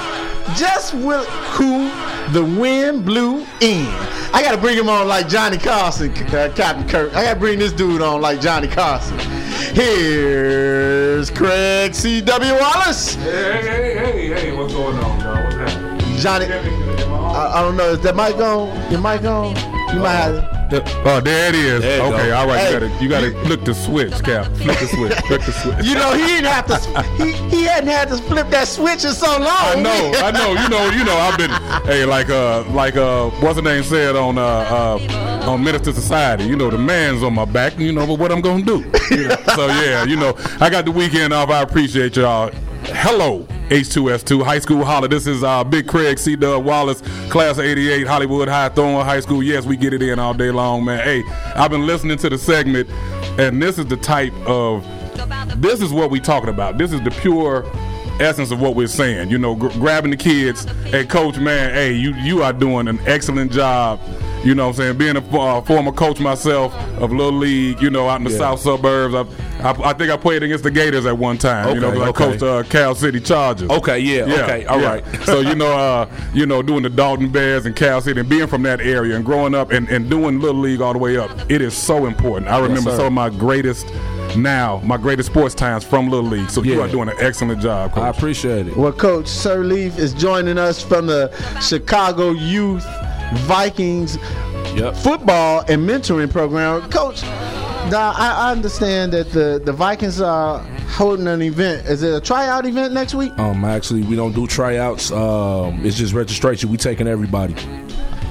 just 0.54 0.92
with 0.92 1.26
who 1.56 1.88
the 2.34 2.44
wind 2.44 3.06
blew 3.06 3.46
in. 3.62 3.86
I 4.34 4.42
got 4.44 4.50
to 4.50 4.58
bring 4.58 4.76
him 4.76 4.90
on 4.90 5.08
like 5.08 5.30
Johnny 5.30 5.56
Carson, 5.56 6.10
uh, 6.10 6.52
Captain 6.54 6.86
Kirk. 6.86 7.14
I 7.16 7.24
got 7.24 7.34
to 7.34 7.40
bring 7.40 7.58
this 7.58 7.72
dude 7.72 8.02
on 8.02 8.20
like 8.20 8.42
Johnny 8.42 8.68
Carson. 8.68 9.18
Here's 9.74 11.30
Craig 11.30 11.94
C.W. 11.94 12.52
Wallace. 12.52 13.14
Hey, 13.14 13.62
hey, 13.62 13.96
hey, 13.96 14.28
hey, 14.28 14.52
what's 14.54 14.74
going 14.74 14.98
on, 14.98 15.20
y'all? 15.20 15.47
What's 16.18 16.26
happening? 16.26 16.50
Johnny, 16.50 17.12
I, 17.12 17.60
I 17.60 17.62
don't 17.62 17.76
know. 17.76 17.90
Is 17.90 18.00
that 18.00 18.16
mic 18.16 18.36
on? 18.36 18.90
Your 18.90 19.00
mic 19.00 19.22
on? 19.24 19.54
You 19.94 20.00
might 20.00 20.16
have. 20.16 20.58
Oh, 21.06 21.20
there 21.20 21.48
it 21.48 21.54
is. 21.54 21.80
There 21.80 21.98
you 21.98 22.12
okay, 22.12 22.28
go. 22.28 22.36
all 22.36 22.46
right. 22.48 22.58
Hey, 22.58 22.74
you 23.00 23.08
gotta, 23.08 23.30
you 23.30 23.32
gotta 23.32 23.46
flick 23.46 23.64
the 23.64 23.72
switch, 23.72 24.12
Cap. 24.24 24.46
Flick 24.56 24.78
the 24.80 24.86
switch. 24.88 25.14
Flick 25.26 25.42
the 25.42 25.52
switch. 25.52 25.86
You 25.86 25.94
know, 25.94 26.12
he 26.12 26.26
didn't 26.26 26.46
have 26.46 26.66
to. 26.66 27.02
He, 27.24 27.32
he 27.48 27.62
hadn't 27.62 27.88
had 27.88 28.08
to 28.08 28.18
flip 28.18 28.50
that 28.50 28.66
switch 28.66 29.04
in 29.04 29.12
so 29.12 29.30
long. 29.30 29.46
I 29.48 29.80
know, 29.80 30.12
I 30.16 30.30
know. 30.32 30.60
You 30.60 30.68
know, 30.68 30.90
you 30.90 31.04
know. 31.04 31.16
I've 31.16 31.38
been, 31.38 31.50
hey, 31.86 32.04
like, 32.04 32.28
uh, 32.28 32.64
like, 32.70 32.96
uh, 32.96 33.30
what's 33.40 33.56
the 33.56 33.62
name 33.62 33.84
said 33.84 34.16
on, 34.16 34.36
uh, 34.36 34.42
uh, 34.42 35.48
on 35.48 35.62
Menace 35.62 35.86
II 35.86 35.94
Society. 35.94 36.44
You 36.44 36.56
know, 36.56 36.68
the 36.70 36.78
man's 36.78 37.22
on 37.22 37.34
my 37.34 37.44
back. 37.44 37.78
You 37.78 37.92
know, 37.92 38.06
but 38.06 38.18
what 38.18 38.32
I'm 38.32 38.40
gonna 38.40 38.64
do. 38.64 38.80
You 39.10 39.28
know? 39.28 39.36
so 39.54 39.68
yeah, 39.68 40.04
you 40.04 40.16
know, 40.16 40.34
I 40.60 40.68
got 40.68 40.84
the 40.84 40.92
weekend 40.92 41.32
off. 41.32 41.48
I 41.48 41.62
appreciate 41.62 42.16
y'all. 42.16 42.50
Hello, 42.84 43.46
H2S2 43.68 44.44
High 44.44 44.58
School 44.60 44.84
Holler. 44.84 45.08
This 45.08 45.26
is 45.26 45.42
uh, 45.42 45.62
Big 45.62 45.86
Craig 45.86 46.18
C. 46.18 46.36
Dub 46.36 46.64
Wallace, 46.64 47.02
Class 47.30 47.58
of 47.58 47.64
'88, 47.64 48.06
Hollywood 48.06 48.48
High 48.48 48.70
Thorn 48.70 49.04
High 49.04 49.20
School. 49.20 49.42
Yes, 49.42 49.66
we 49.66 49.76
get 49.76 49.92
it 49.92 50.02
in 50.02 50.18
all 50.18 50.32
day 50.34 50.50
long, 50.50 50.84
man. 50.84 51.02
Hey, 51.04 51.22
I've 51.54 51.70
been 51.70 51.86
listening 51.86 52.16
to 52.18 52.30
the 52.30 52.38
segment, 52.38 52.88
and 53.38 53.62
this 53.62 53.78
is 53.78 53.86
the 53.86 53.96
type 53.96 54.32
of 54.46 54.86
this 55.60 55.82
is 55.82 55.92
what 55.92 56.10
we 56.10 56.20
talking 56.20 56.48
about. 56.48 56.78
This 56.78 56.92
is 56.92 57.00
the 57.02 57.10
pure 57.10 57.64
essence 58.20 58.50
of 58.50 58.60
what 58.60 58.74
we're 58.74 58.86
saying. 58.86 59.30
You 59.30 59.38
know, 59.38 59.54
gr- 59.54 59.68
grabbing 59.72 60.10
the 60.12 60.16
kids. 60.16 60.64
Hey, 60.84 61.04
coach, 61.04 61.36
man, 61.38 61.74
hey, 61.74 61.92
you 61.92 62.14
you 62.14 62.42
are 62.42 62.52
doing 62.52 62.88
an 62.88 62.98
excellent 63.06 63.52
job. 63.52 64.00
You 64.44 64.54
know 64.54 64.64
what 64.68 64.76
I'm 64.78 64.96
saying? 64.96 64.98
Being 64.98 65.16
a 65.16 65.38
uh, 65.38 65.60
former 65.62 65.90
coach 65.92 66.20
myself 66.20 66.72
of 67.00 67.10
Little 67.12 67.32
League, 67.38 67.82
you 67.82 67.90
know, 67.90 68.08
out 68.08 68.20
in 68.20 68.24
the 68.24 68.30
Yeah. 68.30 68.38
south 68.38 68.60
suburbs. 68.60 69.14
I, 69.14 69.22
I, 69.68 69.90
I 69.90 69.92
think 69.92 70.10
I 70.10 70.16
played 70.16 70.42
against 70.44 70.62
the 70.64 70.70
Gators 70.70 71.06
at 71.06 71.18
one 71.18 71.38
time. 71.38 71.66
Okay, 71.66 71.74
you 71.74 71.80
know, 71.80 71.88
Okay, 71.88 71.98
'cause 71.98 72.06
I 72.06 72.08
okay. 72.10 72.38
coached 72.38 72.42
uh, 72.42 72.62
Cal 72.70 72.94
City 72.94 73.18
Chargers. 73.20 73.68
Okay, 73.68 73.98
yeah, 73.98 74.22
okay, 74.22 74.64
all 74.66 74.80
right. 74.80 75.04
so 75.24 75.40
you 75.40 75.54
know, 75.56 75.72
uh, 75.76 76.08
you 76.32 76.46
know, 76.46 76.62
doing 76.62 76.82
the 76.84 76.88
Dolton 76.90 77.30
Bears 77.30 77.66
and 77.66 77.74
Cal 77.74 78.00
City 78.00 78.20
and 78.20 78.28
being 78.28 78.46
from 78.46 78.62
that 78.62 78.80
area 78.80 79.16
and 79.16 79.24
growing 79.24 79.54
up 79.54 79.72
and, 79.72 79.88
and 79.88 80.08
doing 80.08 80.40
Little 80.40 80.60
League 80.60 80.80
all 80.80 80.92
the 80.92 80.98
way 81.00 81.16
up, 81.18 81.30
it 81.50 81.60
is 81.60 81.76
so 81.76 82.06
important. 82.06 82.48
I 82.50 82.60
remember 82.60 82.90
sir. 82.90 82.96
some 82.98 83.06
of 83.06 83.12
my 83.12 83.30
greatest 83.30 83.86
now, 84.36 84.80
my 84.84 84.96
greatest 84.98 85.30
sports 85.30 85.54
times 85.54 85.82
from 85.84 86.08
Little 86.10 86.28
League. 86.30 86.50
So 86.50 86.62
you 86.62 86.80
are 86.80 86.88
doing 86.88 87.08
an 87.08 87.16
excellent 87.18 87.60
job, 87.60 87.92
coach. 87.92 88.04
I 88.04 88.08
appreciate 88.10 88.68
it. 88.68 88.76
Well, 88.76 88.92
Coach 88.92 89.24
Sirleaf 89.24 89.98
is 89.98 90.12
joining 90.14 90.58
us 90.58 90.82
from 90.82 91.06
the 91.06 91.32
Chicago 91.60 92.30
Youth 92.30 92.86
Vikings 93.46 94.16
Yep. 94.74 94.96
football 94.96 95.64
and 95.68 95.88
mentoring 95.88 96.30
program. 96.30 96.88
Coach, 96.90 97.22
now 97.22 98.12
I 98.16 98.34
I 98.48 98.52
understand 98.52 99.12
that 99.12 99.30
the, 99.32 99.60
the 99.64 99.72
Vikings 99.72 100.20
are 100.20 100.58
holding 100.90 101.26
an 101.26 101.42
event. 101.42 101.86
Is 101.86 102.02
it 102.02 102.14
a 102.14 102.20
tryout 102.20 102.66
event 102.66 102.92
next 102.92 103.14
week? 103.14 103.36
Um, 103.38 103.64
actually, 103.64 104.02
we 104.02 104.14
don't 104.16 104.32
do 104.34 104.46
tryouts. 104.46 105.10
Um, 105.10 105.84
it's 105.84 105.96
just 105.96 106.12
registration. 106.12 106.70
We 106.70 106.76
taking 106.76 107.06
everybody. 107.08 107.54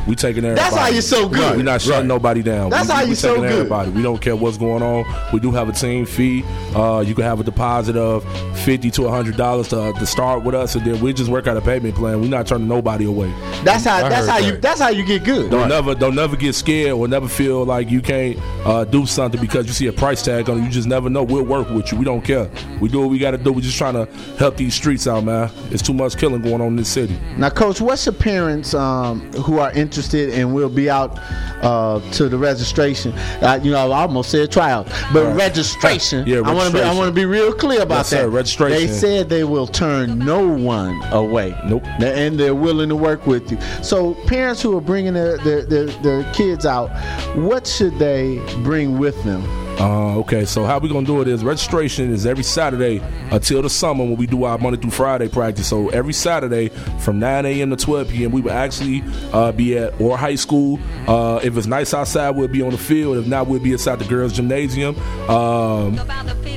We 0.07 0.15
taking 0.15 0.45
everybody. 0.45 0.55
That's 0.55 0.75
how 0.75 0.87
you're 0.87 1.01
so 1.01 1.27
good. 1.27 1.57
We're 1.57 1.63
not 1.63 1.81
shutting 1.81 1.99
Right. 1.99 2.05
nobody 2.05 2.41
down. 2.41 2.69
That's 2.69 2.87
we, 2.87 2.93
how 2.93 3.01
you're 3.01 3.15
so 3.15 3.35
good. 3.35 3.51
Everybody. 3.51 3.91
We 3.91 4.01
don't 4.01 4.21
care 4.21 4.35
what's 4.35 4.57
going 4.57 4.81
on. 4.81 5.05
We 5.33 5.39
do 5.39 5.51
have 5.51 5.67
a 5.67 5.73
team 5.73 6.05
fee. 6.05 6.43
Uh, 6.75 7.03
you 7.05 7.13
can 7.13 7.23
have 7.25 7.39
a 7.39 7.43
deposit 7.43 7.97
of 7.97 8.23
fifty 8.59 8.89
to 8.91 9.07
hundred 9.09 9.35
dollars 9.37 9.67
to, 9.69 9.93
to 9.93 10.05
start 10.05 10.43
with 10.43 10.55
us, 10.55 10.75
and 10.75 10.85
then 10.85 10.99
we 11.01 11.11
just 11.13 11.29
work 11.29 11.47
out 11.47 11.57
a 11.57 11.61
payment 11.61 11.95
plan. 11.95 12.21
We're 12.21 12.29
not 12.29 12.47
turning 12.47 12.67
nobody 12.67 13.05
away. 13.05 13.33
That's 13.63 13.83
how 13.85 13.97
I 13.97 14.09
that's 14.09 14.27
heard 14.27 14.29
how 14.29 14.37
you 14.37 14.57
that's 14.57 14.79
how 14.79 14.89
you 14.89 15.05
get 15.05 15.23
good. 15.23 15.51
Don't 15.51 15.69
never 15.69 15.93
don't 15.93 16.15
never 16.15 16.35
get 16.35 16.53
scared 16.55 16.93
or 16.93 17.07
never 17.07 17.27
feel 17.27 17.65
like 17.65 17.91
you 17.91 18.01
can't 18.01 18.37
uh, 18.65 18.85
do 18.85 19.05
something 19.05 19.41
because 19.41 19.67
you 19.67 19.73
see 19.73 19.87
a 19.87 19.93
price 19.93 20.21
tag 20.21 20.49
on 20.49 20.59
it. 20.59 20.63
You 20.63 20.69
just 20.69 20.87
never 20.87 21.09
know. 21.09 21.23
We'll 21.23 21.43
work 21.43 21.69
with 21.69 21.91
you. 21.91 21.97
We 21.97 22.05
don't 22.05 22.21
care. 22.23 22.49
We 22.79 22.87
do 22.89 23.01
what 23.01 23.09
we 23.09 23.19
got 23.19 23.31
to 23.31 23.37
do. 23.37 23.51
We're 23.51 23.61
just 23.61 23.77
trying 23.77 23.93
to 23.95 24.05
help 24.37 24.55
these 24.57 24.73
streets 24.73 25.05
out, 25.07 25.23
man. 25.25 25.49
It's 25.71 25.81
too 25.81 25.93
much 25.93 26.17
killing 26.17 26.41
going 26.41 26.61
on 26.61 26.67
in 26.67 26.75
this 26.77 26.89
city. 26.89 27.17
Now, 27.37 27.49
Coach, 27.49 27.81
what's 27.81 28.05
your 28.05 28.13
parents 28.13 28.73
um, 28.73 29.21
who 29.33 29.59
are 29.59 29.71
interested 29.97 30.29
and 30.29 30.53
we'll 30.53 30.69
be 30.69 30.89
out 30.89 31.17
uh, 31.63 31.99
to 32.11 32.29
the 32.29 32.37
registration? 32.37 33.11
Uh, 33.41 33.59
you 33.63 33.71
know, 33.71 33.91
I 33.91 34.01
almost 34.01 34.29
said 34.29 34.51
tryout, 34.51 34.87
but 35.11 35.25
Right. 35.25 35.35
registration. 35.35 36.25
Yeah, 36.27 36.41
I 36.45 36.53
want 36.53 36.71
to 36.71 36.77
be 36.77 36.83
I 36.83 36.93
want 36.93 37.07
to 37.07 37.11
be 37.13 37.25
real 37.25 37.51
clear 37.51 37.81
about 37.81 37.97
Yes, 37.99 38.09
that. 38.11 38.21
sir, 38.21 38.29
registration. 38.29 38.87
They 38.87 38.93
said 38.93 39.29
they 39.29 39.43
will 39.43 39.67
turn 39.67 40.19
no 40.19 40.47
one 40.47 41.01
away. 41.11 41.55
Nope. 41.65 41.85
And 41.99 42.39
they're 42.39 42.55
willing 42.55 42.89
to 42.89 42.95
work 42.95 43.25
with 43.25 43.51
you. 43.51 43.57
So, 43.81 44.13
parents 44.27 44.61
who 44.61 44.77
are 44.77 44.81
bringing 44.81 45.13
their 45.13 45.37
their, 45.39 45.63
their, 45.63 45.85
their 45.85 46.23
kids 46.33 46.65
out, 46.65 46.89
what 47.35 47.65
should 47.65 47.97
they 47.97 48.39
bring 48.63 48.97
with 48.99 49.21
them? 49.23 49.41
Uh, 49.79 50.17
okay, 50.17 50.43
so 50.43 50.65
how 50.65 50.79
we 50.79 50.89
gonna 50.89 51.05
do 51.05 51.21
it 51.21 51.27
is 51.27 51.43
registration 51.43 52.11
is 52.11 52.25
every 52.25 52.43
Saturday 52.43 52.99
until 53.29 53.61
the 53.61 53.69
summer 53.69 54.03
when 54.03 54.15
we 54.15 54.25
do 54.25 54.43
our 54.43 54.57
Monday 54.57 54.79
through 54.79 54.91
Friday 54.91 55.27
practice. 55.27 55.67
So 55.67 55.89
every 55.89 56.13
Saturday 56.13 56.69
from 56.99 57.19
9 57.19 57.45
a.m. 57.45 57.69
to 57.69 57.75
12 57.75 58.09
p.m. 58.09 58.31
we 58.31 58.41
will 58.41 58.51
actually 58.51 59.03
uh, 59.33 59.51
be 59.51 59.77
at 59.77 59.99
Orr 60.01 60.17
high 60.17 60.35
school. 60.35 60.79
Uh, 61.07 61.39
if 61.43 61.55
it's 61.55 61.67
nice 61.67 61.93
outside, 61.93 62.31
we'll 62.31 62.47
be 62.47 62.63
on 62.63 62.71
the 62.71 62.77
field. 62.77 63.17
If 63.17 63.27
not, 63.27 63.47
we'll 63.47 63.59
be 63.59 63.71
inside 63.71 63.99
the 63.99 64.05
girls' 64.05 64.33
gymnasium 64.33 64.97
um, 65.29 65.99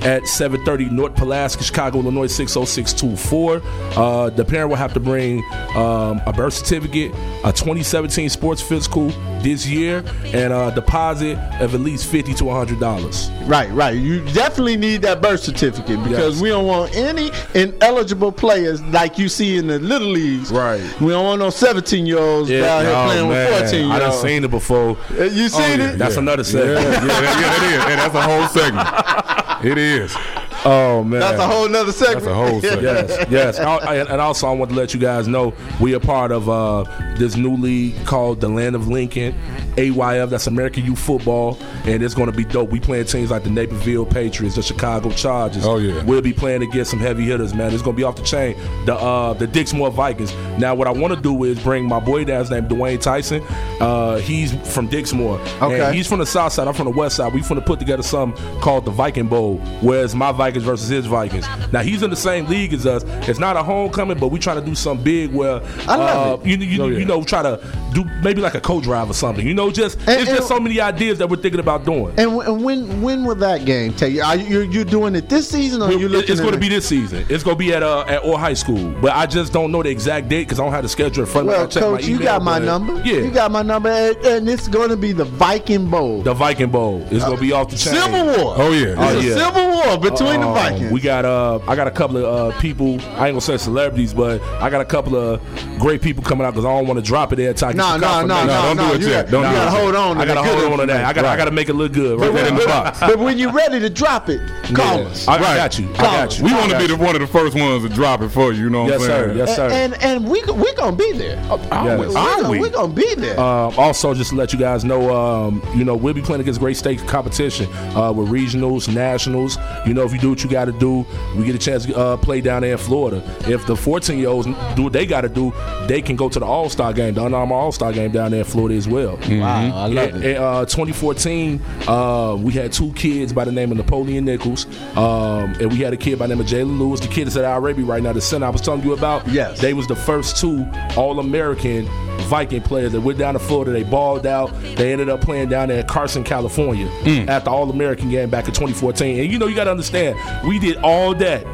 at 0.03 0.23
7:30 0.23 0.91
North 0.91 1.15
Pulaski, 1.15 1.63
Chicago, 1.63 1.99
Illinois 1.99 2.27
60624. 2.27 3.61
Uh, 3.97 4.31
the 4.31 4.45
parent 4.47 4.71
will 4.71 4.77
have 4.77 4.95
to 4.95 5.01
bring 5.01 5.45
um, 5.75 6.23
a 6.25 6.33
birth 6.33 6.55
certificate, 6.55 7.13
a 7.45 7.53
2017 7.53 8.31
sports 8.31 8.63
physical 8.63 9.13
this 9.43 9.67
year, 9.67 10.05
and 10.27 10.53
a 10.53 10.71
deposit 10.75 11.39
of 11.61 11.75
at 11.75 11.81
least 11.81 12.11
50 12.11 12.35
to 12.35 12.45
100 12.45 12.79
dollars. 12.81 13.31
Right, 13.47 13.71
right. 13.73 13.97
You 13.97 14.25
definitely 14.33 14.77
need 14.77 15.03
that 15.03 15.21
birth 15.23 15.41
certificate 15.41 16.03
because 16.05 16.35
Yes. 16.35 16.43
we 16.43 16.49
don't 16.51 16.67
want 16.67 16.95
any 16.95 17.31
ineligible 17.55 18.33
players 18.33 18.81
like 18.83 19.19
you 19.19 19.29
see 19.29 19.57
in 19.57 19.67
the 19.67 19.79
little 19.79 20.09
leagues. 20.09 20.51
Right. 20.53 20.81
We 21.01 21.09
don't 21.09 21.25
want 21.25 21.41
no 21.41 21.51
17 21.51 22.07
year 22.07 22.19
olds 22.19 22.49
down 22.51 22.85
here 22.85 22.95
playing 23.07 23.29
with 23.29 23.49
14 23.61 23.75
year 23.75 23.85
olds. 23.85 23.95
I 23.97 23.99
done 23.99 24.13
seen 24.21 24.45
it 24.45 24.51
before. 24.51 24.97
Uh, 25.19 25.25
You 25.25 25.49
seen 25.49 25.81
it? 25.81 25.99
That's 25.99 26.17
another 26.17 26.43
Yeah, 26.43 26.49
segment. 26.49 26.81
yeah, 26.81 27.07
yeah, 27.07 27.41
yeah, 27.41 27.57
it 27.57 27.73
is. 27.75 27.85
And 27.85 28.01
that's 28.01 28.15
a 28.15 28.23
whole 28.23 28.47
segment. 28.49 29.65
It 29.65 29.79
is. 29.79 30.17
Oh 30.65 31.03
man, 31.05 31.21
That's 31.21 31.39
a 31.41 31.47
whole 31.47 31.69
nother 31.69 31.93
segment. 31.93 32.25
That's 32.25 32.27
a 32.27 32.35
whole 32.35 32.61
segment. 32.61 33.09
yes, 33.09 33.27
yes. 33.31 33.59
And 33.59 33.69
I- 33.69 33.95
And 33.97 34.21
also, 34.21 34.47
I 34.47 34.53
want 34.53 34.71
to 34.73 34.77
let 34.77 34.93
you 34.93 35.01
guys 35.01 35.27
know 35.27 35.55
we 35.81 35.95
are 35.95 36.01
part 36.01 36.33
of 36.33 36.49
uh, 36.49 36.85
this 37.17 37.37
new 37.37 37.57
league 37.57 37.95
called 38.05 38.41
the 38.41 38.49
Land 38.49 38.77
of 38.77 38.87
Lincoln, 38.89 39.35
AYF. 39.77 40.31
That's 40.31 40.47
American 40.47 40.85
Youth 40.85 40.99
Football, 40.99 41.59
and 41.85 42.03
it's 42.03 42.15
going 42.15 42.31
to 42.31 42.37
be 42.37 42.45
dope. 42.45 42.71
We 42.71 42.81
playing 42.81 43.07
teams 43.07 43.31
like 43.31 43.45
the 43.45 43.51
Naperville 43.51 44.07
Patriots, 44.07 44.57
the 44.57 44.63
Chicago 44.63 45.11
Chargers. 45.11 45.65
Oh, 45.67 45.77
yeah. 45.79 46.03
we'll 46.05 46.23
be 46.23 46.33
playing 46.33 46.63
against 46.63 46.91
some 46.91 47.01
heavy 47.01 47.25
hitters, 47.25 47.55
man. 47.55 47.73
It's 47.73 47.83
going 47.83 47.95
to 47.97 48.01
be 48.01 48.05
off 48.05 48.17
the 48.17 48.23
chain. 48.23 48.57
The 48.87 48.95
uh, 48.95 49.35
the 49.35 49.47
Dixmoor 49.47 49.93
Vikings. 49.93 50.35
Now, 50.59 50.75
what 50.75 50.87
I 50.87 50.91
want 50.93 51.15
to 51.15 51.21
do 51.21 51.45
is 51.45 51.59
bring 51.63 51.87
my 51.87 52.01
boy 52.01 52.25
dad's 52.25 52.51
name, 52.51 52.69
Dwayne 52.69 53.01
Tyson. 53.01 53.43
Uh, 53.81 54.17
he's 54.19 54.53
from 54.73 54.89
Dixmoor. 54.89 55.39
Okay. 55.63 55.81
And 55.81 55.95
he's 55.95 56.07
from 56.07 56.19
the 56.19 56.27
south 56.27 56.53
side. 56.53 56.69
I'm 56.69 56.75
from 56.75 56.87
the 56.87 56.91
west 56.97 57.17
side. 57.17 57.33
We 57.33 57.41
finna 57.41 57.65
put 57.65 57.79
together 57.79 58.03
something 58.03 58.61
called 58.61 58.85
the 58.85 58.91
Viking 58.91 59.29
Bowl, 59.29 59.59
where 59.81 60.05
it's 60.05 60.15
my 60.15 60.33
Vikings 60.33 60.65
versus 60.65 60.89
his 60.89 61.07
Vikings. 61.07 61.47
Now 61.73 61.81
he's 61.83 62.03
in 62.03 62.11
the 62.11 62.17
same 62.17 62.47
league 62.47 62.73
as 62.73 62.87
us. 62.87 63.03
It's 63.29 63.39
not 63.39 63.57
a 63.57 63.63
homecoming, 63.63 64.19
but 64.19 64.29
we 64.29 64.39
trying 64.39 64.61
to 64.61 64.65
do 64.67 64.75
something 64.75 65.05
big 65.05 65.33
where 65.33 65.61
I 65.89 65.97
love 65.97 66.41
uh, 66.43 66.45
you, 66.45 66.57
you, 66.57 66.83
Oh, 66.83 66.89
yeah. 66.89 66.99
you 66.99 67.05
know 67.05 67.23
try 67.23 67.43
to 67.43 67.61
do 67.95 68.05
maybe 68.23 68.41
like 68.41 68.55
a 68.55 68.61
co-drive 68.61 69.11
or 69.11 69.15
something. 69.15 69.47
You 69.47 69.55
know, 69.55 69.60
just 69.69 69.99
And- 70.07 70.21
it's 70.23 70.31
just 70.31 70.47
so 70.49 70.61
many 70.61 70.81
ideas 70.81 71.19
that 71.19 71.29
we're 71.29 71.37
thinking 71.37 71.59
about 71.61 71.85
doing. 71.85 72.15
And, 72.17 72.31
and 72.41 72.63
when 72.65 73.03
when 73.03 73.25
will 73.25 73.35
that 73.35 73.65
game 73.65 73.93
take 73.93 74.15
you? 74.15 74.23
Are 74.23 74.37
you 74.37 74.47
you're, 74.47 74.65
you're 74.65 74.85
doing 74.85 75.15
it 75.17 75.29
this 75.29 75.49
season 75.49 75.83
or 75.83 75.87
are 75.87 75.93
you 75.93 76.09
looking? 76.09 76.31
It's 76.31 76.41
going 76.41 76.55
to 76.55 76.61
be 76.61 76.69
this 76.69 76.87
season. 76.87 77.27
It's 77.29 77.43
going 77.43 77.57
to 77.57 77.59
be 77.59 77.75
at 77.75 77.83
uh, 77.83 78.05
at 78.09 78.25
Orr 78.25 78.39
High 78.39 78.55
School, 78.55 78.93
but 79.03 79.13
I 79.13 79.27
just 79.27 79.53
don't 79.53 79.73
know 79.73 79.83
the 79.83 79.91
exact 79.91 80.29
date 80.29 80.45
because 80.45 80.61
I 80.61 80.63
don't 80.65 80.73
have 80.73 80.85
the 80.85 80.89
schedule 80.89 81.25
in 81.25 81.31
front 81.31 81.49
of 81.49 81.53
me. 81.55 81.59
Well, 81.59 81.69
coach, 81.97 82.03
my 82.03 82.09
you 82.09 82.19
got 82.21 82.43
my 82.43 82.59
number. 82.61 82.95
Yeah, 83.05 83.17
You 83.19 83.31
got 83.33 83.51
my 83.51 83.63
number 83.63 83.89
and, 83.91 84.17
and 84.25 84.49
it's 84.49 84.69
going 84.69 84.91
to 84.91 84.97
be 84.97 85.11
the 85.13 85.25
Viking 85.25 85.91
Bowl. 85.91 86.23
the 86.23 86.33
Viking 86.33 86.71
Bowl. 86.71 87.05
It's 87.11 87.25
going 87.25 87.37
to 87.37 87.43
be 87.43 87.53
off 87.53 87.69
the 87.71 87.77
chain. 87.77 87.95
Civil 87.95 88.25
War. 88.27 88.55
Oh, 88.57 88.71
yeah. 88.73 88.89
It's 88.89 88.99
Oh, 89.01 89.19
a 89.19 89.23
yeah. 89.23 89.47
civil 89.47 89.69
war 89.71 89.99
between 89.99 90.41
the 90.41 90.47
Um, 90.47 90.55
Vikings. 90.55 90.93
We 90.93 91.01
got 91.01 91.25
uh, 91.25 91.59
I 91.67 91.75
got 91.75 91.87
a 91.89 91.91
couple 91.91 92.19
of 92.19 92.25
uh, 92.55 92.59
people. 92.61 93.01
I 93.19 93.27
ain't 93.29 93.35
gonna 93.35 93.41
say 93.41 93.57
celebrities, 93.57 94.15
but 94.15 94.41
I 94.63 94.71
got 94.71 94.81
a 94.81 94.85
couple 94.85 95.17
of 95.17 95.41
great 95.79 96.03
people 96.03 96.23
coming 96.23 96.47
out 96.47 96.53
because 96.53 96.65
I 96.65 96.69
don't 96.77 96.87
want 96.87 96.99
to 96.99 97.05
drop 97.05 97.33
it 97.33 97.37
there. 97.37 97.53
till 97.55 97.69
I 97.69 97.73
get 97.73 97.79
No, 97.79 97.97
no, 97.97 98.27
no, 98.27 98.45
no, 98.47 98.75
don't 98.75 98.77
do 98.77 98.95
it 98.95 99.01
You 99.01 99.09
yet. 99.09 99.27
got, 99.27 99.33
Don't 99.33 99.43
you 99.51 99.57
got 99.57 99.65
to 99.65 99.71
it 99.71 99.73
yet. 99.75 99.81
hold 99.83 99.97
on. 99.97 100.19
I 100.19 100.25
gotta 100.27 100.43
hold 100.43 100.73
on 100.73 100.79
to 100.81 100.87
that. 100.87 101.05
I 101.05 101.13
gotta, 101.13 101.29
I 101.29 101.37
gotta 101.37 101.51
make 101.51 101.69
it 101.69 101.75
look 101.75 101.93
good. 101.93 102.19
Right 102.21 102.29
But 102.33 102.35
there 102.37 102.49
in 102.49 102.55
when, 102.55 102.63
the 102.63 102.67
but, 102.69 102.85
box. 102.85 103.01
but 103.01 103.19
when 103.19 103.39
you're 103.39 103.53
ready 103.53 103.81
to 103.81 103.91
drop 103.91 104.29
it, 104.29 104.41
call 104.75 105.01
Yeah. 105.01 105.07
us. 105.09 105.29
I, 105.29 105.35
I 105.35 105.39
got 105.57 105.79
you. 105.79 105.89
I 105.95 105.97
got 105.99 106.39
you. 106.39 106.45
We 106.45 106.53
want 106.53 106.71
to 106.73 106.79
be 106.79 106.87
the 106.87 106.97
one 106.97 107.15
of 107.15 107.21
the 107.21 107.27
first 107.27 107.55
ones 107.57 107.83
to 107.83 107.89
drop 107.89 108.23
it 108.23 108.29
for 108.31 108.53
you. 108.53 108.65
You 108.65 108.71
know 108.71 108.83
what 108.85 108.91
Yes, 108.93 109.01
I'm 109.03 109.07
saying? 109.09 109.37
Yes, 109.39 109.57
sir. 109.57 109.69
Yes 109.69 109.73
sir. 109.73 109.77
And 109.77 110.03
and 110.03 110.29
we 110.29 110.43
we 110.53 110.75
gonna 110.75 110.97
be 110.97 111.13
there. 111.13 111.39
Are 111.51 111.99
we? 111.99 112.07
We're 112.09 112.13
gonna, 112.15 112.49
we? 112.51 112.61
we 112.61 112.71
gonna 112.71 112.93
be 112.93 113.15
there. 113.15 113.39
Um, 113.39 113.73
also, 113.79 114.15
just 114.15 114.31
to 114.31 114.37
let 114.37 114.53
you 114.53 114.59
guys 114.59 114.85
know, 114.85 115.15
um, 115.15 115.63
you 115.75 115.85
know, 115.85 115.97
we'll 115.97 116.15
be 116.15 116.23
playing 116.23 116.41
against 116.41 116.61
great 116.61 116.77
state 116.77 116.99
competition 117.07 117.67
uh, 117.97 118.13
with 118.13 118.29
regionals, 118.29 118.93
nationals. 118.93 119.57
You 119.87 119.95
know, 119.95 120.03
if 120.05 120.13
you 120.13 120.19
do 120.19 120.31
what 120.31 120.43
you 120.45 120.51
got 120.51 120.67
to 120.67 120.73
do, 120.73 121.05
we 121.37 121.45
get 121.45 121.55
a 121.55 121.59
chance 121.59 121.87
to 121.87 121.97
uh, 121.97 122.17
play 122.17 122.41
down 122.41 122.63
there 122.63 122.73
in 122.73 122.79
Florida. 122.79 123.23
If 123.49 123.67
the 123.67 123.77
14 123.77 124.19
year 124.19 124.29
olds 124.29 124.47
do 124.77 124.83
what 124.85 124.93
they 124.93 125.07
got 125.07 125.23
to 125.23 125.29
do, 125.29 125.53
they 125.87 126.03
can 126.03 126.17
go 126.17 126.29
to 126.29 126.39
the 126.39 126.45
All 126.47 126.69
Star 126.69 126.93
game, 126.93 127.15
the 127.15 127.25
Under 127.25 127.37
Armour 127.39 127.55
All 127.57 127.73
Star 127.73 127.93
game 127.93 128.11
down 128.13 128.31
there 128.31 128.41
in 128.41 128.47
Florida 128.47 128.75
as 128.77 128.87
well. 128.89 129.17
Wow, 129.41 129.77
I 129.85 129.87
love 129.87 130.09
in, 130.11 130.23
it. 130.23 130.37
In 130.37 130.43
uh, 130.43 130.65
2014, 130.65 131.61
uh, 131.89 132.37
we 132.41 132.53
had 132.53 132.73
two 132.73 132.93
kids 132.93 133.33
by 133.33 133.45
the 133.45 133.53
name 133.53 133.71
of 133.71 133.77
Napoleon 133.79 134.25
Nichols, 134.25 134.67
um, 134.97 135.55
and 135.61 135.71
we 135.71 135.79
had 135.79 135.93
a 135.93 135.97
kid 135.97 136.19
by 136.19 136.27
the 136.27 136.35
name 136.35 136.41
of 136.45 136.47
Jalen 136.51 136.79
Lewis. 136.79 137.01
The 137.01 137.09
kid 137.09 137.27
that's 137.27 137.37
at 137.37 137.45
Al 137.45 137.61
Raby 137.61 137.83
right 137.83 138.03
now, 138.03 138.13
the 138.13 138.21
center 138.21 138.47
I 138.47 138.51
was 138.51 138.61
telling 138.61 138.83
you 138.83 138.93
about. 138.93 139.27
Yes. 139.29 139.61
They 139.61 139.75
was 139.75 139.87
the 139.87 139.97
first 139.97 140.37
two 140.37 140.67
All-American 140.97 141.87
Viking 142.29 142.63
players 142.63 142.93
that 142.93 143.01
went 143.01 143.19
down 143.19 143.35
to 143.35 143.41
Florida. 143.41 143.73
They 143.73 143.83
balled 143.83 144.27
out. 144.27 144.53
They 144.77 144.93
ended 144.93 145.09
up 145.09 145.21
playing 145.21 145.49
down 145.49 145.69
there 145.69 145.81
in 145.81 145.87
Carson, 145.87 146.23
California 146.25 146.87
at 147.29 147.45
the 147.45 147.51
All-American 147.51 148.11
game 148.11 148.31
back 148.31 148.47
in 148.47 148.53
2014. 148.55 149.21
And 149.21 149.33
you 149.33 149.39
know, 149.39 149.47
you 149.47 149.57
got 149.57 149.65
to 149.65 149.71
understand, 149.71 150.19
we 150.47 150.59
did 150.59 150.77
all 150.79 151.15
that, 151.17 151.45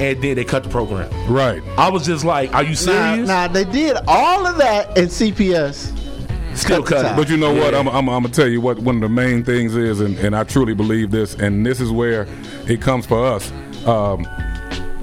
and 0.00 0.20
then 0.22 0.34
they 0.36 0.44
cut 0.44 0.62
the 0.64 0.68
program. 0.70 1.10
Right. 1.32 1.62
I 1.76 1.90
was 1.90 2.06
just 2.06 2.24
like, 2.24 2.52
are 2.54 2.62
you 2.62 2.70
Now, 2.70 2.74
serious? 2.74 3.28
now 3.28 3.48
they 3.48 3.64
did 3.64 3.96
all 4.08 4.46
of 4.46 4.56
that 4.58 4.96
in 4.96 5.06
CPS. 5.06 5.92
Still 6.54 6.82
cut. 6.82 7.16
But 7.16 7.28
you 7.28 7.36
know 7.36 7.52
what? 7.52 7.72
Yeah. 7.72 7.80
I'm, 7.80 7.88
I'm, 7.88 8.08
I'm 8.08 8.22
gonna 8.22 8.28
tell 8.34 8.48
you 8.48 8.60
what 8.60 8.78
one 8.78 8.96
of 8.96 9.00
the 9.02 9.08
main 9.08 9.44
things 9.44 9.74
is, 9.74 10.00
and, 10.00 10.16
and 10.18 10.34
I 10.36 10.44
truly 10.44 10.74
believe 10.74 11.10
this, 11.10 11.34
and 11.34 11.64
this 11.66 11.80
is 11.80 11.90
where 11.90 12.26
it 12.66 12.80
comes 12.80 13.06
for 13.06 13.24
us. 13.26 13.50
Um, 13.86 14.24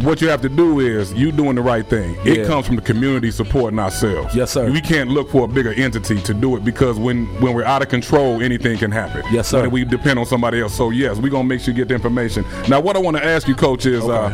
what 0.02 0.20
you 0.20 0.30
have 0.30 0.42
to 0.42 0.50
do 0.50 0.80
is 0.80 1.14
you 1.14 1.32
doing 1.32 1.56
the 1.56 1.62
right 1.62 1.86
thing. 1.88 2.16
It 2.26 2.40
Yeah. 2.40 2.48
comes 2.48 2.66
from 2.66 2.76
the 2.76 2.82
community 2.82 3.30
supporting 3.30 3.78
ourselves. 3.78 4.34
Yes, 4.34 4.50
sir. 4.52 4.72
We 4.72 4.82
can't 4.82 5.12
look 5.12 5.30
for 5.30 5.46
a 5.46 5.48
bigger 5.48 5.74
entity 5.74 6.20
to 6.22 6.34
do 6.34 6.56
it 6.58 6.66
because 6.66 6.98
when 6.98 7.28
when 7.40 7.54
we're 7.54 7.66
out 7.66 7.84
of 7.84 7.90
control, 7.90 8.42
anything 8.42 8.80
can 8.80 8.90
happen. 8.92 9.24
Yes, 9.32 9.50
sir. 9.50 9.62
When 9.62 9.70
we 9.72 9.86
depend 9.86 10.18
on 10.18 10.26
somebody 10.26 10.60
else. 10.60 10.74
So 10.74 10.90
yes, 10.90 11.18
we're 11.20 11.30
gonna 11.30 11.44
make 11.48 11.62
sure 11.62 11.74
you 11.74 11.78
get 11.78 11.90
the 11.90 11.94
information. 11.94 12.44
Now, 12.68 12.80
what 12.82 12.96
I 12.96 13.00
want 13.00 13.18
to 13.18 13.24
ask 13.26 13.48
you, 13.48 13.54
coach, 13.54 13.86
is 13.86 14.04
uh, 14.04 14.30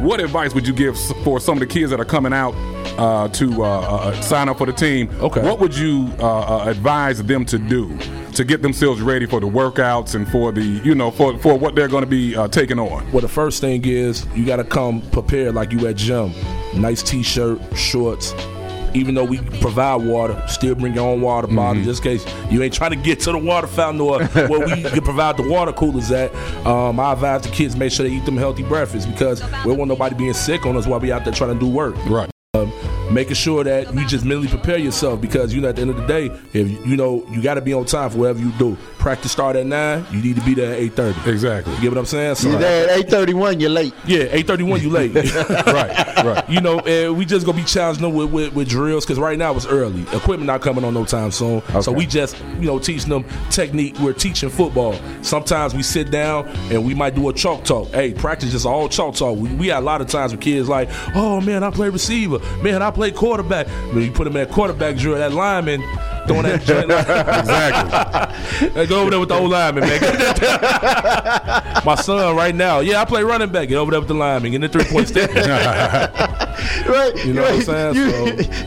what 0.00 0.20
advice 0.20 0.54
would 0.54 0.66
you 0.66 0.74
give 0.74 0.98
for 1.24 1.40
some 1.40 1.54
of 1.54 1.60
the 1.60 1.66
kids 1.66 1.90
that 1.90 2.00
are 2.00 2.04
coming 2.04 2.32
out 2.32 2.54
uh, 2.98 3.28
to 3.28 3.64
uh, 3.64 3.80
uh, 3.80 4.20
sign 4.20 4.48
up 4.48 4.58
for 4.58 4.66
the 4.66 4.72
team? 4.72 5.08
Okay. 5.20 5.42
What 5.42 5.60
would 5.60 5.76
you 5.76 6.12
uh, 6.18 6.40
uh, 6.40 6.64
advise 6.68 7.22
them 7.22 7.44
to 7.46 7.58
do 7.58 7.96
to 8.34 8.44
get 8.44 8.62
themselves 8.62 9.00
ready 9.00 9.26
for 9.26 9.40
the 9.40 9.46
workouts 9.46 10.14
and 10.14 10.28
for 10.28 10.52
the 10.52 10.62
you 10.62 10.94
know 10.94 11.10
for 11.10 11.38
for 11.38 11.58
what 11.58 11.74
they're 11.74 11.88
going 11.88 12.04
to 12.04 12.10
be 12.10 12.36
uh, 12.36 12.48
taking 12.48 12.78
on? 12.78 13.10
Well, 13.12 13.20
the 13.22 13.28
first 13.28 13.60
thing 13.60 13.84
is 13.84 14.26
you 14.34 14.44
got 14.44 14.56
to 14.56 14.64
come 14.64 15.02
prepared 15.10 15.54
like 15.54 15.72
you 15.72 15.86
at 15.86 15.96
gym. 15.96 16.32
Nice 16.74 17.02
t-shirt, 17.02 17.60
shorts. 17.76 18.34
Even 18.94 19.14
though 19.14 19.24
we 19.24 19.38
provide 19.60 19.96
water, 19.96 20.40
still 20.46 20.74
bring 20.74 20.94
your 20.94 21.08
own 21.08 21.20
water 21.20 21.48
bottle 21.48 21.82
just 21.82 22.04
in 22.04 22.18
case 22.18 22.34
you 22.50 22.62
ain't 22.62 22.72
trying 22.72 22.90
to 22.90 22.96
get 22.96 23.20
to 23.20 23.32
the 23.32 23.38
water 23.38 23.66
fountain 23.66 24.00
or 24.00 24.24
where 24.48 24.66
we 24.66 24.82
can 24.82 25.02
provide 25.02 25.36
the 25.36 25.48
water 25.48 25.72
coolers 25.72 26.10
at. 26.10 26.34
Um, 26.64 27.00
I 27.00 27.12
advise 27.12 27.42
the 27.42 27.48
kids 27.48 27.76
make 27.76 27.92
sure 27.92 28.08
they 28.08 28.14
eat 28.14 28.24
them 28.24 28.36
healthy 28.36 28.62
breakfasts 28.62 29.06
because 29.10 29.42
we 29.42 29.70
don't 29.70 29.78
want 29.78 29.88
nobody 29.88 30.14
being 30.14 30.32
sick 30.32 30.64
on 30.64 30.76
us 30.76 30.86
while 30.86 31.00
we 31.00 31.12
out 31.12 31.24
there 31.24 31.32
trying 31.32 31.54
to 31.54 31.60
do 31.60 31.68
work. 31.68 31.96
Right. 32.06 32.30
Um, 32.54 32.72
making 33.12 33.34
sure 33.34 33.64
that 33.64 33.92
you 33.94 34.06
just 34.06 34.24
mentally 34.24 34.48
prepare 34.48 34.78
yourself 34.78 35.20
because 35.20 35.52
you 35.52 35.60
know 35.60 35.68
at 35.68 35.76
the 35.76 35.82
end 35.82 35.90
of 35.90 35.96
the 35.96 36.06
day, 36.06 36.26
if 36.52 36.86
you 36.86 36.96
know 36.96 37.26
you 37.30 37.42
got 37.42 37.54
to 37.54 37.60
be 37.60 37.72
on 37.72 37.84
time 37.84 38.10
for 38.10 38.18
whatever 38.18 38.40
you 38.40 38.52
do. 38.52 38.76
Practice 39.04 39.32
start 39.32 39.54
at 39.56 39.66
nine, 39.66 40.06
you 40.10 40.22
need 40.22 40.34
to 40.36 40.42
be 40.46 40.54
there 40.54 40.72
at 40.72 40.78
eight 40.78 40.94
thirty. 40.94 41.30
Exactly. 41.30 41.74
You 41.74 41.80
get 41.82 41.90
what 41.90 41.98
I'm 41.98 42.06
saying? 42.06 42.36
So 42.36 42.48
You're 42.48 42.58
there 42.58 42.88
at 42.88 43.00
831, 43.00 43.60
you're 43.60 43.68
late. 43.68 43.92
yeah, 44.06 44.28
eight 44.30 44.46
thirty 44.46 44.62
one. 44.62 44.80
You 44.80 44.88
late, 44.88 45.14
right, 45.14 46.24
right. 46.24 46.48
You 46.48 46.62
know, 46.62 46.78
and 46.80 47.14
we 47.14 47.26
just 47.26 47.44
gonna 47.44 47.58
be 47.58 47.64
challenging 47.64 48.02
them 48.02 48.14
with, 48.14 48.32
with, 48.32 48.54
with 48.54 48.66
drills 48.66 49.04
because 49.04 49.18
right 49.18 49.36
now 49.36 49.54
it's 49.56 49.66
early. 49.66 50.00
Equipment 50.14 50.44
not 50.46 50.62
coming 50.62 50.84
on 50.86 50.94
no 50.94 51.04
time 51.04 51.32
soon. 51.32 51.60
So 51.82 51.92
we 51.92 52.06
just 52.06 52.42
you 52.58 52.64
know 52.66 52.78
teaching 52.78 53.10
them 53.10 53.26
technique. 53.50 53.98
We're 53.98 54.14
teaching 54.14 54.48
football. 54.48 54.98
Sometimes 55.20 55.74
we 55.74 55.82
sit 55.82 56.10
down 56.10 56.48
and 56.72 56.82
we 56.82 56.94
might 56.94 57.14
do 57.14 57.28
a 57.28 57.32
chalk 57.34 57.62
talk. 57.64 57.88
Hey, 57.90 58.14
practice 58.14 58.52
just 58.52 58.64
all 58.64 58.88
chalk 58.88 59.16
talk. 59.16 59.36
We, 59.36 59.52
we 59.52 59.66
had 59.66 59.80
a 59.80 59.84
lot 59.84 60.00
of 60.00 60.06
times 60.06 60.32
with 60.32 60.40
kids 60.40 60.66
like, 60.66 60.88
oh 61.14 61.42
man, 61.42 61.62
I 61.62 61.70
play 61.70 61.90
receiver. 61.90 62.38
Man, 62.62 62.80
I 62.80 62.90
play 62.90 63.10
quarterback. 63.10 63.66
When 63.92 64.02
you 64.02 64.12
put 64.12 64.24
them 64.24 64.38
at 64.38 64.50
quarterback 64.50 64.96
drill, 64.96 65.16
that 65.18 65.32
lineman 65.32 65.82
throwing 66.26 66.42
that 66.44 66.62
joint. 66.62 66.90
exactly. 66.90 68.86
Go 68.86 69.00
over 69.00 69.10
there 69.10 69.20
with 69.20 69.28
the 69.28 69.34
old 69.34 69.50
lineman, 69.50 69.84
man. 69.84 70.00
My 71.84 71.94
son 71.96 72.36
right 72.36 72.54
now, 72.54 72.80
yeah, 72.80 73.00
I 73.00 73.04
play 73.04 73.22
running 73.22 73.50
back. 73.50 73.68
Get 73.68 73.76
over 73.76 73.90
there 73.90 74.00
with 74.00 74.08
the 74.08 74.14
lineman, 74.14 74.52
get 74.52 74.60
the 74.60 74.68
three 74.68 74.84
point 74.84 75.08
stick. 75.08 75.30
Right. 76.86 77.24
You 77.24 77.32
know 77.32 77.42
what 77.42 77.54
I'm 77.54 77.94
saying? 77.94 77.94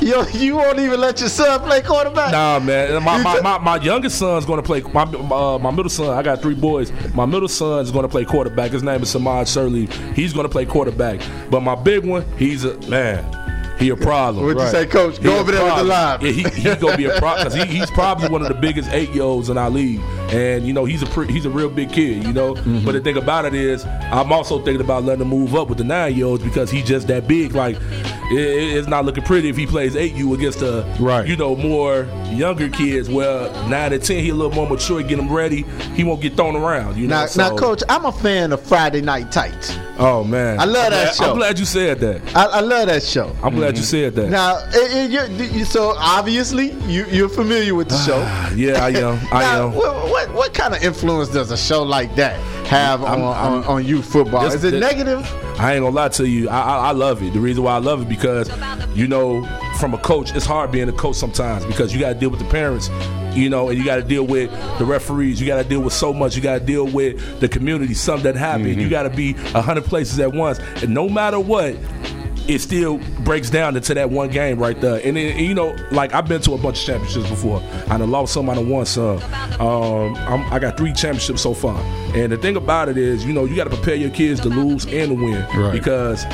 You, 0.01 0.07
Yo, 0.07 0.23
you 0.29 0.55
won't 0.55 0.79
even 0.79 0.99
let 0.99 1.19
your 1.19 1.29
son 1.29 1.59
play 1.61 1.81
quarterback. 1.81 2.31
Nah, 2.31 2.59
man. 2.59 3.03
My, 3.03 3.21
my, 3.21 3.39
my, 3.41 3.57
my 3.59 3.75
youngest 3.77 4.17
son's 4.17 4.45
going 4.45 4.57
to 4.57 4.63
play. 4.63 4.81
My 4.81 5.03
uh, 5.03 5.59
my 5.59 5.71
middle 5.71 5.89
son. 5.89 6.17
I 6.17 6.23
got 6.23 6.41
three 6.41 6.55
boys. 6.55 6.91
My 7.13 7.25
middle 7.25 7.47
son's 7.47 7.91
going 7.91 8.03
to 8.03 8.09
play 8.09 8.25
quarterback. 8.25 8.71
His 8.71 8.83
name 8.83 9.03
is 9.03 9.13
Samad 9.13 9.51
Shirley. 9.51 9.85
He's 10.13 10.33
going 10.33 10.45
to 10.45 10.51
play 10.51 10.65
quarterback. 10.65 11.21
But 11.49 11.61
my 11.61 11.75
big 11.75 12.05
one, 12.05 12.25
he's 12.37 12.65
a 12.65 12.77
man. 12.89 13.46
He 13.79 13.89
a 13.89 13.95
problem. 13.95 14.45
What'd 14.45 14.61
you 14.61 14.69
say, 14.69 14.85
Coach? 14.87 15.21
Go 15.21 15.37
a 15.37 15.39
over 15.39 15.51
there 15.51 15.63
with 15.63 15.75
the 15.75 15.85
problem. 15.85 16.25
Yeah, 16.25 16.31
he, 16.31 16.43
he 16.61 16.75
gonna 16.75 16.97
be 16.97 17.05
a 17.05 17.17
problem 17.19 17.47
because 17.47 17.67
he, 17.67 17.77
he's 17.77 17.91
probably 17.91 18.29
one 18.29 18.41
of 18.41 18.47
the 18.47 18.55
biggest 18.55 18.89
eight 18.91 19.09
year 19.09 19.23
olds 19.23 19.49
in 19.49 19.57
our 19.57 19.69
league, 19.69 20.01
and 20.31 20.65
you 20.65 20.73
know 20.73 20.85
he's 20.85 21.03
a 21.03 21.05
pre, 21.05 21.27
he's 21.27 21.45
a 21.45 21.49
real 21.49 21.69
big 21.69 21.91
kid, 21.91 22.23
you 22.23 22.33
know. 22.33 22.55
Mm-hmm. 22.55 22.85
But 22.85 22.93
the 22.93 23.01
thing 23.01 23.17
about 23.17 23.45
it 23.45 23.53
is, 23.53 23.85
I'm 23.85 24.31
also 24.31 24.57
thinking 24.57 24.81
about 24.81 25.03
letting 25.03 25.21
him 25.21 25.29
move 25.29 25.55
up 25.55 25.69
with 25.69 25.77
the 25.77 25.83
nine 25.83 26.15
year 26.15 26.25
olds 26.25 26.43
because 26.43 26.71
he's 26.71 26.85
just 26.85 27.07
that 27.07 27.27
big. 27.27 27.53
Like 27.53 27.77
it, 28.31 28.37
it- 28.39 28.77
it's 28.77 28.87
not 28.87 29.05
looking 29.05 29.23
pretty 29.23 29.49
if 29.49 29.57
he 29.57 29.65
plays 29.65 29.95
eight 29.95 30.13
U 30.15 30.33
against 30.33 30.61
a 30.61 30.85
Right. 30.99 31.27
you 31.27 31.35
know 31.35 31.55
more 31.55 32.07
younger 32.29 32.69
kids. 32.69 33.09
Well, 33.09 33.51
nine 33.67 33.93
and 33.93 34.03
ten, 34.03 34.23
he 34.23 34.29
a 34.29 34.35
little 34.35 34.51
more 34.53 34.67
mature, 34.69 35.01
get 35.03 35.17
him 35.19 35.31
ready. 35.31 35.63
He 35.95 36.03
won't 36.03 36.21
get 36.21 36.35
thrown 36.35 36.55
around. 36.55 36.97
You 36.97 37.07
know. 37.07 37.21
Now, 37.21 37.25
so- 37.27 37.41
now, 37.49 37.55
Coach, 37.57 37.83
I'm 37.89 38.05
a 38.05 38.11
fan 38.11 38.51
of 38.53 38.61
Friday 38.61 39.01
Night 39.01 39.31
Tykes. 39.31 39.77
Oh 39.99 40.23
man, 40.23 40.59
I 40.59 40.65
love 40.65 40.85
I'm 40.85 40.91
that 40.91 41.05
glad- 41.05 41.15
show. 41.15 41.31
I'm 41.31 41.37
glad 41.37 41.59
you 41.59 41.65
said 41.65 41.99
that. 42.01 42.35
I, 42.35 42.45
I 42.45 42.59
love 42.59 42.87
that 42.87 43.01
show. 43.03 43.35
I'm 43.41 43.55
glad 43.55 43.75
you 43.77 43.81
mm-hmm. 43.83 44.13
said 44.13 44.15
that. 44.15 44.29
Now, 44.29 44.57
it, 44.69 45.11
it, 45.11 45.29
you- 45.41 45.59
you- 45.59 45.65
so 45.65 45.93
obviously 45.97 46.71
you, 46.87 47.05
you're 47.07 47.29
familiar 47.29 47.73
with 47.75 47.89
the 47.89 47.95
ah, 47.95 48.47
show. 48.49 48.55
yeah, 48.55 48.83
I 48.83 48.89
am. 48.89 49.19
I 49.31 49.41
now, 49.41 49.67
am. 49.69 49.73
What, 49.73 50.09
what 50.09 50.33
what 50.33 50.53
kind 50.53 50.75
of 50.75 50.83
influence 50.83 51.29
does 51.29 51.49
a 51.51 51.57
show 51.57 51.81
like 51.83 52.15
that 52.15 52.39
have 52.67 53.01
on, 53.03 53.09
I'm- 53.09 53.23
on, 53.23 53.53
I'm- 53.63 53.63
on 53.69 53.85
youth 53.85 54.05
football? 54.05 54.43
This- 54.43 54.55
Is 54.55 54.63
it 54.65 54.71
this- 54.71 54.81
negative? 54.81 55.25
I 55.59 55.73
ain't 55.73 55.83
gonna 55.83 55.95
lie 55.95 56.09
to 56.09 56.27
you. 56.27 56.49
I, 56.49 56.59
I, 56.59 56.77
I 56.89 56.91
love 56.91 57.23
it. 57.23 57.33
The 57.33 57.39
reason 57.39 57.63
why 57.63 57.73
I 57.75 57.79
love 57.79 58.01
it 58.01 58.09
because, 58.09 58.49
you 58.95 59.07
know, 59.07 59.43
from 59.79 59.93
a 59.93 59.97
coach, 59.97 60.35
it's 60.35 60.45
hard 60.45 60.71
being 60.71 60.87
a 60.89 60.93
coach 60.93 61.15
sometimes 61.15 61.65
because 61.65 61.93
you 61.93 61.99
got 61.99 62.09
to 62.13 62.19
deal 62.19 62.29
with 62.29 62.39
the 62.39 62.45
parents, 62.45 62.89
you 63.35 63.49
know, 63.49 63.69
and 63.69 63.77
you 63.77 63.83
got 63.85 63.95
to 63.95 64.03
deal 64.03 64.23
with 64.25 64.51
the 64.77 64.85
referees. 64.85 65.39
You 65.41 65.47
got 65.47 65.57
to 65.61 65.67
deal 65.67 65.79
with 65.81 65.93
so 65.93 66.13
much. 66.13 66.35
You 66.35 66.41
got 66.43 66.59
to 66.59 66.65
deal 66.65 66.85
with 66.85 67.39
the 67.39 67.47
community. 67.49 67.93
Something 67.95 68.23
that 68.23 68.35
happened. 68.35 68.67
Mm-hmm. 68.67 68.79
You 68.81 68.89
got 68.89 69.03
to 69.03 69.09
be 69.09 69.31
a 69.55 69.61
hundred 69.61 69.85
places 69.85 70.19
at 70.19 70.31
once, 70.33 70.59
and 70.83 70.93
no 70.93 71.09
matter 71.09 71.39
what. 71.39 71.75
It 72.47 72.59
still 72.59 72.97
breaks 73.25 73.49
down 73.49 73.75
into 73.75 73.93
that 73.93 74.09
one 74.09 74.29
game 74.29 74.57
right 74.57 74.79
there, 74.79 75.01
and, 75.03 75.17
then, 75.17 75.31
and 75.37 75.45
you 75.45 75.53
know, 75.53 75.75
like 75.91 76.13
I've 76.13 76.27
been 76.27 76.41
to 76.43 76.53
a 76.53 76.57
bunch 76.57 76.79
of 76.79 76.85
championships 76.85 77.29
before. 77.29 77.61
I 77.89 77.97
done 77.97 78.09
lost 78.09 78.33
some, 78.33 78.49
I 78.49 78.55
done 78.55 78.69
won 78.69 78.85
some. 78.85 79.17
Um, 79.59 80.15
I'm, 80.15 80.53
I 80.53 80.57
got 80.59 80.77
three 80.77 80.93
championships 80.93 81.41
so 81.41 81.53
far, 81.53 81.77
and 82.15 82.31
the 82.31 82.37
thing 82.37 82.55
about 82.55 82.87
it 82.87 82.97
is, 82.97 83.25
you 83.25 83.33
know, 83.33 83.43
you 83.45 83.55
got 83.55 83.65
to 83.65 83.69
prepare 83.75 83.95
your 83.95 84.11
kids 84.11 84.39
to 84.41 84.49
lose 84.49 84.85
and 84.85 85.09
to 85.09 85.13
win 85.13 85.45
Right. 85.59 85.73
because 85.73 86.25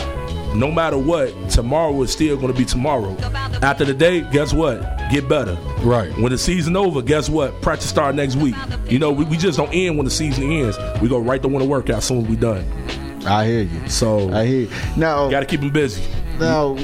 no 0.56 0.72
matter 0.72 1.00
what, 1.00 1.34
tomorrow 1.50 2.00
is 2.04 2.12
still 2.12 2.36
going 2.38 2.54
to 2.54 2.58
be 2.58 2.64
tomorrow. 2.66 3.16
After 3.64 3.84
the 3.86 3.94
day, 3.96 4.22
guess 4.22 4.54
what? 4.54 4.82
Get 5.12 5.28
better. 5.28 5.56
Right. 5.82 6.16
When 6.20 6.32
the 6.32 6.38
season 6.38 6.76
over, 6.78 7.02
guess 7.02 7.28
what? 7.28 7.60
Practice 7.64 7.90
start 7.90 8.14
next 8.14 8.36
week. 8.36 8.54
You 8.88 9.00
know, 9.00 9.12
we, 9.12 9.26
we 9.26 9.36
just 9.36 9.58
don't 9.58 9.74
end 9.74 9.98
when 9.98 10.06
the 10.06 10.12
season 10.12 10.44
ends. 10.52 10.78
We 11.02 11.10
go 11.10 11.18
right 11.18 11.42
to 11.42 11.48
winter 11.48 11.68
workout 11.68 12.04
soon 12.04 12.24
as 12.24 12.28
we 12.28 12.36
done. 12.36 12.64
I 13.26 13.46
hear 13.46 13.62
you. 13.64 13.90
So 13.90 14.32
I 14.34 14.46
hear 14.46 14.62
you. 14.62 14.70
Now, 14.98 15.30
got 15.30 15.42
to 15.42 15.46
keep 15.46 15.62
them 15.62 15.72
busy. 15.72 16.04
now, 16.40 16.76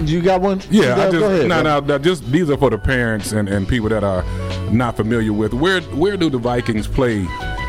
you 0.00 0.22
got 0.22 0.40
one? 0.40 0.60
Yeah, 0.70 0.94
I 0.94 1.10
Go 1.10 1.12
just 1.12 1.24
ahead, 1.24 1.48
no, 1.48 1.62
no, 1.62 1.80
no, 1.80 1.98
just 1.98 2.24
these 2.30 2.48
are 2.50 2.56
for 2.56 2.70
the 2.70 2.78
parents 2.78 3.32
and, 3.32 3.48
and 3.48 3.66
people 3.68 3.88
that 3.90 4.04
are 4.04 4.24
not 4.70 4.96
familiar 4.96 5.32
with 5.32 5.52
where 5.54 5.80
where 5.82 6.16
do 6.16 6.30
the 6.30 6.38
Vikings 6.38 6.86
play 6.86 7.26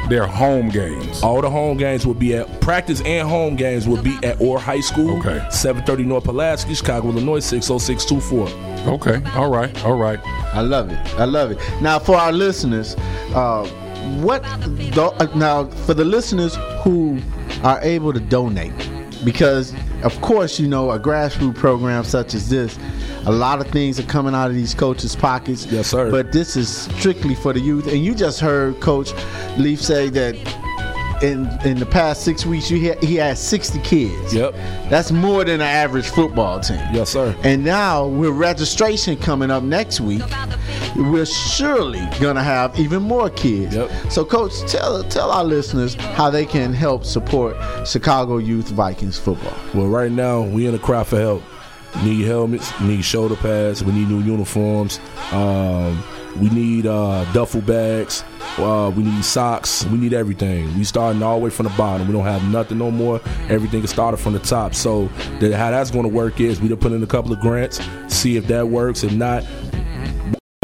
their 0.10 0.26
home 0.26 0.70
games? 0.70 1.22
All 1.22 1.42
the 1.42 1.50
home 1.50 1.76
games 1.78 2.06
will 2.06 2.14
be 2.14 2.34
at 2.36 2.62
practice 2.62 3.02
and 3.02 3.28
home 3.28 3.56
games 3.58 3.88
will 3.88 4.02
be 4.02 4.18
at 4.24 4.40
Orr 4.40 4.58
High 4.60 4.80
School. 4.80 5.18
Okay. 5.20 5.46
730 5.50 6.04
North 6.06 6.24
Pulaski, 6.24 6.74
Chicago, 6.76 7.10
Illinois, 7.10 7.40
60624. 7.40 8.48
Okay, 8.94 9.22
all 9.36 9.50
right, 9.50 9.84
all 9.84 9.98
right. 9.98 10.20
I 10.54 10.62
love 10.62 10.90
it. 10.92 10.98
I 11.20 11.26
love 11.26 11.52
it. 11.52 11.60
Now, 11.82 12.00
for 12.00 12.16
our 12.16 12.32
listeners, 12.32 12.96
uh, 13.36 13.70
what 14.22 14.44
do, 14.92 15.02
uh, 15.02 15.28
now 15.36 15.66
for 15.86 15.94
the 15.94 16.06
listeners 16.06 16.56
who 16.84 17.20
are 17.64 17.80
able 17.82 18.14
to 18.14 18.20
donate, 18.20 18.74
because 19.24 19.74
of 20.04 20.20
course 20.22 20.60
you 20.60 20.68
know 20.68 20.92
a 20.92 21.00
grassroots 21.00 21.56
program 21.56 22.04
such 22.04 22.34
as 22.34 22.50
this, 22.50 22.78
a 23.26 23.32
lot 23.32 23.60
of 23.60 23.68
things 23.68 24.00
are 24.00 24.04
coming 24.04 24.34
out 24.34 24.50
of 24.50 24.56
these 24.56 24.74
coaches' 24.74 25.16
pockets. 25.16 25.66
Yes, 25.66 25.88
sir. 25.88 26.12
But 26.12 26.32
this 26.32 26.56
is 26.56 26.70
strictly 26.70 27.36
for 27.36 27.54
the 27.54 27.60
youth, 27.60 27.88
and 27.88 28.04
you 28.04 28.16
just 28.16 28.40
heard 28.40 28.80
Coach 28.80 29.12
Leaf 29.58 29.82
say 29.82 30.10
that. 30.10 30.36
In, 31.22 31.48
in 31.66 31.80
the 31.80 31.86
past 31.86 32.24
six 32.24 32.46
weeks, 32.46 32.70
you 32.70 32.78
he, 32.78 33.08
he 33.08 33.16
had 33.16 33.38
60 33.38 33.80
kids. 33.82 34.34
Yep. 34.34 34.54
That's 34.90 35.12
more 35.12 35.44
than 35.44 35.56
an 35.56 35.62
average 35.62 36.10
football 36.10 36.60
team. 36.60 36.80
Yes, 36.94 37.10
sir. 37.10 37.36
And 37.44 37.64
now 37.66 38.06
with 38.06 38.32
registration 38.32 39.18
coming 39.18 39.50
up 39.50 39.64
next 39.64 40.00
week, 40.00 40.22
we're 40.96 41.26
surely 41.26 42.08
gonna 42.20 42.44
have 42.44 42.78
even 42.80 43.02
more 43.04 43.30
kids. 43.32 43.76
Yep. 43.76 43.90
So, 44.12 44.24
coach, 44.24 44.54
tell 44.72 45.04
tell 45.06 45.32
our 45.32 45.44
listeners 45.44 45.96
how 45.96 46.30
they 46.30 46.46
can 46.46 46.74
help 46.74 47.04
support 47.04 47.56
Chicago 47.88 48.38
Youth 48.38 48.70
Vikings 48.70 49.18
football. 49.18 49.58
Well, 49.74 49.88
right 49.88 50.12
now 50.12 50.42
we 50.42 50.68
in 50.68 50.76
a 50.76 50.80
cry 50.80 51.04
for 51.04 51.20
help. 51.20 51.44
Need 52.04 52.26
helmets, 52.26 52.80
need 52.80 53.02
shoulder 53.04 53.36
pads, 53.36 53.84
we 53.84 53.92
need 53.92 54.08
new 54.08 54.20
uniforms. 54.22 55.00
Um, 55.32 56.04
We 56.40 56.50
need 56.52 56.86
uh, 56.86 57.26
duffel 57.34 57.62
bags. 57.62 58.24
Uh, 58.58 58.92
we 58.96 59.04
need 59.04 59.24
socks. 59.24 59.86
We 59.86 59.98
need 59.98 60.14
everything. 60.14 60.76
We 60.78 60.84
starting 60.84 61.22
all 61.22 61.40
the 61.40 61.46
way 61.46 61.50
from 61.50 61.66
the 61.66 61.74
bottom. 61.78 62.08
We 62.08 62.14
don't 62.14 62.26
have 62.26 62.44
nothing 62.52 62.78
no 62.78 62.92
more. 62.92 63.22
Everything 63.50 63.84
is 63.84 63.90
started 63.90 64.18
from 64.18 64.34
the 64.34 64.40
top. 64.40 64.74
So 64.74 65.08
how 65.08 65.72
that's 65.72 65.92
going 65.92 66.04
to 66.04 66.10
work 66.10 66.40
is 66.40 66.60
we 66.60 66.68
to 66.70 66.78
put 66.78 66.92
in 66.92 67.04
a 67.04 67.08
couple 67.08 67.32
of 67.34 67.40
grants, 67.40 67.80
see 68.08 68.38
if 68.38 68.48
that 68.48 68.68
works. 68.68 69.04
If 69.04 69.14
not, 69.14 69.44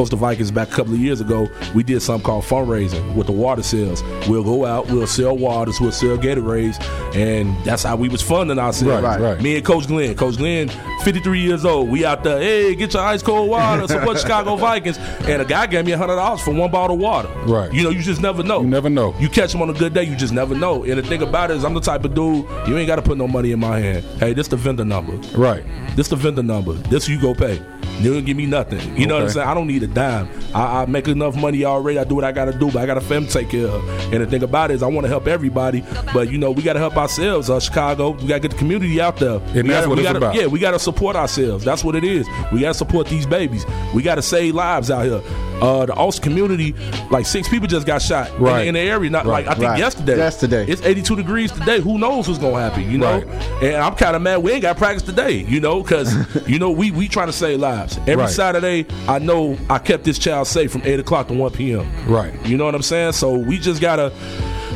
The 0.09 0.15
Vikings 0.15 0.51
back 0.51 0.69
a 0.69 0.71
couple 0.71 0.93
of 0.93 0.99
years 0.99 1.21
ago, 1.21 1.49
we 1.73 1.83
did 1.83 2.01
something 2.01 2.25
called 2.25 2.43
fundraising 2.43 3.15
with 3.15 3.27
the 3.27 3.33
water 3.33 3.63
sales. 3.63 4.03
We'll 4.27 4.43
go 4.43 4.65
out, 4.65 4.87
we'll 4.87 5.07
sell 5.07 5.37
waters, 5.37 5.79
we'll 5.79 5.91
sell 5.91 6.17
Gatorades, 6.17 6.81
and 7.15 7.55
that's 7.65 7.83
how 7.83 7.95
we 7.95 8.09
was 8.09 8.21
funding 8.21 8.59
ourselves. 8.59 9.03
Right, 9.03 9.19
right. 9.19 9.41
Me 9.41 9.55
and 9.55 9.65
Coach 9.65 9.87
Glenn. 9.87 10.15
Coach 10.15 10.37
Glenn, 10.37 10.69
53 11.03 11.39
years 11.39 11.65
old. 11.65 11.89
We 11.89 12.05
out 12.05 12.23
there, 12.23 12.39
hey, 12.39 12.75
get 12.75 12.93
your 12.93 13.03
ice 13.03 13.21
cold 13.23 13.49
water, 13.49 13.87
support 13.87 14.19
Chicago 14.21 14.55
Vikings. 14.55 14.97
And 14.97 15.41
a 15.41 15.45
guy 15.45 15.67
gave 15.67 15.85
me 15.85 15.91
$100 15.91 16.39
for 16.41 16.53
one 16.53 16.71
bottle 16.71 16.95
of 16.95 17.01
water. 17.01 17.29
Right. 17.45 17.71
You 17.73 17.83
know, 17.83 17.89
you 17.89 18.01
just 18.01 18.21
never 18.21 18.43
know. 18.43 18.61
You 18.61 18.67
never 18.67 18.89
know. 18.89 19.15
You 19.19 19.29
catch 19.29 19.53
him 19.53 19.61
on 19.61 19.69
a 19.69 19.73
good 19.73 19.93
day, 19.93 20.03
you 20.03 20.15
just 20.15 20.33
never 20.33 20.55
know. 20.55 20.83
And 20.83 20.93
the 20.93 21.03
thing 21.03 21.21
about 21.21 21.51
it 21.51 21.57
is, 21.57 21.65
I'm 21.65 21.73
the 21.73 21.81
type 21.81 22.03
of 22.05 22.13
dude, 22.13 22.45
you 22.67 22.77
ain't 22.77 22.87
got 22.87 22.97
to 22.97 23.01
put 23.01 23.17
no 23.17 23.27
money 23.27 23.51
in 23.51 23.59
my 23.59 23.79
hand. 23.79 24.03
Hey, 24.19 24.33
this 24.33 24.47
the 24.47 24.57
vendor 24.57 24.85
number. 24.85 25.13
Right. 25.37 25.63
This 25.95 26.07
the 26.07 26.15
vendor 26.15 26.43
number. 26.43 26.73
This 26.73 27.07
you 27.07 27.19
go 27.19 27.33
pay. 27.33 27.61
You 27.99 28.13
don't 28.13 28.25
give 28.25 28.35
me 28.35 28.45
nothing. 28.45 28.97
You 28.97 29.07
know 29.07 29.15
what 29.15 29.23
I'm 29.23 29.29
saying? 29.29 29.47
I 29.47 29.53
don't 29.53 29.67
need 29.67 29.81
a 29.83 29.87
dime. 29.87 30.27
I, 30.53 30.81
I 30.81 30.85
make 30.87 31.07
enough 31.07 31.35
money 31.37 31.63
already. 31.63 31.99
I 31.99 32.03
do 32.03 32.15
what 32.15 32.23
I 32.25 32.31
got 32.33 32.45
to 32.45 32.51
do, 32.53 32.69
but 32.71 32.77
I 32.81 32.85
got 32.85 32.97
a 32.97 33.01
family 33.01 33.27
to 33.27 33.33
take 33.33 33.49
care 33.49 33.67
of. 33.67 33.87
And 34.13 34.21
the 34.21 34.25
thing 34.27 34.43
about 34.43 34.71
it 34.71 34.75
is, 34.75 34.83
I 34.83 34.87
want 34.87 35.05
to 35.05 35.09
help 35.09 35.27
everybody, 35.27 35.83
but 36.13 36.29
you 36.31 36.37
know, 36.37 36.51
we 36.51 36.63
got 36.63 36.73
to 36.73 36.79
help 36.79 36.97
ourselves. 36.97 37.49
Uh, 37.49 37.59
Chicago, 37.59 38.09
we 38.11 38.27
got 38.27 38.35
to 38.35 38.39
get 38.41 38.51
the 38.51 38.57
community 38.57 38.99
out 38.99 39.17
there. 39.17 39.37
And 39.37 39.53
we 39.55 39.61
that's 39.61 39.85
gotta, 39.85 39.89
what 39.89 39.95
we 39.97 40.01
it's 40.03 40.07
gotta, 40.09 40.17
about. 40.17 40.35
Yeah, 40.35 40.47
we 40.47 40.59
got 40.59 40.71
to 40.71 40.79
support 40.79 41.15
ourselves. 41.15 41.63
That's 41.63 41.83
what 41.83 41.95
it 41.95 42.03
is. 42.03 42.27
We 42.51 42.59
got 42.61 42.69
to 42.69 42.73
support 42.73 43.07
these 43.07 43.25
babies. 43.25 43.65
We 43.93 44.01
got 44.03 44.15
to 44.15 44.21
save 44.21 44.53
lives 44.55 44.91
out 44.91 45.05
here. 45.05 45.21
Uh, 45.61 45.85
the 45.85 45.93
Austin 45.93 46.23
community, 46.23 46.73
like 47.09 47.25
six 47.25 47.47
people 47.47 47.67
just 47.67 47.87
got 47.87 48.01
shot 48.01 48.27
in 48.31 48.35
the- 48.35 48.41
Right. 48.41 48.67
in, 48.67 48.73
the 48.73 48.81
area. 48.81 49.09
Not 49.09 49.25
Right. 49.25 49.45
like 49.45 49.55
I 49.55 49.57
think 49.57 49.69
Right. 49.69 49.79
yesterday. 49.79 50.17
Yesterday. 50.17 50.65
it's 50.67 50.81
82 50.81 51.15
degrees 51.15 51.51
today. 51.53 51.79
Who 51.79 51.97
knows 51.97 52.27
what's 52.27 52.39
gonna 52.39 52.59
happen? 52.59 52.91
You 52.91 52.97
know. 52.97 53.19
Right. 53.21 53.63
And 53.63 53.75
I'm 53.77 53.95
kind 53.95 54.15
of 54.17 54.21
mad 54.21 54.43
we 54.43 54.51
ain't 54.51 54.61
got 54.63 54.75
practice 54.77 55.03
today. 55.03 55.45
You 55.47 55.61
know, 55.61 55.81
because 55.81 56.13
you 56.49 56.59
know 56.59 56.71
we 56.71 56.91
we 56.91 57.07
trying 57.07 57.27
to 57.27 57.33
save 57.33 57.59
lives. 57.61 57.92
Every 57.99 58.15
Right. 58.15 58.29
Saturday, 58.29 58.85
I 59.07 59.19
know 59.19 59.57
I 59.69 59.79
kept 59.79 60.03
this 60.03 60.17
child 60.19 60.47
safe 60.47 60.71
from 60.71 60.81
eight 60.85 60.99
o'clock 60.99 61.27
to 61.29 61.33
one 61.33 61.51
p.m. 61.51 61.87
Right. 62.07 62.33
You 62.45 62.57
know 62.57 62.65
what 62.65 62.75
I'm 62.75 62.81
saying? 62.81 63.13
So 63.13 63.33
we 63.33 63.57
just 63.59 63.81
gotta. 63.81 64.11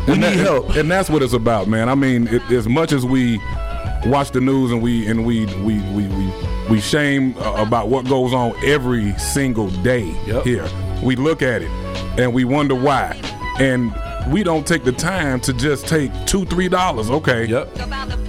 We 0.07 0.13
and 0.13 0.21
need 0.21 0.27
that- 0.29 0.37
help. 0.37 0.75
and 0.75 0.89
that's 0.89 1.09
what 1.09 1.21
it's 1.23 1.33
about, 1.33 1.67
man. 1.67 1.89
I 1.89 1.95
mean, 1.95 2.27
it, 2.27 2.41
as 2.51 2.67
much 2.67 2.91
as 2.93 3.05
we 3.05 3.39
watch 4.05 4.31
the 4.31 4.39
news 4.39 4.71
and 4.71 4.81
we 4.81 5.07
and 5.07 5.25
we 5.25 5.45
we 5.63 5.79
we 5.91 6.07
we, 6.07 6.33
we 6.69 6.79
shame 6.81 7.35
uh, 7.39 7.55
about 7.57 7.89
what 7.89 8.05
goes 8.07 8.33
on 8.33 8.53
every 8.63 9.13
single 9.17 9.69
day 9.81 10.15
Yep. 10.27 10.43
here, 10.45 10.67
we 11.03 11.15
look 11.15 11.41
at 11.41 11.61
it 11.61 11.69
and 12.17 12.33
we 12.33 12.45
wonder 12.45 12.75
why, 12.75 13.19
and 13.59 13.91
we 14.31 14.43
don't 14.43 14.65
take 14.67 14.83
the 14.83 14.91
time 14.91 15.39
to 15.41 15.53
just 15.53 15.87
take 15.87 16.11
two 16.25 16.45
three 16.45 16.67
dollars. 16.69 17.09
Okay. 17.09 17.45
Yep. 17.45 17.77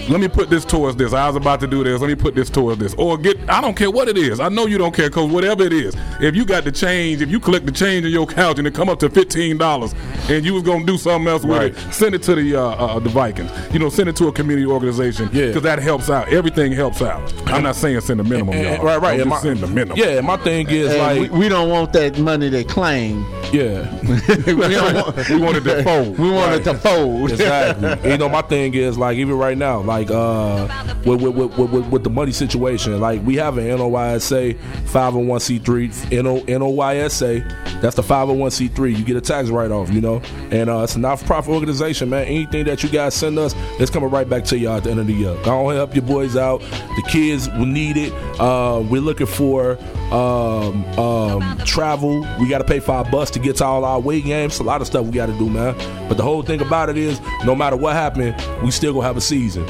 Let 0.08 0.20
me 0.20 0.28
put 0.28 0.48
this 0.48 0.64
towards 0.64 0.96
this. 0.96 1.12
I 1.12 1.26
was 1.26 1.36
about 1.36 1.60
to 1.60 1.66
do 1.66 1.84
this. 1.84 2.00
Let 2.00 2.08
me 2.08 2.14
put 2.14 2.34
this 2.34 2.48
towards 2.48 2.78
this. 2.80 2.94
Or 2.94 3.18
get, 3.18 3.36
I 3.50 3.60
don't 3.60 3.76
care 3.76 3.90
what 3.90 4.08
it 4.08 4.16
is. 4.16 4.40
I 4.40 4.48
know 4.48 4.64
you 4.66 4.78
don't 4.78 4.94
care 4.94 5.10
because 5.10 5.30
whatever 5.30 5.64
it 5.64 5.72
is, 5.74 5.94
if 6.20 6.34
you 6.34 6.46
got 6.46 6.64
the 6.64 6.72
change, 6.72 7.20
if 7.20 7.28
you 7.30 7.38
collect 7.38 7.66
the 7.66 7.72
change 7.72 8.06
in 8.06 8.12
your 8.12 8.26
couch 8.26 8.58
and 8.58 8.66
it 8.66 8.72
come 8.74 8.88
up 8.88 8.98
to 9.00 9.10
$15 9.10 10.30
and 10.30 10.46
you 10.46 10.54
was 10.54 10.62
going 10.62 10.80
to 10.80 10.86
do 10.86 10.96
something 10.96 11.28
else 11.28 11.44
with 11.44 11.58
Right. 11.58 11.72
it, 11.76 11.92
send 11.92 12.14
it 12.14 12.22
to 12.22 12.34
the 12.34 12.56
uh, 12.56 12.60
uh, 12.62 12.98
the 13.00 13.10
Vikings. 13.10 13.50
You 13.72 13.78
know, 13.80 13.90
send 13.90 14.08
it 14.08 14.16
to 14.16 14.28
a 14.28 14.32
community 14.32 14.66
organization 14.66 15.28
Yeah. 15.32 15.48
because 15.48 15.62
that 15.62 15.78
helps 15.78 16.08
out. 16.08 16.28
Everything 16.32 16.72
helps 16.72 17.02
out. 17.02 17.20
I'm 17.48 17.62
not 17.62 17.76
saying 17.76 18.00
send 18.00 18.20
the 18.20 18.24
minimum, 18.24 18.54
And- 18.54 18.64
y'all. 18.64 18.74
and- 18.76 18.82
right, 18.84 19.00
right. 19.02 19.16
Don't 19.18 19.28
just 19.28 19.44
my- 19.44 19.48
send 19.50 19.60
the 19.60 19.66
minimum. 19.66 19.98
Yeah, 19.98 20.20
my 20.22 20.36
thing 20.38 20.68
is 20.70 20.88
And 20.90 20.98
like, 20.98 21.30
we, 21.32 21.38
we 21.38 21.48
don't 21.50 21.68
want 21.68 21.92
that 21.92 22.18
money 22.18 22.48
they 22.48 22.64
claim. 22.64 23.26
yeah, 23.52 23.92
we, 24.46 24.54
don't 24.54 24.94
want, 24.94 25.28
We 25.28 25.36
wanted 25.36 25.64
to 25.64 25.82
fold. 25.88 26.18
we 26.18 26.30
want 26.30 26.54
it 26.54 26.64
to 26.64 26.74
fold. 26.74 27.30
exactly. 27.30 27.96
you 28.10 28.18
know, 28.18 28.28
my 28.28 28.42
thing 28.42 28.74
is 28.74 28.98
like 28.98 29.16
even 29.18 29.36
right 29.36 29.56
now, 29.56 29.80
like 29.80 30.10
uh, 30.10 30.68
with 31.04 31.22
with, 31.22 31.34
with, 31.36 31.70
with, 31.70 31.86
with 31.86 32.04
the 32.04 32.10
money 32.10 32.32
situation, 32.32 33.00
like 33.00 33.24
we 33.24 33.36
have 33.36 33.58
an 33.58 33.64
NOYSA 33.64 34.58
501c3 34.86 36.22
NO, 36.22 36.40
NOYSA. 36.40 37.80
That's 37.80 37.96
the 37.96 38.02
501c3. 38.02 38.96
You 38.96 39.04
get 39.04 39.16
a 39.16 39.20
tax 39.20 39.48
write 39.50 39.70
off, 39.70 39.90
you 39.90 40.00
know, 40.00 40.20
and 40.50 40.68
uh, 40.68 40.80
it's 40.80 40.96
a 40.96 40.98
not 40.98 41.20
for 41.20 41.26
profit 41.26 41.54
organization, 41.54 42.10
man. 42.10 42.26
Anything 42.26 42.64
that 42.64 42.82
you 42.82 42.88
guys 42.88 43.14
send 43.14 43.38
us, 43.38 43.54
it's 43.78 43.90
coming 43.90 44.10
right 44.10 44.28
back 44.28 44.44
to 44.44 44.58
y'all 44.58 44.76
at 44.76 44.84
the 44.84 44.90
end 44.90 45.00
of 45.00 45.06
the 45.06 45.14
year. 45.14 45.36
Go 45.44 45.68
help 45.70 45.94
your 45.94 46.04
boys 46.04 46.36
out. 46.36 46.60
The 46.60 47.04
kids 47.08 47.48
will 47.50 47.66
need 47.66 47.96
it. 47.96 48.12
Uh, 48.40 48.84
we're 48.88 49.00
looking 49.00 49.26
for 49.26 49.78
um, 50.12 50.84
um, 50.98 51.58
travel. 51.64 52.26
We 52.40 52.48
got 52.48 52.58
to 52.58 52.64
pay 52.64 52.80
for 52.80 52.92
our 52.92 53.04
bus 53.10 53.30
to 53.32 53.38
get 53.38 53.56
to 53.56 53.64
all 53.64 53.84
our 53.84 54.00
weight 54.00 54.24
games. 54.24 54.58
A 54.58 54.62
lot 54.62 54.80
of 54.80 54.86
stuff 54.86 55.06
we 55.06 55.12
got 55.12 55.26
to 55.26 55.38
do, 55.38 55.48
man. 55.48 55.77
But 56.08 56.16
the 56.16 56.22
whole 56.22 56.42
thing 56.42 56.60
about 56.60 56.88
it 56.88 56.96
is, 56.96 57.20
no 57.44 57.54
matter 57.54 57.76
what 57.76 57.94
happened, 57.94 58.34
we 58.62 58.70
still 58.70 58.92
gonna 58.92 59.06
have 59.06 59.16
a 59.16 59.20
season. 59.20 59.66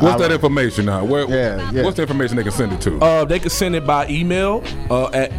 What's 0.00 0.22
that 0.22 0.32
information 0.32 0.86
now? 0.86 1.04
Where, 1.04 1.28
Yeah, 1.28 1.70
yeah. 1.72 1.82
What's 1.82 1.96
the 1.96 2.02
information 2.02 2.36
they 2.36 2.42
can 2.42 2.52
send 2.52 2.72
it 2.72 2.80
to? 2.82 2.98
Uh, 3.00 3.24
they 3.26 3.38
can 3.38 3.50
send 3.50 3.76
it 3.76 3.86
by 3.86 4.08
email 4.08 4.64
uh, 4.88 5.10
at 5.12 5.30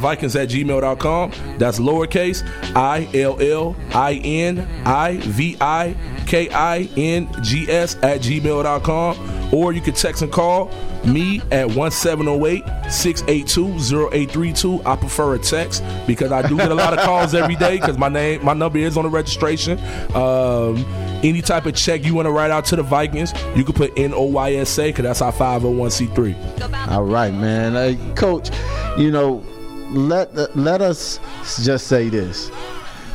Vikings 0.00 0.34
at 0.34 0.48
gmail.com. 0.48 1.32
That's 1.58 1.78
lowercase 1.78 2.42
i 2.74 3.08
l 3.14 3.38
l 3.40 3.76
i 3.92 4.14
n 4.14 4.66
i 4.86 5.16
v 5.18 5.56
i 5.60 5.94
k 6.26 6.48
i 6.50 6.88
n 6.96 7.28
g 7.42 7.70
s 7.70 7.96
at 8.02 8.20
gmail.com. 8.20 9.37
Or 9.52 9.72
you 9.72 9.80
can 9.80 9.94
text 9.94 10.22
and 10.22 10.30
call 10.30 10.70
me 11.04 11.40
at 11.50 11.68
1708 11.70 12.64
682 12.92 14.08
0832. 14.10 14.82
I 14.84 14.96
prefer 14.96 15.34
a 15.34 15.38
text 15.38 15.82
because 16.06 16.32
I 16.32 16.46
do 16.46 16.56
get 16.56 16.70
a 16.70 16.74
lot 16.74 16.92
of 16.92 17.00
calls 17.00 17.34
every 17.34 17.56
day 17.56 17.78
because 17.78 17.98
my 17.98 18.08
name, 18.08 18.44
my 18.44 18.52
number 18.52 18.78
is 18.78 18.96
on 18.96 19.04
the 19.04 19.10
registration. 19.10 19.78
Um, 20.14 20.84
any 21.22 21.42
type 21.42 21.66
of 21.66 21.74
check 21.74 22.04
you 22.04 22.14
want 22.14 22.26
to 22.26 22.30
write 22.32 22.50
out 22.50 22.64
to 22.66 22.76
the 22.76 22.82
Vikings, 22.82 23.32
you 23.56 23.64
can 23.64 23.74
put 23.74 23.94
NOYSA 23.96 24.86
because 24.88 25.02
that's 25.02 25.22
our 25.22 25.32
501c3. 25.32 26.88
All 26.88 27.04
right, 27.04 27.32
man. 27.32 27.72
Hey, 27.72 28.14
Coach, 28.14 28.50
you 28.96 29.10
know, 29.10 29.42
let 29.90 30.56
let 30.56 30.82
us 30.82 31.18
just 31.62 31.86
say 31.86 32.08
this 32.08 32.50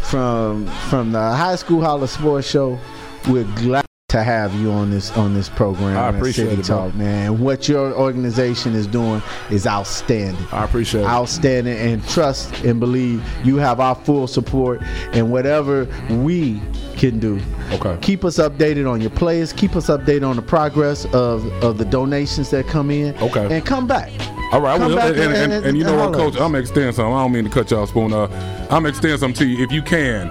from 0.01 0.67
from 0.89 1.11
the 1.11 1.19
High 1.19 1.55
School 1.55 1.81
Holla 1.81 2.07
Sports 2.07 2.49
Show. 2.49 2.79
We're 3.29 3.45
glad 3.55 3.82
to 4.13 4.21
have 4.21 4.53
you 4.53 4.71
on 4.71 4.91
this 4.91 5.09
on 5.17 5.33
this 5.33 5.49
program. 5.49 5.97
I 5.97 6.15
appreciate 6.15 6.49
City 6.49 6.61
it, 6.61 6.67
bro. 6.67 6.77
Talk, 6.77 6.93
man. 6.93 7.39
What 7.39 7.67
your 7.67 7.91
organization 7.93 8.75
is 8.75 8.85
doing 8.85 9.23
is 9.49 9.65
outstanding. 9.65 10.45
I 10.51 10.65
appreciate 10.65 11.01
it. 11.01 11.07
Outstanding, 11.07 11.75
and 11.75 12.07
trust 12.07 12.63
and 12.63 12.79
believe 12.79 13.23
you 13.43 13.57
have 13.57 13.79
our 13.79 13.95
full 13.95 14.27
support 14.27 14.83
and 15.13 15.31
whatever 15.31 15.85
we 16.11 16.61
can 16.95 17.17
do. 17.17 17.41
Okay. 17.71 17.97
Keep 18.01 18.23
us 18.23 18.37
updated 18.37 18.87
on 18.87 19.01
your 19.01 19.09
players. 19.09 19.51
Keep 19.51 19.75
us 19.75 19.87
updated 19.87 20.29
on 20.29 20.35
the 20.35 20.43
progress 20.43 21.05
of 21.05 21.43
of 21.63 21.79
the 21.79 21.85
donations 21.85 22.51
that 22.51 22.67
come 22.67 22.91
in. 22.91 23.17
Okay. 23.17 23.47
And 23.51 23.65
come 23.65 23.87
back. 23.87 24.11
All 24.51 24.61
right, 24.61 24.79
will. 24.79 24.99
and, 24.99 25.17
and, 25.17 25.53
and, 25.53 25.65
and 25.65 25.75
you 25.75 25.83
know 25.83 25.97
what. 25.97 26.13
Coach? 26.13 26.35
I'm 26.35 26.51
gonna 26.51 26.59
extend 26.59 26.93
something. 26.93 27.11
I 27.11 27.23
don't 27.23 27.31
mean 27.31 27.45
to 27.45 27.49
cut 27.49 27.71
y'all 27.71 27.87
spoon. 27.87 28.13
Uh, 28.13 28.27
I'm 28.69 28.83
gonna 28.83 28.89
extend 28.89 29.19
something 29.19 29.39
to 29.39 29.47
you. 29.47 29.63
If 29.63 29.71
you 29.71 29.81
can, 29.81 30.29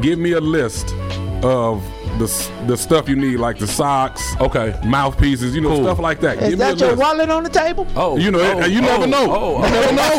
give 0.00 0.20
me 0.20 0.30
a 0.30 0.40
list 0.40 0.94
of 1.42 1.82
the 2.18 2.26
the 2.66 2.76
stuff 2.76 3.08
you 3.08 3.16
need, 3.16 3.36
like 3.38 3.58
the 3.58 3.66
socks, 3.66 4.34
Okay. 4.40 4.74
mouthpieces, 4.84 5.54
you 5.54 5.60
know, 5.60 5.68
Cool. 5.68 5.84
stuff 5.84 5.98
like 5.98 6.20
that. 6.20 6.38
Is 6.38 6.50
give 6.50 6.58
me 6.58 6.64
that 6.64 6.78
your 6.80 6.90
list. 6.90 7.00
wallet 7.00 7.30
on 7.30 7.42
the 7.42 7.48
table? 7.50 7.86
Oh, 7.96 8.16
You 8.16 8.30
know, 8.30 8.40
oh, 8.40 8.64
you 8.66 8.80
never 8.80 9.04
oh, 9.04 9.06
know. 9.06 9.26
Oh, 9.28 9.64
You 9.66 9.72
never 9.72 9.92
know. 9.94 10.12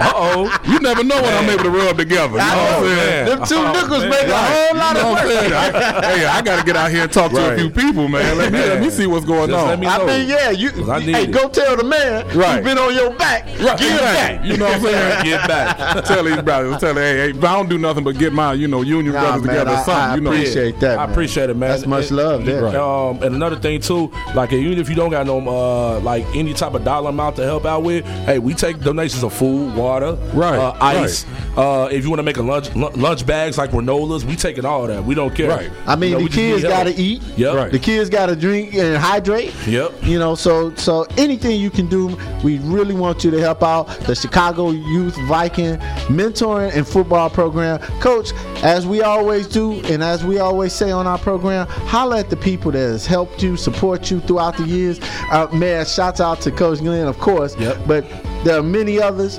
Uh 0.00 0.12
oh. 0.14 0.60
You 0.66 0.78
never 0.80 1.04
know 1.04 1.16
what 1.16 1.32
I'm 1.34 1.48
able 1.50 1.64
to 1.64 1.70
rub 1.70 1.96
together. 1.96 2.32
You 2.32 2.38
know 2.38 2.44
what 2.44 2.72
I'm 2.72 2.84
saying? 2.98 3.26
Them 3.26 3.44
two 3.46 3.54
Oh, 3.56 3.72
nickels 3.72 4.00
man. 4.00 4.10
make 4.10 4.22
a 4.22 4.30
Right. 4.30 4.68
whole 4.68 4.76
lot 4.78 4.96
You 4.96 5.02
know 5.02 5.08
of 5.08 5.12
what 5.12 5.22
I'm 5.22 5.28
work. 5.28 5.52
I- 5.52 6.16
hey, 6.16 6.26
I 6.26 6.42
got 6.42 6.58
to 6.58 6.64
get 6.64 6.76
out 6.76 6.90
here 6.90 7.02
and 7.02 7.12
talk 7.12 7.32
to 7.32 7.52
a 7.54 7.56
few 7.58 7.70
people, 7.70 8.08
man. 8.08 8.38
Let 8.38 8.52
me, 8.52 8.58
let 8.58 8.80
me 8.80 8.90
see 8.90 9.06
what's 9.06 9.24
going 9.24 9.50
Just 9.50 9.60
on. 9.62 9.68
let 9.68 9.78
me 9.80 9.86
I 9.86 9.98
know. 9.98 10.06
mean, 10.06 10.28
yeah, 10.28 10.50
you. 10.50 10.70
I 10.90 10.98
need 11.00 11.14
hey, 11.14 11.22
it. 11.24 11.30
go 11.32 11.48
tell 11.48 11.76
the 11.76 11.84
man 11.84 12.26
Right. 12.34 12.56
who's 12.56 12.64
been 12.64 12.78
on 12.78 12.94
your 12.94 13.10
back. 13.10 13.46
Right, 13.60 13.78
Give 13.78 13.92
it 13.92 14.00
back. 14.00 14.44
You 14.44 14.56
know 14.56 14.66
what 14.66 14.74
I'm 14.76 14.82
saying? 14.82 15.24
Get 15.24 15.48
back. 15.48 16.04
tell 16.04 16.24
these 16.24 16.42
brothers, 16.42 16.78
tell 16.80 16.94
them, 16.94 16.96
hey, 17.02 17.32
hey, 17.32 17.38
I 17.38 17.54
don't 17.56 17.68
do 17.68 17.78
nothing 17.78 18.04
but 18.04 18.18
get 18.18 18.32
my, 18.32 18.52
you 18.52 18.68
know, 18.68 18.82
union 18.82 19.14
Nah, 19.14 19.20
brothers 19.22 19.42
man, 19.44 19.54
together, 19.56 19.70
I- 19.70 19.80
or 19.80 19.84
something, 19.84 19.94
I 20.02 20.14
you 20.16 20.20
know. 20.20 20.30
appreciate 20.32 20.80
that. 20.80 20.98
I 20.98 21.06
man. 21.06 21.14
Appreciate 21.26 21.50
it, 21.50 21.56
man. 21.56 21.70
That's 21.70 21.86
much 21.86 22.08
And- 22.08 22.16
love 22.16 22.44
there. 22.44 22.62
Right. 22.62 22.74
Um, 22.74 23.22
and 23.22 23.34
another 23.34 23.56
thing 23.56 23.80
too, 23.80 24.10
like 24.34 24.52
even 24.52 24.78
if 24.78 24.88
you 24.88 24.94
don't 24.94 25.10
got 25.10 25.26
no 25.26 25.38
uh, 25.46 26.00
like 26.00 26.24
any 26.34 26.54
type 26.54 26.74
of 26.74 26.84
dollar 26.84 27.10
amount 27.10 27.36
to 27.36 27.44
help 27.44 27.66
out 27.66 27.82
with, 27.82 28.04
hey, 28.24 28.38
we 28.38 28.54
take 28.54 28.80
donations 28.80 29.22
of 29.22 29.32
food, 29.32 29.74
water, 29.74 30.12
Right, 30.32 30.58
uh, 30.58 30.76
ice. 30.80 31.26
Uh, 31.56 31.88
if 31.90 32.04
you 32.04 32.10
want 32.10 32.18
to 32.18 32.22
make 32.22 32.36
a 32.36 32.42
lunch 32.42 32.74
lunch 32.74 33.26
bags 33.26 33.58
like 33.58 33.70
granolas, 33.70 34.24
we 34.24 34.36
taking 34.36 34.64
all 34.64 34.86
that. 34.86 35.04
We 35.04 35.14
don't 35.14 35.34
care. 35.34 35.48
Right. 35.50 35.70
I 35.86 35.96
mean, 35.96 36.10
You 36.10 36.14
know, 36.16 36.18
the 36.18 36.24
we 36.24 36.28
just 36.30 36.38
need 36.38 36.52
kids 36.52 36.62
got 36.64 36.84
to 36.84 36.94
eat. 36.94 37.22
Yep. 37.36 37.54
Right. 37.54 37.72
The 37.72 37.78
kids 37.78 38.10
got 38.10 38.26
to 38.26 38.36
drink 38.36 38.74
and 38.74 38.96
hydrate. 38.96 39.54
Yep. 39.66 39.92
You 40.02 40.18
know, 40.18 40.34
so 40.34 40.74
so 40.76 41.06
anything 41.16 41.60
you 41.60 41.70
can 41.70 41.86
do, 41.88 42.16
we 42.44 42.58
really 42.58 42.94
want 42.94 43.24
you 43.24 43.30
to 43.30 43.40
help 43.40 43.62
out 43.62 43.88
the 44.06 44.14
Chicago 44.14 44.70
Youth 44.70 45.16
Viking 45.26 45.76
mentoring 46.08 46.74
and 46.74 46.86
football 46.86 47.30
program. 47.30 47.78
Coach, 48.00 48.32
as 48.62 48.86
we 48.86 49.02
always 49.02 49.46
do, 49.46 49.80
and 49.86 50.02
as 50.02 50.24
we 50.24 50.38
always 50.38 50.72
say 50.72 50.90
on 50.90 51.06
our 51.06 51.15
program, 51.18 51.66
holler 51.66 52.16
at 52.16 52.30
the 52.30 52.36
people 52.36 52.70
that 52.72 52.78
has 52.78 53.06
helped 53.06 53.42
you, 53.42 53.56
support 53.56 54.10
you 54.10 54.20
throughout 54.20 54.56
the 54.56 54.64
years. 54.64 55.00
Uh, 55.30 55.46
man, 55.52 55.84
shouts 55.86 56.20
out 56.20 56.40
to 56.42 56.50
Coach 56.50 56.78
Glenn, 56.80 57.06
of 57.06 57.18
course. 57.18 57.56
Yep. 57.58 57.78
But 57.86 58.04
There 58.44 58.58
are 58.58 58.62
many 58.62 59.00
others. 59.00 59.38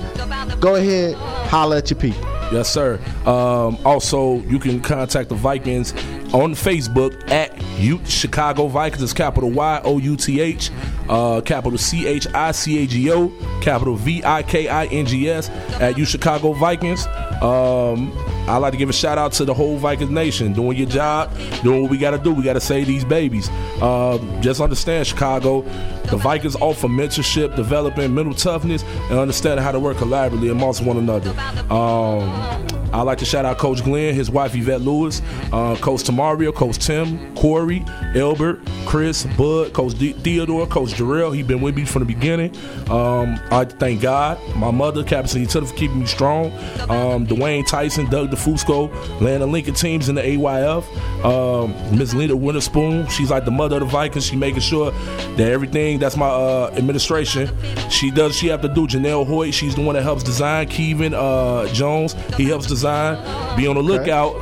Go 0.60 0.76
ahead, 0.76 1.16
holler 1.49 1.78
at 1.78 1.90
your 1.90 1.99
people. 1.99 2.22
Yes, 2.52 2.70
sir. 2.70 2.99
Um, 3.26 3.78
also, 3.86 4.36
you 4.44 4.58
can 4.60 4.80
contact 4.82 5.28
the 5.30 5.36
Vikings 5.36 5.91
on 6.34 6.54
Facebook 6.56 7.30
at 7.30 7.52
U- 7.78 7.99
Chicago 8.06 8.68
Vikings. 8.68 9.04
It's 9.04 9.12
capital 9.14 9.49
Y 9.52 9.82
O 9.84 9.98
U 9.98 10.16
T 10.16 10.40
H, 10.40 10.72
uh, 11.10 11.41
capital 11.41 11.78
C 11.78 12.08
H 12.08 12.26
I 12.34 12.52
C 12.54 12.84
A 12.84 12.88
G 12.88 13.12
O, 13.12 13.30
capital 13.62 13.95
V 13.95 14.24
I 14.24 14.44
K 14.44 14.68
I 14.70 14.86
N 14.86 15.06
G 15.06 15.30
S 15.30 15.49
at 15.82 15.98
U 15.98 16.06
Chicago 16.06 16.54
Vikings. 16.54 17.06
Um, 17.41 18.12
I 18.48 18.57
like 18.57 18.72
to 18.72 18.78
give 18.78 18.90
a 18.90 18.94
shout 18.94 19.18
out 19.18 19.34
to 19.34 19.45
the 19.45 19.53
whole 19.53 19.78
Vikings 19.78 20.10
nation 20.10 20.53
doing 20.53 20.78
your 20.78 20.88
job, 20.88 21.32
doing 21.64 21.82
what 21.82 21.91
we 21.91 21.98
got 21.98 22.11
to 22.11 22.18
do. 22.18 22.34
We 22.34 22.44
got 22.44 22.53
to 22.53 22.61
save 22.61 22.88
these 22.88 23.03
babies. 23.03 23.49
Uh, 23.82 24.18
just 24.41 24.61
understand, 24.61 25.06
Chicago, 25.06 25.61
the 26.06 26.18
Vikings 26.18 26.56
offer 26.56 26.88
mentorship, 26.88 27.56
development, 27.56 28.14
mental 28.14 28.34
toughness, 28.34 28.84
and 29.10 29.19
understanding 29.19 29.64
how 29.64 29.72
to 29.72 29.80
work 29.80 29.98
collaboratively 29.98 30.52
amongst 30.52 30.82
one 30.82 30.98
another. 30.98 31.32
Um, 31.72 32.68
I 32.94 33.02
like 33.02 33.18
to 33.18 33.26
shout 33.26 33.44
out 33.44 33.57
Coach 33.57 33.84
Glenn, 33.84 34.14
his 34.15 34.32
wife 34.32 34.56
Yvette 34.56 34.82
Lewis, 34.82 35.22
uh, 35.52 35.76
Coach 35.76 36.03
Tamario, 36.03 36.56
Coach 36.56 36.78
Tim, 36.80 37.36
Corey, 37.36 37.84
Elbert, 38.15 38.61
Chris, 38.86 39.26
Bud, 39.38 39.74
Coach 39.74 39.98
D- 39.99 40.14
Theodore, 40.14 40.65
Coach 40.68 40.94
Jarrell. 40.94 41.36
He 41.36 41.44
been 41.44 41.61
with 41.61 41.76
me 41.76 41.84
from 41.84 42.03
the 42.03 42.06
beginning. 42.06 42.56
Um, 42.90 43.40
I 43.52 43.65
thank 43.65 44.02
God, 44.02 44.40
my 44.56 44.72
mother, 44.72 45.03
Captain 45.03 45.45
Tiller, 45.45 45.65
for 45.65 45.76
keeping 45.76 45.99
me 45.99 46.06
strong. 46.06 46.53
Um, 46.90 47.28
Dwayne 47.28 47.68
Tyson, 47.68 48.10
Doug 48.10 48.32
DeFusco, 48.38 48.91
Landon 49.22 49.51
Lincoln 49.51 49.73
teams 49.73 50.09
in 50.09 50.15
the 50.15 50.22
AYF. 50.22 50.85
Um, 51.26 51.97
Miss 51.97 52.14
Linda 52.14 52.35
Winterspoon, 52.35 53.09
she's 53.09 53.30
like 53.30 53.45
the 53.45 53.51
mother 53.51 53.77
of 53.77 53.81
the 53.81 53.88
Vikings. 53.88 54.26
She 54.26 54.35
making 54.35 54.61
sure 54.61 54.91
that 54.91 55.51
everything 55.51 55.99
that's 55.99 56.15
my 56.18 56.27
uh, 56.27 56.72
administration, 56.76 57.49
she 57.89 58.11
does. 58.11 58.35
She 58.35 58.47
have 58.47 58.61
to 58.61 58.68
do. 58.68 58.88
Janelle 58.88 59.26
Hoyt, 59.26 59.53
she's 59.53 59.76
the 59.76 59.81
one 59.81 59.95
that 59.95 60.03
helps 60.03 60.23
design. 60.23 60.68
Kevin 60.68 61.14
uh, 61.14 61.68
Jones, 61.73 62.14
he 62.35 62.45
helps 62.45 62.68
design. 62.68 63.18
Be 63.57 63.68
on 63.68 63.76
the 63.76 63.81
lookout 63.81 64.34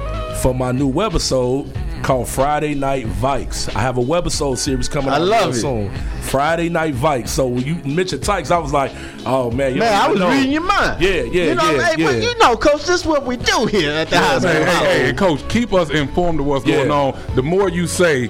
for 0.42 0.54
my 0.54 0.72
new 0.72 0.92
webisode 0.92 1.72
called 2.06 2.28
Friday 2.30 2.76
Night 2.76 3.08
Vikes. 3.08 3.76
I 3.76 3.80
have 3.80 3.98
a 3.98 4.02
webisode 4.02 4.60
series 4.60 4.88
coming 4.88 5.10
I 5.10 5.16
out 5.16 5.22
love 5.24 5.50
it. 5.56 5.60
soon. 5.60 5.92
Friday 6.22 6.70
Night 6.70 6.94
Vikes. 6.94 7.30
So 7.30 7.48
when 7.48 7.64
you 7.66 7.76
mentioned 7.84 8.22
Tykes, 8.22 8.52
I 8.52 8.60
was 8.60 8.72
like, 8.72 8.92
oh 9.26 9.50
man, 9.50 9.74
you 9.74 9.80
Man, 9.80 10.02
I 10.02 10.08
was 10.10 10.20
know. 10.20 10.30
reading 10.30 10.52
your 10.52 10.62
mind. 10.62 11.02
Yeah, 11.02 11.10
yeah, 11.24 11.44
you 11.46 11.56
know, 11.56 11.72
yeah, 11.72 11.84
hey, 11.84 11.96
yeah. 12.04 12.12
but 12.12 12.22
you 12.22 12.38
know, 12.38 12.56
coach, 12.58 12.86
this 12.86 13.02
is 13.02 13.06
what 13.08 13.26
we 13.26 13.38
do 13.38 13.66
here 13.66 13.90
at 13.92 14.10
the 14.10 14.20
high 14.20 14.38
school. 14.38 14.52
Hey, 14.52 14.64
hey, 14.66 15.06
hey, 15.08 15.14
coach, 15.14 15.48
keep 15.50 15.74
us 15.74 15.90
informed 15.90 16.40
of 16.42 16.46
what's 16.46 16.64
Yeah. 16.66 16.76
going 16.86 16.92
on. 16.92 17.20
The 17.36 17.42
more 17.42 17.70
you 17.70 17.88
say, 17.88 18.30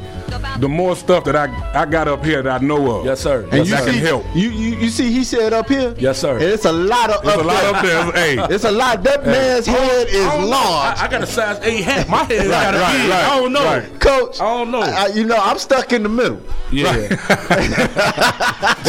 the 0.59 0.69
more 0.69 0.95
stuff 0.95 1.23
that 1.25 1.35
I 1.35 1.45
I 1.73 1.85
got 1.85 2.07
up 2.07 2.23
here 2.23 2.41
that 2.43 2.61
I 2.61 2.65
know 2.65 2.99
of. 2.99 3.05
Yes, 3.05 3.21
sir. 3.21 3.47
And 3.51 3.65
you 3.67 3.75
that 3.75 3.83
see, 3.85 3.91
can 3.91 3.99
help. 3.99 4.25
You, 4.35 4.49
you 4.49 4.75
you 4.77 4.89
see, 4.89 5.11
he 5.11 5.23
said 5.23 5.53
up 5.53 5.67
here. 5.69 5.93
Yes, 5.97 6.19
sir. 6.19 6.33
And 6.35 6.43
it's 6.43 6.65
a 6.65 6.71
lot 6.71 7.09
of 7.09 7.23
It's 7.23 7.33
up 7.33 7.41
a 7.41 7.43
lot 7.43 7.83
there. 7.83 7.99
up 7.99 8.13
there. 8.13 8.47
Hey. 8.47 8.49
It's 8.55 8.63
a 8.65 8.71
lot. 8.71 9.03
That 9.03 9.25
man's 9.25 9.65
head 9.65 10.07
is 10.09 10.25
I 10.25 10.43
large. 10.43 10.97
I, 10.99 11.05
I 11.05 11.07
got 11.09 11.23
a 11.23 11.27
size 11.27 11.59
eight 11.63 11.83
hat. 11.83 12.07
My 12.09 12.23
head 12.23 12.47
Right, 12.47 12.49
got 12.49 12.75
a 12.75 12.79
right, 12.79 13.01
big. 13.01 13.09
right, 13.09 13.25
I 13.25 13.39
don't 13.39 13.53
know. 13.53 13.63
right. 13.65 13.99
Coach, 13.99 14.39
I 14.39 14.57
don't 14.57 14.71
know. 14.71 14.81
I, 14.81 14.91
I- 14.91 15.07
you 15.15 15.23
know, 15.25 15.37
I'm 15.37 15.57
stuck 15.57 15.93
in 15.93 16.03
the 16.03 16.09
middle. 16.09 16.41
yeah. 16.71 16.91
and 16.95 17.11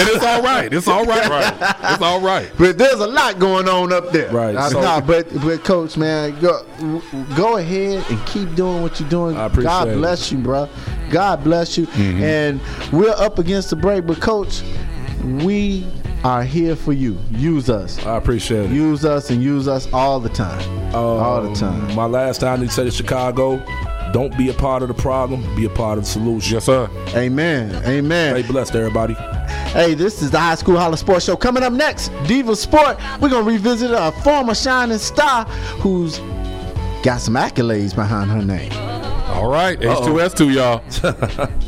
it's 0.08 0.24
all 0.24 0.42
right. 0.42 0.72
It's 0.72 0.88
all 0.88 1.04
right. 1.04 1.28
right. 1.28 1.76
It's 1.92 2.02
all 2.02 2.20
right. 2.20 2.50
But 2.58 2.78
there's 2.78 3.00
a 3.00 3.06
lot 3.06 3.38
going 3.38 3.68
on 3.68 3.92
up 3.92 4.12
there. 4.12 4.30
Right, 4.32 4.54
so- 4.70 4.80
nah, 4.80 5.00
but 5.00 5.28
but 5.42 5.62
coach, 5.64 5.96
man, 5.96 6.38
go 6.40 6.62
go 7.36 7.56
ahead 7.58 8.04
and 8.10 8.26
keep 8.26 8.54
doing 8.54 8.82
what 8.82 8.98
you're 9.00 9.08
doing. 9.08 9.36
I 9.36 9.46
appreciate 9.46 9.68
God 9.70 9.88
it. 9.88 9.96
Bless 9.96 10.32
you, 10.32 10.38
bro. 10.38 10.68
God 11.10 11.42
bless 11.44 11.76
you. 11.78 11.86
And 11.96 12.60
we're 12.92 13.10
up 13.16 13.38
against 13.38 13.70
the 13.70 13.76
break, 13.76 14.06
but 14.06 14.20
coach, 14.20 14.62
we 15.22 15.86
are 16.24 16.42
here 16.42 16.74
for 16.76 16.92
you. 16.92 17.18
Use 17.30 17.70
us. 17.70 18.04
I 18.04 18.16
appreciate 18.16 18.70
it. 18.70 18.74
Use 18.74 19.04
us 19.04 19.30
and 19.30 19.42
use 19.42 19.68
us 19.68 19.90
all 19.92 20.18
the 20.20 20.28
time. 20.28 20.60
all 20.94 21.42
the 21.42 21.48
Um, 21.48 21.54
time. 21.54 21.94
My 21.94 22.06
last 22.06 22.40
time 22.40 22.60
they 22.60 22.68
said 22.68 22.86
in 22.86 22.92
Chicago, 22.92 23.62
don't 24.12 24.36
be 24.38 24.48
a 24.48 24.54
part 24.54 24.82
of 24.82 24.88
the 24.88 24.94
problem, 24.94 25.44
be 25.54 25.64
a 25.66 25.70
part 25.70 25.98
of 25.98 26.04
the 26.04 26.10
solution. 26.10 26.54
Yes, 26.54 26.64
sir. 26.64 26.88
Amen. 27.14 27.70
Amen. 27.84 28.34
Stay 28.34 28.50
blessed, 28.50 28.74
everybody. 28.74 29.14
Hey, 29.72 29.94
this 29.94 30.22
is 30.22 30.30
the 30.30 30.38
High 30.38 30.54
School 30.54 30.78
Holla 30.78 30.96
Sports 30.96 31.26
Show. 31.26 31.36
Coming 31.36 31.62
up 31.62 31.72
next, 31.72 32.10
Diva 32.26 32.56
Sport. 32.56 32.98
We're 33.20 33.28
gonna 33.28 33.42
revisit 33.44 33.90
a 33.92 34.10
former 34.24 34.54
shining 34.54 34.98
star 34.98 35.44
who's 35.80 36.18
got 37.02 37.20
some 37.20 37.34
accolades 37.34 37.94
behind 37.94 38.30
her 38.30 38.42
name. 38.42 38.72
All 39.36 39.48
right. 39.50 39.78
H2S2, 39.78 40.54
y'all. 40.54 40.82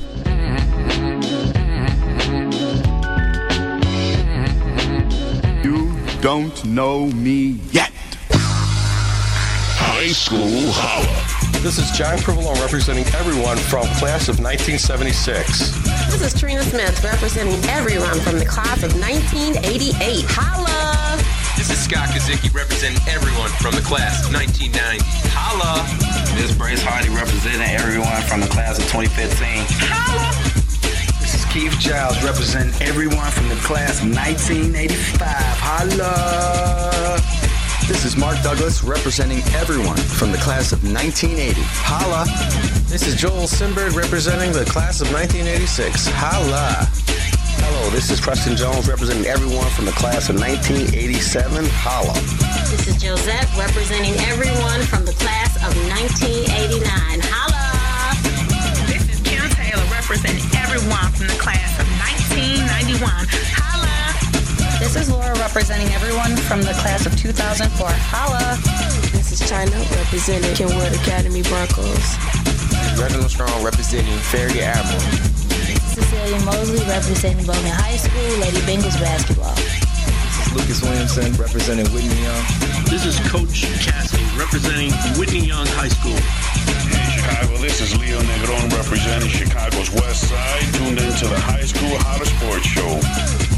You 5.63 5.93
don't 6.21 6.65
know 6.65 7.07
me 7.07 7.61
yet. 7.71 7.93
High 9.81 10.09
School 10.09 10.73
Holla. 10.73 11.61
This 11.63 11.79
is 11.79 11.91
John 11.91 12.19
Crivello 12.19 12.55
representing 12.63 13.05
everyone 13.15 13.57
from 13.57 13.83
class 13.99 14.29
of 14.29 14.39
1976. 14.41 15.71
This 16.11 16.23
is 16.23 16.41
Trina 16.41 16.63
Smith 16.63 17.05
representing 17.05 17.63
everyone 17.69 18.19
from 18.21 18.39
the 18.39 18.47
class 18.47 18.83
of 18.83 18.95
1988. 18.99 20.25
Holla! 20.29 21.38
This 21.59 21.71
is 21.71 21.79
Scott 21.83 22.09
Kazicki 22.11 22.55
representing 22.55 23.03
everyone 23.09 23.51
from 23.59 23.75
the 23.75 23.83
class 23.83 24.25
of 24.25 24.33
1990. 24.33 25.03
Holla! 25.35 25.83
This 26.39 26.51
is 26.53 26.57
Brace 26.57 26.81
Hardy 26.81 27.11
representing 27.11 27.67
everyone 27.67 28.23
from 28.31 28.41
the 28.41 28.47
class 28.47 28.79
of 28.79 28.87
2015. 28.87 29.67
This 31.19 31.35
is 31.35 31.45
Keith 31.51 31.75
Giles 31.81 32.23
representing 32.23 32.71
everyone 32.81 33.33
from 33.33 33.49
the 33.49 33.57
class 33.57 33.99
of 33.99 34.07
1985. 34.07 35.19
Holla! 35.59 37.19
This 37.89 38.05
is 38.05 38.17
Mark 38.17 38.41
Douglas 38.45 38.85
representing 38.85 39.43
everyone 39.59 39.99
from 39.99 40.31
the 40.31 40.39
class 40.39 40.71
of 40.71 40.85
1980. 40.87 41.59
Holla! 41.83 42.23
This 42.87 43.03
is 43.05 43.17
Joel 43.17 43.51
Simberg 43.51 43.97
representing 43.97 44.53
the 44.53 44.65
class 44.65 45.01
of 45.01 45.11
1986. 45.11 46.07
Holla! 46.15 46.87
Hello, 47.69 47.91
this 47.91 48.09
is 48.09 48.19
Preston 48.19 48.57
Jones 48.57 48.89
representing 48.89 49.29
everyone 49.29 49.69
from 49.77 49.85
the 49.85 49.93
class 49.93 50.33
of 50.33 50.41
1987. 50.41 51.69
Holla! 51.69 52.17
This 52.73 52.89
is 52.89 52.97
Josette 52.97 53.45
representing 53.61 54.17
everyone 54.25 54.81
from 54.89 55.05
the 55.05 55.13
class 55.13 55.53
of 55.61 55.77
1989. 55.93 56.81
Holla! 57.29 57.69
This 58.89 59.05
is 59.13 59.21
Kim 59.21 59.45
Taylor 59.53 59.85
representing 59.93 60.49
everyone 60.57 61.13
from 61.13 61.29
the 61.29 61.37
class 61.37 61.77
of 61.77 61.85
1991. 62.09 63.05
Holla! 63.53 64.17
This 64.81 64.97
is 64.97 65.13
Laura 65.13 65.37
representing 65.37 65.93
everyone 65.93 66.41
from 66.49 66.65
the 66.65 66.73
class 66.81 67.05
of 67.05 67.13
2004. 67.21 67.69
Holla! 67.85 68.57
This 69.13 69.29
is 69.29 69.45
China 69.45 69.77
representing 70.01 70.57
Kenwood 70.57 70.97
Academy 71.05 71.45
Broncos. 71.45 72.17
Reginald 72.97 73.29
Strong 73.29 73.61
representing 73.61 74.17
Farragut 74.33 74.65
Admiral. 74.65 75.38
Cecilia 75.99 76.39
Mosley 76.45 76.79
representing 76.87 77.45
Bowman 77.45 77.75
High 77.75 77.99
School, 77.99 78.31
Lady 78.39 78.63
Bengals 78.63 78.95
basketball. 79.03 79.55
This 79.59 80.47
is 80.47 80.55
Lucas 80.55 80.79
Williamson 80.83 81.35
representing 81.35 81.91
Whitney 81.91 82.23
Young. 82.23 82.45
This 82.87 83.03
is 83.03 83.19
Coach 83.27 83.67
Cassidy 83.83 84.23
representing 84.39 84.95
Whitney 85.19 85.43
Young 85.43 85.67
High 85.75 85.91
School. 85.91 86.15
In 86.15 87.03
Chicago, 87.11 87.59
this 87.59 87.83
is 87.83 87.99
Leo 87.99 88.23
Negron 88.31 88.71
representing 88.79 89.29
Chicago's 89.29 89.91
West 89.91 90.31
Side. 90.31 90.71
Tuned 90.79 91.03
into 91.03 91.27
the 91.27 91.41
High 91.41 91.67
School 91.67 91.99
Holla 92.07 92.27
Sports 92.31 92.67
Show. 92.71 93.03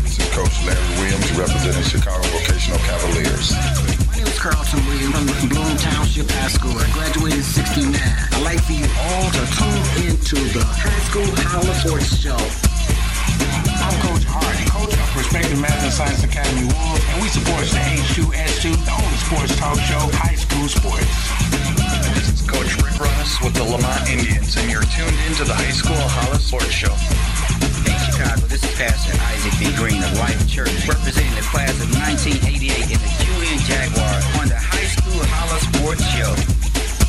This 0.00 0.16
is 0.16 0.24
Coach 0.32 0.56
Larry 0.64 0.80
Williams 0.96 1.28
representing 1.36 1.84
Chicago 1.84 2.24
Vocational 2.32 2.80
Cavaliers. 2.88 3.99
My 4.20 4.26
name 4.26 4.36
is 4.36 4.38
Carlton 4.38 4.84
Williams 4.84 5.16
from 5.16 5.48
Bloom 5.48 5.76
Township 5.80 6.28
High 6.28 6.52
School. 6.52 6.76
I 6.76 6.84
graduated 6.92 7.40
69. 7.40 7.96
I'd 7.96 8.44
like 8.44 8.60
for 8.68 8.76
you 8.76 8.84
all 8.84 9.32
to 9.32 9.44
tune 9.48 10.12
into 10.12 10.36
the 10.52 10.60
High 10.60 11.00
School 11.08 11.24
Holla 11.48 11.72
Sports 11.80 12.20
Show. 12.20 12.36
I'm 13.80 13.96
Coach 14.04 14.28
Hardy, 14.28 14.68
coach 14.68 14.92
of 14.92 15.08
Perspective 15.16 15.56
Math 15.56 15.80
and 15.80 15.88
Science 15.88 16.20
Academy 16.20 16.68
Wolves, 16.68 17.00
and 17.00 17.16
we 17.24 17.32
support 17.32 17.64
the 17.64 17.80
H2S2, 17.80 18.76
the 18.84 18.92
only 18.92 19.18
sports 19.24 19.56
talk 19.56 19.80
show, 19.88 20.04
high 20.20 20.36
school 20.36 20.68
sports. 20.68 21.16
This 22.12 22.28
is 22.28 22.44
Coach 22.44 22.76
Rick 22.76 23.00
Ross 23.00 23.40
with 23.40 23.56
the 23.56 23.64
Lemont 23.64 24.04
Indians, 24.04 24.52
and 24.60 24.68
you're 24.68 24.84
tuned 24.92 25.16
into 25.32 25.48
the 25.48 25.56
High 25.56 25.72
School 25.72 25.96
Holla 25.96 26.36
Sports 26.36 26.76
Show. 26.76 26.92
Hey 27.88 27.96
Chicago, 28.04 28.44
this 28.52 28.60
is 28.60 28.72
Pastor 28.76 29.16
Isaac 29.32 29.56
B. 29.56 29.72
Green 29.80 30.04
of 30.04 30.12
Life 30.20 30.44
Church, 30.44 30.76
representing 30.84 31.32
the 31.40 31.46
class 31.48 31.72
of 31.80 31.88
1988 31.96 32.68
in 32.84 33.00
the 33.00 33.19
Jaguars 33.66 34.24
on 34.40 34.48
the 34.48 34.56
High 34.56 34.86
School 34.86 35.22
Holla 35.24 35.60
Sports 35.60 36.04
Show. 36.14 36.34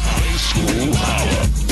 High 0.03 0.38
School 0.38 0.95
Holla. 0.95 1.70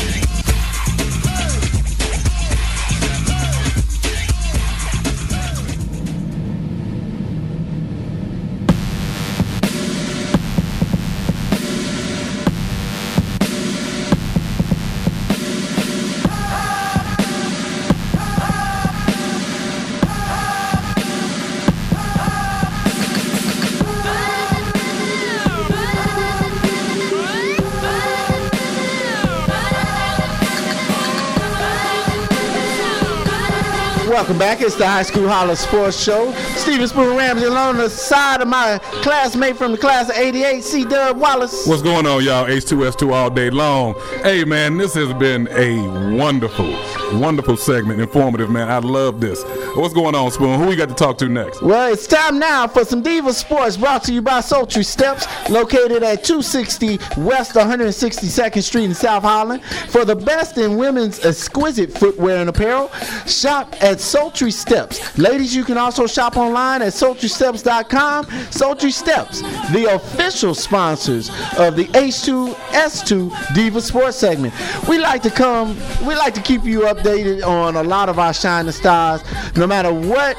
Welcome 34.20 34.38
back. 34.38 34.60
It's 34.60 34.76
the 34.76 34.86
High 34.86 35.04
School 35.04 35.30
Holla 35.30 35.56
Sports 35.56 35.98
Show. 35.98 36.34
Steven 36.58 36.86
Spoon 36.90 37.16
Ramsey 37.16 37.46
along 37.46 37.78
the 37.78 37.90
side 37.90 38.42
of 38.42 38.50
my 38.50 38.78
classmate 39.02 39.56
from 39.56 39.72
the 39.72 39.78
class 39.78 40.10
of 40.10 40.18
88, 40.18 40.62
C 40.62 40.84
Dub 40.84 41.18
Wallace. 41.18 41.66
What's 41.66 41.82
going 41.82 42.06
on, 42.06 42.22
y'all? 42.26 42.46
H2S2 42.46 43.14
all 43.14 43.30
day 43.30 43.50
long. 43.50 43.96
Hey, 44.22 44.44
man, 44.44 44.76
this 44.76 44.94
has 44.96 45.14
been 45.14 45.48
a 45.52 46.18
wonderful, 46.18 46.70
wonderful 47.14 47.58
segment. 47.58 48.00
Informative, 48.02 48.50
man. 48.50 48.70
I 48.70 48.80
love 48.80 49.20
this. 49.20 49.44
What's 49.76 49.94
going 49.94 50.16
on, 50.16 50.32
Spoon? 50.32 50.60
Who 50.60 50.68
we 50.68 50.76
got 50.76 50.90
to 50.90 50.96
talk 50.96 51.18
to 51.20 51.30
next? 51.30 51.62
Well, 51.62 51.92
it's 51.92 52.08
time 52.08 52.40
now 52.40 52.68
for 52.68 52.86
some 52.86 53.02
Diva 53.02 53.34
Sports 53.34 53.78
brought 53.78 54.04
to 54.04 54.14
you 54.14 54.22
by 54.22 54.42
Sultry 54.42 54.84
Steps, 54.84 55.28
located 55.50 56.04
at 56.04 56.24
260 56.24 56.98
West 57.18 57.54
162nd 57.54 58.64
Street 58.64 58.86
in 58.86 58.94
South 58.94 59.24
Holland. 59.24 59.64
For 59.90 60.06
the 60.06 60.16
best 60.16 60.58
in 60.58 60.78
women's 60.78 61.26
exquisite 61.26 61.92
footwear 61.92 62.38
and 62.38 62.50
apparel, 62.50 62.90
shop 63.26 63.76
at 63.82 64.00
Sultry 64.00 64.52
Steps. 64.52 65.18
Ladies, 65.18 65.56
you 65.56 65.64
can 65.64 65.78
also 65.78 66.08
shop 66.08 66.38
online 66.38 66.82
at 66.82 66.94
sultrysteps.com. 66.94 68.26
Sultry 68.52 68.92
Steps, 68.92 69.42
the 69.72 69.90
official 69.94 70.54
sponsors 70.54 71.30
of 71.58 71.76
the 71.76 71.86
H2S2 71.94 73.54
Diva 73.56 73.82
Sports 73.82 74.18
segment. 74.18 74.54
We 74.88 75.00
like 75.00 75.22
to 75.24 75.30
come, 75.30 75.78
we 76.06 76.16
like 76.16 76.34
to 76.36 76.42
keep 76.42 76.64
you 76.64 76.88
updated 77.00 77.46
on 77.46 77.76
a 77.76 77.84
lot 77.84 78.10
of 78.10 78.20
our 78.20 78.34
shining 78.34 78.72
stars, 78.72 79.24
no 79.56 79.66
matter 79.66 79.94
what 79.94 80.38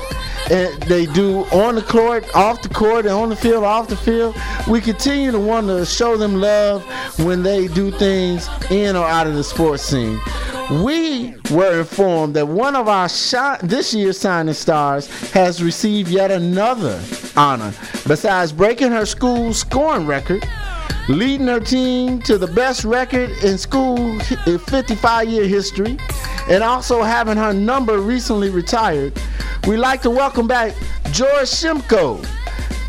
uh, 0.50 0.66
they 0.86 1.06
do 1.06 1.44
on 1.46 1.74
the 1.74 1.82
court, 1.82 2.24
off 2.34 2.62
the 2.62 2.68
court, 2.68 3.06
and 3.06 3.14
on 3.14 3.28
the 3.28 3.36
field, 3.36 3.64
off 3.64 3.88
the 3.88 3.96
field. 3.96 4.36
We 4.68 4.80
continue 4.80 5.30
to 5.32 5.38
want 5.38 5.66
to 5.68 5.86
show 5.86 6.16
them 6.16 6.36
love 6.36 6.84
when 7.20 7.42
they 7.42 7.68
do 7.68 7.90
things 7.90 8.48
in 8.70 8.96
or 8.96 9.06
out 9.06 9.26
of 9.26 9.34
the 9.34 9.44
sports 9.44 9.82
scene. 9.82 10.18
We 10.82 11.34
were 11.50 11.80
informed 11.80 12.34
that 12.34 12.46
one 12.46 12.76
of 12.76 12.88
our 12.88 13.08
shi- 13.08 13.58
this 13.62 13.92
year's 13.92 14.18
signing 14.18 14.54
stars 14.54 15.08
has 15.32 15.62
received 15.62 16.10
yet 16.10 16.30
another 16.30 17.02
honor. 17.36 17.72
Besides 18.06 18.52
breaking 18.52 18.92
her 18.92 19.06
school 19.06 19.52
scoring 19.52 20.06
record, 20.06 20.46
leading 21.08 21.48
her 21.48 21.58
team 21.58 22.20
to 22.22 22.38
the 22.38 22.46
best 22.46 22.84
record 22.84 23.30
in 23.42 23.58
school 23.58 23.98
in 24.46 24.58
55 24.58 25.28
year 25.28 25.46
history, 25.48 25.98
and 26.50 26.62
also 26.64 27.02
having 27.02 27.36
her 27.36 27.52
number 27.54 27.98
recently 28.00 28.50
retired, 28.50 29.18
we'd 29.66 29.78
like 29.78 30.02
to 30.02 30.10
welcome 30.10 30.46
back 30.46 30.74
George 31.12 31.48
Shimko, 31.48 32.22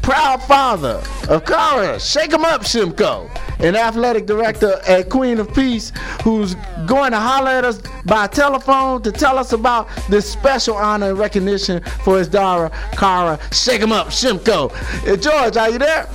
proud 0.02 0.42
father 0.44 1.02
of 1.30 1.46
Kara. 1.46 2.00
Shake 2.00 2.34
'em 2.34 2.44
up, 2.44 2.64
Shimko, 2.64 3.30
an 3.60 3.76
athletic 3.76 4.26
director 4.26 4.82
at 4.88 5.10
Queen 5.10 5.40
of 5.40 5.54
Peace, 5.54 5.92
who's 6.24 6.56
going 6.88 7.12
to 7.12 7.20
holler 7.20 7.52
at 7.52 7.64
us 7.66 7.80
by 8.06 8.26
telephone 8.28 9.04
to 9.04 9.12
tell 9.12 9.38
us 9.38 9.54
about 9.54 9.88
this 10.10 10.30
special 10.30 10.76
honor 10.76 11.10
and 11.10 11.20
recognition 11.20 11.82
for 12.04 12.18
his 12.18 12.28
daughter, 12.28 12.72
Kara. 12.94 13.40
Shake 13.52 13.82
'em 13.82 13.92
up, 13.92 14.08
Shimko. 14.10 14.72
Uh, 15.08 15.16
George, 15.16 15.56
are 15.56 15.70
you 15.70 15.78
there? 15.78 16.08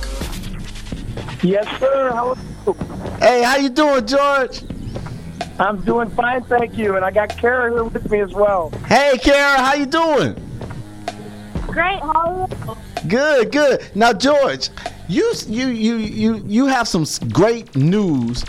Yes, 1.41 1.65
sir. 1.79 2.11
How 2.13 2.31
are 2.31 2.35
you? 2.35 2.75
Hey, 3.21 3.41
how 3.41 3.55
you 3.55 3.69
doing, 3.69 4.05
George? 4.05 4.63
I'm 5.59 5.81
doing 5.81 6.09
fine, 6.09 6.43
thank 6.43 6.77
you. 6.77 6.95
And 6.95 7.03
I 7.03 7.11
got 7.11 7.29
Kara 7.29 7.71
here 7.71 7.83
with 7.83 8.09
me 8.11 8.19
as 8.19 8.33
well. 8.33 8.69
Hey, 8.87 9.17
Kara, 9.21 9.59
how 9.59 9.73
you 9.73 9.85
doing? 9.85 10.35
Great. 11.65 11.99
How 11.99 12.11
are 12.11 12.47
you? 12.47 13.09
Good, 13.09 13.51
good. 13.51 13.89
Now, 13.95 14.13
George, 14.13 14.69
you 15.07 15.33
you 15.47 15.67
you 15.67 15.95
you 15.97 16.43
you 16.45 16.65
have 16.65 16.87
some 16.87 17.05
great 17.31 17.75
news 17.75 18.43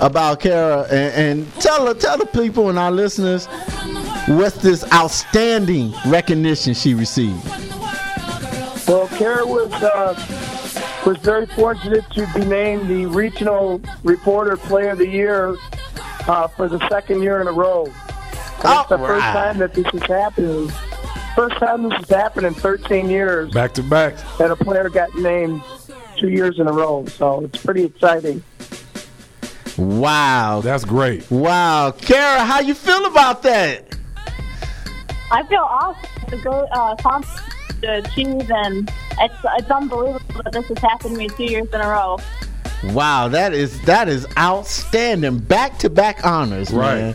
about 0.00 0.40
Kara, 0.40 0.82
and, 0.90 1.14
and 1.14 1.54
tell 1.54 1.86
her, 1.86 1.94
tell 1.94 2.18
the 2.18 2.26
people 2.26 2.68
and 2.68 2.78
our 2.78 2.90
listeners 2.90 3.46
what's 4.26 4.56
this 4.56 4.90
outstanding 4.92 5.94
recognition 6.06 6.74
she 6.74 6.94
received. 6.94 7.44
Well, 8.88 9.08
Kara 9.08 9.46
was 9.46 9.72
uh, 9.72 10.14
was 11.06 11.18
very 11.18 11.46
fortunate 11.46 12.08
to 12.10 12.26
be 12.34 12.44
named 12.44 12.88
the 12.88 13.06
Regional 13.06 13.80
Reporter 14.02 14.56
Player 14.56 14.90
of 14.90 14.98
the 14.98 15.08
Year 15.08 15.56
uh, 16.28 16.48
for 16.48 16.68
the 16.68 16.78
second 16.88 17.22
year 17.22 17.40
in 17.40 17.46
a 17.48 17.52
row. 17.52 17.84
And 17.84 18.80
it's 18.80 18.88
the 18.88 18.98
first 18.98 19.24
time 19.24 19.58
that 19.58 19.74
this 19.74 19.86
has 19.86 20.02
happened. 20.02 20.72
First 21.34 21.56
time 21.58 21.82
this 21.84 21.92
has 21.98 22.08
happened 22.08 22.46
in 22.46 22.54
13 22.54 23.10
years 23.10 23.50
Back 23.52 23.74
to 23.74 23.82
back. 23.82 24.16
that 24.38 24.50
a 24.50 24.56
player 24.56 24.88
got 24.88 25.14
named 25.14 25.62
two 26.18 26.30
years 26.30 26.58
in 26.58 26.66
a 26.66 26.72
row. 26.72 27.04
So 27.06 27.44
it's 27.44 27.62
pretty 27.62 27.84
exciting. 27.84 28.42
Wow, 29.76 30.62
that's 30.64 30.84
great. 30.86 31.30
Wow, 31.30 31.90
Kara, 31.90 32.44
how 32.44 32.60
you 32.60 32.74
feel 32.74 33.04
about 33.04 33.42
that? 33.42 33.84
I 35.30 35.42
feel 35.48 35.60
awesome. 35.60 36.08
It's 36.22 36.32
a 36.32 36.36
great 36.38 36.68
uh, 36.72 36.94
accomplishment 36.98 37.52
to 37.82 37.98
achieve, 37.98 38.50
and 38.50 38.90
it's 39.20 39.34
it's 39.58 39.70
unbelievable 39.70 40.42
that 40.44 40.52
this 40.52 40.64
has 40.66 40.78
happened 40.78 41.12
to 41.12 41.18
me 41.18 41.28
two 41.28 41.44
years 41.44 41.68
in 41.74 41.80
a 41.80 41.88
row. 41.88 42.16
Wow, 42.84 43.28
that 43.28 43.52
is 43.54 43.80
that 43.82 44.08
is 44.08 44.26
outstanding. 44.38 45.38
Back 45.38 45.78
to 45.78 45.90
back 45.90 46.24
honors, 46.24 46.72
man. 46.72 47.14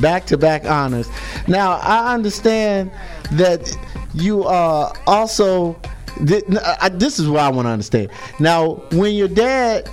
Back 0.00 0.26
to 0.26 0.36
back 0.38 0.64
honors. 0.64 1.08
Now 1.48 1.72
I 1.82 2.14
understand 2.14 2.90
that 3.32 3.76
you 4.14 4.44
uh 4.44 4.92
also. 5.06 5.74
thi- 6.26 6.42
n- 6.48 6.58
I- 6.80 6.90
This 6.90 7.18
is 7.18 7.28
what 7.28 7.40
I 7.40 7.48
want 7.48 7.66
to 7.66 7.70
understand. 7.72 8.10
Now, 8.38 8.82
when 8.92 9.14
your 9.14 9.28
dad 9.28 9.88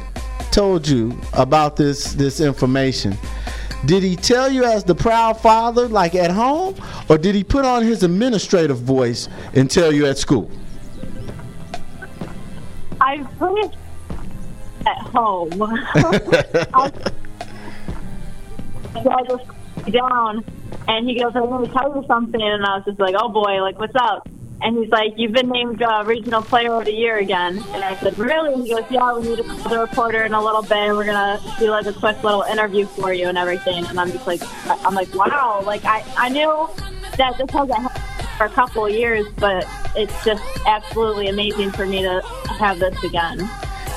told 0.51 0.87
you 0.87 1.19
about 1.33 1.75
this 1.75 2.13
this 2.13 2.39
information, 2.39 3.17
did 3.85 4.03
he 4.03 4.15
tell 4.15 4.51
you 4.51 4.63
as 4.65 4.83
the 4.83 4.95
proud 4.95 5.39
father, 5.39 5.87
like 5.87 6.13
at 6.15 6.29
home, 6.31 6.75
or 7.09 7.17
did 7.17 7.35
he 7.35 7.43
put 7.43 7.63
on 7.65 7.83
his 7.83 8.03
administrative 8.03 8.79
voice 8.79 9.27
and 9.53 9.71
tell 9.71 9.91
you 9.93 10.05
at 10.07 10.17
school? 10.17 10.51
I 13.01 13.23
finished 13.39 13.77
at 14.85 14.97
home. 14.97 15.61
I, 18.95 19.23
just 19.27 19.45
down, 19.91 20.43
and 20.87 21.07
he 21.07 21.19
goes, 21.19 21.33
"I 21.35 21.41
want 21.41 21.65
to 21.65 21.71
tell 21.73 21.95
you 21.95 22.05
something," 22.07 22.41
and 22.41 22.65
I 22.65 22.77
was 22.77 22.85
just 22.85 22.99
like, 22.99 23.15
"Oh 23.17 23.29
boy, 23.29 23.61
like 23.61 23.77
what's 23.79 23.95
up?" 23.95 24.27
And 24.61 24.77
he's 24.77 24.89
like, 24.89 25.13
"You've 25.17 25.33
been 25.33 25.49
named 25.49 25.81
uh, 25.81 26.03
Regional 26.05 26.41
Player 26.41 26.73
of 26.73 26.85
the 26.85 26.93
Year 26.93 27.17
again." 27.17 27.57
And 27.73 27.83
I 27.83 27.95
said, 27.97 28.17
"Really?" 28.17 28.61
He 28.63 28.69
goes, 28.73 28.85
"Yeah, 28.89 29.13
we 29.17 29.27
need 29.27 29.37
to 29.37 29.43
call 29.43 29.69
the 29.69 29.79
reporter 29.79 30.23
in 30.23 30.33
a 30.33 30.41
little 30.41 30.61
bit, 30.61 30.71
and 30.71 30.97
we're 30.97 31.05
gonna 31.05 31.41
do 31.59 31.69
like 31.69 31.85
a 31.85 31.93
quick 31.93 32.23
little 32.23 32.43
interview 32.43 32.85
for 32.85 33.13
you 33.13 33.27
and 33.27 33.37
everything." 33.37 33.85
And 33.85 33.99
I'm 33.99 34.11
just 34.11 34.27
like, 34.27 34.41
I'm 34.85 34.95
like, 34.95 35.13
"Wow!" 35.13 35.61
Like 35.65 35.83
I, 35.85 36.03
I 36.17 36.29
knew 36.29 36.69
that 37.17 37.37
this 37.37 37.49
hasn't 37.51 37.79
happened 37.79 38.15
for 38.37 38.45
a 38.45 38.49
couple 38.49 38.85
of 38.85 38.93
years, 38.93 39.25
but 39.37 39.65
it's 39.95 40.25
just 40.25 40.43
absolutely 40.67 41.27
amazing 41.27 41.71
for 41.71 41.85
me 41.85 42.01
to 42.01 42.21
have 42.59 42.79
this 42.79 43.01
again. 43.03 43.49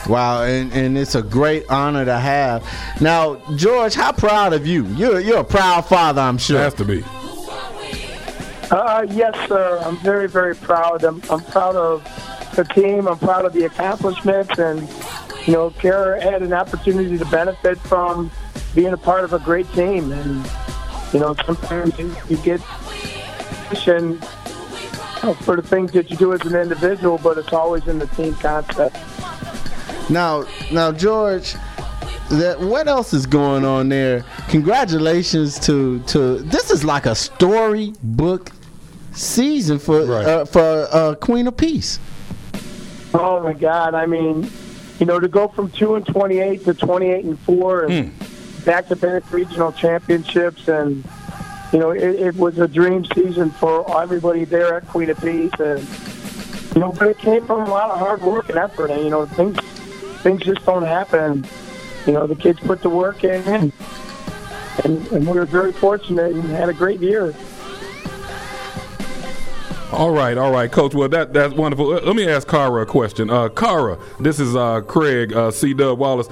Wow, 0.09 0.44
and, 0.44 0.72
and 0.72 0.97
it's 0.97 1.14
a 1.14 1.22
great 1.22 1.68
honor 1.68 2.05
to 2.05 2.18
have. 2.18 2.66
Now, 3.01 3.36
George, 3.56 3.94
how 3.94 4.12
proud 4.12 4.55
of 4.55 4.66
you? 4.66 4.86
You're 4.86 5.20
you're 5.20 5.40
a 5.40 5.44
proud 5.44 5.82
father, 5.82 6.22
I'm 6.22 6.39
sure. 6.39 6.59
Has 6.59 6.74
to 6.74 6.85
be. 6.85 7.05
Uh, 8.70 9.06
yes, 9.09 9.35
sir. 9.48 9.80
I'm 9.85 9.97
very, 9.98 10.28
very 10.28 10.55
proud. 10.55 11.05
I'm, 11.05 11.22
I'm 11.30 11.40
proud 11.40 11.76
of 11.76 12.05
the 12.55 12.64
team. 12.64 13.06
I'm 13.06 13.18
proud 13.18 13.44
of 13.44 13.52
the 13.52 13.64
accomplishments, 13.64 14.59
and 14.59 14.89
you 15.47 15.52
know, 15.52 15.70
Kara 15.70 16.20
had 16.22 16.43
an 16.43 16.52
opportunity 16.52 17.16
to 17.16 17.24
benefit 17.26 17.78
from 17.78 18.30
being 18.74 18.93
a 18.93 18.98
part 18.98 19.24
of 19.24 19.32
a 19.32 19.39
great 19.39 19.70
team. 19.72 20.12
And 20.12 20.51
you 21.12 21.20
know, 21.20 21.35
sometimes 21.47 21.98
you, 21.98 22.14
you 22.28 22.36
get 22.39 22.60
and 23.86 24.14
you 24.14 25.22
know, 25.22 25.35
for 25.35 25.56
the 25.56 25.62
things 25.62 25.93
that 25.93 26.10
you 26.10 26.16
do 26.16 26.32
as 26.32 26.40
an 26.43 26.55
individual, 26.55 27.18
but 27.18 27.39
it's 27.39 27.52
always 27.52 27.86
in 27.86 27.98
the 27.98 28.06
team 28.09 28.35
concept. 28.35 28.97
Now, 30.10 30.44
now, 30.72 30.90
George, 30.93 31.55
that 32.30 32.59
what 32.60 32.89
else 32.89 33.12
is 33.12 33.26
going 33.26 33.64
on 33.64 33.89
there? 33.89 34.24
Congratulations 34.48 35.59
to 35.60 36.01
to 36.01 36.39
this 36.39 36.70
is 36.70 36.85
like 36.85 37.06
a 37.06 37.14
storybook 37.14 38.51
season 39.12 39.78
for 39.78 40.01
uh, 40.12 40.44
for 40.44 40.89
uh, 40.90 41.14
Queen 41.16 41.47
of 41.47 41.56
Peace. 41.56 41.98
Oh 43.14 43.43
my 43.43 43.52
God! 43.52 43.94
I 43.94 44.06
mean, 44.06 44.51
you 44.98 45.06
know, 45.06 45.18
to 45.20 45.28
go 45.28 45.48
from 45.48 45.70
two 45.70 45.94
and 45.94 46.06
twenty-eight 46.06 46.64
to 46.64 46.74
twenty-eight 46.74 47.24
and 47.24 47.39
four, 47.40 47.85
and 47.85 48.12
back-to-back 48.64 49.30
regional 49.32 49.72
championships, 49.72 50.68
and 50.68 51.05
you 51.72 51.78
know, 51.78 51.90
it, 51.90 52.02
it 52.02 52.36
was 52.36 52.59
a 52.59 52.68
dream 52.68 53.05
season 53.14 53.51
for 53.51 54.01
everybody 54.01 54.44
there 54.44 54.74
at 54.76 54.86
Queen 54.89 55.10
of 55.10 55.18
Peace, 55.20 55.52
and 55.59 55.86
you 56.74 56.80
know, 56.80 56.93
but 56.93 57.09
it 57.09 57.18
came 57.18 57.47
from 57.47 57.62
a 57.62 57.70
lot 57.70 57.90
of 57.90 57.98
hard 57.98 58.20
work 58.22 58.48
and 58.51 58.59
effort, 58.59 58.90
and 58.90 59.02
you 59.02 59.10
know, 59.10 59.24
things 59.26 59.59
things 60.22 60.42
just 60.42 60.64
don't 60.64 60.84
happen. 60.84 61.46
You 62.06 62.12
know, 62.14 62.26
the 62.26 62.36
kids 62.36 62.60
put 62.60 62.82
the 62.82 62.88
work 62.88 63.24
in, 63.24 63.42
and 63.42 63.72
and, 64.84 65.06
and 65.08 65.26
we 65.26 65.32
were 65.38 65.44
very 65.46 65.72
fortunate 65.72 66.32
and 66.32 66.42
had 66.44 66.68
a 66.68 66.72
great 66.72 67.00
year. 67.00 67.34
All 69.90 70.10
right, 70.10 70.36
all 70.36 70.52
right, 70.52 70.70
Coach. 70.70 70.94
Well, 70.94 71.08
that 71.08 71.32
that's 71.32 71.54
wonderful. 71.54 71.94
Uh, 71.94 72.00
Let 72.02 72.14
me 72.14 72.28
ask 72.28 72.46
Kara 72.46 72.82
a 72.82 72.86
question. 72.86 73.30
Uh, 73.30 73.48
Kara, 73.48 73.98
this 74.20 74.38
is 74.38 74.54
uh, 74.54 74.82
Craig 74.82 75.32
uh, 75.32 75.50
C. 75.50 75.72
Dub 75.72 75.98
Wallace. 75.98 76.28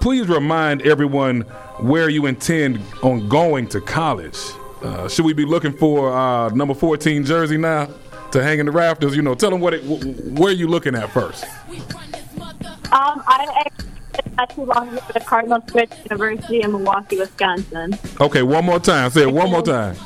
Please 0.00 0.28
remind 0.28 0.82
everyone 0.82 1.40
where 1.80 2.08
you 2.08 2.26
intend 2.26 2.80
on 3.02 3.28
going 3.28 3.66
to 3.68 3.80
college. 3.80 4.38
Uh, 4.82 5.08
should 5.08 5.24
we 5.24 5.32
be 5.32 5.44
looking 5.44 5.72
for 5.72 6.12
uh, 6.14 6.50
number 6.50 6.74
14 6.74 7.24
jersey 7.24 7.56
now 7.56 7.88
to 8.30 8.42
hang 8.42 8.60
in 8.60 8.66
the 8.66 8.72
rafters? 8.72 9.16
You 9.16 9.22
know, 9.22 9.34
tell 9.34 9.50
them 9.50 9.60
what 9.60 9.74
it, 9.74 9.80
wh- 9.82 10.38
where 10.38 10.52
you 10.52 10.68
looking 10.68 10.94
at 10.94 11.10
first. 11.10 11.44
Um, 12.94 13.22
I 13.26 13.62
actually 13.66 13.88
not 14.36 14.50
too 14.50 14.64
long 14.64 14.88
ago 14.88 15.00
at 15.08 15.14
the 15.14 15.20
Cardinal 15.20 15.60
Stritch 15.62 15.98
University 16.10 16.60
in 16.62 16.70
Milwaukee, 16.72 17.18
Wisconsin. 17.18 17.98
Okay, 18.20 18.42
one 18.42 18.64
more 18.64 18.78
time. 18.78 19.10
Say 19.10 19.22
it 19.22 19.32
one 19.32 19.50
more 19.50 19.62
time. 19.62 19.96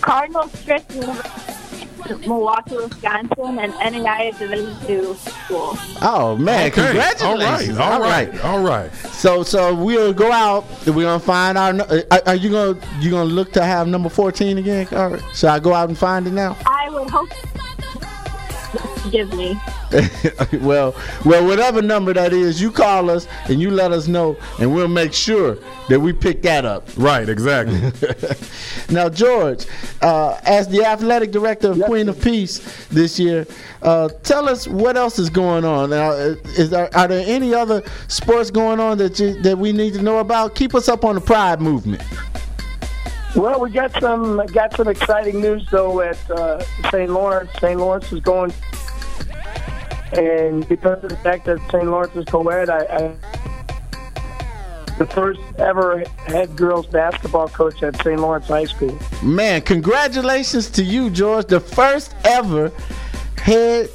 Cardinal 0.00 0.44
Stritch 0.44 0.94
University, 0.94 2.28
Milwaukee, 2.28 2.76
Wisconsin, 2.76 3.58
and 3.58 3.72
NAI 3.94 4.22
is 4.32 4.38
Division 4.38 4.76
two 4.86 5.14
school. 5.14 5.76
Oh 6.02 6.36
man, 6.38 6.68
Okay, 6.70 6.82
congratulations! 6.86 7.78
all 7.78 8.00
right, 8.00 8.30
all 8.40 8.40
right, 8.40 8.44
all 8.44 8.62
right. 8.62 8.92
So 9.10 9.42
so 9.42 9.74
we'll 9.74 10.12
go 10.12 10.30
out. 10.30 10.64
and 10.86 10.94
We're 10.94 11.02
gonna 11.04 11.18
find 11.18 11.58
our. 11.58 11.72
nu- 11.72 12.02
Are, 12.12 12.22
are 12.26 12.34
you 12.36 12.50
gonna 12.50 12.78
you 13.00 13.10
gonna 13.10 13.24
look 13.24 13.52
to 13.54 13.64
have 13.64 13.88
number 13.88 14.08
fourteen 14.08 14.58
again? 14.58 14.86
All 14.92 15.08
right. 15.10 15.22
Should 15.34 15.48
I 15.50 15.58
go 15.58 15.74
out 15.74 15.88
and 15.88 15.98
find 15.98 16.28
it 16.28 16.32
now? 16.32 16.56
I 16.66 16.88
would 16.90 17.10
hope 17.10 17.28
give 19.10 19.32
me. 19.34 19.58
well, 20.60 20.94
well, 21.24 21.46
whatever 21.46 21.82
number 21.82 22.12
that 22.12 22.32
is, 22.32 22.60
you 22.60 22.70
call 22.70 23.10
us 23.10 23.26
and 23.48 23.60
you 23.60 23.70
let 23.70 23.92
us 23.92 24.08
know, 24.08 24.36
and 24.58 24.74
we'll 24.74 24.88
make 24.88 25.12
sure 25.12 25.58
that 25.88 26.00
we 26.00 26.12
pick 26.12 26.42
that 26.42 26.64
up. 26.64 26.88
Right, 26.96 27.28
exactly. 27.28 27.92
now, 28.94 29.08
George, 29.08 29.66
uh, 30.02 30.38
as 30.44 30.68
the 30.68 30.84
athletic 30.84 31.30
director 31.30 31.72
of 31.72 31.80
Queen 31.82 32.08
of 32.08 32.20
Peace 32.20 32.86
this 32.88 33.18
year, 33.18 33.46
uh, 33.82 34.08
tell 34.22 34.48
us 34.48 34.66
what 34.66 34.96
else 34.96 35.18
is 35.18 35.30
going 35.30 35.64
on. 35.64 35.90
Now, 35.90 36.10
uh, 36.10 36.34
is 36.56 36.70
there, 36.70 36.94
are 36.96 37.08
there 37.08 37.24
any 37.26 37.54
other 37.54 37.82
sports 38.08 38.50
going 38.50 38.80
on 38.80 38.98
that 38.98 39.18
you, 39.18 39.40
that 39.42 39.58
we 39.58 39.72
need 39.72 39.94
to 39.94 40.02
know 40.02 40.18
about? 40.18 40.54
Keep 40.54 40.74
us 40.74 40.88
up 40.88 41.04
on 41.04 41.14
the 41.14 41.20
Pride 41.20 41.60
movement. 41.60 42.02
Well, 43.36 43.60
we 43.60 43.68
got 43.68 43.92
some 44.00 44.38
got 44.46 44.74
some 44.74 44.88
exciting 44.88 45.42
news 45.42 45.68
though 45.70 46.00
at 46.00 46.30
uh, 46.30 46.64
St. 46.90 47.10
Lawrence. 47.10 47.50
St. 47.60 47.78
Lawrence 47.78 48.10
is 48.10 48.20
going, 48.20 48.50
and 50.16 50.68
because 50.68 51.02
of 51.04 51.10
the 51.10 51.16
fact 51.16 51.44
that 51.46 51.60
St. 51.70 51.84
Lawrence 51.84 52.14
is 52.16 52.24
co-ed, 52.24 52.70
I, 52.70 52.78
I 52.84 53.16
the 54.98 55.06
first 55.06 55.40
ever 55.58 56.04
head 56.26 56.56
girls 56.56 56.86
basketball 56.86 57.48
coach 57.48 57.82
at 57.82 57.96
St. 57.96 58.18
Lawrence 58.18 58.46
High 58.46 58.64
School. 58.64 58.98
Man, 59.22 59.60
congratulations 59.60 60.70
to 60.70 60.82
you, 60.82 61.10
George, 61.10 61.46
the 61.46 61.60
first 61.60 62.14
ever 62.24 62.72
head 63.36 63.90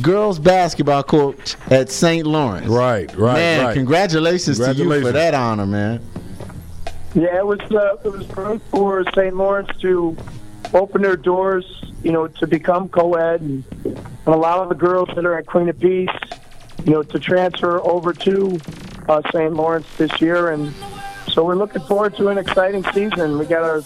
girls 0.00 0.38
basketball 0.38 1.02
coach 1.02 1.56
at 1.70 1.90
St. 1.90 2.26
Lawrence. 2.26 2.66
Right, 2.66 3.14
right, 3.16 3.34
Man, 3.34 3.64
right. 3.66 3.74
congratulations, 3.74 4.58
to 4.58 4.74
you 4.74 5.00
for 5.00 5.12
that 5.12 5.34
honor, 5.34 5.66
man. 5.66 6.00
Yeah, 7.14 7.38
it 7.38 7.46
was 7.46 7.60
uh, 7.70 7.96
it 8.04 8.08
was 8.10 8.26
great 8.26 8.62
for 8.62 9.04
St. 9.14 9.36
Lawrence 9.36 9.68
to 9.82 10.16
open 10.74 11.02
their 11.02 11.16
doors, 11.16 11.64
you 12.02 12.12
know, 12.12 12.26
to 12.26 12.46
become 12.46 12.88
co-ed 12.88 13.40
and, 13.40 13.64
and 13.84 13.98
allow 14.26 14.64
the 14.64 14.74
girls 14.74 15.08
that 15.14 15.24
are 15.24 15.38
at 15.38 15.46
Queen 15.46 15.68
of 15.68 15.78
Peace, 15.78 16.08
you 16.84 16.92
know, 16.92 17.02
to 17.02 17.18
transfer 17.18 17.80
over 17.80 18.12
to 18.12 18.58
uh, 19.08 19.22
St. 19.32 19.52
Lawrence 19.52 19.86
this 19.96 20.20
year, 20.20 20.50
and 20.50 20.72
so 21.32 21.44
we're 21.44 21.54
looking 21.54 21.82
forward 21.82 22.16
to 22.16 22.28
an 22.28 22.38
exciting 22.38 22.84
season. 22.92 23.38
We 23.38 23.46
got 23.46 23.62
our 23.62 23.82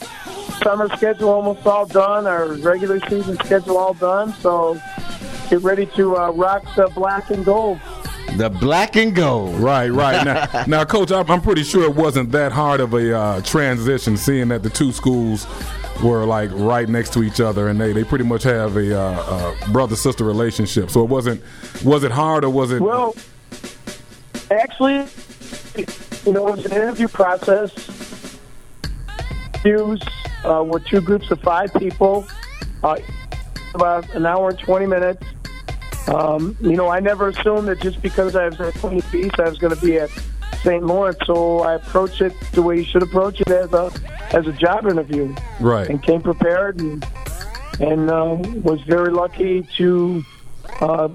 summer 0.63 0.89
schedule 0.97 1.31
almost 1.31 1.67
all 1.67 1.87
done, 1.87 2.27
our 2.27 2.53
regular 2.55 3.01
season 3.09 3.37
schedule 3.37 3.77
all 3.77 3.95
done, 3.95 4.33
so 4.35 4.81
get 5.49 5.63
ready 5.63 5.87
to 5.87 6.17
uh, 6.17 6.31
rock 6.31 6.65
the 6.77 6.89
black 6.95 7.31
and 7.31 7.45
gold. 7.45 7.81
The 8.37 8.51
black 8.51 8.97
and 8.97 9.15
gold. 9.15 9.55
Right, 9.61 9.89
right. 9.89 10.25
Now, 10.25 10.65
now 10.67 10.85
Coach, 10.85 11.13
I'm, 11.13 11.31
I'm 11.31 11.41
pretty 11.41 11.63
sure 11.63 11.85
it 11.85 11.95
wasn't 11.95 12.33
that 12.33 12.53
hard 12.53 12.81
of 12.81 12.93
a 12.95 13.17
uh, 13.17 13.41
transition, 13.43 14.17
seeing 14.17 14.49
that 14.49 14.63
the 14.63 14.71
two 14.71 14.93
schools 14.93 15.47
were 16.03 16.25
like 16.25 16.51
right 16.53 16.89
next 16.89 17.13
to 17.15 17.23
each 17.23 17.41
other, 17.41 17.69
and 17.69 17.81
they, 17.81 17.93
they 17.93 18.05
pretty 18.05 18.25
much 18.25 18.43
have 18.43 18.77
a 18.77 18.99
uh, 18.99 19.01
uh, 19.01 19.73
brother 19.73 19.97
sister 19.97 20.25
relationship. 20.25 20.91
So 20.91 21.03
it 21.03 21.09
wasn't 21.09 21.43
was 21.85 22.05
it 22.05 22.13
hard 22.13 22.45
or 22.45 22.51
was 22.51 22.73
it? 22.73 22.81
Well, 22.81 23.15
actually, 24.51 25.07
you 26.25 26.33
know, 26.33 26.49
it 26.49 26.57
was 26.57 26.67
an 26.67 26.73
interview 26.73 27.09
process. 27.09 28.39
Interviews 29.65 30.03
uh, 30.45 30.63
were 30.65 30.81
two 30.81 31.01
groups 31.01 31.31
of 31.31 31.41
five 31.41 31.73
people, 31.75 32.27
uh, 32.83 32.99
about 33.75 34.09
an 34.15 34.27
hour 34.27 34.51
and 34.51 34.59
20 34.59 34.87
minutes. 34.87 35.23
Um, 36.09 36.57
you 36.61 36.77
know, 36.77 36.89
I 36.89 37.01
never 37.01 37.29
assumed 37.29 37.67
that 37.69 37.81
just 37.81 38.01
because 38.01 38.37
I 38.37 38.49
was 38.49 38.61
at 38.61 38.75
Queen 38.75 39.03
Peace, 39.03 39.33
I 39.39 39.49
was 39.49 39.59
going 39.59 39.75
to 39.75 39.81
be 39.81 39.99
at 39.99 40.11
St. 40.63 40.85
Lawrence. 40.85 41.19
So 41.27 41.61
I 41.61 41.75
approached 41.75 42.21
it 42.21 42.33
the 42.53 42.63
way 42.63 42.79
you 42.79 42.85
should 42.85 43.03
approach 43.03 43.41
it 43.41 43.49
as 43.49 43.73
a 43.73 43.93
as 44.33 44.47
a 44.47 44.53
job 44.53 44.87
interview, 44.87 45.35
right. 45.61 45.89
and 45.89 46.03
came 46.03 46.21
prepared 46.21 46.81
and 46.81 47.07
and 47.81 48.11
um, 48.11 48.63
was 48.63 48.81
very 48.83 49.13
lucky 49.13 49.63
to 49.77 50.25
uh, 50.81 51.09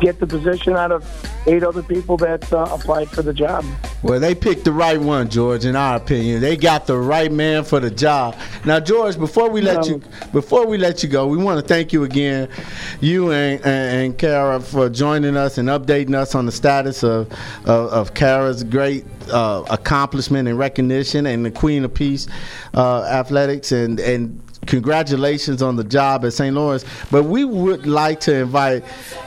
get 0.00 0.18
the 0.18 0.26
position 0.26 0.74
out 0.74 0.92
of 0.92 1.04
eight 1.46 1.62
other 1.62 1.82
people 1.82 2.16
that 2.18 2.52
uh, 2.52 2.68
applied 2.70 3.08
for 3.08 3.22
the 3.22 3.32
job. 3.32 3.64
Well, 4.02 4.18
they 4.18 4.34
picked 4.34 4.64
the 4.64 4.72
right 4.72 4.98
one, 4.98 5.28
George. 5.28 5.66
In 5.66 5.76
our 5.76 5.96
opinion, 5.96 6.40
they 6.40 6.56
got 6.56 6.86
the 6.86 6.96
right 6.96 7.30
man 7.30 7.64
for 7.64 7.80
the 7.80 7.90
job. 7.90 8.34
Now, 8.64 8.80
George, 8.80 9.18
before 9.18 9.50
we 9.50 9.60
let 9.60 9.86
you 9.86 10.02
before 10.32 10.66
we 10.66 10.78
let 10.78 11.02
you 11.02 11.08
go, 11.08 11.26
we 11.26 11.36
want 11.36 11.60
to 11.60 11.66
thank 11.66 11.92
you 11.92 12.04
again, 12.04 12.48
you 13.00 13.30
and 13.32 13.64
and 13.64 14.16
Kara 14.16 14.58
for 14.60 14.88
joining 14.88 15.36
us 15.36 15.58
and 15.58 15.68
updating 15.68 16.14
us 16.14 16.34
on 16.34 16.46
the 16.46 16.52
status 16.52 17.04
of 17.04 17.30
of, 17.66 17.90
of 17.92 18.14
Kara's 18.14 18.64
great 18.64 19.04
uh, 19.30 19.64
accomplishment 19.70 20.48
and 20.48 20.58
recognition 20.58 21.26
and 21.26 21.44
the 21.44 21.50
Queen 21.50 21.84
of 21.84 21.92
Peace 21.92 22.26
uh, 22.74 23.02
athletics 23.04 23.70
and 23.70 24.00
and 24.00 24.40
congratulations 24.70 25.62
on 25.62 25.74
the 25.76 25.84
job 25.84 26.24
at 26.24 26.32
St. 26.32 26.54
Lawrence. 26.54 26.84
But 27.10 27.24
we 27.24 27.44
would 27.44 27.86
like 27.86 28.20
to 28.20 28.34
invite 28.34 28.84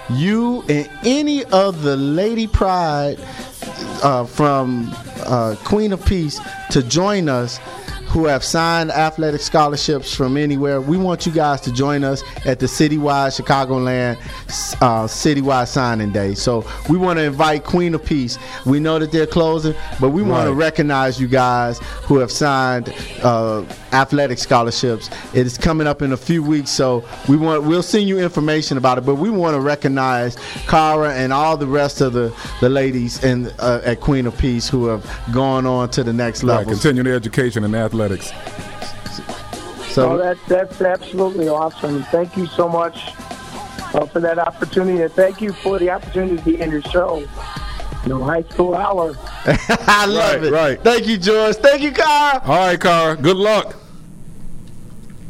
you 0.09 0.63
and 0.69 0.89
any 1.03 1.43
of 1.45 1.83
the 1.83 1.97
Lady 1.97 2.47
Pride 2.47 3.17
uh, 4.01 4.25
from 4.25 4.89
uh, 5.25 5.55
Queen 5.65 5.91
of 5.91 6.03
Peace 6.05 6.39
to 6.71 6.81
join 6.81 7.27
us 7.29 7.59
who 8.13 8.25
have 8.27 8.43
signed 8.43 8.91
athletic 8.91 9.41
scholarships 9.41 10.13
from 10.15 10.37
anywhere. 10.37 10.79
We 10.79 10.97
want 10.97 11.25
you 11.25 11.31
guys 11.31 11.59
to 11.61 11.71
join 11.73 12.03
us 12.03 12.23
at 12.45 12.59
the 12.59 12.67
citywide 12.67 13.33
Chicagoland 13.41 14.17
uh, 14.81 15.07
citywide 15.07 15.67
signing 15.67 16.11
day. 16.11 16.35
So 16.35 16.63
we 16.89 16.97
want 16.97 17.17
to 17.17 17.23
invite 17.23 17.63
Queen 17.63 17.95
of 17.95 18.05
Peace. 18.05 18.37
We 18.67 18.79
know 18.79 18.99
that 18.99 19.11
they're 19.11 19.25
closing, 19.25 19.73
but 19.99 20.09
we 20.09 20.21
want 20.21 20.47
to 20.47 20.53
recognize 20.53 21.19
you 21.19 21.27
guys 21.27 21.79
who 22.03 22.19
have 22.19 22.31
signed 22.31 22.93
uh, 23.23 23.65
athletic 23.93 24.37
scholarships. 24.37 25.09
It 25.33 25.47
is 25.47 25.57
coming 25.57 25.87
up 25.87 26.03
in 26.03 26.11
a 26.11 26.17
few 26.17 26.43
weeks, 26.43 26.69
so 26.69 27.03
we 27.27 27.35
want 27.35 27.63
we'll 27.63 27.81
send 27.81 28.07
you 28.07 28.19
information 28.19 28.77
about 28.77 28.99
it. 28.99 29.05
But 29.07 29.15
we 29.15 29.31
want 29.31 29.55
to 29.55 29.59
recognize 29.59 30.35
Cara 30.67 31.13
and 31.15 31.33
all 31.33 31.57
the 31.57 31.65
rest 31.67 31.99
of 32.01 32.13
the 32.13 32.31
the 32.61 32.69
ladies 32.69 33.23
in 33.23 33.47
uh, 33.57 33.81
at 33.83 34.01
Queen 34.01 34.27
of 34.27 34.37
Peace 34.37 34.69
who 34.69 34.85
have 34.85 35.03
gone 35.33 35.65
on 35.65 35.89
to 35.89 36.03
the 36.03 36.13
next 36.13 36.43
Right, 36.43 36.57
level. 36.57 36.73
continuing 36.73 37.05
their 37.05 37.15
education 37.15 37.63
in 37.63 37.71
athletics. 38.03 38.31
So 39.93 40.13
oh, 40.13 40.17
that, 40.17 40.37
that's 40.47 40.81
absolutely 40.81 41.47
awesome. 41.49 42.03
Thank 42.03 42.35
you 42.35 42.47
so 42.47 42.67
much 42.67 43.13
uh, 43.93 44.05
for 44.07 44.19
that 44.21 44.39
opportunity, 44.39 45.01
and 45.03 45.11
thank 45.11 45.39
you 45.41 45.53
for 45.53 45.77
the 45.77 45.91
opportunity 45.91 46.37
to 46.37 46.43
be 46.43 46.59
in 46.61 46.71
your 46.71 46.81
show. 46.81 47.19
You 48.03 48.09
know, 48.09 48.23
high 48.23 48.43
school 48.43 48.75
hour. 48.75 49.15
I 49.45 50.05
love 50.07 50.41
Right, 50.41 50.43
it. 50.43 50.51
right. 50.51 50.81
Thank 50.81 51.07
you, 51.07 51.17
George. 51.17 51.55
Thank 51.57 51.83
you, 51.83 51.91
Cara. 51.91 52.41
All 52.43 52.67
right, 52.67 52.79
Cara. 52.79 53.15
Good 53.15 53.37
luck. 53.37 53.75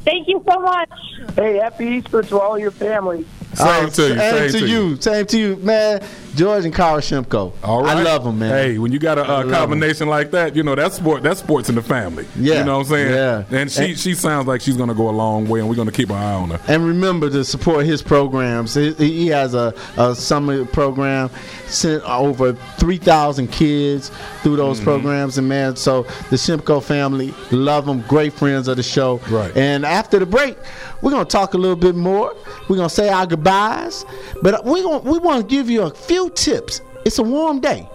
Thank 0.06 0.28
you 0.28 0.44
so 0.50 0.60
much. 0.60 0.90
Hey, 1.36 1.58
happy 1.58 1.86
Easter 1.86 2.22
to 2.24 2.40
all 2.40 2.58
your 2.58 2.72
family. 2.72 3.26
Same 3.56 3.90
to 3.90 4.02
you. 4.10 4.18
Same, 4.18 4.52
to, 4.52 4.60
to 4.60 4.68
you. 4.68 5.02
Same 5.02 5.26
to 5.28 5.38
you, 5.40 5.56
man. 5.58 6.04
George 6.36 6.66
and 6.66 6.74
Cara 6.74 7.00
Shimko. 7.00 7.54
All 7.64 7.84
right. 7.84 7.96
I 7.98 8.02
love 8.02 8.24
them, 8.24 8.40
man. 8.40 8.50
Hey, 8.50 8.78
when 8.80 8.92
you 8.92 8.98
got 8.98 9.20
a 9.20 9.24
combination 9.24 10.08
like 10.08 10.32
that, 10.32 10.56
you 10.56 10.64
know 10.64 10.74
that's 10.74 10.96
sport. 10.96 11.22
That's 11.22 11.40
sports 11.40 11.70
in 11.70 11.76
the 11.76 11.82
family. 11.84 12.26
Yeah. 12.36 12.60
You 12.60 12.66
know 12.66 12.78
what 12.80 12.88
I'm 12.88 12.92
saying? 12.92 13.14
Yeah. 13.14 13.44
And 13.60 13.72
she 13.72 13.84
And- 13.86 14.00
she 14.00 14.16
sounds 14.16 14.48
like 14.48 14.62
she's 14.62 14.76
gonna 14.76 14.96
go 14.96 15.10
a 15.10 15.12
long 15.12 15.48
way, 15.48 15.60
and 15.60 15.70
we're 15.70 15.76
gonna 15.76 15.92
keep 15.92 16.10
our 16.10 16.18
eye 16.18 16.34
on 16.34 16.50
her. 16.50 16.60
And 16.68 16.86
remember 16.88 17.30
to 17.30 17.44
support 17.44 17.86
his 17.86 18.02
programs. 18.02 18.74
He, 18.74 18.94
he 18.94 19.28
has 19.28 19.54
a, 19.54 19.76
a 19.96 20.16
summer 20.16 20.66
program, 20.66 21.30
sent 21.68 22.04
over 22.04 22.54
3,000 22.54 23.48
kids 23.52 24.10
through 24.42 24.56
those 24.56 24.78
Mm-hmm. 24.78 24.86
programs. 24.86 25.38
And 25.38 25.48
man, 25.48 25.76
so 25.76 26.04
the 26.32 26.36
Shimko 26.36 26.82
family, 26.82 27.32
love 27.52 27.86
them, 27.86 28.02
great 28.08 28.34
friends 28.34 28.68
of 28.68 28.78
the 28.78 28.84
show. 28.84 29.18
Right. 29.30 29.56
And 29.56 29.86
after 29.86 30.18
the 30.18 30.26
break, 30.26 30.58
we're 31.04 31.12
to 31.26 31.26
talk 31.26 31.54
a 31.54 31.58
little 31.58 31.76
bit 31.76 31.96
more. 31.96 32.34
We're 32.70 32.78
to 32.78 32.96
say 32.96 33.10
our 33.10 33.28
goodbyes. 33.28 34.06
But 34.42 34.66
we 34.66 34.82
gonna, 34.82 35.00
we 35.00 35.20
want 35.20 35.48
to 35.48 35.56
give 35.56 35.70
you 35.70 35.84
a 35.84 35.92
few 35.92 36.30
tips. 36.30 36.82
It's 37.06 37.20
a 37.20 37.24
warm 37.24 37.60
day, 37.60 37.88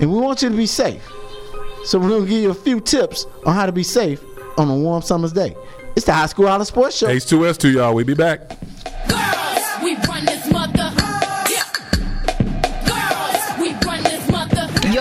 and 0.00 0.12
we 0.12 0.18
want 0.20 0.42
you 0.42 0.48
to 0.48 0.56
be 0.56 0.66
safe. 0.66 1.04
So 1.84 1.98
we're 1.98 2.08
to 2.20 2.26
give 2.26 2.42
you 2.42 2.50
a 2.50 2.54
few 2.54 2.80
tips 2.80 3.26
on 3.44 3.54
how 3.54 3.66
to 3.66 3.72
be 3.72 3.82
safe 3.82 4.22
on 4.56 4.70
a 4.70 4.76
warm 4.76 5.02
summer's 5.02 5.32
day. 5.32 5.56
It's 5.96 6.06
the 6.06 6.12
High 6.12 6.26
School 6.26 6.48
Out 6.48 6.60
of 6.60 6.66
Sports 6.66 6.96
Show. 6.96 7.08
H2S2, 7.08 7.74
y'all. 7.74 7.94
We 7.94 8.04
be 8.04 8.14
back. 8.14 8.56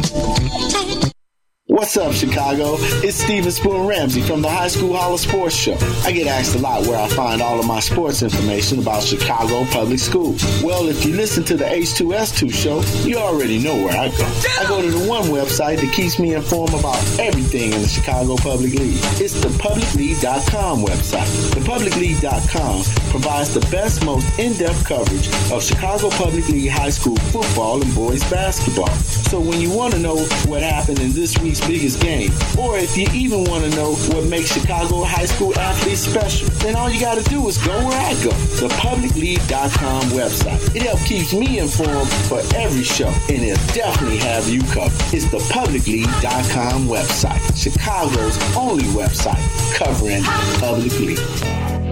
What's 1.70 1.98
up, 1.98 2.14
Chicago? 2.14 2.76
It's 3.04 3.18
Steven 3.22 3.52
Spoon 3.52 3.86
Ramsey 3.86 4.22
from 4.22 4.40
the 4.40 4.48
High 4.48 4.68
School 4.68 4.96
Holla 4.96 5.18
Sports 5.18 5.54
Show. 5.54 5.76
I 6.02 6.12
get 6.12 6.26
asked 6.26 6.56
a 6.56 6.58
lot 6.58 6.86
where 6.86 6.98
I 6.98 7.08
find 7.08 7.42
all 7.42 7.60
of 7.60 7.66
my 7.66 7.78
sports 7.80 8.22
information 8.22 8.78
about 8.78 9.02
Chicago 9.02 9.66
public 9.66 9.98
schools. 9.98 10.42
Well, 10.62 10.88
if 10.88 11.04
you 11.04 11.12
listen 11.12 11.44
to 11.44 11.58
the 11.58 11.66
H2S2 11.66 12.54
show, 12.54 12.80
you 13.06 13.18
already 13.18 13.58
know 13.58 13.74
where 13.84 13.94
I 13.94 14.08
go. 14.08 14.24
I 14.58 14.64
go 14.66 14.80
to 14.80 14.90
the 14.90 15.06
one 15.06 15.24
website 15.24 15.82
that 15.82 15.92
keeps 15.92 16.18
me 16.18 16.32
informed 16.32 16.72
about 16.72 16.96
everything 17.20 17.74
in 17.74 17.82
the 17.82 17.88
Chicago 17.88 18.36
Public 18.36 18.72
League. 18.72 18.96
It's 19.20 19.34
the 19.34 19.48
publicleague.com 19.60 20.86
website. 20.86 21.52
The 21.52 21.60
Thepublicleague.com 21.60 23.10
provides 23.10 23.52
the 23.52 23.60
best, 23.70 24.02
most 24.06 24.26
in-depth 24.38 24.86
coverage 24.86 25.28
of 25.52 25.62
Chicago 25.62 26.08
Public 26.16 26.48
League 26.48 26.70
high 26.70 26.88
school 26.88 27.16
football 27.28 27.82
and 27.82 27.94
boys 27.94 28.24
basketball. 28.30 28.94
So 29.28 29.38
when 29.38 29.60
you 29.60 29.70
want 29.70 29.92
to 29.92 30.00
know 30.00 30.16
what 30.46 30.62
happened 30.62 31.00
in 31.00 31.12
this 31.12 31.36
week's 31.36 31.57
biggest 31.66 32.00
game, 32.00 32.30
or 32.58 32.78
if 32.78 32.96
you 32.96 33.06
even 33.14 33.44
want 33.44 33.64
to 33.64 33.70
know 33.76 33.94
what 34.12 34.24
makes 34.24 34.52
Chicago 34.52 35.02
high 35.04 35.26
school 35.26 35.56
athletes 35.58 36.00
special, 36.00 36.48
then 36.62 36.76
all 36.76 36.90
you 36.90 37.00
got 37.00 37.16
to 37.16 37.24
do 37.24 37.46
is 37.48 37.58
go 37.58 37.72
where 37.84 38.00
I 38.00 38.14
go, 38.22 38.30
the 38.60 38.68
publicleague.com 38.76 40.02
website. 40.10 40.74
It 40.74 40.82
helps 40.82 41.06
keeps 41.06 41.32
me 41.32 41.58
informed 41.58 42.10
for 42.28 42.40
every 42.54 42.84
show, 42.84 43.08
and 43.28 43.42
it'll 43.42 43.74
definitely 43.74 44.18
have 44.18 44.48
you 44.48 44.62
covered. 44.64 44.92
It's 45.14 45.30
the 45.30 45.38
publicleague.com 45.52 46.86
website, 46.86 47.56
Chicago's 47.56 48.36
only 48.56 48.84
website 48.84 49.42
covering 49.74 50.22
public 50.60 50.98
league. 51.00 51.87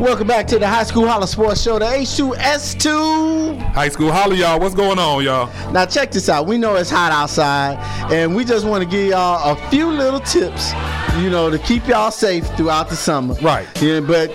Welcome 0.00 0.28
back 0.28 0.46
to 0.46 0.58
the 0.58 0.66
High 0.66 0.84
School 0.84 1.06
Holla 1.06 1.26
Sports 1.26 1.60
Show, 1.60 1.78
the 1.78 1.84
H2S2. 1.84 3.58
High 3.72 3.90
School 3.90 4.10
Holla, 4.10 4.34
y'all. 4.34 4.58
What's 4.58 4.74
going 4.74 4.98
on, 4.98 5.22
y'all? 5.22 5.72
Now, 5.72 5.84
check 5.84 6.10
this 6.10 6.30
out. 6.30 6.46
We 6.46 6.56
know 6.56 6.76
it's 6.76 6.88
hot 6.88 7.12
outside, 7.12 7.76
and 8.10 8.34
we 8.34 8.46
just 8.46 8.64
want 8.64 8.82
to 8.82 8.88
give 8.88 9.08
y'all 9.08 9.52
a 9.52 9.68
few 9.68 9.90
little 9.90 10.20
tips, 10.20 10.72
you 11.18 11.28
know, 11.28 11.50
to 11.50 11.58
keep 11.58 11.86
y'all 11.86 12.10
safe 12.10 12.46
throughout 12.56 12.88
the 12.88 12.96
summer. 12.96 13.34
Right. 13.42 13.68
Yeah, 13.82 14.00
but 14.00 14.32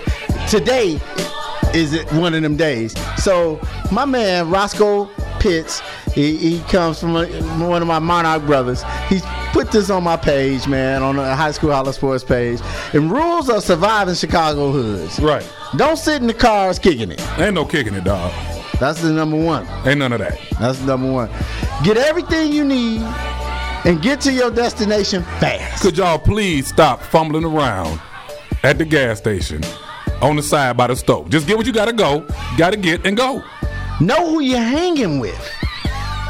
today 0.47 0.99
is 1.73 1.99
one 2.11 2.35
of 2.35 2.43
them 2.43 2.57
days. 2.57 2.93
So, 3.17 3.59
my 3.91 4.05
man, 4.05 4.51
Roscoe 4.51 5.09
Pitts, 5.39 5.81
he, 6.13 6.37
he 6.37 6.59
comes 6.69 6.99
from 6.99 7.15
a, 7.15 7.25
one 7.67 7.81
of 7.81 7.87
my 7.87 7.97
Monarch 7.97 8.45
brothers. 8.45 8.83
He's 9.09 9.23
put 9.55 9.71
this 9.71 9.89
on 9.89 10.03
my 10.03 10.17
page, 10.17 10.67
man, 10.67 11.01
on 11.01 11.15
the 11.15 11.33
High 11.33 11.51
School 11.51 11.71
Holla 11.71 11.93
Sports 11.93 12.25
page. 12.25 12.59
And 12.91 13.09
rules 13.09 13.47
of 13.47 13.63
surviving 13.63 14.13
Chicago 14.13 14.69
hoods. 14.69 15.17
Right. 15.17 15.49
Don't 15.77 15.95
sit 15.95 16.19
in 16.19 16.27
the 16.27 16.33
cars 16.33 16.77
kicking 16.77 17.09
it. 17.09 17.25
Ain't 17.39 17.53
no 17.53 17.63
kicking 17.63 17.93
it, 17.93 18.03
dog. 18.03 18.33
That's 18.81 19.01
the 19.01 19.13
number 19.13 19.37
one. 19.37 19.65
Ain't 19.87 19.99
none 19.99 20.11
of 20.11 20.19
that. 20.19 20.37
That's 20.59 20.79
the 20.79 20.87
number 20.87 21.09
one. 21.09 21.29
Get 21.85 21.95
everything 21.95 22.51
you 22.51 22.65
need 22.65 22.99
and 23.85 24.01
get 24.01 24.19
to 24.21 24.33
your 24.33 24.51
destination 24.51 25.23
fast. 25.39 25.81
Could 25.81 25.97
y'all 25.97 26.19
please 26.19 26.67
stop 26.67 27.01
fumbling 27.01 27.45
around 27.45 28.01
at 28.63 28.77
the 28.77 28.83
gas 28.83 29.19
station 29.19 29.63
on 30.21 30.35
the 30.35 30.43
side 30.43 30.75
by 30.75 30.87
the 30.87 30.97
stove? 30.97 31.29
Just 31.29 31.47
get 31.47 31.55
what 31.55 31.65
you 31.65 31.71
gotta 31.71 31.93
go, 31.93 32.27
gotta 32.57 32.75
get, 32.75 33.05
and 33.05 33.15
go. 33.15 33.41
Know 34.01 34.31
who 34.31 34.41
you're 34.41 34.59
hanging 34.59 35.21
with 35.21 35.39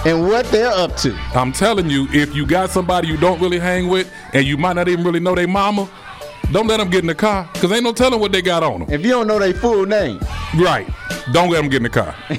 and 0.06 0.28
what 0.28 0.46
they're 0.48 0.72
up 0.72 0.96
to. 0.98 1.14
I'm 1.34 1.52
telling 1.52 1.90
you, 1.90 2.08
if 2.12 2.36
you 2.36 2.46
got 2.46 2.70
somebody 2.70 3.08
you 3.08 3.18
don't 3.18 3.42
really 3.42 3.60
hang 3.60 3.88
with 3.88 4.12
and 4.34 4.46
you 4.46 4.58
might 4.58 4.74
not 4.74 4.88
even 4.88 5.04
really 5.04 5.20
know 5.20 5.36
their 5.36 5.48
mama, 5.48 5.90
don't 6.52 6.68
let 6.68 6.78
them 6.78 6.90
get 6.90 7.02
in 7.02 7.08
the 7.08 7.16
car 7.16 7.50
because 7.54 7.72
ain't 7.72 7.84
no 7.84 7.92
telling 7.92 8.20
what 8.20 8.32
they 8.32 8.42
got 8.42 8.62
on 8.62 8.82
them. 8.82 8.90
If 8.92 9.02
you 9.02 9.10
don't 9.10 9.28
know 9.28 9.40
their 9.40 9.54
full 9.54 9.86
name. 9.86 10.20
Right. 10.56 10.88
Don't 11.32 11.50
let 11.50 11.62
them 11.62 11.70
get 11.70 11.78
in 11.78 11.84
the 11.84 11.90
car. 11.90 12.12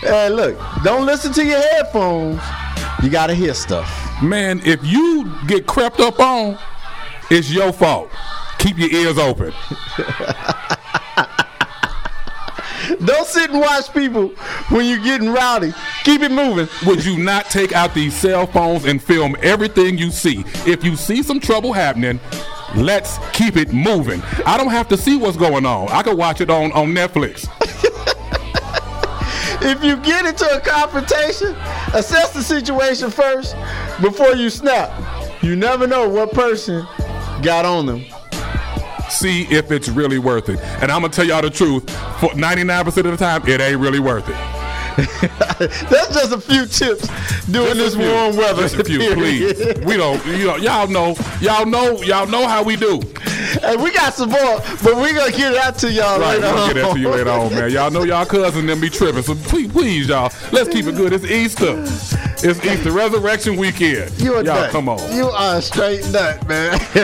hey, 0.00 0.28
look, 0.30 0.56
don't 0.84 1.04
listen 1.04 1.32
to 1.32 1.44
your 1.44 1.60
headphones. 1.60 2.40
You 3.02 3.10
got 3.10 3.26
to 3.28 3.34
hear 3.34 3.52
stuff. 3.54 3.90
Man, 4.22 4.60
if 4.64 4.84
you 4.84 5.32
get 5.48 5.66
crept 5.66 5.98
up 5.98 6.20
on, 6.20 6.56
it's 7.30 7.50
your 7.50 7.72
fault. 7.72 8.10
Keep 8.58 8.78
your 8.78 8.90
ears 8.90 9.18
open. 9.18 9.52
Don't 13.04 13.26
sit 13.26 13.50
and 13.50 13.60
watch 13.60 13.92
people 13.92 14.28
when 14.70 14.86
you're 14.86 15.02
getting 15.02 15.30
rowdy. 15.30 15.72
Keep 16.04 16.22
it 16.22 16.30
moving. 16.30 16.68
Would 16.86 17.04
you 17.04 17.18
not 17.18 17.46
take 17.46 17.72
out 17.72 17.94
these 17.94 18.14
cell 18.14 18.46
phones 18.46 18.84
and 18.84 19.02
film 19.02 19.36
everything 19.42 19.98
you 19.98 20.10
see? 20.10 20.44
If 20.66 20.84
you 20.84 20.96
see 20.96 21.22
some 21.22 21.40
trouble 21.40 21.72
happening, 21.72 22.20
let's 22.74 23.18
keep 23.32 23.56
it 23.56 23.72
moving. 23.72 24.22
I 24.46 24.56
don't 24.56 24.70
have 24.70 24.88
to 24.88 24.96
see 24.96 25.16
what's 25.16 25.36
going 25.36 25.66
on. 25.66 25.88
I 25.90 26.02
can 26.02 26.16
watch 26.16 26.40
it 26.40 26.50
on, 26.50 26.72
on 26.72 26.88
Netflix. 26.88 27.48
if 29.62 29.84
you 29.84 29.96
get 29.98 30.24
into 30.24 30.48
a 30.50 30.60
confrontation, 30.60 31.54
assess 31.94 32.32
the 32.32 32.42
situation 32.42 33.10
first 33.10 33.54
before 34.00 34.34
you 34.34 34.50
snap. 34.50 34.90
You 35.42 35.56
never 35.56 35.86
know 35.86 36.08
what 36.08 36.32
person 36.32 36.86
got 37.42 37.64
on 37.64 37.86
them. 37.86 38.04
See 39.10 39.42
if 39.44 39.70
it's 39.70 39.88
really 39.88 40.18
worth 40.18 40.48
it. 40.48 40.60
And 40.82 40.90
I'm 40.92 41.00
gonna 41.02 41.12
tell 41.12 41.24
y'all 41.24 41.42
the 41.42 41.50
truth. 41.50 41.88
For 42.20 42.30
99% 42.30 42.86
of 42.98 43.04
the 43.04 43.16
time, 43.16 43.46
it 43.48 43.60
ain't 43.60 43.78
really 43.80 44.00
worth 44.00 44.28
it. 44.28 44.36
That's 45.58 46.12
just 46.12 46.32
a 46.32 46.40
few 46.40 46.66
tips 46.66 47.06
during 47.46 47.74
Just 47.74 47.78
this 47.78 47.94
few. 47.96 48.10
warm 48.12 48.36
weather. 48.36 48.62
Just 48.62 48.76
a 48.76 48.84
few, 48.84 48.98
period. 48.98 49.56
please. 49.56 49.84
We 49.86 49.96
don't, 49.96 50.24
you 50.26 50.46
know, 50.46 50.56
y'all 50.56 50.88
know, 50.88 51.14
y'all 51.40 51.64
know, 51.66 52.02
y'all 52.02 52.26
know 52.26 52.48
how 52.48 52.64
we 52.64 52.74
do. 52.74 53.00
And 53.62 53.80
we 53.80 53.92
got 53.92 54.12
some 54.14 54.30
more, 54.30 54.58
but 54.82 54.96
we 54.96 55.12
gonna 55.14 55.30
get 55.30 55.52
that 55.54 55.76
to 55.78 55.92
y'all 55.92 56.18
Right, 56.18 56.40
later 56.40 56.52
we'll 56.52 56.62
on. 56.64 56.74
get 56.74 56.82
that 56.82 56.92
to 56.94 56.98
you 57.00 57.08
later 57.10 57.30
on, 57.30 57.54
man. 57.54 57.70
Y'all 57.70 57.90
know 57.92 58.02
y'all 58.02 58.26
cousins 58.26 58.66
them 58.66 58.80
be 58.80 58.90
tripping, 58.90 59.22
so 59.22 59.34
please, 59.36 59.70
please, 59.70 60.08
y'all, 60.08 60.32
let's 60.52 60.68
keep 60.68 60.86
it 60.86 60.96
good. 60.96 61.12
It's 61.12 61.24
Easter. 61.24 61.76
It's 62.40 62.64
Easter 62.64 62.92
Resurrection 62.92 63.56
Weekend. 63.56 64.12
You 64.18 64.34
a 64.34 64.44
y'all, 64.44 64.54
nut. 64.56 64.70
come 64.70 64.88
on. 64.88 64.98
You 65.14 65.28
are 65.28 65.56
a 65.58 65.62
straight 65.62 66.04
nut, 66.10 66.46
man. 66.48 66.78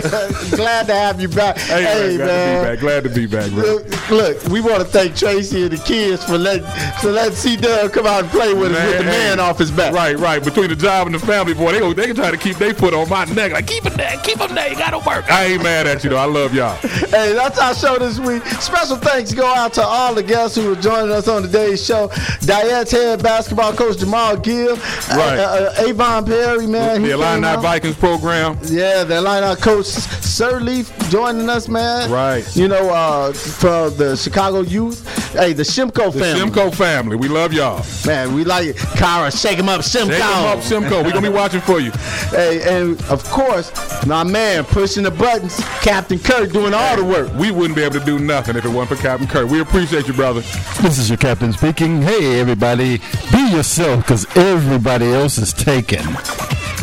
Glad 0.50 0.86
to 0.88 0.94
have 0.94 1.20
you 1.20 1.28
back. 1.28 1.56
Hey, 1.58 2.16
Hey, 2.16 2.18
man, 2.18 2.78
glad 2.78 3.04
to 3.04 3.08
be 3.08 3.26
back. 3.26 3.50
Glad 3.50 3.50
to 3.50 3.50
be 3.50 3.50
back, 3.50 3.50
bro. 3.50 3.62
Look, 3.74 4.10
look, 4.10 4.44
we 4.48 4.60
want 4.60 4.78
to 4.78 4.84
thank 4.84 5.16
Tracy 5.16 5.62
and 5.62 5.70
the 5.72 5.78
kids 5.78 6.24
for 6.24 6.36
letting 6.38 6.66
for 7.00 7.10
letting 7.10 7.34
C 7.34 7.56
Dub 7.56 7.92
come 7.92 8.06
out 8.06 8.22
and 8.24 8.30
play 8.30 8.52
with 8.52 8.72
us 8.72 8.86
with 8.86 8.98
the 8.98 9.04
man 9.04 9.40
off 9.40 9.58
his 9.58 9.70
back. 9.70 9.94
Right, 9.94 10.18
right. 10.18 10.42
Between 10.44 10.68
the 10.68 10.76
job 10.76 11.06
and 11.06 11.14
the 11.14 11.18
family, 11.20 11.54
boy, 11.54 11.72
they 11.72 11.78
go, 11.78 11.92
they 11.92 12.06
can 12.06 12.16
try 12.16 12.30
to 12.30 12.36
keep 12.36 12.56
their 12.58 12.74
foot 12.74 12.92
on 12.94 13.08
my 13.08 13.24
neck. 13.26 13.52
Like, 13.52 13.66
keep 13.66 13.86
it 13.86 13.94
there, 13.94 14.16
keep 14.22 14.38
them 14.38 14.54
there. 14.54 14.68
You 14.68 14.76
gotta 14.76 14.98
work. 14.98 15.30
I 15.30 15.44
ain't 15.46 15.62
mad 15.62 15.86
at 15.86 16.04
you 16.04 16.10
though. 16.10 16.16
I 16.18 16.26
love 16.26 16.54
y'all. 16.54 16.76
Hey, 17.14 17.32
that's 17.32 17.58
our 17.60 17.74
show 17.74 17.96
this 17.98 18.18
week. 18.18 18.44
Special 18.60 18.96
thanks 18.96 19.32
go 19.32 19.46
out 19.46 19.72
to 19.74 19.82
all 19.82 20.14
the 20.14 20.22
guests 20.22 20.56
who 20.56 20.68
were 20.68 20.74
joining 20.74 21.12
us 21.12 21.28
on 21.28 21.42
today's 21.42 21.84
show. 21.84 22.08
Dyett's 22.40 22.90
head 22.90 23.22
basketball 23.22 23.72
coach 23.72 23.98
Jamal 23.98 24.36
Gill, 24.36 24.74
Right. 24.76 25.23
Uh, 25.24 25.72
uh, 25.78 25.82
Avon 25.86 26.24
Perry, 26.26 26.66
man. 26.66 27.02
The 27.02 27.08
came 27.08 27.20
Illini 27.20 27.46
out. 27.46 27.62
Vikings 27.62 27.96
program. 27.96 28.58
Yeah, 28.64 29.04
the 29.04 29.16
Illini 29.18 29.56
coach 29.60 29.86
Sirleaf 29.86 31.10
joining 31.10 31.48
us, 31.48 31.68
man. 31.68 32.10
Right. 32.10 32.44
You 32.56 32.68
know, 32.68 32.90
uh, 32.90 33.32
from 33.32 33.96
the 33.96 34.16
Chicago 34.16 34.60
youth. 34.60 35.02
Hey, 35.34 35.52
the 35.52 35.62
Shimko 35.64 36.12
The 36.12 36.20
family. 36.20 36.50
Shimko 36.50 36.74
family. 36.74 37.16
We 37.16 37.28
love 37.28 37.52
y'all. 37.52 37.84
Man, 38.06 38.34
we 38.34 38.44
like 38.44 38.66
it. 38.68 38.76
Kara, 38.76 39.30
shake 39.32 39.58
him 39.58 39.68
up, 39.68 39.80
Shimko. 39.80 40.10
Shake 40.10 40.22
'em 40.22 40.44
up, 40.46 40.58
Shimko. 40.60 41.04
We 41.04 41.10
gonna 41.12 41.28
be 41.28 41.34
watching 41.34 41.60
for 41.60 41.80
you. 41.80 41.92
Hey, 42.34 42.62
and 42.62 43.00
of 43.10 43.22
course, 43.30 43.70
my 44.06 44.24
man 44.24 44.64
pushing 44.64 45.04
the 45.04 45.10
buttons, 45.10 45.56
Captain 45.82 46.18
Kirk 46.18 46.50
doing 46.50 46.74
all 46.74 46.96
the 46.96 47.04
work. 47.04 47.32
We 47.38 47.52
wouldn't 47.52 47.76
be 47.76 47.82
able 47.82 48.00
to 48.00 48.04
do 48.04 48.18
nothing 48.18 48.56
if 48.56 48.64
it 48.64 48.68
wasn't 48.68 48.98
for 48.98 49.02
Captain 49.02 49.28
Kirk. 49.28 49.48
We 49.48 49.60
appreciate 49.60 50.08
you, 50.08 50.14
brother. 50.14 50.40
This 50.82 50.98
is 50.98 51.08
your 51.08 51.18
captain 51.18 51.52
speaking. 51.52 52.02
Hey, 52.02 52.40
everybody, 52.40 52.98
be 53.30 53.50
yourself 53.52 54.00
because 54.04 54.26
everybody 54.36 55.06
else 55.14 55.38
is 55.38 55.52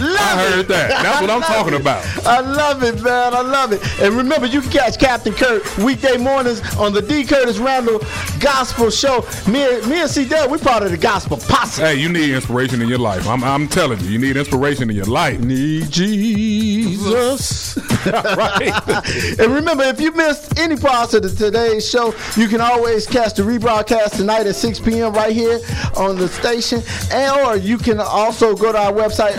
taken. 0.01 0.17
I 0.17 0.49
heard 0.51 0.67
that. 0.67 0.89
That's 1.03 1.21
what 1.21 1.29
I'm 1.29 1.41
talking 1.55 1.73
it. 1.73 1.81
about. 1.81 2.03
I 2.25 2.39
love 2.41 2.83
it, 2.83 3.01
man. 3.01 3.33
I 3.33 3.41
love 3.41 3.71
it. 3.73 3.81
And 4.01 4.15
remember, 4.15 4.47
you 4.47 4.61
can 4.61 4.71
catch 4.71 4.99
Captain 4.99 5.33
Kirk 5.33 5.63
weekday 5.77 6.17
mornings 6.17 6.61
on 6.77 6.93
the 6.93 7.01
D. 7.01 7.23
Curtis 7.25 7.57
Randall 7.59 7.99
Gospel 8.39 8.89
Show. 8.89 9.25
Me, 9.47 9.63
and- 9.77 9.87
me 9.87 10.01
and 10.01 10.09
C. 10.09 10.25
Dell, 10.27 10.49
we 10.49 10.57
part 10.57 10.83
of 10.83 10.91
the 10.91 10.97
Gospel 10.97 11.37
Posse. 11.37 11.81
Hey, 11.81 11.95
you 11.95 12.09
need 12.09 12.33
inspiration 12.33 12.81
in 12.81 12.87
your 12.87 12.99
life. 12.99 13.27
I'm, 13.27 13.43
I'm 13.43 13.67
telling 13.67 13.99
you, 14.01 14.07
you 14.09 14.19
need 14.19 14.37
inspiration 14.37 14.89
in 14.89 14.95
your 14.95 15.05
life. 15.05 15.39
Need 15.39 15.89
Jesus. 15.91 17.77
right. 18.05 18.71
and 19.39 19.53
remember, 19.53 19.83
if 19.83 19.99
you 20.01 20.11
missed 20.11 20.57
any 20.59 20.75
parts 20.75 21.13
of 21.13 21.21
the, 21.23 21.29
today's 21.29 21.87
show, 21.89 22.13
you 22.35 22.47
can 22.47 22.61
always 22.61 23.05
catch 23.07 23.33
the 23.35 23.43
rebroadcast 23.43 24.17
tonight 24.17 24.47
at 24.47 24.55
6 24.55 24.79
p.m. 24.79 25.13
right 25.13 25.33
here 25.33 25.59
on 25.97 26.15
the 26.17 26.27
station. 26.27 26.81
And 27.11 27.31
or 27.41 27.55
you 27.57 27.77
can 27.77 27.99
also 27.99 28.55
go 28.55 28.71
to 28.71 28.77
our 28.77 28.91
website, 28.93 29.37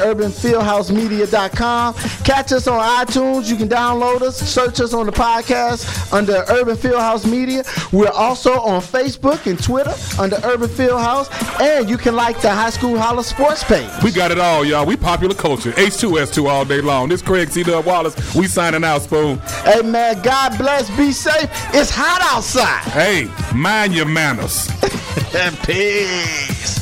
urbanfieldhousemedia.com. 0.53 1.95
Catch 2.25 2.53
us 2.53 2.67
on 2.67 2.81
iTunes. 2.81 3.49
You 3.51 3.57
can 3.57 3.69
download 3.69 4.23
us, 4.23 4.39
search 4.39 4.81
us 4.81 4.93
on 4.95 5.07
the 5.07 5.13
podcast 5.13 6.13
under 6.13 6.45
Urban 6.49 6.77
Fieldhouse 6.77 7.31
Media. 7.31 7.65
We're 7.93 8.09
also 8.09 8.53
on 8.61 8.81
Facebook 8.81 9.47
and 9.47 9.63
Twitter 9.63 9.95
under 10.21 10.37
Urban 10.45 10.69
Fieldhouse. 10.69 11.31
And 11.61 11.89
you 11.89 11.97
can 11.97 12.17
like 12.17 12.41
the 12.41 12.51
High 12.51 12.71
School 12.71 12.99
Holla 12.99 13.25
Sports 13.25 13.65
page. 13.65 13.91
We 14.03 14.11
got 14.11 14.31
it 14.31 14.39
all, 14.39 14.65
y'all. 14.65 14.87
We 14.87 14.97
popular 14.97 15.35
culture. 15.35 15.73
H2S2 15.73 16.49
all 16.49 16.65
day 16.65 16.81
long. 16.81 17.09
This 17.09 17.23
Craig 17.23 17.51
C. 17.51 17.63
Dub 17.63 17.85
Wallace. 17.85 18.35
We 18.35 18.47
signing 18.47 18.85
out, 18.85 19.03
Spoon. 19.03 19.39
Hey, 19.65 19.83
man, 19.83 20.21
God 20.23 20.57
bless. 20.59 20.95
Be 20.97 21.13
safe. 21.13 21.49
It's 21.75 21.91
hot 21.91 22.21
outside. 22.23 22.83
Hey, 22.93 23.31
mind 23.55 23.95
your 23.95 24.07
manners. 24.07 24.69
and 25.35 25.57
Peace. 25.61 26.82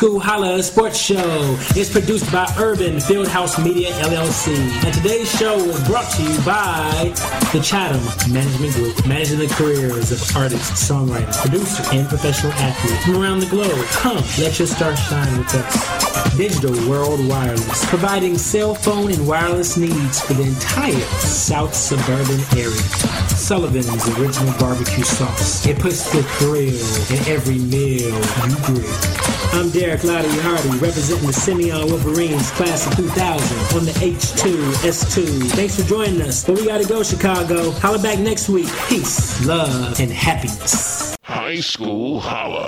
School 0.00 0.18
Holla 0.18 0.62
Sports 0.62 0.98
Show 0.98 1.58
is 1.76 1.90
produced 1.90 2.32
by 2.32 2.50
Urban 2.58 2.96
Fieldhouse 2.96 3.62
Media 3.62 3.90
LLC. 4.00 4.56
And 4.82 4.94
today's 4.94 5.30
show 5.30 5.62
was 5.62 5.86
brought 5.86 6.10
to 6.12 6.22
you 6.22 6.38
by 6.40 7.12
the 7.52 7.60
Chatham 7.60 8.32
Management 8.32 8.72
Group, 8.72 9.06
managing 9.06 9.40
the 9.40 9.48
careers 9.48 10.10
of 10.10 10.34
artists, 10.34 10.88
songwriters, 10.90 11.36
producers, 11.42 11.86
and 11.92 12.08
professional 12.08 12.50
athletes 12.52 13.04
from 13.04 13.22
around 13.22 13.40
the 13.40 13.46
globe. 13.48 13.84
Come, 13.88 14.24
let 14.38 14.58
your 14.58 14.68
star 14.68 14.96
shine 14.96 15.36
with 15.36 15.54
us. 15.54 16.34
Digital 16.34 16.72
World 16.88 17.20
Wireless, 17.28 17.84
providing 17.84 18.38
cell 18.38 18.74
phone 18.74 19.12
and 19.12 19.28
wireless 19.28 19.76
needs 19.76 20.18
for 20.18 20.32
the 20.32 20.44
entire 20.44 20.98
South 21.20 21.74
Suburban 21.74 22.40
area. 22.56 22.80
Sullivan's 23.36 24.08
original 24.18 24.58
barbecue 24.58 25.04
sauce. 25.04 25.66
It 25.66 25.78
puts 25.78 26.10
the 26.10 26.22
thrill 26.22 26.72
in 27.12 27.28
every 27.28 27.58
meal 27.58 28.16
you 28.48 28.56
grill. 28.64 29.39
I'm 29.52 29.68
Derek 29.70 30.04
Lottie 30.04 30.28
Hardy, 30.28 30.78
representing 30.78 31.26
the 31.26 31.32
Simeon 31.32 31.86
Wolverines 31.88 32.50
class 32.52 32.86
of 32.86 32.94
2000 32.96 33.76
on 33.76 33.84
the 33.84 33.90
H2S2. 33.92 35.50
Thanks 35.50 35.76
for 35.80 35.86
joining 35.88 36.22
us. 36.22 36.44
But 36.44 36.54
we 36.56 36.66
gotta 36.66 36.86
go, 36.86 37.02
Chicago. 37.02 37.72
Holla 37.72 37.98
back 37.98 38.20
next 38.20 38.48
week. 38.48 38.68
Peace, 38.88 39.44
love, 39.44 39.98
and 39.98 40.10
happiness. 40.10 41.16
High 41.24 41.60
School 41.60 42.20
Holla. 42.20 42.58